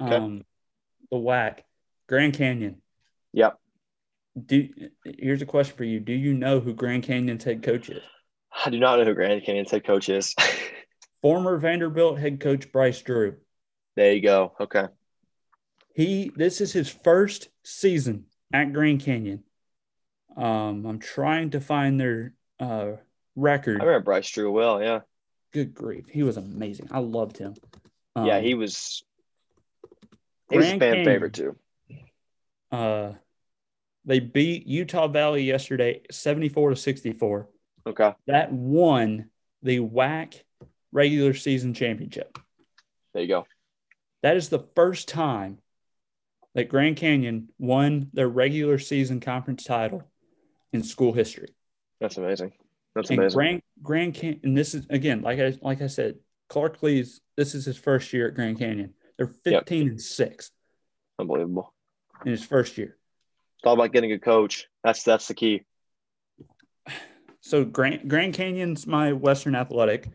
Okay. 0.00 0.14
Um, 0.14 0.44
the 1.10 1.18
WAC, 1.18 1.58
Grand 2.08 2.34
Canyon. 2.34 2.80
Yep. 3.32 3.58
Do 4.46 4.68
here's 5.04 5.42
a 5.42 5.46
question 5.46 5.76
for 5.76 5.84
you. 5.84 5.98
Do 5.98 6.12
you 6.12 6.34
know 6.34 6.60
who 6.60 6.72
Grand 6.72 7.02
Canyon's 7.02 7.42
head 7.44 7.62
coach 7.62 7.90
is? 7.90 8.02
I 8.64 8.70
do 8.70 8.78
not 8.78 8.98
know 8.98 9.04
who 9.04 9.14
Grand 9.14 9.44
Canyon's 9.44 9.72
head 9.72 9.84
coach 9.84 10.08
is. 10.08 10.34
Former 11.22 11.58
Vanderbilt 11.58 12.18
head 12.18 12.40
coach 12.40 12.70
Bryce 12.72 13.02
Drew. 13.02 13.36
there 13.96 14.12
you 14.12 14.22
go. 14.22 14.52
Okay. 14.60 14.86
He 15.94 16.30
this 16.34 16.60
is 16.60 16.72
his 16.72 16.88
first 16.88 17.48
season 17.64 18.26
at 18.52 18.72
Grand 18.72 19.00
Canyon. 19.00 19.44
Um, 20.36 20.86
I'm 20.86 20.98
trying 20.98 21.50
to 21.50 21.60
find 21.60 21.98
their 22.00 22.34
uh, 22.58 22.92
record. 23.36 23.80
I 23.80 23.84
remember 23.84 24.04
Bryce 24.04 24.30
Drew 24.30 24.50
well. 24.52 24.82
Yeah. 24.82 25.00
Good 25.52 25.74
grief, 25.74 26.08
he 26.08 26.22
was 26.22 26.36
amazing. 26.36 26.88
I 26.92 27.00
loved 27.00 27.36
him. 27.36 27.54
Um, 28.14 28.26
yeah. 28.26 28.40
He 28.40 28.54
was, 28.54 29.02
he 30.48 30.56
was 30.56 30.66
a 30.66 30.70
fan 30.70 30.78
Canyon. 30.78 31.04
favorite 31.04 31.34
too. 31.34 31.56
Uh, 32.70 33.12
they 34.04 34.20
beat 34.20 34.66
Utah 34.66 35.08
Valley 35.08 35.42
yesterday, 35.42 36.02
74 36.10 36.70
to 36.70 36.76
64. 36.76 37.48
Okay. 37.86 38.14
That 38.28 38.52
won 38.52 39.28
the 39.62 39.80
WAC 39.80 40.42
regular 40.92 41.34
season 41.34 41.74
championship. 41.74 42.38
There 43.12 43.22
you 43.22 43.28
go. 43.28 43.46
That 44.22 44.36
is 44.36 44.48
the 44.48 44.64
first 44.74 45.08
time 45.08 45.58
that 46.54 46.68
Grand 46.68 46.96
Canyon 46.96 47.48
won 47.58 48.08
their 48.12 48.28
regular 48.28 48.78
season 48.78 49.20
conference 49.20 49.64
title 49.64 50.02
in 50.72 50.82
school 50.82 51.12
history. 51.12 51.54
That's 52.00 52.16
amazing. 52.16 52.52
That's 52.94 53.10
And 53.10 53.18
amazing. 53.20 53.36
Grand 53.36 53.62
Grand 53.82 54.14
Canyon, 54.14 54.40
and 54.44 54.56
this 54.56 54.74
is 54.74 54.86
again, 54.90 55.22
like 55.22 55.38
I 55.38 55.56
like 55.62 55.80
I 55.82 55.86
said, 55.86 56.16
Clark 56.48 56.82
Lea's. 56.82 57.20
This 57.36 57.54
is 57.54 57.64
his 57.64 57.76
first 57.78 58.12
year 58.12 58.28
at 58.28 58.34
Grand 58.34 58.58
Canyon. 58.58 58.94
They're 59.16 59.26
15 59.28 59.88
and 59.88 60.00
six 60.00 60.50
Unbelievable. 61.18 61.72
in 62.24 62.32
his 62.32 62.44
first 62.44 62.78
year. 62.78 62.96
It's 63.58 63.66
all 63.66 63.74
about 63.74 63.92
getting 63.92 64.12
a 64.12 64.18
coach. 64.18 64.66
That's 64.82 65.02
that's 65.04 65.28
the 65.28 65.34
key. 65.34 65.62
So 67.42 67.64
Grand 67.64 68.08
Grand 68.08 68.34
Canyon's 68.34 68.86
my 68.86 69.12
Western 69.12 69.54
Athletic. 69.54 70.08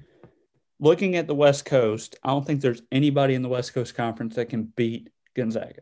Looking 0.80 1.16
at 1.16 1.28
the 1.28 1.36
West 1.36 1.64
Coast, 1.64 2.18
I 2.24 2.30
don't 2.30 2.46
think 2.46 2.60
there's 2.60 2.82
anybody 2.92 3.34
in 3.34 3.42
the 3.42 3.48
West 3.50 3.74
Coast 3.74 3.96
Conference 3.96 4.36
that 4.36 4.50
can 4.50 4.64
beat 4.76 5.10
Gonzaga. 5.36 5.82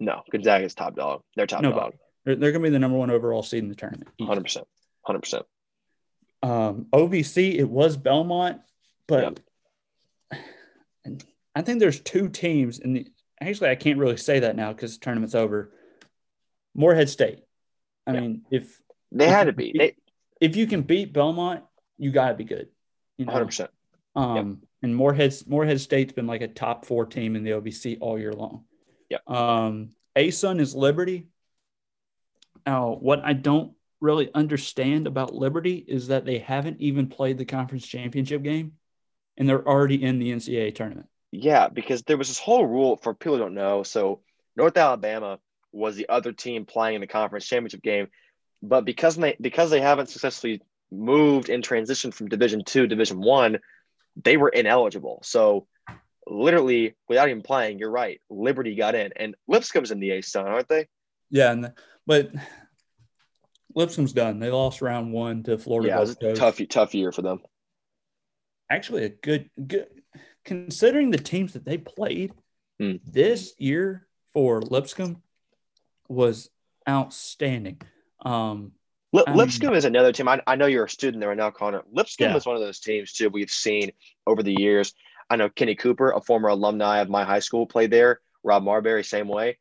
No, 0.00 0.22
Gonzaga 0.32 0.64
is 0.64 0.74
top 0.74 0.96
dog. 0.96 1.22
They're 1.36 1.46
top 1.46 1.62
Nobody. 1.62 1.80
dog. 1.80 1.94
They're, 2.24 2.36
they're 2.36 2.52
going 2.52 2.62
to 2.64 2.68
be 2.68 2.72
the 2.72 2.78
number 2.78 2.96
one 2.98 3.10
overall 3.10 3.42
seed 3.42 3.62
in 3.62 3.68
the 3.68 3.74
tournament. 3.74 4.08
Hundred 4.20 4.42
percent. 4.42 4.66
Hundred 5.02 5.20
percent. 5.20 5.44
Um, 6.42 6.86
OVC, 6.92 7.54
it 7.56 7.68
was 7.68 7.96
Belmont, 7.98 8.60
but 9.06 9.40
and 11.04 11.24
I 11.54 11.62
think 11.62 11.80
there's 11.80 12.00
two 12.00 12.28
teams 12.28 12.78
in 12.78 12.92
the. 12.94 13.06
Actually, 13.40 13.70
I 13.70 13.74
can't 13.74 13.98
really 13.98 14.16
say 14.16 14.40
that 14.40 14.56
now 14.56 14.72
because 14.72 14.98
the 14.98 15.04
tournament's 15.04 15.34
over. 15.34 15.72
Morehead 16.74 17.08
State. 17.08 17.40
I 18.06 18.12
Yeah. 18.14 18.20
mean, 18.20 18.42
if 18.50 18.80
They 19.12 19.24
If 19.26 19.30
had 19.30 19.44
to 19.44 19.52
be. 19.52 19.72
beat- 19.72 19.78
They 19.78 19.96
if 20.40 20.56
you 20.56 20.66
can 20.66 20.82
beat 20.82 21.12
Belmont, 21.12 21.64
you 21.98 22.10
got 22.12 22.28
to 22.28 22.34
be 22.34 22.44
good. 22.44 22.68
You 23.18 23.26
know? 23.26 23.32
hundred 23.32 23.46
percent. 23.46 23.70
Um, 24.16 24.62
and 24.82 24.94
Morehead 24.96 25.34
Morehead 25.46 25.80
State's 25.80 26.12
been 26.12 26.26
like 26.26 26.40
a 26.42 26.48
top 26.48 26.84
four 26.86 27.04
team 27.06 27.36
in 27.36 27.44
the 27.44 27.50
OVC 27.52 27.98
all 28.00 28.18
year 28.18 28.32
long. 28.32 28.64
Yep. 29.10 29.28
Um, 29.28 29.90
ASUN 30.16 30.60
is 30.60 30.74
Liberty. 30.74 31.26
Now, 32.66 32.96
what 33.00 33.20
I 33.24 33.32
don't 33.32 33.72
really 34.00 34.30
understand 34.34 35.06
about 35.06 35.34
Liberty 35.34 35.84
is 35.86 36.08
that 36.08 36.24
they 36.24 36.38
haven't 36.38 36.80
even 36.80 37.08
played 37.08 37.38
the 37.38 37.44
conference 37.44 37.86
championship 37.86 38.42
game, 38.42 38.72
and 39.36 39.48
they're 39.48 39.66
already 39.66 40.02
in 40.02 40.18
the 40.18 40.32
NCAA 40.32 40.74
tournament. 40.74 41.06
Yeah, 41.32 41.68
because 41.68 42.02
there 42.02 42.16
was 42.16 42.28
this 42.28 42.38
whole 42.38 42.66
rule 42.66 42.96
for 42.96 43.14
people 43.14 43.36
who 43.36 43.42
don't 43.42 43.54
know. 43.54 43.82
So 43.82 44.20
North 44.56 44.76
Alabama 44.76 45.38
was 45.72 45.96
the 45.96 46.08
other 46.08 46.32
team 46.32 46.64
playing 46.64 46.96
in 46.96 47.00
the 47.00 47.06
conference 47.06 47.46
championship 47.46 47.82
game, 47.82 48.08
but 48.62 48.84
because 48.84 49.16
they 49.16 49.36
because 49.40 49.70
they 49.70 49.80
haven't 49.80 50.08
successfully 50.08 50.60
moved 50.90 51.48
and 51.48 51.62
transitioned 51.62 52.14
from 52.14 52.28
Division 52.28 52.64
Two, 52.64 52.86
Division 52.86 53.20
One, 53.20 53.58
they 54.22 54.36
were 54.36 54.48
ineligible. 54.48 55.20
So 55.22 55.66
literally, 56.26 56.94
without 57.08 57.28
even 57.28 57.42
playing, 57.42 57.78
you're 57.78 57.90
right. 57.90 58.20
Liberty 58.30 58.74
got 58.74 58.94
in, 58.94 59.12
and 59.16 59.34
Lipscomb's 59.48 59.90
in 59.90 60.00
the 60.00 60.10
A 60.12 60.20
Sun, 60.22 60.46
aren't 60.46 60.68
they? 60.68 60.86
Yeah, 61.30 61.52
and 61.52 61.72
but 62.06 62.30
Lipscomb's 63.74 64.12
done. 64.12 64.38
They 64.40 64.50
lost 64.50 64.82
round 64.82 65.12
one 65.12 65.42
to 65.44 65.58
Florida 65.58 65.88
yeah, 65.88 65.96
it 65.98 66.00
was 66.00 66.16
a 66.20 66.34
tough 66.34 66.60
tough 66.68 66.94
year 66.94 67.12
for 67.12 67.22
them. 67.22 67.40
actually 68.70 69.04
a 69.04 69.08
good 69.08 69.50
good 69.66 69.86
considering 70.44 71.10
the 71.10 71.18
teams 71.18 71.52
that 71.52 71.64
they 71.64 71.78
played 71.78 72.32
Hmm. 72.78 72.96
this 73.04 73.52
year 73.58 74.08
for 74.32 74.62
Lipscomb 74.62 75.22
was 76.08 76.48
outstanding. 76.88 77.80
Um, 78.24 78.72
Um, 79.12 79.36
Lipscomb 79.36 79.74
is 79.74 79.84
another 79.84 80.12
team. 80.12 80.28
I, 80.28 80.40
I 80.46 80.56
know 80.56 80.66
you're 80.66 80.86
a 80.86 80.88
student 80.88 81.20
there 81.20 81.28
right 81.28 81.36
now, 81.36 81.50
Connor. 81.50 81.82
Lipscomb 81.92 82.30
Yeah. 82.30 82.36
is 82.36 82.46
one 82.46 82.56
of 82.56 82.62
those 82.62 82.80
teams 82.80 83.12
too 83.12 83.28
we've 83.28 83.50
seen 83.50 83.90
over 84.26 84.42
the 84.42 84.54
years. 84.58 84.94
I 85.30 85.36
know 85.36 85.48
Kenny 85.48 85.76
Cooper, 85.76 86.10
a 86.10 86.20
former 86.20 86.48
alumni 86.48 86.98
of 86.98 87.08
my 87.08 87.24
high 87.24 87.38
school, 87.38 87.64
played 87.66 87.90
there. 87.92 88.20
Rob 88.42 88.64
Marberry, 88.64 89.06
same 89.06 89.28
way. 89.28 89.58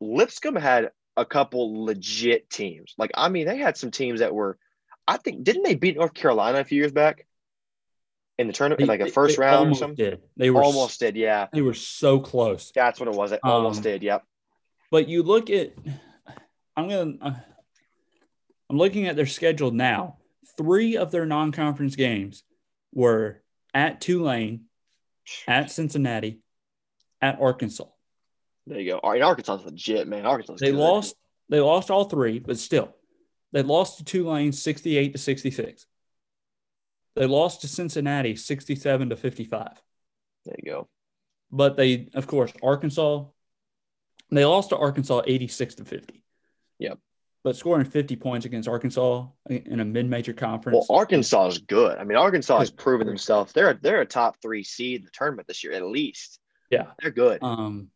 Lipscomb 0.00 0.56
had 0.56 0.90
a 1.16 1.24
couple 1.24 1.84
legit 1.84 2.50
teams. 2.50 2.94
Like 2.98 3.12
I 3.14 3.28
mean, 3.28 3.46
they 3.46 3.58
had 3.58 3.76
some 3.76 3.90
teams 3.90 4.20
that 4.20 4.34
were. 4.34 4.58
I 5.06 5.18
think 5.18 5.44
didn't 5.44 5.62
they 5.62 5.74
beat 5.74 5.96
North 5.96 6.14
Carolina 6.14 6.58
a 6.58 6.64
few 6.64 6.78
years 6.78 6.92
back 6.92 7.26
in 8.38 8.46
the 8.46 8.52
tournament, 8.52 8.80
in 8.80 8.88
like 8.88 9.00
a 9.00 9.10
first 9.10 9.36
they 9.36 9.42
round 9.44 9.72
or 9.72 9.74
something? 9.74 9.96
Did 9.96 10.22
they 10.36 10.50
were 10.50 10.62
Almost 10.62 10.98
did, 11.00 11.14
yeah. 11.16 11.46
They 11.52 11.62
were 11.62 11.74
so 11.74 12.18
close. 12.20 12.72
That's 12.74 12.98
what 12.98 13.08
it 13.08 13.14
was. 13.14 13.32
It 13.32 13.40
almost 13.44 13.78
Um, 13.78 13.82
did. 13.84 14.02
Yep. 14.02 14.24
But 14.90 15.08
you 15.08 15.22
look 15.22 15.50
at, 15.50 15.72
I'm 16.76 16.88
gonna, 16.88 17.14
uh, 17.20 17.34
I'm 18.70 18.78
looking 18.78 19.06
at 19.06 19.16
their 19.16 19.26
schedule 19.26 19.70
now. 19.70 20.18
Three 20.56 20.96
of 20.96 21.10
their 21.10 21.26
non-conference 21.26 21.96
games 21.96 22.44
were 22.92 23.42
at 23.72 24.00
Tulane, 24.00 24.64
at 25.46 25.70
Cincinnati, 25.70 26.40
at 27.20 27.40
Arkansas. 27.40 27.84
There 28.66 28.80
you 28.80 28.92
go. 28.92 28.98
All 28.98 29.12
right, 29.12 29.22
Arkansas 29.22 29.56
is 29.56 29.64
legit, 29.64 30.08
man. 30.08 30.26
Arkansas. 30.26 30.56
They 30.58 30.72
lost. 30.72 31.16
They 31.50 31.60
lost 31.60 31.90
all 31.90 32.04
three, 32.04 32.38
but 32.38 32.58
still, 32.58 32.94
they 33.52 33.62
lost 33.62 33.98
to 33.98 34.04
Tulane 34.04 34.52
sixty-eight 34.52 35.12
to 35.12 35.18
sixty-six. 35.18 35.86
They 37.16 37.26
lost 37.26 37.60
to 37.60 37.68
Cincinnati 37.68 38.36
sixty-seven 38.36 39.10
to 39.10 39.16
fifty-five. 39.16 39.80
There 40.46 40.56
you 40.62 40.70
go. 40.70 40.88
But 41.50 41.76
they, 41.76 42.08
of 42.14 42.26
course, 42.26 42.52
Arkansas. 42.62 43.24
They 44.30 44.44
lost 44.44 44.70
to 44.70 44.76
Arkansas 44.76 45.22
eighty-six 45.26 45.74
to 45.76 45.84
fifty. 45.84 46.24
Yep. 46.78 46.98
But 47.44 47.56
scoring 47.56 47.84
fifty 47.84 48.16
points 48.16 48.46
against 48.46 48.68
Arkansas 48.68 49.26
in 49.50 49.78
a 49.78 49.84
mid-major 49.84 50.32
conference. 50.32 50.86
Well, 50.88 50.98
Arkansas 50.98 51.46
is 51.48 51.58
good. 51.58 51.98
I 51.98 52.04
mean, 52.04 52.16
Arkansas 52.16 52.58
has 52.58 52.70
proven 52.70 53.06
themselves. 53.06 53.52
They're 53.52 53.74
they're 53.74 54.00
a 54.00 54.06
top 54.06 54.40
three 54.40 54.64
seed 54.64 55.00
in 55.00 55.04
the 55.04 55.10
tournament 55.12 55.46
this 55.46 55.62
year, 55.62 55.74
at 55.74 55.84
least. 55.84 56.40
Yeah. 56.70 56.86
They're 57.00 57.10
good. 57.10 57.42
Um, 57.42 57.90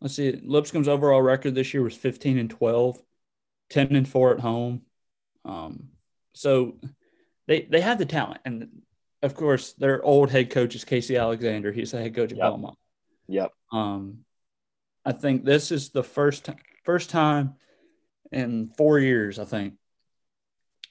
let's 0.00 0.14
see. 0.14 0.40
Lipscomb's 0.42 0.88
overall 0.88 1.20
record 1.20 1.54
this 1.54 1.74
year 1.74 1.82
was 1.82 1.94
15 1.94 2.38
and 2.38 2.48
12, 2.50 2.98
10 3.68 3.94
and 3.94 4.08
4 4.08 4.34
at 4.34 4.40
home. 4.40 4.82
Um, 5.44 5.90
so 6.32 6.78
they 7.46 7.62
they 7.62 7.82
have 7.82 7.98
the 7.98 8.06
talent. 8.06 8.40
And 8.46 8.68
of 9.22 9.34
course, 9.34 9.74
their 9.74 10.02
old 10.02 10.30
head 10.30 10.48
coach 10.48 10.74
is 10.74 10.84
Casey 10.84 11.16
Alexander. 11.18 11.70
He's 11.70 11.92
the 11.92 11.98
head 12.00 12.16
coach 12.16 12.32
of 12.32 12.38
Yep. 12.38 12.46
Belmont. 12.46 12.78
Yep. 13.28 13.52
Um, 13.70 14.24
I 15.04 15.12
think 15.12 15.44
this 15.44 15.70
is 15.70 15.90
the 15.90 16.02
first 16.02 16.48
first 16.84 17.10
time 17.10 17.56
in 18.32 18.70
four 18.76 18.98
years, 18.98 19.38
I 19.38 19.44
think, 19.44 19.74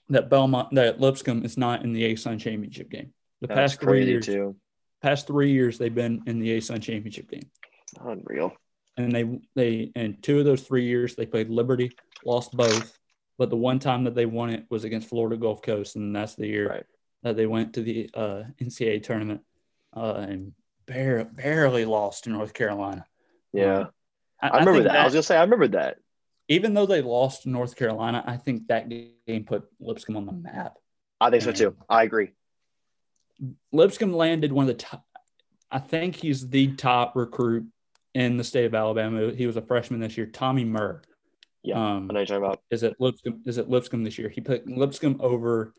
that 0.10 0.30
Belmont 0.30 0.76
that 0.76 1.00
Lipscomb 1.00 1.44
is 1.46 1.58
not 1.58 1.84
in 1.84 1.94
the 1.94 2.06
A 2.06 2.16
Sun 2.16 2.40
championship 2.40 2.90
game. 2.90 3.14
The 3.42 3.48
That's 3.48 3.58
past 3.76 3.82
three 3.82 4.06
years, 4.06 4.26
too. 4.26 4.56
past 5.02 5.28
three 5.28 5.52
years, 5.52 5.78
they've 5.78 5.94
been 5.94 6.24
in 6.28 6.40
the 6.40 6.52
A 6.52 6.62
Sun 6.62 6.82
championship 6.82 7.30
game, 7.30 7.50
Unreal. 8.00 8.54
and 8.98 9.12
they 9.12 9.40
they 9.56 9.92
in 9.96 10.18
two 10.22 10.40
of 10.40 10.46
those 10.46 10.62
three 10.62 10.86
years 10.86 11.16
they 11.16 11.26
played 11.26 11.50
Liberty, 11.50 11.92
lost 12.26 12.52
both, 12.52 12.98
but 13.38 13.50
the 13.50 13.58
one 13.58 13.80
time 13.80 14.04
that 14.04 14.16
they 14.16 14.26
won 14.26 14.50
it 14.50 14.66
was 14.70 14.84
against 14.84 15.08
Florida 15.10 15.38
Gulf 15.38 15.62
Coast, 15.62 15.96
and 15.96 16.16
that's 16.16 16.36
the 16.36 16.48
year 16.48 16.70
Right. 16.70 16.86
that 17.24 17.36
they 17.38 17.46
went 17.48 17.74
to 17.76 17.82
the 17.82 18.10
uh, 18.14 18.44
NCAA 18.62 19.02
tournament 19.04 19.42
uh, 19.96 20.26
and 20.28 20.54
bare, 20.86 21.24
barely 21.26 21.86
lost 21.86 22.26
to 22.26 22.30
North 22.30 22.54
Carolina. 22.54 23.06
Yeah. 23.54 23.86
I, 24.42 24.48
I 24.50 24.60
remember 24.60 24.74
think 24.82 24.86
that. 24.92 25.00
I 25.02 25.04
was 25.06 25.14
gonna 25.14 25.24
say 25.24 25.38
I 25.38 25.42
remember 25.44 25.68
that. 25.70 25.98
Even 26.52 26.74
though 26.74 26.86
they 26.86 27.02
lost 27.02 27.48
North 27.48 27.78
Carolina, 27.78 28.22
I 28.28 28.36
think 28.36 28.68
that 28.68 28.90
game 28.90 29.46
put 29.46 29.64
Lipscomb 29.80 30.18
on 30.18 30.26
the 30.26 30.34
map. 30.34 30.74
I 31.22 31.30
think 31.30 31.44
so 31.44 31.54
too. 31.54 31.78
I 31.88 32.04
agree. 32.04 32.32
Lipscomb 33.72 34.14
landed 34.14 34.52
one 34.52 34.64
of 34.64 34.68
the 34.68 34.74
top. 34.84 35.06
I 35.72 35.80
think 35.80 36.16
he's 36.18 36.50
the 36.50 36.74
top 36.76 37.16
recruit 37.16 37.68
in 38.14 38.36
the 38.36 38.44
state 38.44 38.66
of 38.66 38.76
Alabama. 38.76 39.32
He 39.32 39.48
was 39.48 39.56
a 39.56 39.62
freshman 39.62 40.02
this 40.02 40.18
year. 40.18 40.26
Tommy 40.26 40.66
Murr. 40.66 41.02
Yeah, 41.64 41.76
um, 41.76 42.08
I 42.10 42.14
know 42.14 42.20
you're 42.20 42.26
talking 42.26 42.44
about. 42.44 42.62
is 42.70 42.84
it 42.84 42.96
Lipscomb? 43.00 43.44
Is 43.46 43.58
it 43.58 43.70
Lipscomb 43.70 44.04
this 44.04 44.18
year? 44.18 44.28
He 44.28 44.42
put 44.42 44.68
Lipscomb 44.68 45.18
over. 45.22 45.74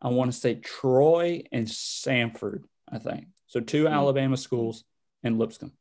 I 0.00 0.08
want 0.08 0.32
to 0.32 0.38
say 0.38 0.54
Troy 0.54 1.42
and 1.50 1.66
Samford. 1.66 2.62
I 2.88 2.98
think 2.98 3.26
so. 3.48 3.58
Two 3.60 3.82
Hmm. 3.86 3.94
Alabama 3.94 4.36
schools 4.36 4.84
and 5.24 5.38
Lipscomb. 5.38 5.72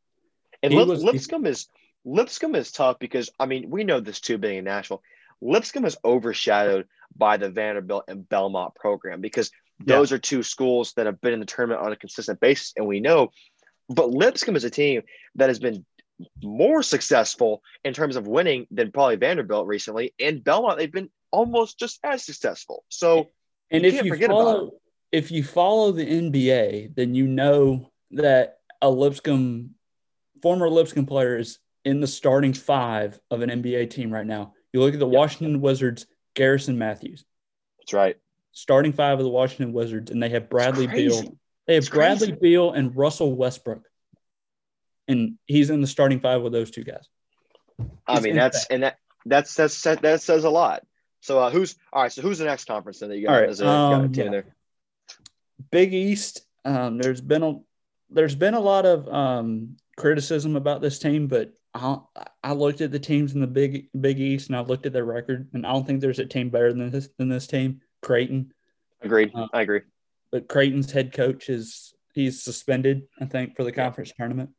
And 0.64 0.74
Lip, 0.74 0.88
was- 0.88 1.04
Lipscomb 1.04 1.46
is 1.46 1.68
Lipscomb 2.06 2.56
is 2.56 2.72
tough 2.72 2.99
because 2.99 3.30
I 3.40 3.45
mean 3.45 3.69
we 3.69 3.84
know 3.84 3.99
this 3.99 4.19
too 4.19 4.38
being 4.38 4.57
in 4.57 4.65
Nashville. 4.65 5.03
Lipscomb 5.41 5.86
is 5.86 5.98
overshadowed 6.03 6.88
by 7.15 7.38
the 7.38 7.49
Vanderbilt 7.49 8.06
and 8.07 8.28
Belmont 8.28 8.76
program 8.76 9.22
because 9.22 9.52
those 9.84 10.11
are 10.11 10.19
two 10.19 10.44
schools 10.44 10.94
that 10.94 11.07
have 11.07 11.19
been 11.22 11.34
in 11.34 11.40
the 11.40 11.45
tournament 11.45 11.82
on 11.82 11.91
a 11.91 11.95
consistent 11.95 12.40
basis, 12.40 12.73
and 12.78 12.86
we 12.86 12.99
know. 12.99 13.32
But 13.90 14.11
Lipscomb 14.11 14.56
is 14.56 14.64
a 14.64 14.69
team 14.69 15.02
that 15.36 15.49
has 15.49 15.60
been 15.60 15.86
more 16.44 16.84
successful 16.84 17.64
in 17.84 17.94
terms 17.94 18.15
of 18.15 18.28
winning 18.28 18.68
than 18.69 18.91
probably 18.91 19.15
Vanderbilt 19.15 19.68
recently, 19.68 20.14
and 20.19 20.44
Belmont 20.44 20.78
they've 20.78 20.91
been 20.91 21.10
almost 21.32 21.80
just 21.80 21.99
as 22.03 22.23
successful. 22.23 22.84
So 22.90 23.30
And 23.72 23.84
You 23.84 23.90
if 23.90 24.06
you 24.06 24.11
forget 24.11 24.30
about 24.30 24.38
follow, 24.38 24.72
if 25.11 25.32
you 25.32 25.44
follow 25.44 25.91
the 25.91 26.06
NBA, 26.06 26.95
then 26.95 27.15
you 27.15 27.28
know 27.28 27.91
that 28.11 28.60
a 28.82 28.90
Lipscomb, 28.90 29.72
former 30.41 30.69
Lipscomb 30.69 31.06
player 31.06 31.38
is 31.38 31.60
in 31.84 31.99
the 31.99 32.08
starting 32.08 32.53
five 32.53 33.20
of 33.30 33.41
an 33.41 33.49
NBA 33.49 33.90
team 33.90 34.12
right 34.12 34.26
now. 34.26 34.53
You 34.74 34.80
look 34.80 34.94
at 34.94 34.99
the 34.99 35.08
Washington 35.08 35.62
Wizards, 35.62 36.06
Garrison 36.34 36.78
Matthews, 36.78 37.26
that's 37.80 37.94
right. 37.94 38.18
starting 38.52 38.94
five 38.94 39.20
of 39.20 39.24
the 39.24 39.30
Washington 39.30 39.74
Wizards, 39.74 40.12
and 40.12 40.22
they 40.22 40.30
have 40.30 40.49
Bradley. 40.49 40.88
Beal. 40.88 41.22
They 41.68 41.76
have 41.76 41.84
It's 41.84 41.90
Bradley 41.90 42.28
crazy. 42.28 42.40
Beal 42.41 42.72
and 42.72 42.95
Russell 42.95 43.36
Westbrook, 43.36 43.84
and 45.08 45.38
he's 45.45 45.70
in 45.70 45.82
the 45.82 45.88
starting 45.88 46.20
five 46.20 46.41
with 46.41 46.53
those 46.53 46.72
two 46.72 46.84
guys. 46.84 47.08
I 48.08 48.20
mean 48.20 48.36
that's 48.36 48.66
and 48.68 48.84
that 48.84 48.98
that's 49.26 49.56
that's 49.56 49.82
that 49.82 50.22
says 50.22 50.44
a 50.44 50.49
lot. 50.49 50.84
So 51.22 51.40
uh, 51.40 51.49
who's 51.49 51.76
all 51.91 52.03
right? 52.03 52.12
So 52.12 52.22
who's 52.22 52.40
the 52.40 52.45
next 52.45 52.66
conference 52.66 52.99
then 52.99 53.10
that 53.10 53.18
you 53.18 53.28
got? 53.28 53.34
All 53.34 53.41
right, 53.41 53.49
as 53.49 53.62
a, 53.62 53.64
you 53.64 53.70
got 53.70 53.91
a 53.91 53.95
um, 53.95 54.12
team 54.12 54.26
yeah. 54.26 54.32
there? 54.32 54.56
Big 55.72 55.94
East. 55.94 56.41
Um, 56.66 56.98
there's 56.98 57.22
been 57.22 57.44
a 57.44 57.60
there's 58.10 58.36
been 58.36 58.53
a 58.53 58.60
lot 58.60 58.86
of 58.86 59.08
um, 59.08 59.78
criticism 59.98 60.56
about 60.56 60.82
this 60.82 60.99
team, 60.99 61.28
but 61.28 61.53
I, 61.73 61.98
I 62.43 62.53
looked 62.53 62.81
at 62.81 62.91
the 62.91 62.99
teams 62.99 63.34
in 63.34 63.41
the 63.41 63.48
Big 63.48 63.88
Big 63.99 64.19
East 64.19 64.49
and 64.49 64.56
I 64.57 64.61
looked 64.61 64.85
at 64.85 64.93
their 64.93 65.06
record, 65.06 65.49
and 65.53 65.65
I 65.65 65.72
don't 65.72 65.85
think 65.88 66.02
there's 66.02 66.19
a 66.19 66.26
team 66.26 66.49
better 66.49 66.73
than 66.73 66.91
this 66.91 67.10
than 67.18 67.30
this 67.30 67.48
team, 67.48 67.81
Creighton. 68.02 68.53
Agreed. 69.02 69.31
uh, 69.34 69.48
I 69.53 69.61
agree. 69.61 69.81
But 70.31 70.48
Creighton's 70.48 70.91
head 70.91 71.14
coach 71.14 71.49
is 71.49 71.93
he's 72.14 72.43
suspended, 72.43 73.03
I 73.19 73.26
think, 73.26 73.56
for 73.56 73.64
the 73.64 73.69
Yeah. 73.72 73.84
conference 73.84 74.11
tournament. 74.15 74.52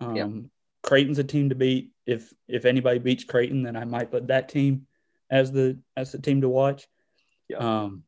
Um, 0.00 0.16
Yeah. 0.16 0.28
Creighton's 0.82 1.18
a 1.18 1.24
team 1.24 1.50
to 1.50 1.54
beat. 1.54 1.92
If 2.06 2.32
if 2.48 2.64
anybody 2.64 2.98
beats 2.98 3.24
Creighton, 3.24 3.62
then 3.62 3.76
I 3.76 3.84
might 3.84 4.10
put 4.10 4.28
that 4.28 4.48
team 4.48 4.86
as 5.30 5.52
the 5.52 5.78
as 5.96 6.12
the 6.12 6.18
team 6.18 6.40
to 6.40 6.48
watch. 6.48 6.88
Yeah. 7.48 7.58
Um, 7.58 8.04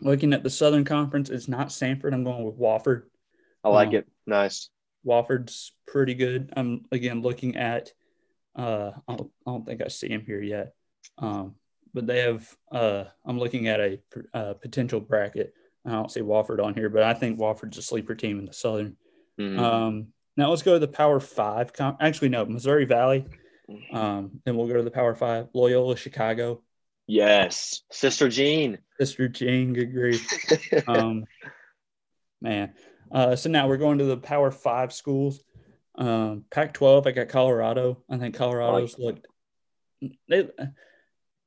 looking 0.00 0.32
at 0.32 0.42
the 0.42 0.50
Southern 0.50 0.84
Conference, 0.84 1.30
it's 1.30 1.48
not 1.48 1.68
Samford. 1.68 2.12
I'm 2.12 2.24
going 2.24 2.44
with 2.44 2.58
Wofford. 2.58 3.04
I 3.62 3.68
like 3.68 3.88
um, 3.88 3.94
it. 3.96 4.08
Nice. 4.26 4.68
Wofford's 5.06 5.72
pretty 5.86 6.14
good. 6.14 6.52
I'm 6.56 6.84
again 6.92 7.22
looking 7.22 7.56
at. 7.56 7.92
Uh, 8.54 8.92
I 9.08 9.16
don't, 9.16 9.30
I 9.46 9.50
don't 9.50 9.64
think 9.66 9.82
I 9.82 9.88
see 9.88 10.08
him 10.08 10.22
here 10.26 10.40
yet. 10.42 10.74
Um, 11.18 11.54
but 11.94 12.06
they 12.06 12.20
have. 12.20 12.48
Uh, 12.70 13.04
I'm 13.24 13.38
looking 13.38 13.68
at 13.68 13.80
a 13.80 14.00
uh, 14.34 14.54
potential 14.54 15.00
bracket. 15.00 15.54
I 15.84 15.90
don't 15.92 16.10
see 16.10 16.20
Wofford 16.20 16.62
on 16.64 16.74
here, 16.74 16.88
but 16.88 17.02
I 17.02 17.14
think 17.14 17.38
Wofford's 17.38 17.78
a 17.78 17.82
sleeper 17.82 18.14
team 18.14 18.38
in 18.38 18.44
the 18.46 18.52
Southern. 18.52 18.96
Mhm. 19.40 19.58
Um, 19.58 20.06
now 20.36 20.50
let's 20.50 20.62
go 20.62 20.74
to 20.74 20.78
the 20.78 20.88
Power 20.88 21.18
Five. 21.20 21.72
Com- 21.72 21.96
Actually, 22.00 22.28
no, 22.30 22.44
Missouri 22.44 22.84
Valley. 22.84 23.26
Um, 23.92 24.40
then 24.44 24.56
we'll 24.56 24.66
go 24.68 24.74
to 24.76 24.82
the 24.82 24.90
Power 24.90 25.14
Five. 25.14 25.48
Loyola 25.54 25.96
Chicago. 25.96 26.62
yes, 27.06 27.82
Sister 27.90 28.28
Jean. 28.28 28.78
Sister 28.98 29.28
Jean, 29.28 29.72
good 29.72 29.92
grief. 29.92 30.28
um, 30.88 31.24
man. 32.40 32.74
Uh, 33.12 33.36
so 33.36 33.50
now 33.50 33.68
we're 33.68 33.76
going 33.76 33.98
to 33.98 34.04
the 34.04 34.16
Power 34.16 34.50
Five 34.50 34.92
schools. 34.92 35.42
Um, 35.94 36.44
Pac-12, 36.50 37.06
I 37.06 37.10
got 37.12 37.28
Colorado. 37.28 38.02
I 38.08 38.16
think 38.16 38.34
Colorado's 38.34 38.98
looked 38.98 39.26
they 40.28 40.48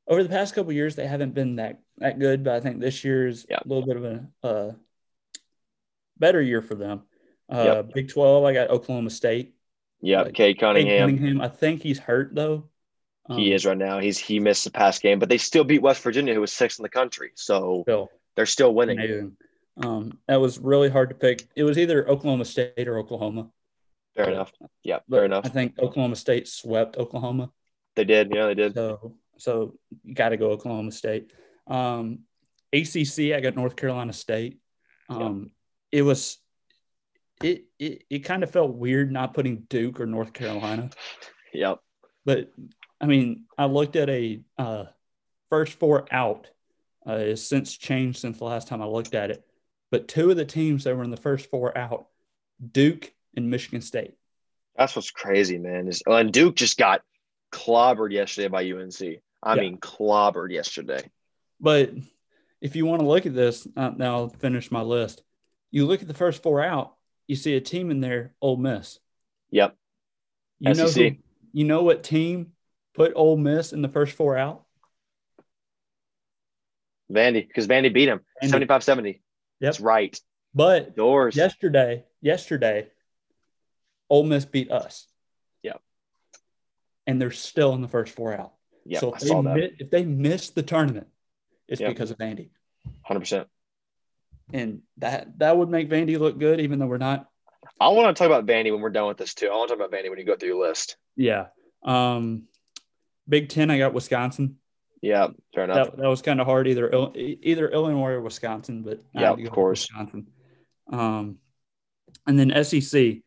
over 0.08 0.22
the 0.24 0.30
past 0.30 0.54
couple 0.56 0.72
years 0.72 0.96
they 0.96 1.08
haven't 1.08 1.34
been 1.34 1.56
that 1.58 1.82
that 1.98 2.20
good, 2.20 2.44
but 2.44 2.54
I 2.54 2.60
think 2.60 2.80
this 2.80 3.04
year 3.04 3.28
is 3.28 3.46
Yeah. 3.50 3.58
a 3.66 3.68
little 3.68 3.86
bit 3.86 3.98
of 3.98 4.06
a 4.06 4.30
uh, 4.48 4.72
better 6.18 6.42
year 6.42 6.62
for 6.62 6.76
them. 6.76 7.04
Uh, 7.52 7.64
Yep. 7.66 7.94
Big 7.94 8.10
12, 8.10 8.44
I 8.46 8.54
got 8.54 8.70
Oklahoma 8.70 9.10
State. 9.10 9.56
yeah, 10.02 10.22
Like, 10.24 10.34
Cade 10.36 10.60
Cunningham. 10.60 11.10
Cunningham, 11.10 11.42
I 11.42 11.48
think 11.48 11.82
he's 11.82 12.00
hurt 12.00 12.34
though. 12.36 12.70
he 13.30 13.48
Um, 13.52 13.54
is 13.56 13.66
right 13.66 13.78
now. 13.78 14.00
He's 14.00 14.18
he 14.20 14.40
missed 14.40 14.64
the 14.66 14.72
past 14.72 15.02
game, 15.02 15.18
but 15.20 15.30
they 15.30 15.38
still 15.40 15.64
beat 15.64 15.82
West 15.82 16.02
Virginia, 16.04 16.34
who 16.36 16.42
was 16.42 16.54
sixth 16.54 16.80
in 16.80 16.84
the 16.84 16.90
country. 16.90 17.32
So 17.36 17.82
Still, 17.84 18.10
they're 18.36 18.46
still 18.46 18.74
winning. 18.74 19.00
amazing. 19.00 19.38
Um, 19.78 20.20
that 20.28 20.40
was 20.40 20.58
really 20.60 20.90
hard 20.90 21.10
to 21.10 21.16
pick. 21.16 21.48
It 21.56 21.64
was 21.64 21.78
either 21.78 22.08
Oklahoma 22.10 22.46
State 22.46 22.88
or 22.88 22.98
Oklahoma. 22.98 23.50
Fair 24.16 24.30
enough. 24.30 24.54
Yeah, 24.84 25.00
But 25.10 25.18
fair 25.18 25.26
enough. 25.26 25.46
I 25.46 25.50
think 25.50 25.78
Oklahoma 25.80 26.16
State 26.16 26.48
swept 26.48 26.98
Oklahoma. 26.98 27.52
They 27.96 28.06
did. 28.06 28.32
Yeah, 28.34 28.46
they 28.48 28.56
did. 28.56 28.74
So 28.74 29.16
so 29.38 29.76
you 30.04 30.14
got 30.16 30.30
to 30.30 30.38
go 30.38 30.52
Oklahoma 30.52 30.92
State. 30.92 31.32
Um, 31.68 32.20
ACC, 32.72 33.34
I 33.34 33.42
got 33.42 33.56
North 33.56 33.76
Carolina 33.76 34.14
State. 34.14 34.60
Um, 35.10 35.52
It 35.92 36.02
was 36.04 36.38
it, 37.44 37.66
it 37.78 38.04
it 38.10 38.20
kind 38.20 38.44
of 38.44 38.52
felt 38.52 38.74
weird 38.76 39.12
not 39.12 39.34
putting 39.34 39.66
Duke 39.70 40.00
or 40.00 40.06
North 40.06 40.32
Carolina, 40.32 40.90
Yep. 41.54 41.80
but 42.26 42.50
I 43.02 43.06
mean 43.08 43.46
I 43.58 43.66
looked 43.66 43.98
at 43.98 44.10
a 44.10 44.42
uh, 44.58 44.86
first 45.50 45.74
four 45.74 46.06
out 46.12 46.48
uh, 47.06 47.18
has 47.18 47.46
since 47.46 47.76
changed 47.76 48.20
since 48.20 48.38
the 48.38 48.46
last 48.46 48.70
time 48.70 48.82
I 48.82 48.86
looked 48.86 49.14
at 49.16 49.32
it, 49.32 49.46
but 49.96 50.10
two 50.10 50.30
of 50.30 50.36
the 50.36 50.44
teams 50.44 50.84
that 50.84 50.94
were 50.98 51.06
in 51.06 51.10
the 51.10 51.16
first 51.16 51.50
four 51.50 51.78
out, 51.78 52.08
Duke 52.74 53.14
and 53.38 53.50
Michigan 53.50 53.80
State. 53.80 54.16
That's 54.76 54.94
what's 54.94 55.10
crazy, 55.10 55.58
man. 55.58 55.88
Is 55.88 56.04
and 56.06 56.34
Duke 56.34 56.58
just 56.58 56.78
got 56.78 57.02
clobbered 57.50 58.12
yesterday 58.12 58.50
by 58.50 58.64
UNC. 58.70 59.22
I 59.42 59.56
Yeah. 59.56 59.62
mean, 59.62 59.78
clobbered 59.78 60.52
yesterday. 60.52 61.10
But 61.62 61.92
if 62.60 62.76
you 62.76 62.86
want 62.86 63.04
to 63.04 63.08
look 63.08 63.26
at 63.26 63.34
this, 63.34 63.66
uh, 63.78 63.92
now 63.96 64.16
I'll 64.16 64.28
finish 64.28 64.70
my 64.70 64.82
list. 64.82 65.24
You 65.72 65.86
look 65.86 66.02
at 66.02 66.10
the 66.10 66.14
first 66.14 66.44
four 66.44 66.62
out, 66.62 66.98
you 67.26 67.38
see 67.38 67.56
a 67.56 67.62
team 67.62 67.90
in 67.90 68.02
there, 68.02 68.34
Ole 68.42 68.58
Miss. 68.58 69.00
Yep. 69.52 69.78
You 70.60 70.74
know, 70.74 70.90
who, 70.90 71.12
you 71.54 71.64
know 71.64 71.84
what 71.84 72.04
team 72.04 72.52
put 72.94 73.14
Ole 73.16 73.38
Miss 73.38 73.72
in 73.72 73.82
the 73.82 73.88
first 73.88 74.12
four 74.12 74.38
out? 74.38 74.66
Vandy, 77.12 77.48
because 77.48 77.68
Vandy 77.68 77.94
beat 77.94 78.10
him 78.10 78.20
Vandy. 78.44 78.50
75 78.50 78.84
70. 78.84 79.22
That's 79.66 79.80
right. 79.80 80.20
But 80.54 80.94
Yours. 80.96 81.36
yesterday, 81.36 82.06
yesterday, 82.22 82.88
Ole 84.10 84.24
Miss 84.24 84.46
beat 84.46 84.72
us. 84.72 85.08
Yep. 85.64 85.82
And 87.08 87.22
they're 87.22 87.32
still 87.32 87.74
in 87.74 87.82
the 87.82 87.88
first 87.88 88.14
four 88.16 88.34
out. 88.34 88.54
Yeah, 88.86 89.00
so 89.00 89.12
I 89.12 89.18
if 89.18 89.22
they, 89.24 89.30
that. 89.30 89.72
if 89.80 89.90
they 89.92 90.06
miss 90.06 90.52
the 90.52 90.62
tournament, 90.64 91.08
it's 91.68 91.82
Yep. 91.82 91.90
because 91.90 92.12
of 92.12 92.18
Vandy. 92.18 92.50
100%. 93.10 93.48
And 94.54 94.82
that 94.98 95.40
that 95.40 95.58
would 95.58 95.70
make 95.70 95.90
Vandy 95.90 96.20
look 96.20 96.38
good, 96.38 96.60
even 96.62 96.78
though 96.78 96.86
we're 96.86 96.98
not 97.00 97.28
I 97.80 97.90
want 97.90 98.16
to 98.16 98.20
talk 98.24 98.28
about 98.28 98.46
Vandy 98.46 98.72
when 98.72 98.80
we're 98.82 98.92
done 98.92 99.08
with 99.08 99.18
this, 99.18 99.34
too. 99.34 99.48
I 99.48 99.56
want 99.56 99.70
to 99.70 99.76
talk 99.76 99.86
about 99.86 99.98
Vandy 100.00 100.10
when 100.10 100.20
you 100.20 100.24
go 100.24 100.36
through 100.36 100.50
your 100.50 100.66
list. 100.68 100.98
Yeah. 101.16 101.48
Um, 101.84 102.44
Big 103.28 103.50
Ten, 103.50 103.70
I 103.72 103.78
got 103.80 103.94
Wisconsin. 103.94 104.58
Yeah, 105.06 105.28
fair 105.54 105.66
enough. 105.66 105.92
That, 105.92 105.98
that 105.98 106.10
was 106.10 106.24
kind 106.24 106.42
of 106.42 106.48
hard, 106.48 106.68
either 106.68 106.92
either 107.16 107.70
Illinois 107.70 108.14
or 108.14 108.22
Wisconsin, 108.22 108.82
but 108.82 109.02
Yeah, 109.14 109.34
of 109.34 109.52
course. 109.52 109.88
Wisconsin. 109.88 110.28
Um, 110.92 111.38
and 112.26 112.40
then 112.40 112.64
SEC, 112.64 113.18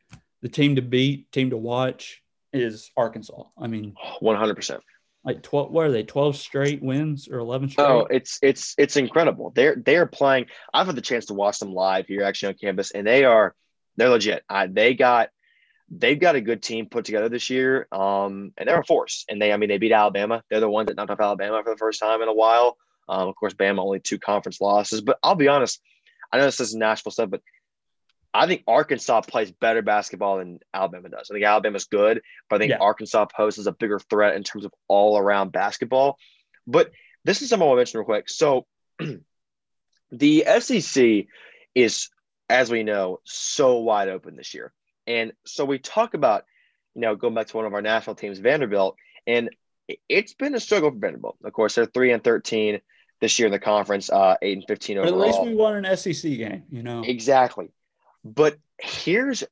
the 0.42 0.48
team 0.48 0.74
to 0.74 0.82
beat, 0.82 1.30
team 1.30 1.50
to 1.50 1.56
watch 1.56 2.20
is 2.52 2.90
Arkansas. 2.96 3.44
I 3.56 3.68
mean, 3.68 3.94
one 4.18 4.36
hundred 4.36 4.56
percent. 4.56 4.82
Like 5.24 5.42
twelve, 5.44 5.70
what 5.70 5.86
are 5.86 5.92
they? 5.92 6.02
Twelve 6.02 6.36
straight 6.36 6.82
wins 6.82 7.28
or 7.28 7.38
eleven 7.38 7.68
straight? 7.68 7.84
Oh, 7.84 8.08
it's 8.10 8.40
it's 8.42 8.74
it's 8.76 8.96
incredible. 8.96 9.52
They're 9.54 9.76
they're 9.76 10.06
playing. 10.06 10.46
I've 10.74 10.86
had 10.86 10.96
the 10.96 11.00
chance 11.00 11.26
to 11.26 11.34
watch 11.34 11.60
them 11.60 11.72
live 11.72 12.06
here 12.06 12.24
actually 12.24 12.54
on 12.54 12.58
campus, 12.60 12.90
and 12.90 13.06
they 13.06 13.24
are 13.24 13.54
they're 13.96 14.08
legit. 14.08 14.42
Uh, 14.48 14.66
they 14.68 14.94
got 14.94 15.28
they've 15.90 16.18
got 16.18 16.36
a 16.36 16.40
good 16.40 16.62
team 16.62 16.86
put 16.86 17.04
together 17.04 17.28
this 17.28 17.50
year, 17.50 17.88
um, 17.92 18.52
and 18.56 18.68
they're 18.68 18.80
a 18.80 18.84
force. 18.84 19.24
And 19.28 19.40
they, 19.40 19.52
I 19.52 19.56
mean, 19.56 19.68
they 19.68 19.78
beat 19.78 19.92
Alabama. 19.92 20.42
They're 20.50 20.60
the 20.60 20.70
ones 20.70 20.88
that 20.88 20.96
knocked 20.96 21.10
off 21.10 21.20
Alabama 21.20 21.62
for 21.62 21.70
the 21.70 21.78
first 21.78 22.00
time 22.00 22.22
in 22.22 22.28
a 22.28 22.34
while. 22.34 22.76
Um, 23.08 23.28
of 23.28 23.36
course, 23.36 23.54
Bama 23.54 23.78
only 23.78 24.00
two 24.00 24.18
conference 24.18 24.60
losses, 24.60 25.00
but 25.00 25.18
I'll 25.22 25.34
be 25.34 25.48
honest. 25.48 25.80
I 26.30 26.36
know 26.36 26.44
this 26.44 26.60
is 26.60 26.74
Nashville 26.74 27.12
stuff, 27.12 27.30
but 27.30 27.40
I 28.34 28.46
think 28.46 28.64
Arkansas 28.66 29.22
plays 29.22 29.50
better 29.50 29.80
basketball 29.80 30.38
than 30.38 30.60
Alabama 30.74 31.08
does. 31.08 31.30
I 31.30 31.34
think 31.34 31.46
Alabama's 31.46 31.86
good, 31.86 32.20
but 32.50 32.56
I 32.56 32.58
think 32.58 32.70
yeah. 32.70 32.78
Arkansas 32.78 33.26
poses 33.34 33.66
a 33.66 33.72
bigger 33.72 33.98
threat 33.98 34.36
in 34.36 34.42
terms 34.42 34.66
of 34.66 34.72
all 34.86 35.16
around 35.16 35.52
basketball. 35.52 36.18
But 36.66 36.92
this 37.24 37.40
is 37.40 37.48
something 37.48 37.64
I 37.64 37.68
want 37.68 37.78
to 37.78 37.80
mention 37.80 37.98
real 37.98 38.04
quick. 38.04 38.28
So 38.28 38.66
the 40.12 40.44
SEC 40.60 41.26
is, 41.74 42.10
as 42.50 42.70
we 42.70 42.82
know, 42.82 43.20
so 43.24 43.78
wide 43.78 44.08
open 44.08 44.36
this 44.36 44.52
year. 44.52 44.72
And 45.08 45.32
so 45.46 45.64
we 45.64 45.78
talk 45.78 46.12
about, 46.12 46.44
you 46.94 47.00
know, 47.00 47.16
going 47.16 47.34
back 47.34 47.48
to 47.48 47.56
one 47.56 47.64
of 47.64 47.72
our 47.72 47.80
national 47.80 48.14
teams, 48.14 48.38
Vanderbilt, 48.38 48.96
and 49.26 49.48
it's 50.08 50.34
been 50.34 50.54
a 50.54 50.60
struggle 50.60 50.90
for 50.90 50.98
Vanderbilt. 50.98 51.38
Of 51.42 51.52
course, 51.54 51.74
they're 51.74 51.86
three 51.86 52.12
and 52.12 52.22
13 52.22 52.80
this 53.20 53.38
year 53.38 53.46
in 53.46 53.52
the 53.52 53.58
conference, 53.58 54.10
uh, 54.10 54.36
eight 54.42 54.58
and 54.58 54.66
15 54.68 54.98
overall. 54.98 55.18
But 55.18 55.20
at 55.20 55.26
least 55.26 55.42
we 55.42 55.54
won 55.54 55.82
an 55.82 55.96
SEC 55.96 56.22
game, 56.36 56.64
you 56.70 56.82
know? 56.82 57.02
Exactly. 57.02 57.70
But 58.22 58.58
here's 58.78 59.44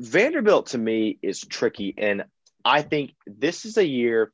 Vanderbilt 0.00 0.66
to 0.68 0.78
me 0.78 1.18
is 1.22 1.40
tricky. 1.42 1.94
And 1.96 2.24
I 2.64 2.82
think 2.82 3.12
this 3.24 3.64
is 3.64 3.76
a 3.76 3.86
year 3.86 4.32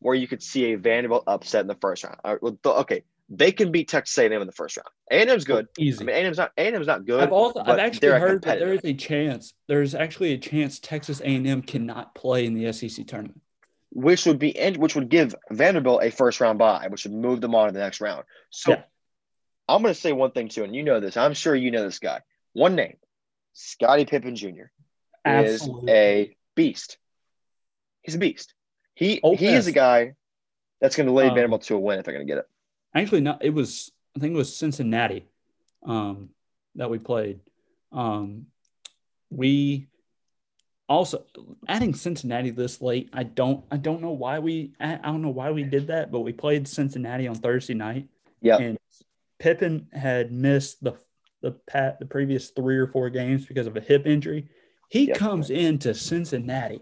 where 0.00 0.14
you 0.14 0.28
could 0.28 0.42
see 0.42 0.72
a 0.72 0.76
Vanderbilt 0.76 1.24
upset 1.26 1.62
in 1.62 1.66
the 1.66 1.76
first 1.76 2.04
round. 2.04 2.18
Uh, 2.22 2.36
okay, 2.66 3.04
they 3.28 3.52
can 3.52 3.72
beat 3.72 3.88
Texas 3.88 4.16
A&M 4.18 4.32
in 4.32 4.46
the 4.46 4.52
first 4.52 4.76
round. 4.76 4.88
A&M's 5.10 5.44
good. 5.44 5.66
Easy. 5.78 6.02
I 6.02 6.06
mean, 6.06 6.16
A&M's 6.16 6.36
not 6.36 6.52
A&M's 6.56 6.86
not 6.86 7.06
good. 7.06 7.22
I've 7.22 7.32
also 7.32 7.60
I've 7.60 7.78
actually 7.78 8.08
heard 8.08 8.42
that 8.42 8.58
there 8.58 8.72
is 8.72 8.84
a 8.84 8.92
chance. 8.92 9.54
There's 9.66 9.94
actually 9.94 10.32
a 10.32 10.38
chance 10.38 10.78
Texas 10.78 11.20
A&M 11.20 11.62
cannot 11.62 12.14
play 12.14 12.44
in 12.46 12.54
the 12.54 12.72
SEC 12.72 13.06
tournament. 13.06 13.40
Which 13.90 14.26
would 14.26 14.38
be 14.38 14.54
which 14.76 14.96
would 14.96 15.08
give 15.08 15.34
Vanderbilt 15.50 16.02
a 16.02 16.10
first 16.10 16.40
round 16.40 16.58
bye, 16.58 16.88
which 16.88 17.04
would 17.04 17.14
move 17.14 17.40
them 17.40 17.54
on 17.54 17.68
to 17.68 17.72
the 17.72 17.78
next 17.78 18.00
round. 18.00 18.24
So 18.50 18.72
yeah. 18.72 18.82
I'm 19.68 19.82
going 19.82 19.94
to 19.94 20.00
say 20.00 20.12
one 20.12 20.32
thing 20.32 20.48
too, 20.48 20.64
and 20.64 20.74
you 20.74 20.82
know 20.82 21.00
this. 21.00 21.16
I'm 21.16 21.34
sure 21.34 21.54
you 21.54 21.70
know 21.70 21.84
this 21.84 22.00
guy. 22.00 22.20
One 22.52 22.74
name, 22.74 22.96
Scottie 23.52 24.04
Pippen 24.04 24.34
Jr. 24.36 24.64
Absolutely. 25.24 25.92
is 25.92 25.96
a 25.96 26.36
beast. 26.56 26.98
He's 28.02 28.16
a 28.16 28.18
beast. 28.18 28.52
He 28.94 29.20
Old 29.22 29.38
he 29.38 29.46
is 29.46 29.66
a 29.66 29.72
guy 29.72 30.14
that's 30.80 30.96
going 30.96 31.06
to 31.06 31.12
lead 31.12 31.28
um, 31.28 31.34
Vanderbilt 31.34 31.62
to 31.62 31.76
a 31.76 31.78
win 31.78 31.98
if 31.98 32.04
they're 32.04 32.14
going 32.14 32.26
to 32.26 32.30
get 32.30 32.38
it. 32.38 32.46
Actually, 32.94 33.22
not. 33.22 33.44
It 33.44 33.50
was 33.50 33.90
I 34.16 34.20
think 34.20 34.34
it 34.34 34.38
was 34.38 34.56
Cincinnati 34.56 35.26
um, 35.84 36.30
that 36.76 36.90
we 36.90 36.98
played. 36.98 37.40
Um, 37.92 38.46
we 39.30 39.88
also 40.88 41.24
adding 41.66 41.94
Cincinnati 41.94 42.50
this 42.50 42.80
late. 42.80 43.10
I 43.12 43.24
don't 43.24 43.64
I 43.70 43.76
don't 43.76 44.02
know 44.02 44.12
why 44.12 44.38
we 44.38 44.72
I 44.78 44.96
don't 44.96 45.22
know 45.22 45.30
why 45.30 45.50
we 45.50 45.64
did 45.64 45.88
that, 45.88 46.12
but 46.12 46.20
we 46.20 46.32
played 46.32 46.68
Cincinnati 46.68 47.26
on 47.26 47.36
Thursday 47.36 47.74
night. 47.74 48.08
Yeah, 48.40 48.58
and 48.58 48.78
Pippen 49.38 49.88
had 49.92 50.32
missed 50.32 50.82
the 50.82 50.94
the 51.42 51.52
pat 51.52 51.98
the 51.98 52.06
previous 52.06 52.50
three 52.50 52.76
or 52.76 52.86
four 52.86 53.10
games 53.10 53.46
because 53.46 53.66
of 53.66 53.76
a 53.76 53.80
hip 53.80 54.06
injury. 54.06 54.48
He 54.88 55.08
yep. 55.08 55.16
comes 55.16 55.50
into 55.50 55.94
Cincinnati, 55.94 56.80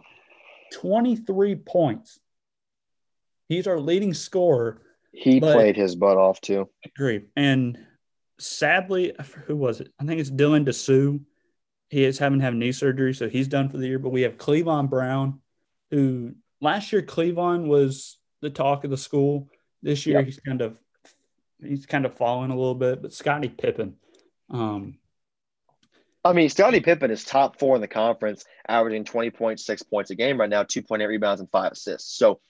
23 0.72 1.56
points. 1.56 2.18
He's 3.48 3.66
our 3.66 3.80
leading 3.80 4.12
scorer. 4.12 4.82
He 5.12 5.40
played 5.40 5.76
his 5.76 5.94
butt 5.94 6.16
off 6.16 6.40
too. 6.40 6.68
Agree. 6.84 7.22
And 7.36 7.78
sadly, 8.38 9.12
who 9.46 9.56
was 9.56 9.80
it? 9.80 9.92
I 10.00 10.04
think 10.04 10.20
it's 10.20 10.30
Dylan 10.30 10.66
Disu. 10.66 11.20
He 11.90 12.04
is 12.04 12.18
having 12.18 12.38
to 12.38 12.44
have 12.44 12.54
knee 12.54 12.72
surgery, 12.72 13.12
so 13.12 13.28
he's 13.28 13.48
done 13.48 13.68
for 13.68 13.76
the 13.76 13.86
year. 13.86 13.98
But 13.98 14.10
we 14.10 14.22
have 14.22 14.38
Clevon 14.38 14.88
Brown, 14.88 15.40
who 15.90 16.34
last 16.60 16.92
year 16.92 17.02
Clevon 17.02 17.66
was 17.66 18.18
the 18.40 18.50
talk 18.50 18.84
of 18.84 18.90
the 18.90 18.96
school. 18.96 19.48
This 19.82 20.06
year 20.06 20.18
yep. 20.18 20.26
he's 20.26 20.40
kind 20.40 20.62
of 20.62 20.80
he's 21.62 21.84
kind 21.86 22.06
of 22.06 22.16
fallen 22.16 22.50
a 22.50 22.56
little 22.56 22.74
bit. 22.74 23.02
But 23.02 23.12
Scottie 23.12 23.48
Pippen, 23.48 23.96
um, 24.48 24.98
I 26.24 26.32
mean, 26.32 26.48
Scottie 26.48 26.80
Pippen 26.80 27.10
is 27.10 27.24
top 27.24 27.58
four 27.58 27.74
in 27.74 27.80
the 27.80 27.88
conference, 27.88 28.44
averaging 28.68 29.04
20.6 29.04 29.90
points 29.90 30.10
a 30.10 30.14
game 30.14 30.40
right 30.40 30.48
now, 30.48 30.62
2.8 30.62 31.06
rebounds 31.06 31.40
and 31.40 31.50
five 31.50 31.72
assists. 31.72 32.16
So 32.16 32.40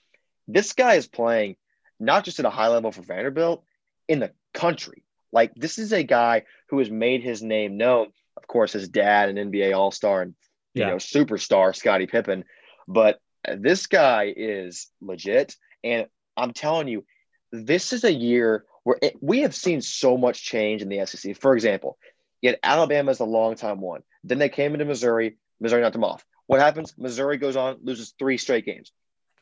this 0.47 0.73
guy 0.73 0.93
is 0.93 1.07
playing 1.07 1.55
not 1.99 2.23
just 2.25 2.39
at 2.39 2.45
a 2.45 2.49
high 2.49 2.67
level 2.67 2.91
for 2.91 3.01
Vanderbilt, 3.01 3.63
in 4.07 4.19
the 4.19 4.31
country. 4.53 5.03
Like 5.31 5.53
this 5.55 5.79
is 5.79 5.93
a 5.93 6.03
guy 6.03 6.43
who 6.69 6.79
has 6.79 6.89
made 6.89 7.23
his 7.23 7.41
name 7.41 7.77
known. 7.77 8.07
Of 8.37 8.47
course, 8.47 8.73
his 8.73 8.89
dad, 8.89 9.29
an 9.29 9.51
NBA 9.51 9.75
All 9.75 9.91
Star 9.91 10.21
and 10.21 10.35
you 10.73 10.83
yeah. 10.83 10.89
know 10.89 10.95
superstar, 10.97 11.75
Scottie 11.75 12.07
Pippen. 12.07 12.45
But 12.87 13.19
this 13.47 13.87
guy 13.87 14.33
is 14.35 14.87
legit, 15.01 15.55
and 15.83 16.07
I'm 16.37 16.53
telling 16.53 16.87
you, 16.87 17.05
this 17.51 17.93
is 17.93 18.03
a 18.03 18.13
year 18.13 18.65
where 18.83 18.97
it, 19.01 19.15
we 19.21 19.41
have 19.41 19.55
seen 19.55 19.81
so 19.81 20.17
much 20.17 20.43
change 20.43 20.81
in 20.81 20.89
the 20.89 21.05
SEC. 21.05 21.37
For 21.37 21.53
example, 21.53 21.97
yet 22.41 22.59
Alabama 22.63 23.11
is 23.11 23.19
a 23.19 23.25
long 23.25 23.55
time 23.55 23.81
one. 23.81 24.01
Then 24.23 24.39
they 24.39 24.49
came 24.49 24.73
into 24.73 24.85
Missouri. 24.85 25.37
Missouri 25.59 25.81
knocked 25.81 25.93
them 25.93 26.03
off. 26.03 26.25
What 26.47 26.59
happens? 26.59 26.93
Missouri 26.97 27.37
goes 27.37 27.55
on, 27.55 27.77
loses 27.83 28.13
three 28.19 28.37
straight 28.37 28.65
games. 28.65 28.91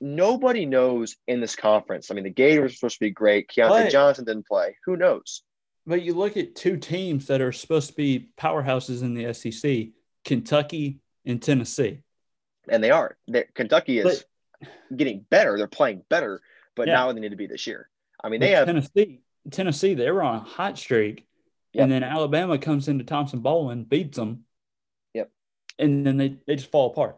Nobody 0.04 0.66
knows 0.66 1.16
in 1.28 1.40
this 1.40 1.56
conference. 1.56 2.10
I 2.10 2.16
mean, 2.16 2.24
the 2.24 2.32
Gators 2.32 2.64
were 2.64 2.76
supposed 2.76 2.96
to 2.96 3.06
be 3.06 3.12
great. 3.12 3.48
Keyontae 3.48 3.84
but, 3.84 3.92
Johnson 3.92 4.26
didn't 4.26 4.48
play. 4.48 4.76
Who 4.86 4.98
knows? 4.98 5.44
But 5.86 6.02
you 6.02 6.16
look 6.16 6.38
at 6.38 6.56
two 6.56 6.78
teams 6.78 7.28
that 7.28 7.40
are 7.40 7.52
supposed 7.52 7.90
to 7.90 7.96
be 7.96 8.32
powerhouses 8.38 9.02
in 9.02 9.14
the 9.14 9.34
SEC 9.34 9.90
Kentucky 10.26 11.00
and 11.26 11.42
Tennessee. 11.42 12.02
And 12.68 12.84
they 12.84 12.92
are. 12.92 13.18
They're, 13.28 13.48
Kentucky 13.54 14.00
is 14.00 14.26
but, 14.60 14.70
getting 14.98 15.26
better. 15.30 15.58
They're 15.58 15.68
playing 15.68 16.04
better, 16.10 16.42
but 16.76 16.88
yeah. 16.88 16.96
now 16.96 17.12
they 17.12 17.20
need 17.20 17.30
to 17.30 17.36
be 17.36 17.48
this 17.48 17.68
year. 17.68 17.90
I 18.24 18.30
mean, 18.30 18.40
they 18.40 18.52
have 18.52 18.68
Tennessee. 18.68 19.22
Tennessee, 19.50 19.96
they 19.96 20.12
were 20.12 20.22
on 20.22 20.36
a 20.36 20.40
hot 20.40 20.78
streak, 20.78 21.26
yep. 21.74 21.84
and 21.84 21.92
then 21.92 22.04
Alabama 22.04 22.60
comes 22.60 22.88
into 22.88 23.04
Thompson-Boling, 23.04 23.86
beats 23.86 24.18
them. 24.18 24.46
Yep. 25.16 25.32
And 25.80 26.06
then 26.06 26.18
they, 26.18 26.38
they 26.46 26.56
just 26.56 26.70
fall 26.70 26.92
apart. 26.92 27.18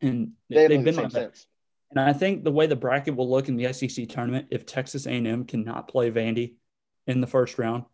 And 0.00 0.32
they 0.48 0.62
have 0.62 0.84
been 0.84 0.96
like 0.96 1.10
that. 1.10 1.44
And 1.90 2.00
I 2.00 2.12
think 2.12 2.44
the 2.44 2.52
way 2.52 2.66
the 2.66 2.76
bracket 2.76 3.16
will 3.16 3.28
look 3.28 3.48
in 3.48 3.56
the 3.56 3.72
SEC 3.72 4.08
tournament, 4.08 4.48
if 4.50 4.64
Texas 4.64 5.06
A&M 5.06 5.44
cannot 5.44 5.88
play 5.88 6.10
Vandy 6.10 6.54
in 7.06 7.20
the 7.20 7.26
first 7.26 7.58
round, 7.58 7.84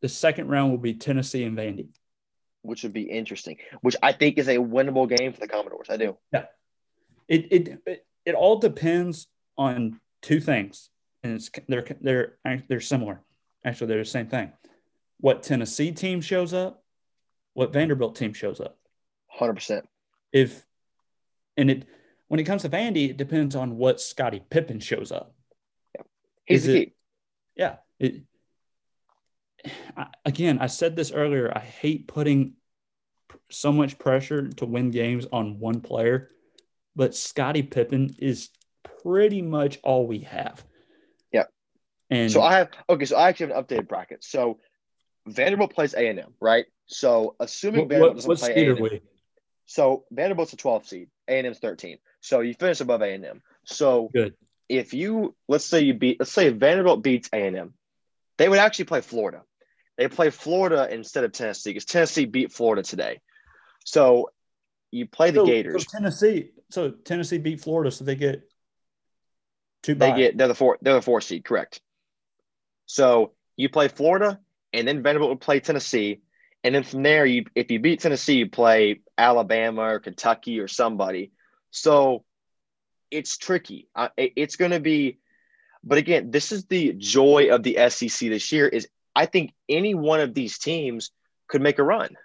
the 0.00 0.08
second 0.08 0.48
round 0.48 0.70
will 0.70 0.78
be 0.78 0.94
Tennessee 0.94 1.44
and 1.44 1.56
Vandy, 1.56 1.88
which 2.62 2.82
would 2.82 2.94
be 2.94 3.02
interesting. 3.02 3.58
Which 3.82 3.96
I 4.02 4.12
think 4.12 4.38
is 4.38 4.48
a 4.48 4.56
winnable 4.56 5.08
game 5.08 5.34
for 5.34 5.40
the 5.40 5.48
Commodores. 5.48 5.88
I 5.90 5.98
do. 5.98 6.16
Yeah. 6.32 6.46
It 7.28 7.52
it 7.52 7.82
it, 7.86 8.06
it 8.24 8.34
all 8.34 8.58
depends 8.58 9.26
on 9.58 10.00
two 10.22 10.40
things 10.40 10.88
and 11.22 11.34
it's 11.34 11.50
they're 11.68 11.86
they're 12.00 12.38
they're 12.68 12.80
similar. 12.80 13.20
Actually, 13.64 13.88
they're 13.88 13.98
the 13.98 14.04
same 14.04 14.26
thing. 14.26 14.52
What 15.18 15.42
Tennessee 15.42 15.92
team 15.92 16.20
shows 16.20 16.54
up, 16.54 16.82
what 17.52 17.72
Vanderbilt 17.72 18.16
team 18.16 18.32
shows 18.32 18.60
up. 18.60 18.78
Hundred 19.28 19.54
percent. 19.54 19.88
If 20.32 20.64
and 21.56 21.70
it 21.70 21.86
when 22.30 22.38
it 22.38 22.44
comes 22.44 22.62
to 22.62 22.68
Vandy, 22.68 23.10
it 23.10 23.16
depends 23.16 23.56
on 23.56 23.76
what 23.76 24.00
Scottie 24.00 24.44
Pippen 24.50 24.78
shows 24.78 25.10
up. 25.10 25.34
Yeah. 25.96 26.02
He's 26.44 26.60
Is 26.60 26.66
the 26.66 26.84
key. 26.86 26.92
yeah. 27.56 27.76
It, 27.98 28.22
I, 29.96 30.06
again, 30.24 30.60
I 30.60 30.68
said 30.68 30.94
this 30.94 31.10
earlier. 31.10 31.52
I 31.52 31.58
hate 31.58 32.06
putting 32.06 32.52
so 33.50 33.72
much 33.72 33.98
pressure 33.98 34.46
to 34.48 34.64
win 34.64 34.92
games 34.92 35.26
on 35.32 35.58
one 35.58 35.80
player, 35.80 36.30
but 36.94 37.16
Scottie 37.16 37.64
Pippen 37.64 38.14
is 38.20 38.50
pretty 39.02 39.42
much 39.42 39.80
all 39.82 40.06
we 40.06 40.20
have. 40.20 40.64
Yeah. 41.32 41.46
And 42.10 42.30
so 42.30 42.42
I 42.42 42.58
have 42.58 42.68
okay. 42.88 43.06
So 43.06 43.16
I 43.16 43.28
actually 43.28 43.48
have 43.48 43.56
an 43.56 43.64
updated 43.64 43.88
bracket. 43.88 44.22
So 44.22 44.60
Vanderbilt 45.26 45.74
plays 45.74 45.94
A 45.94 46.08
and 46.08 46.20
M, 46.20 46.34
right? 46.40 46.66
So 46.86 47.34
assuming 47.40 47.80
what, 47.80 47.88
Vanderbilt 47.88 48.16
doesn't 48.18 48.28
what 48.28 48.38
play 48.38 48.68
A&M, 48.68 49.00
so 49.66 50.04
Vanderbilt's 50.12 50.52
a 50.52 50.56
12 50.56 50.86
seed, 50.86 51.08
A 51.26 51.38
and 51.38 51.46
M's 51.48 51.58
13. 51.58 51.98
So 52.20 52.40
you 52.40 52.54
finish 52.54 52.80
above 52.80 53.02
A 53.02 53.12
and 53.12 53.24
M. 53.24 53.42
So 53.64 54.10
good. 54.12 54.34
If 54.68 54.94
you 54.94 55.34
let's 55.48 55.64
say 55.64 55.80
you 55.80 55.94
beat 55.94 56.20
let's 56.20 56.32
say 56.32 56.50
Vanderbilt 56.50 57.02
beats 57.02 57.28
A 57.32 57.46
and 57.46 57.56
M, 57.56 57.74
they 58.38 58.48
would 58.48 58.58
actually 58.58 58.86
play 58.86 59.00
Florida. 59.00 59.42
They 59.96 60.08
play 60.08 60.30
Florida 60.30 60.88
instead 60.90 61.24
of 61.24 61.32
Tennessee 61.32 61.70
because 61.70 61.84
Tennessee 61.84 62.24
beat 62.24 62.52
Florida 62.52 62.82
today. 62.82 63.20
So 63.84 64.30
you 64.90 65.06
play 65.06 65.30
the 65.30 65.40
so, 65.40 65.46
Gators. 65.46 65.82
So 65.82 65.98
Tennessee, 65.98 66.50
so 66.70 66.90
Tennessee 66.90 67.38
beat 67.38 67.60
Florida, 67.60 67.90
so 67.90 68.04
they 68.04 68.14
get 68.14 68.42
two. 69.82 69.94
They 69.94 70.12
get 70.12 70.38
they're 70.38 70.48
the 70.48 70.54
four 70.54 70.78
they're 70.80 70.94
the 70.94 71.02
four 71.02 71.20
seed, 71.20 71.44
correct? 71.44 71.80
So 72.86 73.32
you 73.56 73.68
play 73.68 73.88
Florida, 73.88 74.40
and 74.72 74.86
then 74.86 75.02
Vanderbilt 75.02 75.30
would 75.30 75.40
play 75.40 75.60
Tennessee, 75.60 76.20
and 76.62 76.74
then 76.74 76.82
from 76.82 77.02
there, 77.02 77.24
you 77.24 77.44
if 77.54 77.70
you 77.70 77.80
beat 77.80 78.00
Tennessee, 78.00 78.34
you 78.34 78.50
play 78.50 79.00
Alabama 79.16 79.82
or 79.82 80.00
Kentucky 80.00 80.60
or 80.60 80.68
somebody. 80.68 81.32
So 81.70 82.24
it's 83.10 83.36
tricky. 83.36 83.88
Uh, 83.94 84.08
it, 84.16 84.32
it's 84.36 84.56
going 84.56 84.70
to 84.70 84.80
be, 84.80 85.18
but 85.82 85.98
again, 85.98 86.30
this 86.30 86.52
is 86.52 86.66
the 86.66 86.92
joy 86.92 87.48
of 87.50 87.62
the 87.62 87.78
SEC 87.88 88.28
this 88.28 88.52
year. 88.52 88.68
Is 88.68 88.88
I 89.14 89.26
think 89.26 89.52
any 89.68 89.94
one 89.94 90.20
of 90.20 90.34
these 90.34 90.58
teams 90.58 91.10
could 91.48 91.62
make 91.62 91.78
a 91.78 91.82
run. 91.82 92.16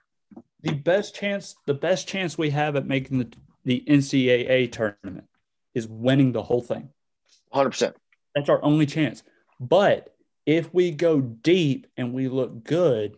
The 0.61 0.73
best 0.73 1.15
chance, 1.15 1.55
the 1.65 1.73
best 1.73 2.07
chance 2.07 2.37
we 2.37 2.49
have 2.49 2.75
at 2.75 2.85
making 2.85 3.19
the 3.19 3.31
the 3.65 3.83
NCAA 3.87 4.71
tournament 4.71 5.27
is 5.73 5.87
winning 5.87 6.31
the 6.31 6.43
whole 6.43 6.61
thing. 6.61 6.89
100%. 7.53 7.93
That's 8.35 8.49
our 8.49 8.63
only 8.63 8.85
chance. 8.85 9.23
But 9.59 10.15
if 10.45 10.73
we 10.73 10.91
go 10.91 11.19
deep 11.19 11.87
and 11.97 12.13
we 12.13 12.27
look 12.27 12.63
good, 12.63 13.17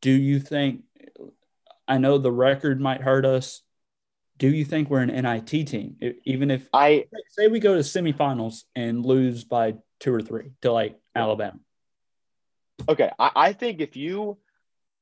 do 0.00 0.10
you 0.10 0.40
think? 0.40 0.82
I 1.86 1.98
know 1.98 2.18
the 2.18 2.32
record 2.32 2.80
might 2.80 3.00
hurt 3.00 3.24
us. 3.24 3.62
Do 4.40 4.48
you 4.48 4.64
think 4.64 4.88
we're 4.88 5.02
an 5.02 5.08
NIT 5.22 5.66
team? 5.66 5.98
Even 6.24 6.50
if 6.50 6.66
I 6.72 7.04
say 7.28 7.48
we 7.48 7.60
go 7.60 7.74
to 7.74 7.80
semifinals 7.80 8.64
and 8.74 9.04
lose 9.04 9.44
by 9.44 9.74
two 10.00 10.14
or 10.14 10.22
three 10.22 10.52
to 10.62 10.72
like 10.72 10.98
Alabama. 11.14 11.60
Okay, 12.88 13.10
I, 13.18 13.30
I 13.36 13.52
think 13.52 13.82
if 13.82 13.96
you, 13.96 14.38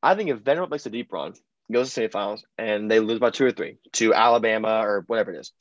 I 0.02 0.16
think 0.16 0.31
if 0.31 0.40
Vanderbilt 0.40 0.73
makes 0.73 0.86
a 0.86 0.90
deep 0.90 1.12
run, 1.12 1.35
goes 1.70 1.94
to 1.94 2.01
semifinals, 2.01 2.40
and 2.59 2.90
they 2.90 2.98
lose 2.98 3.20
by 3.20 3.31
two 3.31 3.47
or 3.47 3.52
three 3.52 3.78
to 3.93 4.12
Alabama 4.12 4.81
or 4.82 5.05
whatever 5.06 5.32
it 5.32 5.39
is, 5.39 5.52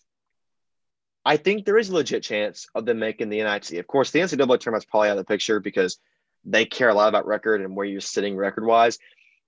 I 1.24 1.38
think 1.38 1.64
there 1.64 1.78
is 1.78 1.90
a 1.90 1.94
legit 1.94 2.24
chance 2.24 2.66
of 2.74 2.86
them 2.86 2.98
making 2.98 3.30
the 3.30 3.44
NIT. 3.44 3.74
Of 3.74 3.86
course, 3.86 4.10
the 4.10 4.22
NCAA 4.22 4.60
tournament's 4.60 4.86
probably 4.86 5.10
out 5.10 5.20
of 5.20 5.24
the 5.24 5.32
picture 5.32 5.60
because 5.60 6.00
they 6.46 6.66
care 6.66 6.90
a 6.90 6.96
lot 6.96 7.10
about 7.10 7.28
record 7.28 7.62
and 7.62 7.76
where 7.76 7.86
you're 7.86 8.02
sitting 8.02 8.36
record 8.36 8.66
wise. 8.66 8.98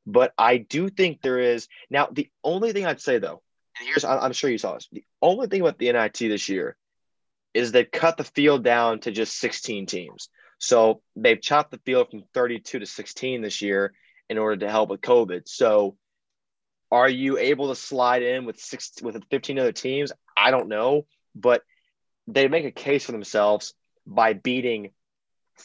But 0.06 0.34
I 0.38 0.58
do 0.58 0.90
think 0.90 1.24
there 1.24 1.40
is 1.40 1.68
now. 1.90 2.10
The 2.12 2.30
only 2.44 2.74
thing 2.74 2.86
I'd 2.86 3.02
say 3.02 3.18
though, 3.18 3.42
here's 3.80 4.04
I'm 4.04 4.34
sure 4.34 4.50
you 4.50 4.58
saw 4.58 4.74
this. 4.74 4.88
The 4.92 5.04
only 5.22 5.48
thing 5.48 5.62
about 5.62 5.78
the 5.78 5.92
NIT 5.92 6.18
this 6.20 6.50
year 6.50 6.76
is 7.54 7.72
they 7.72 7.86
cut 7.86 8.18
the 8.18 8.24
field 8.24 8.64
down 8.64 9.00
to 9.02 9.12
just 9.12 9.38
16 9.40 9.86
teams. 9.86 10.30
So 10.60 11.02
they've 11.16 11.42
chopped 11.42 11.72
the 11.72 11.80
field 11.86 12.10
from 12.12 12.24
32 12.34 12.80
to 12.80 12.86
16 12.86 13.42
this 13.42 13.62
year 13.62 13.94
in 14.30 14.38
order 14.38 14.58
to 14.58 14.72
help 14.72 14.90
with 14.90 15.02
COVID. 15.02 15.48
So 15.48 15.98
are 16.92 17.10
you 17.10 17.38
able 17.38 17.70
to 17.70 17.76
slide 17.76 18.24
in 18.24 18.46
with 18.46 18.60
six 18.60 18.94
with 19.02 19.24
15 19.30 19.60
other 19.60 19.72
teams? 19.72 20.12
I 20.36 20.52
don't 20.52 20.68
know, 20.68 21.06
but 21.36 21.64
they 22.28 22.48
make 22.48 22.66
a 22.66 22.72
case 22.72 23.06
for 23.06 23.12
themselves 23.12 23.74
by 24.06 24.34
beating 24.34 24.92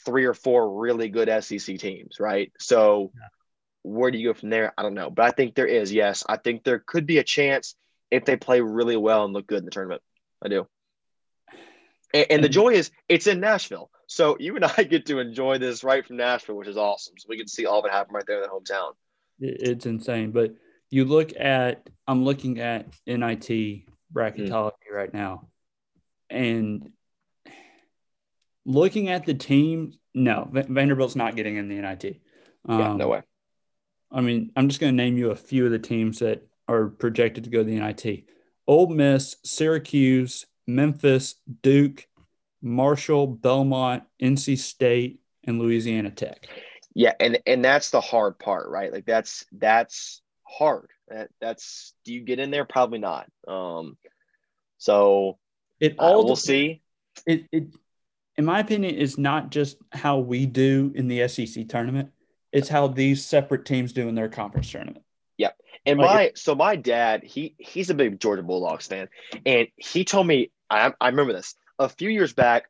three 0.04 0.24
or 0.24 0.34
four 0.34 0.80
really 0.80 1.08
good 1.08 1.30
SEC 1.42 1.78
teams, 1.78 2.18
right? 2.20 2.52
So 2.58 3.12
yeah. 3.14 3.28
where 3.82 4.10
do 4.10 4.18
you 4.18 4.28
go 4.28 4.38
from 4.38 4.50
there? 4.50 4.72
I 4.76 4.82
don't 4.82 4.94
know. 4.94 5.10
But 5.10 5.26
I 5.26 5.30
think 5.30 5.54
there 5.54 5.66
is, 5.66 5.92
yes. 5.92 6.24
I 6.28 6.36
think 6.36 6.64
there 6.64 6.82
could 6.84 7.06
be 7.06 7.18
a 7.18 7.24
chance 7.24 7.74
if 8.10 8.24
they 8.24 8.36
play 8.36 8.60
really 8.60 8.96
well 8.96 9.24
and 9.24 9.32
look 9.32 9.46
good 9.46 9.58
in 9.58 9.64
the 9.64 9.70
tournament. 9.70 10.02
I 10.44 10.48
do. 10.48 10.66
And, 12.12 12.26
and 12.30 12.44
the 12.44 12.48
joy 12.48 12.70
is 12.70 12.90
it's 13.08 13.26
in 13.26 13.40
Nashville. 13.40 13.90
So 14.06 14.36
you 14.38 14.56
and 14.56 14.64
I 14.64 14.82
get 14.88 15.06
to 15.06 15.18
enjoy 15.18 15.58
this 15.58 15.84
right 15.84 16.06
from 16.06 16.16
Nashville, 16.16 16.56
which 16.56 16.68
is 16.68 16.76
awesome. 16.76 17.14
So 17.18 17.26
we 17.28 17.38
can 17.38 17.48
see 17.48 17.66
all 17.66 17.80
of 17.80 17.86
it 17.86 17.92
happen 17.92 18.14
right 18.14 18.24
there 18.26 18.36
in 18.36 18.42
the 18.42 18.48
hometown. 18.48 18.92
It's 19.40 19.86
insane. 19.86 20.30
But 20.30 20.54
you 20.90 21.04
look 21.04 21.32
at, 21.38 21.88
I'm 22.06 22.24
looking 22.24 22.60
at 22.60 22.86
NIT 23.06 23.84
bracketology 24.12 24.72
mm. 24.90 24.94
right 24.94 25.12
now 25.12 25.48
and 26.30 26.90
looking 28.64 29.08
at 29.08 29.26
the 29.26 29.34
team, 29.34 29.92
no, 30.14 30.48
Vanderbilt's 30.52 31.16
not 31.16 31.36
getting 31.36 31.56
in 31.56 31.68
the 31.68 31.74
NIT. 31.76 32.20
Um, 32.68 32.78
yeah, 32.78 32.92
no 32.94 33.08
way. 33.08 33.22
I 34.10 34.20
mean, 34.20 34.52
I'm 34.54 34.68
just 34.68 34.80
going 34.80 34.92
to 34.92 34.96
name 34.96 35.18
you 35.18 35.30
a 35.30 35.36
few 35.36 35.66
of 35.66 35.72
the 35.72 35.78
teams 35.78 36.20
that 36.20 36.46
are 36.68 36.88
projected 36.88 37.44
to 37.44 37.50
go 37.50 37.58
to 37.58 37.64
the 37.64 37.78
NIT: 37.78 38.24
Ole 38.66 38.88
Miss, 38.88 39.36
Syracuse, 39.44 40.46
Memphis, 40.66 41.36
Duke, 41.62 42.06
Marshall, 42.62 43.26
Belmont, 43.26 44.04
NC 44.20 44.58
State, 44.58 45.20
and 45.44 45.58
Louisiana 45.58 46.10
Tech. 46.10 46.48
Yeah, 46.94 47.12
and 47.20 47.38
and 47.46 47.64
that's 47.64 47.90
the 47.90 48.00
hard 48.00 48.38
part, 48.38 48.68
right? 48.68 48.92
Like 48.92 49.04
that's 49.04 49.44
that's 49.52 50.22
hard. 50.44 50.88
That, 51.08 51.28
that's 51.40 51.92
do 52.04 52.14
you 52.14 52.20
get 52.22 52.38
in 52.38 52.50
there? 52.50 52.64
Probably 52.64 52.98
not. 52.98 53.28
Um, 53.46 53.96
so 54.78 55.38
it 55.80 55.96
all 55.98 56.22
uh, 56.22 56.24
we'll 56.24 56.36
see. 56.36 56.82
It, 57.26 57.46
it, 57.52 57.64
in 58.36 58.44
my 58.44 58.60
opinion, 58.60 58.94
is 58.94 59.18
not 59.18 59.50
just 59.50 59.76
how 59.92 60.18
we 60.18 60.46
do 60.46 60.92
in 60.94 61.08
the 61.08 61.26
SEC 61.28 61.68
tournament; 61.68 62.10
it's 62.52 62.68
how 62.68 62.86
these 62.86 63.24
separate 63.24 63.64
teams 63.64 63.92
do 63.92 64.08
in 64.08 64.14
their 64.14 64.28
conference 64.28 64.70
tournament. 64.70 65.03
And 65.86 65.98
like 65.98 66.08
my 66.08 66.32
so 66.34 66.54
my 66.54 66.76
dad, 66.76 67.24
he 67.24 67.54
he's 67.58 67.90
a 67.90 67.94
big 67.94 68.20
Georgia 68.20 68.42
Bulldogs 68.42 68.86
fan, 68.86 69.08
and 69.44 69.68
he 69.76 70.04
told 70.04 70.26
me 70.26 70.50
I 70.70 70.92
I 71.00 71.08
remember 71.08 71.32
this 71.32 71.54
a 71.78 71.88
few 71.88 72.10
years 72.10 72.32
back. 72.32 72.64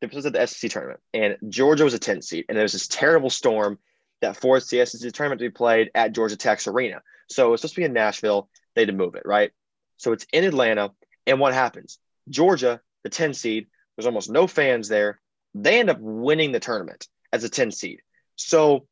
It 0.00 0.12
was 0.12 0.26
at 0.26 0.34
the 0.34 0.46
SEC 0.46 0.70
tournament, 0.70 1.00
and 1.14 1.36
Georgia 1.48 1.84
was 1.84 1.94
a 1.94 1.98
10 1.98 2.20
seed, 2.22 2.44
and 2.48 2.56
there 2.56 2.64
was 2.64 2.72
this 2.72 2.86
terrible 2.86 3.30
storm 3.30 3.78
that 4.20 4.36
forced 4.36 4.70
the 4.70 4.84
SEC 4.84 5.12
tournament 5.12 5.38
to 5.40 5.46
be 5.46 5.50
played 5.50 5.90
at 5.94 6.12
Georgia 6.12 6.36
Tech's 6.36 6.66
arena. 6.66 7.02
So 7.28 7.52
it's 7.52 7.62
supposed 7.62 7.74
to 7.74 7.80
be 7.80 7.84
in 7.84 7.92
Nashville. 7.92 8.48
They 8.74 8.82
had 8.82 8.88
to 8.88 8.94
move 8.94 9.14
it, 9.14 9.22
right? 9.24 9.52
So 9.96 10.12
it's 10.12 10.26
in 10.32 10.44
Atlanta, 10.44 10.92
and 11.26 11.40
what 11.40 11.54
happens? 11.54 11.98
Georgia, 12.28 12.80
the 13.04 13.10
10 13.10 13.34
seed, 13.34 13.66
there's 13.96 14.06
almost 14.06 14.30
no 14.30 14.46
fans 14.46 14.88
there. 14.88 15.20
They 15.54 15.80
end 15.80 15.90
up 15.90 15.98
winning 15.98 16.52
the 16.52 16.60
tournament 16.60 17.08
as 17.32 17.44
a 17.44 17.48
10 17.48 17.70
seed. 17.70 18.00
So 18.36 18.86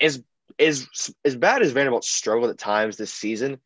as 0.00 0.22
as 0.58 0.88
as 1.24 1.36
bad 1.36 1.62
as 1.62 1.72
Vanderbilt 1.72 2.04
struggled 2.04 2.50
at 2.50 2.58
times 2.58 2.96
this 2.96 3.12
season, 3.12 3.58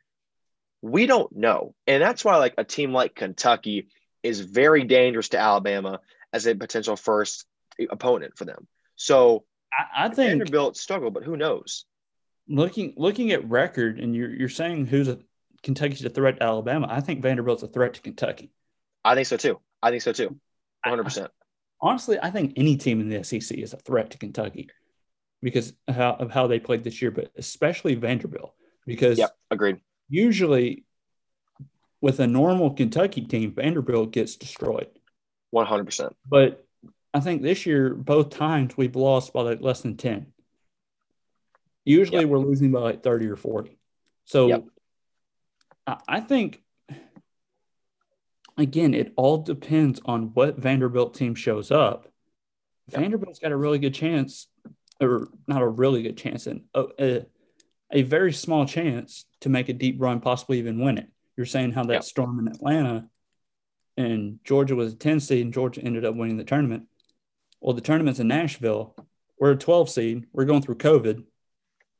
we 0.83 1.07
don't 1.07 1.35
know. 1.35 1.75
And 1.87 2.03
that's 2.03 2.25
why 2.25 2.37
like 2.37 2.55
a 2.59 2.65
team 2.65 2.93
like 2.93 3.15
Kentucky 3.15 3.89
is 4.23 4.41
very 4.41 4.85
dangerous 4.85 5.31
to 5.31 5.39
Alabama 5.39 6.01
as 6.33 6.47
a 6.47 6.55
potential 6.55 6.97
first 6.97 7.47
opponent 7.91 8.37
for 8.37 8.45
them. 8.45 8.67
So 8.97 9.45
I, 9.73 10.07
I 10.07 10.09
think 10.09 10.39
Vanderbilt 10.39 10.77
struggled, 10.77 11.15
but 11.15 11.25
who 11.25 11.37
knows? 11.37 11.85
Looking 12.49 12.95
looking 12.97 13.33
at 13.33 13.49
record, 13.49 13.99
and 13.99 14.15
you're 14.15 14.31
you're 14.31 14.49
saying 14.49 14.87
who's 14.87 15.09
a 15.09 15.19
Kentucky's 15.63 16.05
a 16.05 16.11
threat 16.11 16.39
to 16.39 16.43
Alabama. 16.43 16.89
I 16.91 17.01
think 17.01 17.23
Vanderbilt's 17.23 17.63
a 17.63 17.69
threat 17.69 17.95
to 17.95 18.01
Kentucky. 18.01 18.51
I 19.05 19.15
think 19.15 19.29
so 19.29 19.37
too. 19.37 19.61
I 19.83 19.91
think 19.91 20.03
so 20.03 20.13
too. 20.13 20.37
100%. 20.85 21.29
honestly, 21.81 22.19
I 22.21 22.31
think 22.31 22.55
any 22.57 22.77
team 22.77 23.01
in 23.01 23.09
the 23.09 23.23
SEC 23.23 23.57
is 23.57 23.73
a 23.73 23.77
threat 23.77 24.11
to 24.11 24.19
Kentucky 24.19 24.69
because 25.43 25.73
of 25.89 25.95
how, 25.95 26.13
of 26.13 26.31
how 26.31 26.47
they 26.47 26.59
played 26.59 26.85
this 26.85 27.03
year, 27.03 27.11
but 27.11 27.31
especially 27.37 27.95
Vanderbilt 27.95 28.55
because 28.87 29.19
yep, 29.19 29.37
agreed. 29.51 29.81
Usually, 30.09 30.85
with 32.01 32.21
a 32.21 32.27
normal 32.27 32.71
Kentucky 32.71 33.23
team, 33.23 33.55
Vanderbilt 33.55 34.13
gets 34.13 34.37
destroyed. 34.37 34.89
100%. 35.55 36.13
But 36.29 36.65
I 37.15 37.21
think 37.21 37.43
this 37.43 37.67
year, 37.67 37.95
both 37.95 38.31
times 38.31 38.77
we've 38.77 38.97
lost 38.97 39.33
by 39.33 39.43
like 39.43 39.61
less 39.61 39.83
than 39.83 39.97
10. 39.97 40.27
Usually 41.85 42.21
yep. 42.21 42.29
we're 42.29 42.39
losing 42.39 42.73
by 42.73 42.81
like 42.81 43.03
30 43.03 43.27
or 43.27 43.37
40. 43.37 43.79
So 44.25 44.49
yep. 44.49 44.65
I, 45.87 45.97
I 46.09 46.21
think 46.21 46.63
again, 48.57 48.95
it 48.95 49.13
all 49.17 49.39
depends 49.39 50.01
on 50.05 50.33
what 50.35 50.59
Vanderbilt 50.59 51.15
team 51.15 51.35
shows 51.35 51.71
up. 51.71 52.09
Vanderbilt's 52.89 53.39
got 53.39 53.53
a 53.53 53.57
really 53.57 53.79
good 53.79 53.95
chance, 53.95 54.49
or 55.03 55.29
not 55.47 55.63
a 55.63 55.69
really 55.69 56.03
good 56.03 56.17
chance, 56.17 56.47
and 56.47 56.63
a, 56.75 57.25
a, 57.91 58.03
very 58.03 58.33
small 58.33 58.67
chance 58.67 59.25
to 59.41 59.49
make 59.49 59.69
a 59.69 59.73
deep 59.73 59.97
run, 60.01 60.21
possibly 60.21 60.59
even 60.59 60.81
win 60.81 60.99
it. 60.99 61.09
You're 61.37 61.47
saying 61.47 61.73
how 61.73 61.85
that 61.85 61.93
yep. 61.93 62.05
storm 62.05 62.39
in 62.39 62.49
Atlanta 62.49 63.09
and 63.97 64.39
Georgia 64.45 64.75
was 64.75 64.93
a 64.93 64.97
10 64.97 65.21
seed 65.21 65.45
and 65.45 65.55
Georgia 65.55 65.83
ended 65.83 66.05
up 66.05 66.15
winning 66.15 66.37
the 66.37 66.45
tournament. 66.45 66.85
Well, 67.61 67.75
the 67.75 67.81
tournament's 67.81 68.21
in 68.21 68.29
Nashville. 68.29 68.95
We're 69.39 69.53
a 69.53 69.57
12 69.57 69.91
seed. 69.91 70.27
We're 70.33 70.45
going 70.45 70.63
through 70.63 70.77
COVID. 70.77 71.25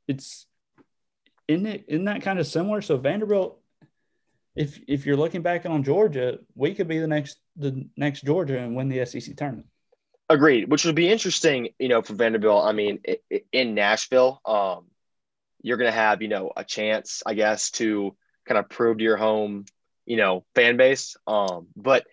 It's 0.07 0.45
isn't 1.47 1.65
it 1.65 1.85
isn't 1.87 2.05
that 2.05 2.21
kind 2.21 2.39
of 2.39 2.47
similar? 2.47 2.81
So 2.81 2.97
Vanderbilt 2.97 3.59
if 4.55 4.79
if 4.87 5.05
you're 5.05 5.17
looking 5.17 5.41
back 5.41 5.65
on 5.65 5.83
Georgia, 5.83 6.39
we 6.55 6.75
could 6.75 6.87
be 6.87 6.99
the 6.99 7.07
next 7.07 7.37
the 7.55 7.87
next 7.97 8.23
Georgia 8.23 8.59
and 8.59 8.75
win 8.75 8.89
the 8.89 9.05
SEC 9.05 9.35
tournament. 9.35 9.67
Agreed, 10.29 10.69
which 10.69 10.85
would 10.85 10.95
be 10.95 11.09
interesting, 11.09 11.69
you 11.79 11.89
know, 11.89 12.01
for 12.01 12.13
Vanderbilt. 12.13 12.65
I 12.65 12.71
mean, 12.71 12.99
in 13.51 13.75
Nashville, 13.75 14.41
um, 14.45 14.85
you're 15.61 15.77
going 15.77 15.91
to 15.91 15.95
have, 15.95 16.21
you 16.21 16.27
know, 16.27 16.51
a 16.55 16.63
chance, 16.63 17.23
I 17.25 17.33
guess, 17.33 17.71
to 17.71 18.15
kind 18.45 18.57
of 18.57 18.69
prove 18.69 18.97
to 18.97 19.03
your 19.03 19.17
home, 19.17 19.65
you 20.05 20.17
know, 20.17 20.45
fan 20.55 20.77
base. 20.77 21.17
Um, 21.27 21.67
but 21.75 22.05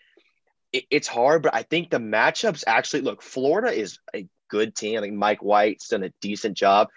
it, 0.72 0.84
it's 0.90 1.08
hard. 1.08 1.42
But 1.42 1.54
I 1.54 1.62
think 1.62 1.90
the 1.90 1.98
matchups 1.98 2.64
actually 2.66 3.02
look. 3.02 3.22
Florida 3.22 3.72
is 3.72 3.98
a 4.14 4.26
good 4.48 4.74
team. 4.74 4.98
I 4.98 5.02
think 5.02 5.14
Mike 5.14 5.42
White's 5.42 5.88
done 5.88 6.02
a 6.02 6.12
decent 6.20 6.56
job, 6.56 6.88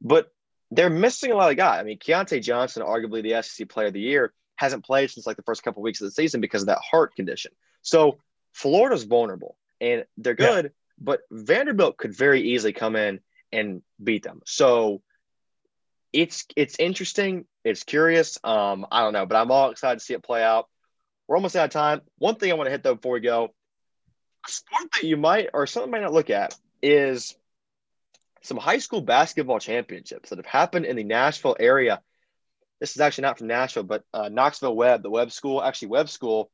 but 0.00 0.32
they're 0.70 0.90
missing 0.90 1.32
a 1.32 1.36
lot 1.36 1.50
of 1.50 1.56
guys. 1.56 1.80
I 1.80 1.84
mean, 1.84 1.98
Keyontae 1.98 2.42
Johnson, 2.42 2.82
arguably 2.82 3.22
the 3.22 3.42
SEC 3.42 3.68
Player 3.68 3.88
of 3.88 3.92
the 3.92 4.00
Year 4.00 4.32
hasn't 4.56 4.84
played 4.84 5.10
since 5.10 5.26
like 5.26 5.36
the 5.36 5.42
first 5.42 5.62
couple 5.62 5.82
of 5.82 5.84
weeks 5.84 6.00
of 6.00 6.06
the 6.06 6.12
season 6.12 6.40
because 6.40 6.62
of 6.62 6.68
that 6.68 6.78
heart 6.78 7.14
condition. 7.14 7.52
So 7.82 8.18
Florida's 8.52 9.04
vulnerable 9.04 9.56
and 9.80 10.04
they're 10.16 10.34
good, 10.34 10.66
yeah. 10.66 10.70
but 10.98 11.20
Vanderbilt 11.30 11.96
could 11.96 12.14
very 12.14 12.40
easily 12.52 12.72
come 12.72 12.96
in 12.96 13.20
and 13.52 13.82
beat 14.02 14.22
them. 14.22 14.40
So 14.46 15.02
it's 16.12 16.46
it's 16.56 16.76
interesting. 16.78 17.46
It's 17.64 17.84
curious. 17.84 18.38
Um, 18.44 18.86
I 18.90 19.02
don't 19.02 19.12
know, 19.12 19.26
but 19.26 19.36
I'm 19.36 19.50
all 19.50 19.70
excited 19.70 19.98
to 19.98 20.04
see 20.04 20.14
it 20.14 20.22
play 20.22 20.42
out. 20.42 20.68
We're 21.26 21.36
almost 21.36 21.56
out 21.56 21.64
of 21.64 21.70
time. 21.70 22.00
One 22.18 22.36
thing 22.36 22.50
I 22.50 22.54
want 22.54 22.66
to 22.66 22.70
hit 22.70 22.82
though 22.82 22.94
before 22.94 23.14
we 23.14 23.20
go, 23.20 23.54
a 24.46 24.50
sport 24.50 24.90
that 24.94 25.04
you 25.04 25.16
might 25.16 25.50
or 25.52 25.66
something 25.66 25.90
might 25.90 26.02
not 26.02 26.12
look 26.12 26.30
at 26.30 26.56
is 26.82 27.36
some 28.42 28.56
high 28.56 28.78
school 28.78 29.00
basketball 29.00 29.58
championships 29.58 30.30
that 30.30 30.38
have 30.38 30.46
happened 30.46 30.86
in 30.86 30.96
the 30.96 31.04
Nashville 31.04 31.56
area. 31.58 32.00
This 32.80 32.94
is 32.94 33.00
actually 33.00 33.22
not 33.22 33.38
from 33.38 33.48
Nashville, 33.48 33.82
but 33.82 34.04
uh, 34.14 34.28
Knoxville 34.28 34.76
Webb, 34.76 35.02
the 35.02 35.10
Webb 35.10 35.32
school, 35.32 35.62
actually 35.62 35.88
Webb 35.88 36.08
school 36.08 36.50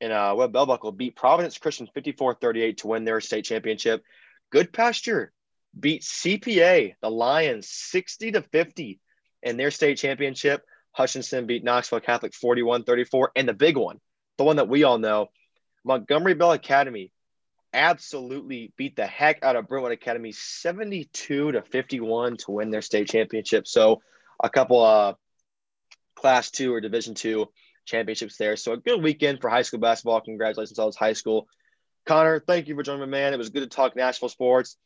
in 0.00 0.12
uh, 0.12 0.34
Webb 0.34 0.52
Bell 0.52 0.66
Buckle 0.66 0.92
beat 0.92 1.16
Providence 1.16 1.58
Christian 1.58 1.88
54-38 1.96 2.76
to 2.78 2.86
win 2.86 3.04
their 3.04 3.20
state 3.20 3.44
championship. 3.44 4.02
Goodpasture 4.54 5.28
beat 5.78 6.02
CPA, 6.02 6.94
the 7.00 7.10
Lions, 7.10 7.68
60 7.68 8.32
to 8.32 8.42
50 8.42 9.00
in 9.42 9.56
their 9.56 9.70
state 9.70 9.98
championship. 9.98 10.64
Hutchison 10.92 11.46
beat 11.46 11.64
Knoxville 11.64 12.00
Catholic 12.00 12.34
41 12.34 12.84
34. 12.84 13.32
And 13.36 13.48
the 13.48 13.54
big 13.54 13.76
one, 13.76 14.00
the 14.36 14.44
one 14.44 14.56
that 14.56 14.68
we 14.68 14.84
all 14.84 14.98
know, 14.98 15.28
Montgomery 15.84 16.34
Bell 16.34 16.52
Academy 16.52 17.12
absolutely 17.72 18.72
beat 18.76 18.96
the 18.96 19.06
heck 19.06 19.44
out 19.44 19.56
of 19.56 19.68
Brentwood 19.68 19.92
Academy 19.92 20.32
72 20.32 21.52
to 21.52 21.62
51 21.62 22.38
to 22.38 22.50
win 22.50 22.70
their 22.70 22.82
state 22.82 23.08
championship. 23.08 23.68
So 23.68 24.00
a 24.42 24.48
couple 24.48 24.82
of 24.82 25.16
class 26.16 26.50
two 26.50 26.74
or 26.74 26.80
division 26.80 27.14
two 27.14 27.48
championships 27.88 28.36
there. 28.36 28.56
So 28.56 28.72
a 28.72 28.76
good 28.76 29.02
weekend 29.02 29.40
for 29.40 29.48
high 29.48 29.62
school 29.62 29.80
basketball. 29.80 30.20
Congratulations, 30.20 30.78
all 30.78 30.86
this 30.86 30.96
high 30.96 31.14
school. 31.14 31.48
Connor, 32.06 32.40
thank 32.40 32.68
you 32.68 32.74
for 32.74 32.82
joining 32.82 33.02
me, 33.02 33.06
man. 33.08 33.34
It 33.34 33.38
was 33.38 33.50
good 33.50 33.60
to 33.60 33.66
talk 33.66 33.96
Nashville 33.96 34.28
sports. 34.28 34.76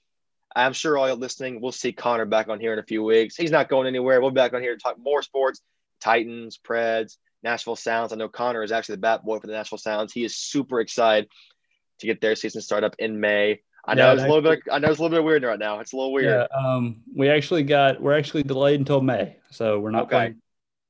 I'm 0.54 0.72
sure 0.72 0.98
all 0.98 1.06
you're 1.06 1.16
listening, 1.16 1.60
we'll 1.60 1.72
see 1.72 1.92
Connor 1.92 2.26
back 2.26 2.48
on 2.48 2.60
here 2.60 2.72
in 2.72 2.78
a 2.78 2.84
few 2.84 3.02
weeks. 3.02 3.36
He's 3.36 3.50
not 3.50 3.68
going 3.68 3.86
anywhere. 3.86 4.20
We'll 4.20 4.30
be 4.30 4.34
back 4.34 4.52
on 4.52 4.60
here 4.60 4.74
to 4.74 4.80
talk 4.80 4.96
more 4.98 5.22
sports, 5.22 5.62
Titans, 6.00 6.58
Preds, 6.62 7.16
Nashville 7.42 7.76
Sounds. 7.76 8.12
I 8.12 8.16
know 8.16 8.28
Connor 8.28 8.62
is 8.62 8.72
actually 8.72 8.96
the 8.96 9.02
bat 9.02 9.24
boy 9.24 9.38
for 9.38 9.46
the 9.46 9.54
Nashville 9.54 9.78
Sounds. 9.78 10.12
He 10.12 10.24
is 10.24 10.36
super 10.36 10.80
excited 10.80 11.28
to 12.00 12.06
get 12.06 12.20
their 12.20 12.36
season 12.36 12.60
start 12.60 12.84
up 12.84 12.96
in 12.98 13.20
May. 13.20 13.60
I 13.84 13.94
know 13.94 14.06
yeah, 14.06 14.12
it's 14.12 14.22
a 14.22 14.26
little 14.26 14.42
bit. 14.42 14.60
I 14.70 14.78
know 14.78 14.90
it's 14.90 14.98
a 14.98 15.02
little 15.02 15.16
bit 15.16 15.24
weird 15.24 15.42
right 15.42 15.58
now. 15.58 15.80
It's 15.80 15.92
a 15.92 15.96
little 15.96 16.12
weird. 16.12 16.48
Yeah, 16.52 16.56
um, 16.56 17.02
we 17.16 17.28
actually 17.28 17.64
got. 17.64 18.00
We're 18.00 18.16
actually 18.16 18.44
delayed 18.44 18.78
until 18.78 19.00
May, 19.00 19.36
so 19.50 19.80
we're 19.80 19.90
not 19.90 20.04
okay. 20.04 20.10
playing. 20.10 20.41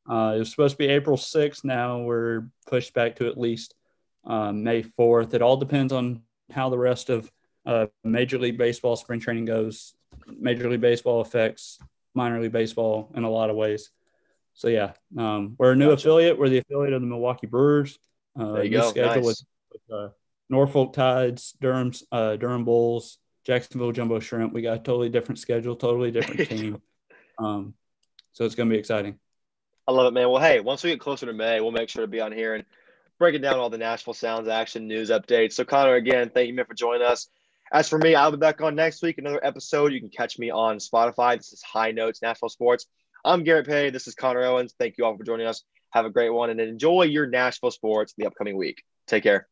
Uh, 0.09 0.33
it 0.37 0.39
was 0.41 0.51
supposed 0.51 0.74
to 0.74 0.79
be 0.79 0.89
April 0.89 1.16
6th. 1.16 1.65
Now 1.65 2.01
we're 2.01 2.49
pushed 2.66 2.93
back 2.95 3.16
to 3.16 3.29
at 3.29 3.39
least 3.39 3.74
uh, 4.27 4.53
May 4.53 4.83
4th. 4.83 5.35
It 5.35 5.43
all 5.43 5.57
depends 5.57 5.93
on 5.93 6.23
how 6.51 6.70
the 6.70 6.79
rest 6.79 7.09
of 7.09 7.31
uh, 7.65 7.87
Major 8.05 8.39
League 8.39 8.59
Baseball 8.59 8.97
spring 8.97 9.20
training 9.20 9.45
goes. 9.45 9.95
Major 10.27 10.69
League 10.69 10.81
Baseball 10.81 11.20
affects 11.20 11.79
minor 12.15 12.41
league 12.41 12.53
baseball 12.53 13.11
in 13.15 13.24
a 13.24 13.31
lot 13.31 13.51
of 13.51 13.57
ways. 13.57 13.91
So 14.55 14.69
yeah, 14.69 14.93
um, 15.16 15.55
we're 15.59 15.73
a 15.73 15.77
new 15.77 15.89
gotcha. 15.89 16.09
affiliate. 16.09 16.39
We're 16.39 16.49
the 16.49 16.59
affiliate 16.59 16.93
of 16.93 17.01
the 17.01 17.07
Milwaukee 17.07 17.47
Brewers. 17.47 17.99
Uh, 18.39 18.53
there 18.53 18.65
you 18.65 18.70
go. 18.70 18.91
Schedule 18.91 19.15
nice. 19.15 19.24
with, 19.24 19.43
with 19.73 19.97
uh, 19.99 20.09
Norfolk 20.51 20.93
Tides, 20.93 21.57
Durham, 21.61 21.93
uh, 22.11 22.37
Durham 22.37 22.65
Bulls, 22.65 23.19
Jacksonville 23.47 23.93
Jumbo 23.93 24.20
Shrimp. 24.20 24.53
We 24.53 24.62
got 24.62 24.77
a 24.77 24.83
totally 24.83 25.09
different 25.09 25.39
schedule, 25.39 25.74
totally 25.77 26.11
different 26.11 26.49
team. 26.49 26.83
um, 27.39 27.74
so 28.33 28.45
it's 28.45 28.55
going 28.55 28.69
to 28.69 28.74
be 28.74 28.79
exciting. 28.79 29.19
I 29.87 29.93
love 29.93 30.07
it, 30.07 30.15
man. 30.15 30.31
Well, 30.31 30.41
hey, 30.41 30.61
once 30.61 30.85
we 30.85 30.91
get 30.91 31.01
closer 31.01 31.27
to 31.27 31.33
May, 31.33 31.61
we'll 31.61 31.73
make 31.73 31.89
sure 31.89 32.03
to 32.03 32.11
be 32.11 32.21
on 32.21 32.33
here 32.33 32.55
and 32.55 32.65
breaking 33.19 33.41
down 33.41 33.59
all 33.59 33.71
the 33.71 33.79
Nashville 33.79 34.15
Sounds 34.15 34.49
action 34.49 34.87
news 34.87 35.11
updates. 35.11 35.55
So, 35.55 35.65
Connor, 35.65 35.95
again, 35.95 36.31
thank 36.33 36.49
you, 36.49 36.55
man, 36.55 36.67
for 36.67 36.75
joining 36.75 37.03
us. 37.03 37.29
As 37.73 37.89
for 37.89 37.99
me, 37.99 38.15
I'll 38.15 38.31
be 38.31 38.37
back 38.37 38.61
on 38.61 38.75
next 38.75 39.03
week, 39.03 39.19
another 39.19 39.45
episode. 39.45 39.93
You 39.93 40.01
can 40.01 40.11
catch 40.11 40.39
me 40.39 40.51
on 40.51 40.79
Spotify. 40.79 41.37
This 41.37 41.53
is 41.53 41.63
High 41.63 41.91
Notes 41.91 42.23
Nashville 42.23 42.49
Sports. 42.49 42.87
I'm 43.25 43.45
Garrett 43.45 43.67
Pay. 43.67 43.91
This 43.91 44.07
is 44.07 44.15
Connor 44.15 44.43
Owens. 44.43 44.75
Thank 44.79 44.99
you 44.99 45.05
all 45.05 45.17
for 45.17 45.25
joining 45.25 45.47
us. 45.47 45.63
Have 45.91 46.05
a 46.05 46.11
great 46.11 46.31
one 46.31 46.51
and 46.51 46.61
enjoy 46.61 47.05
your 47.05 47.27
Nashville 47.27 47.71
sports 47.71 48.15
the 48.17 48.27
upcoming 48.27 48.57
week. 48.57 48.83
Take 49.07 49.23
care. 49.23 49.49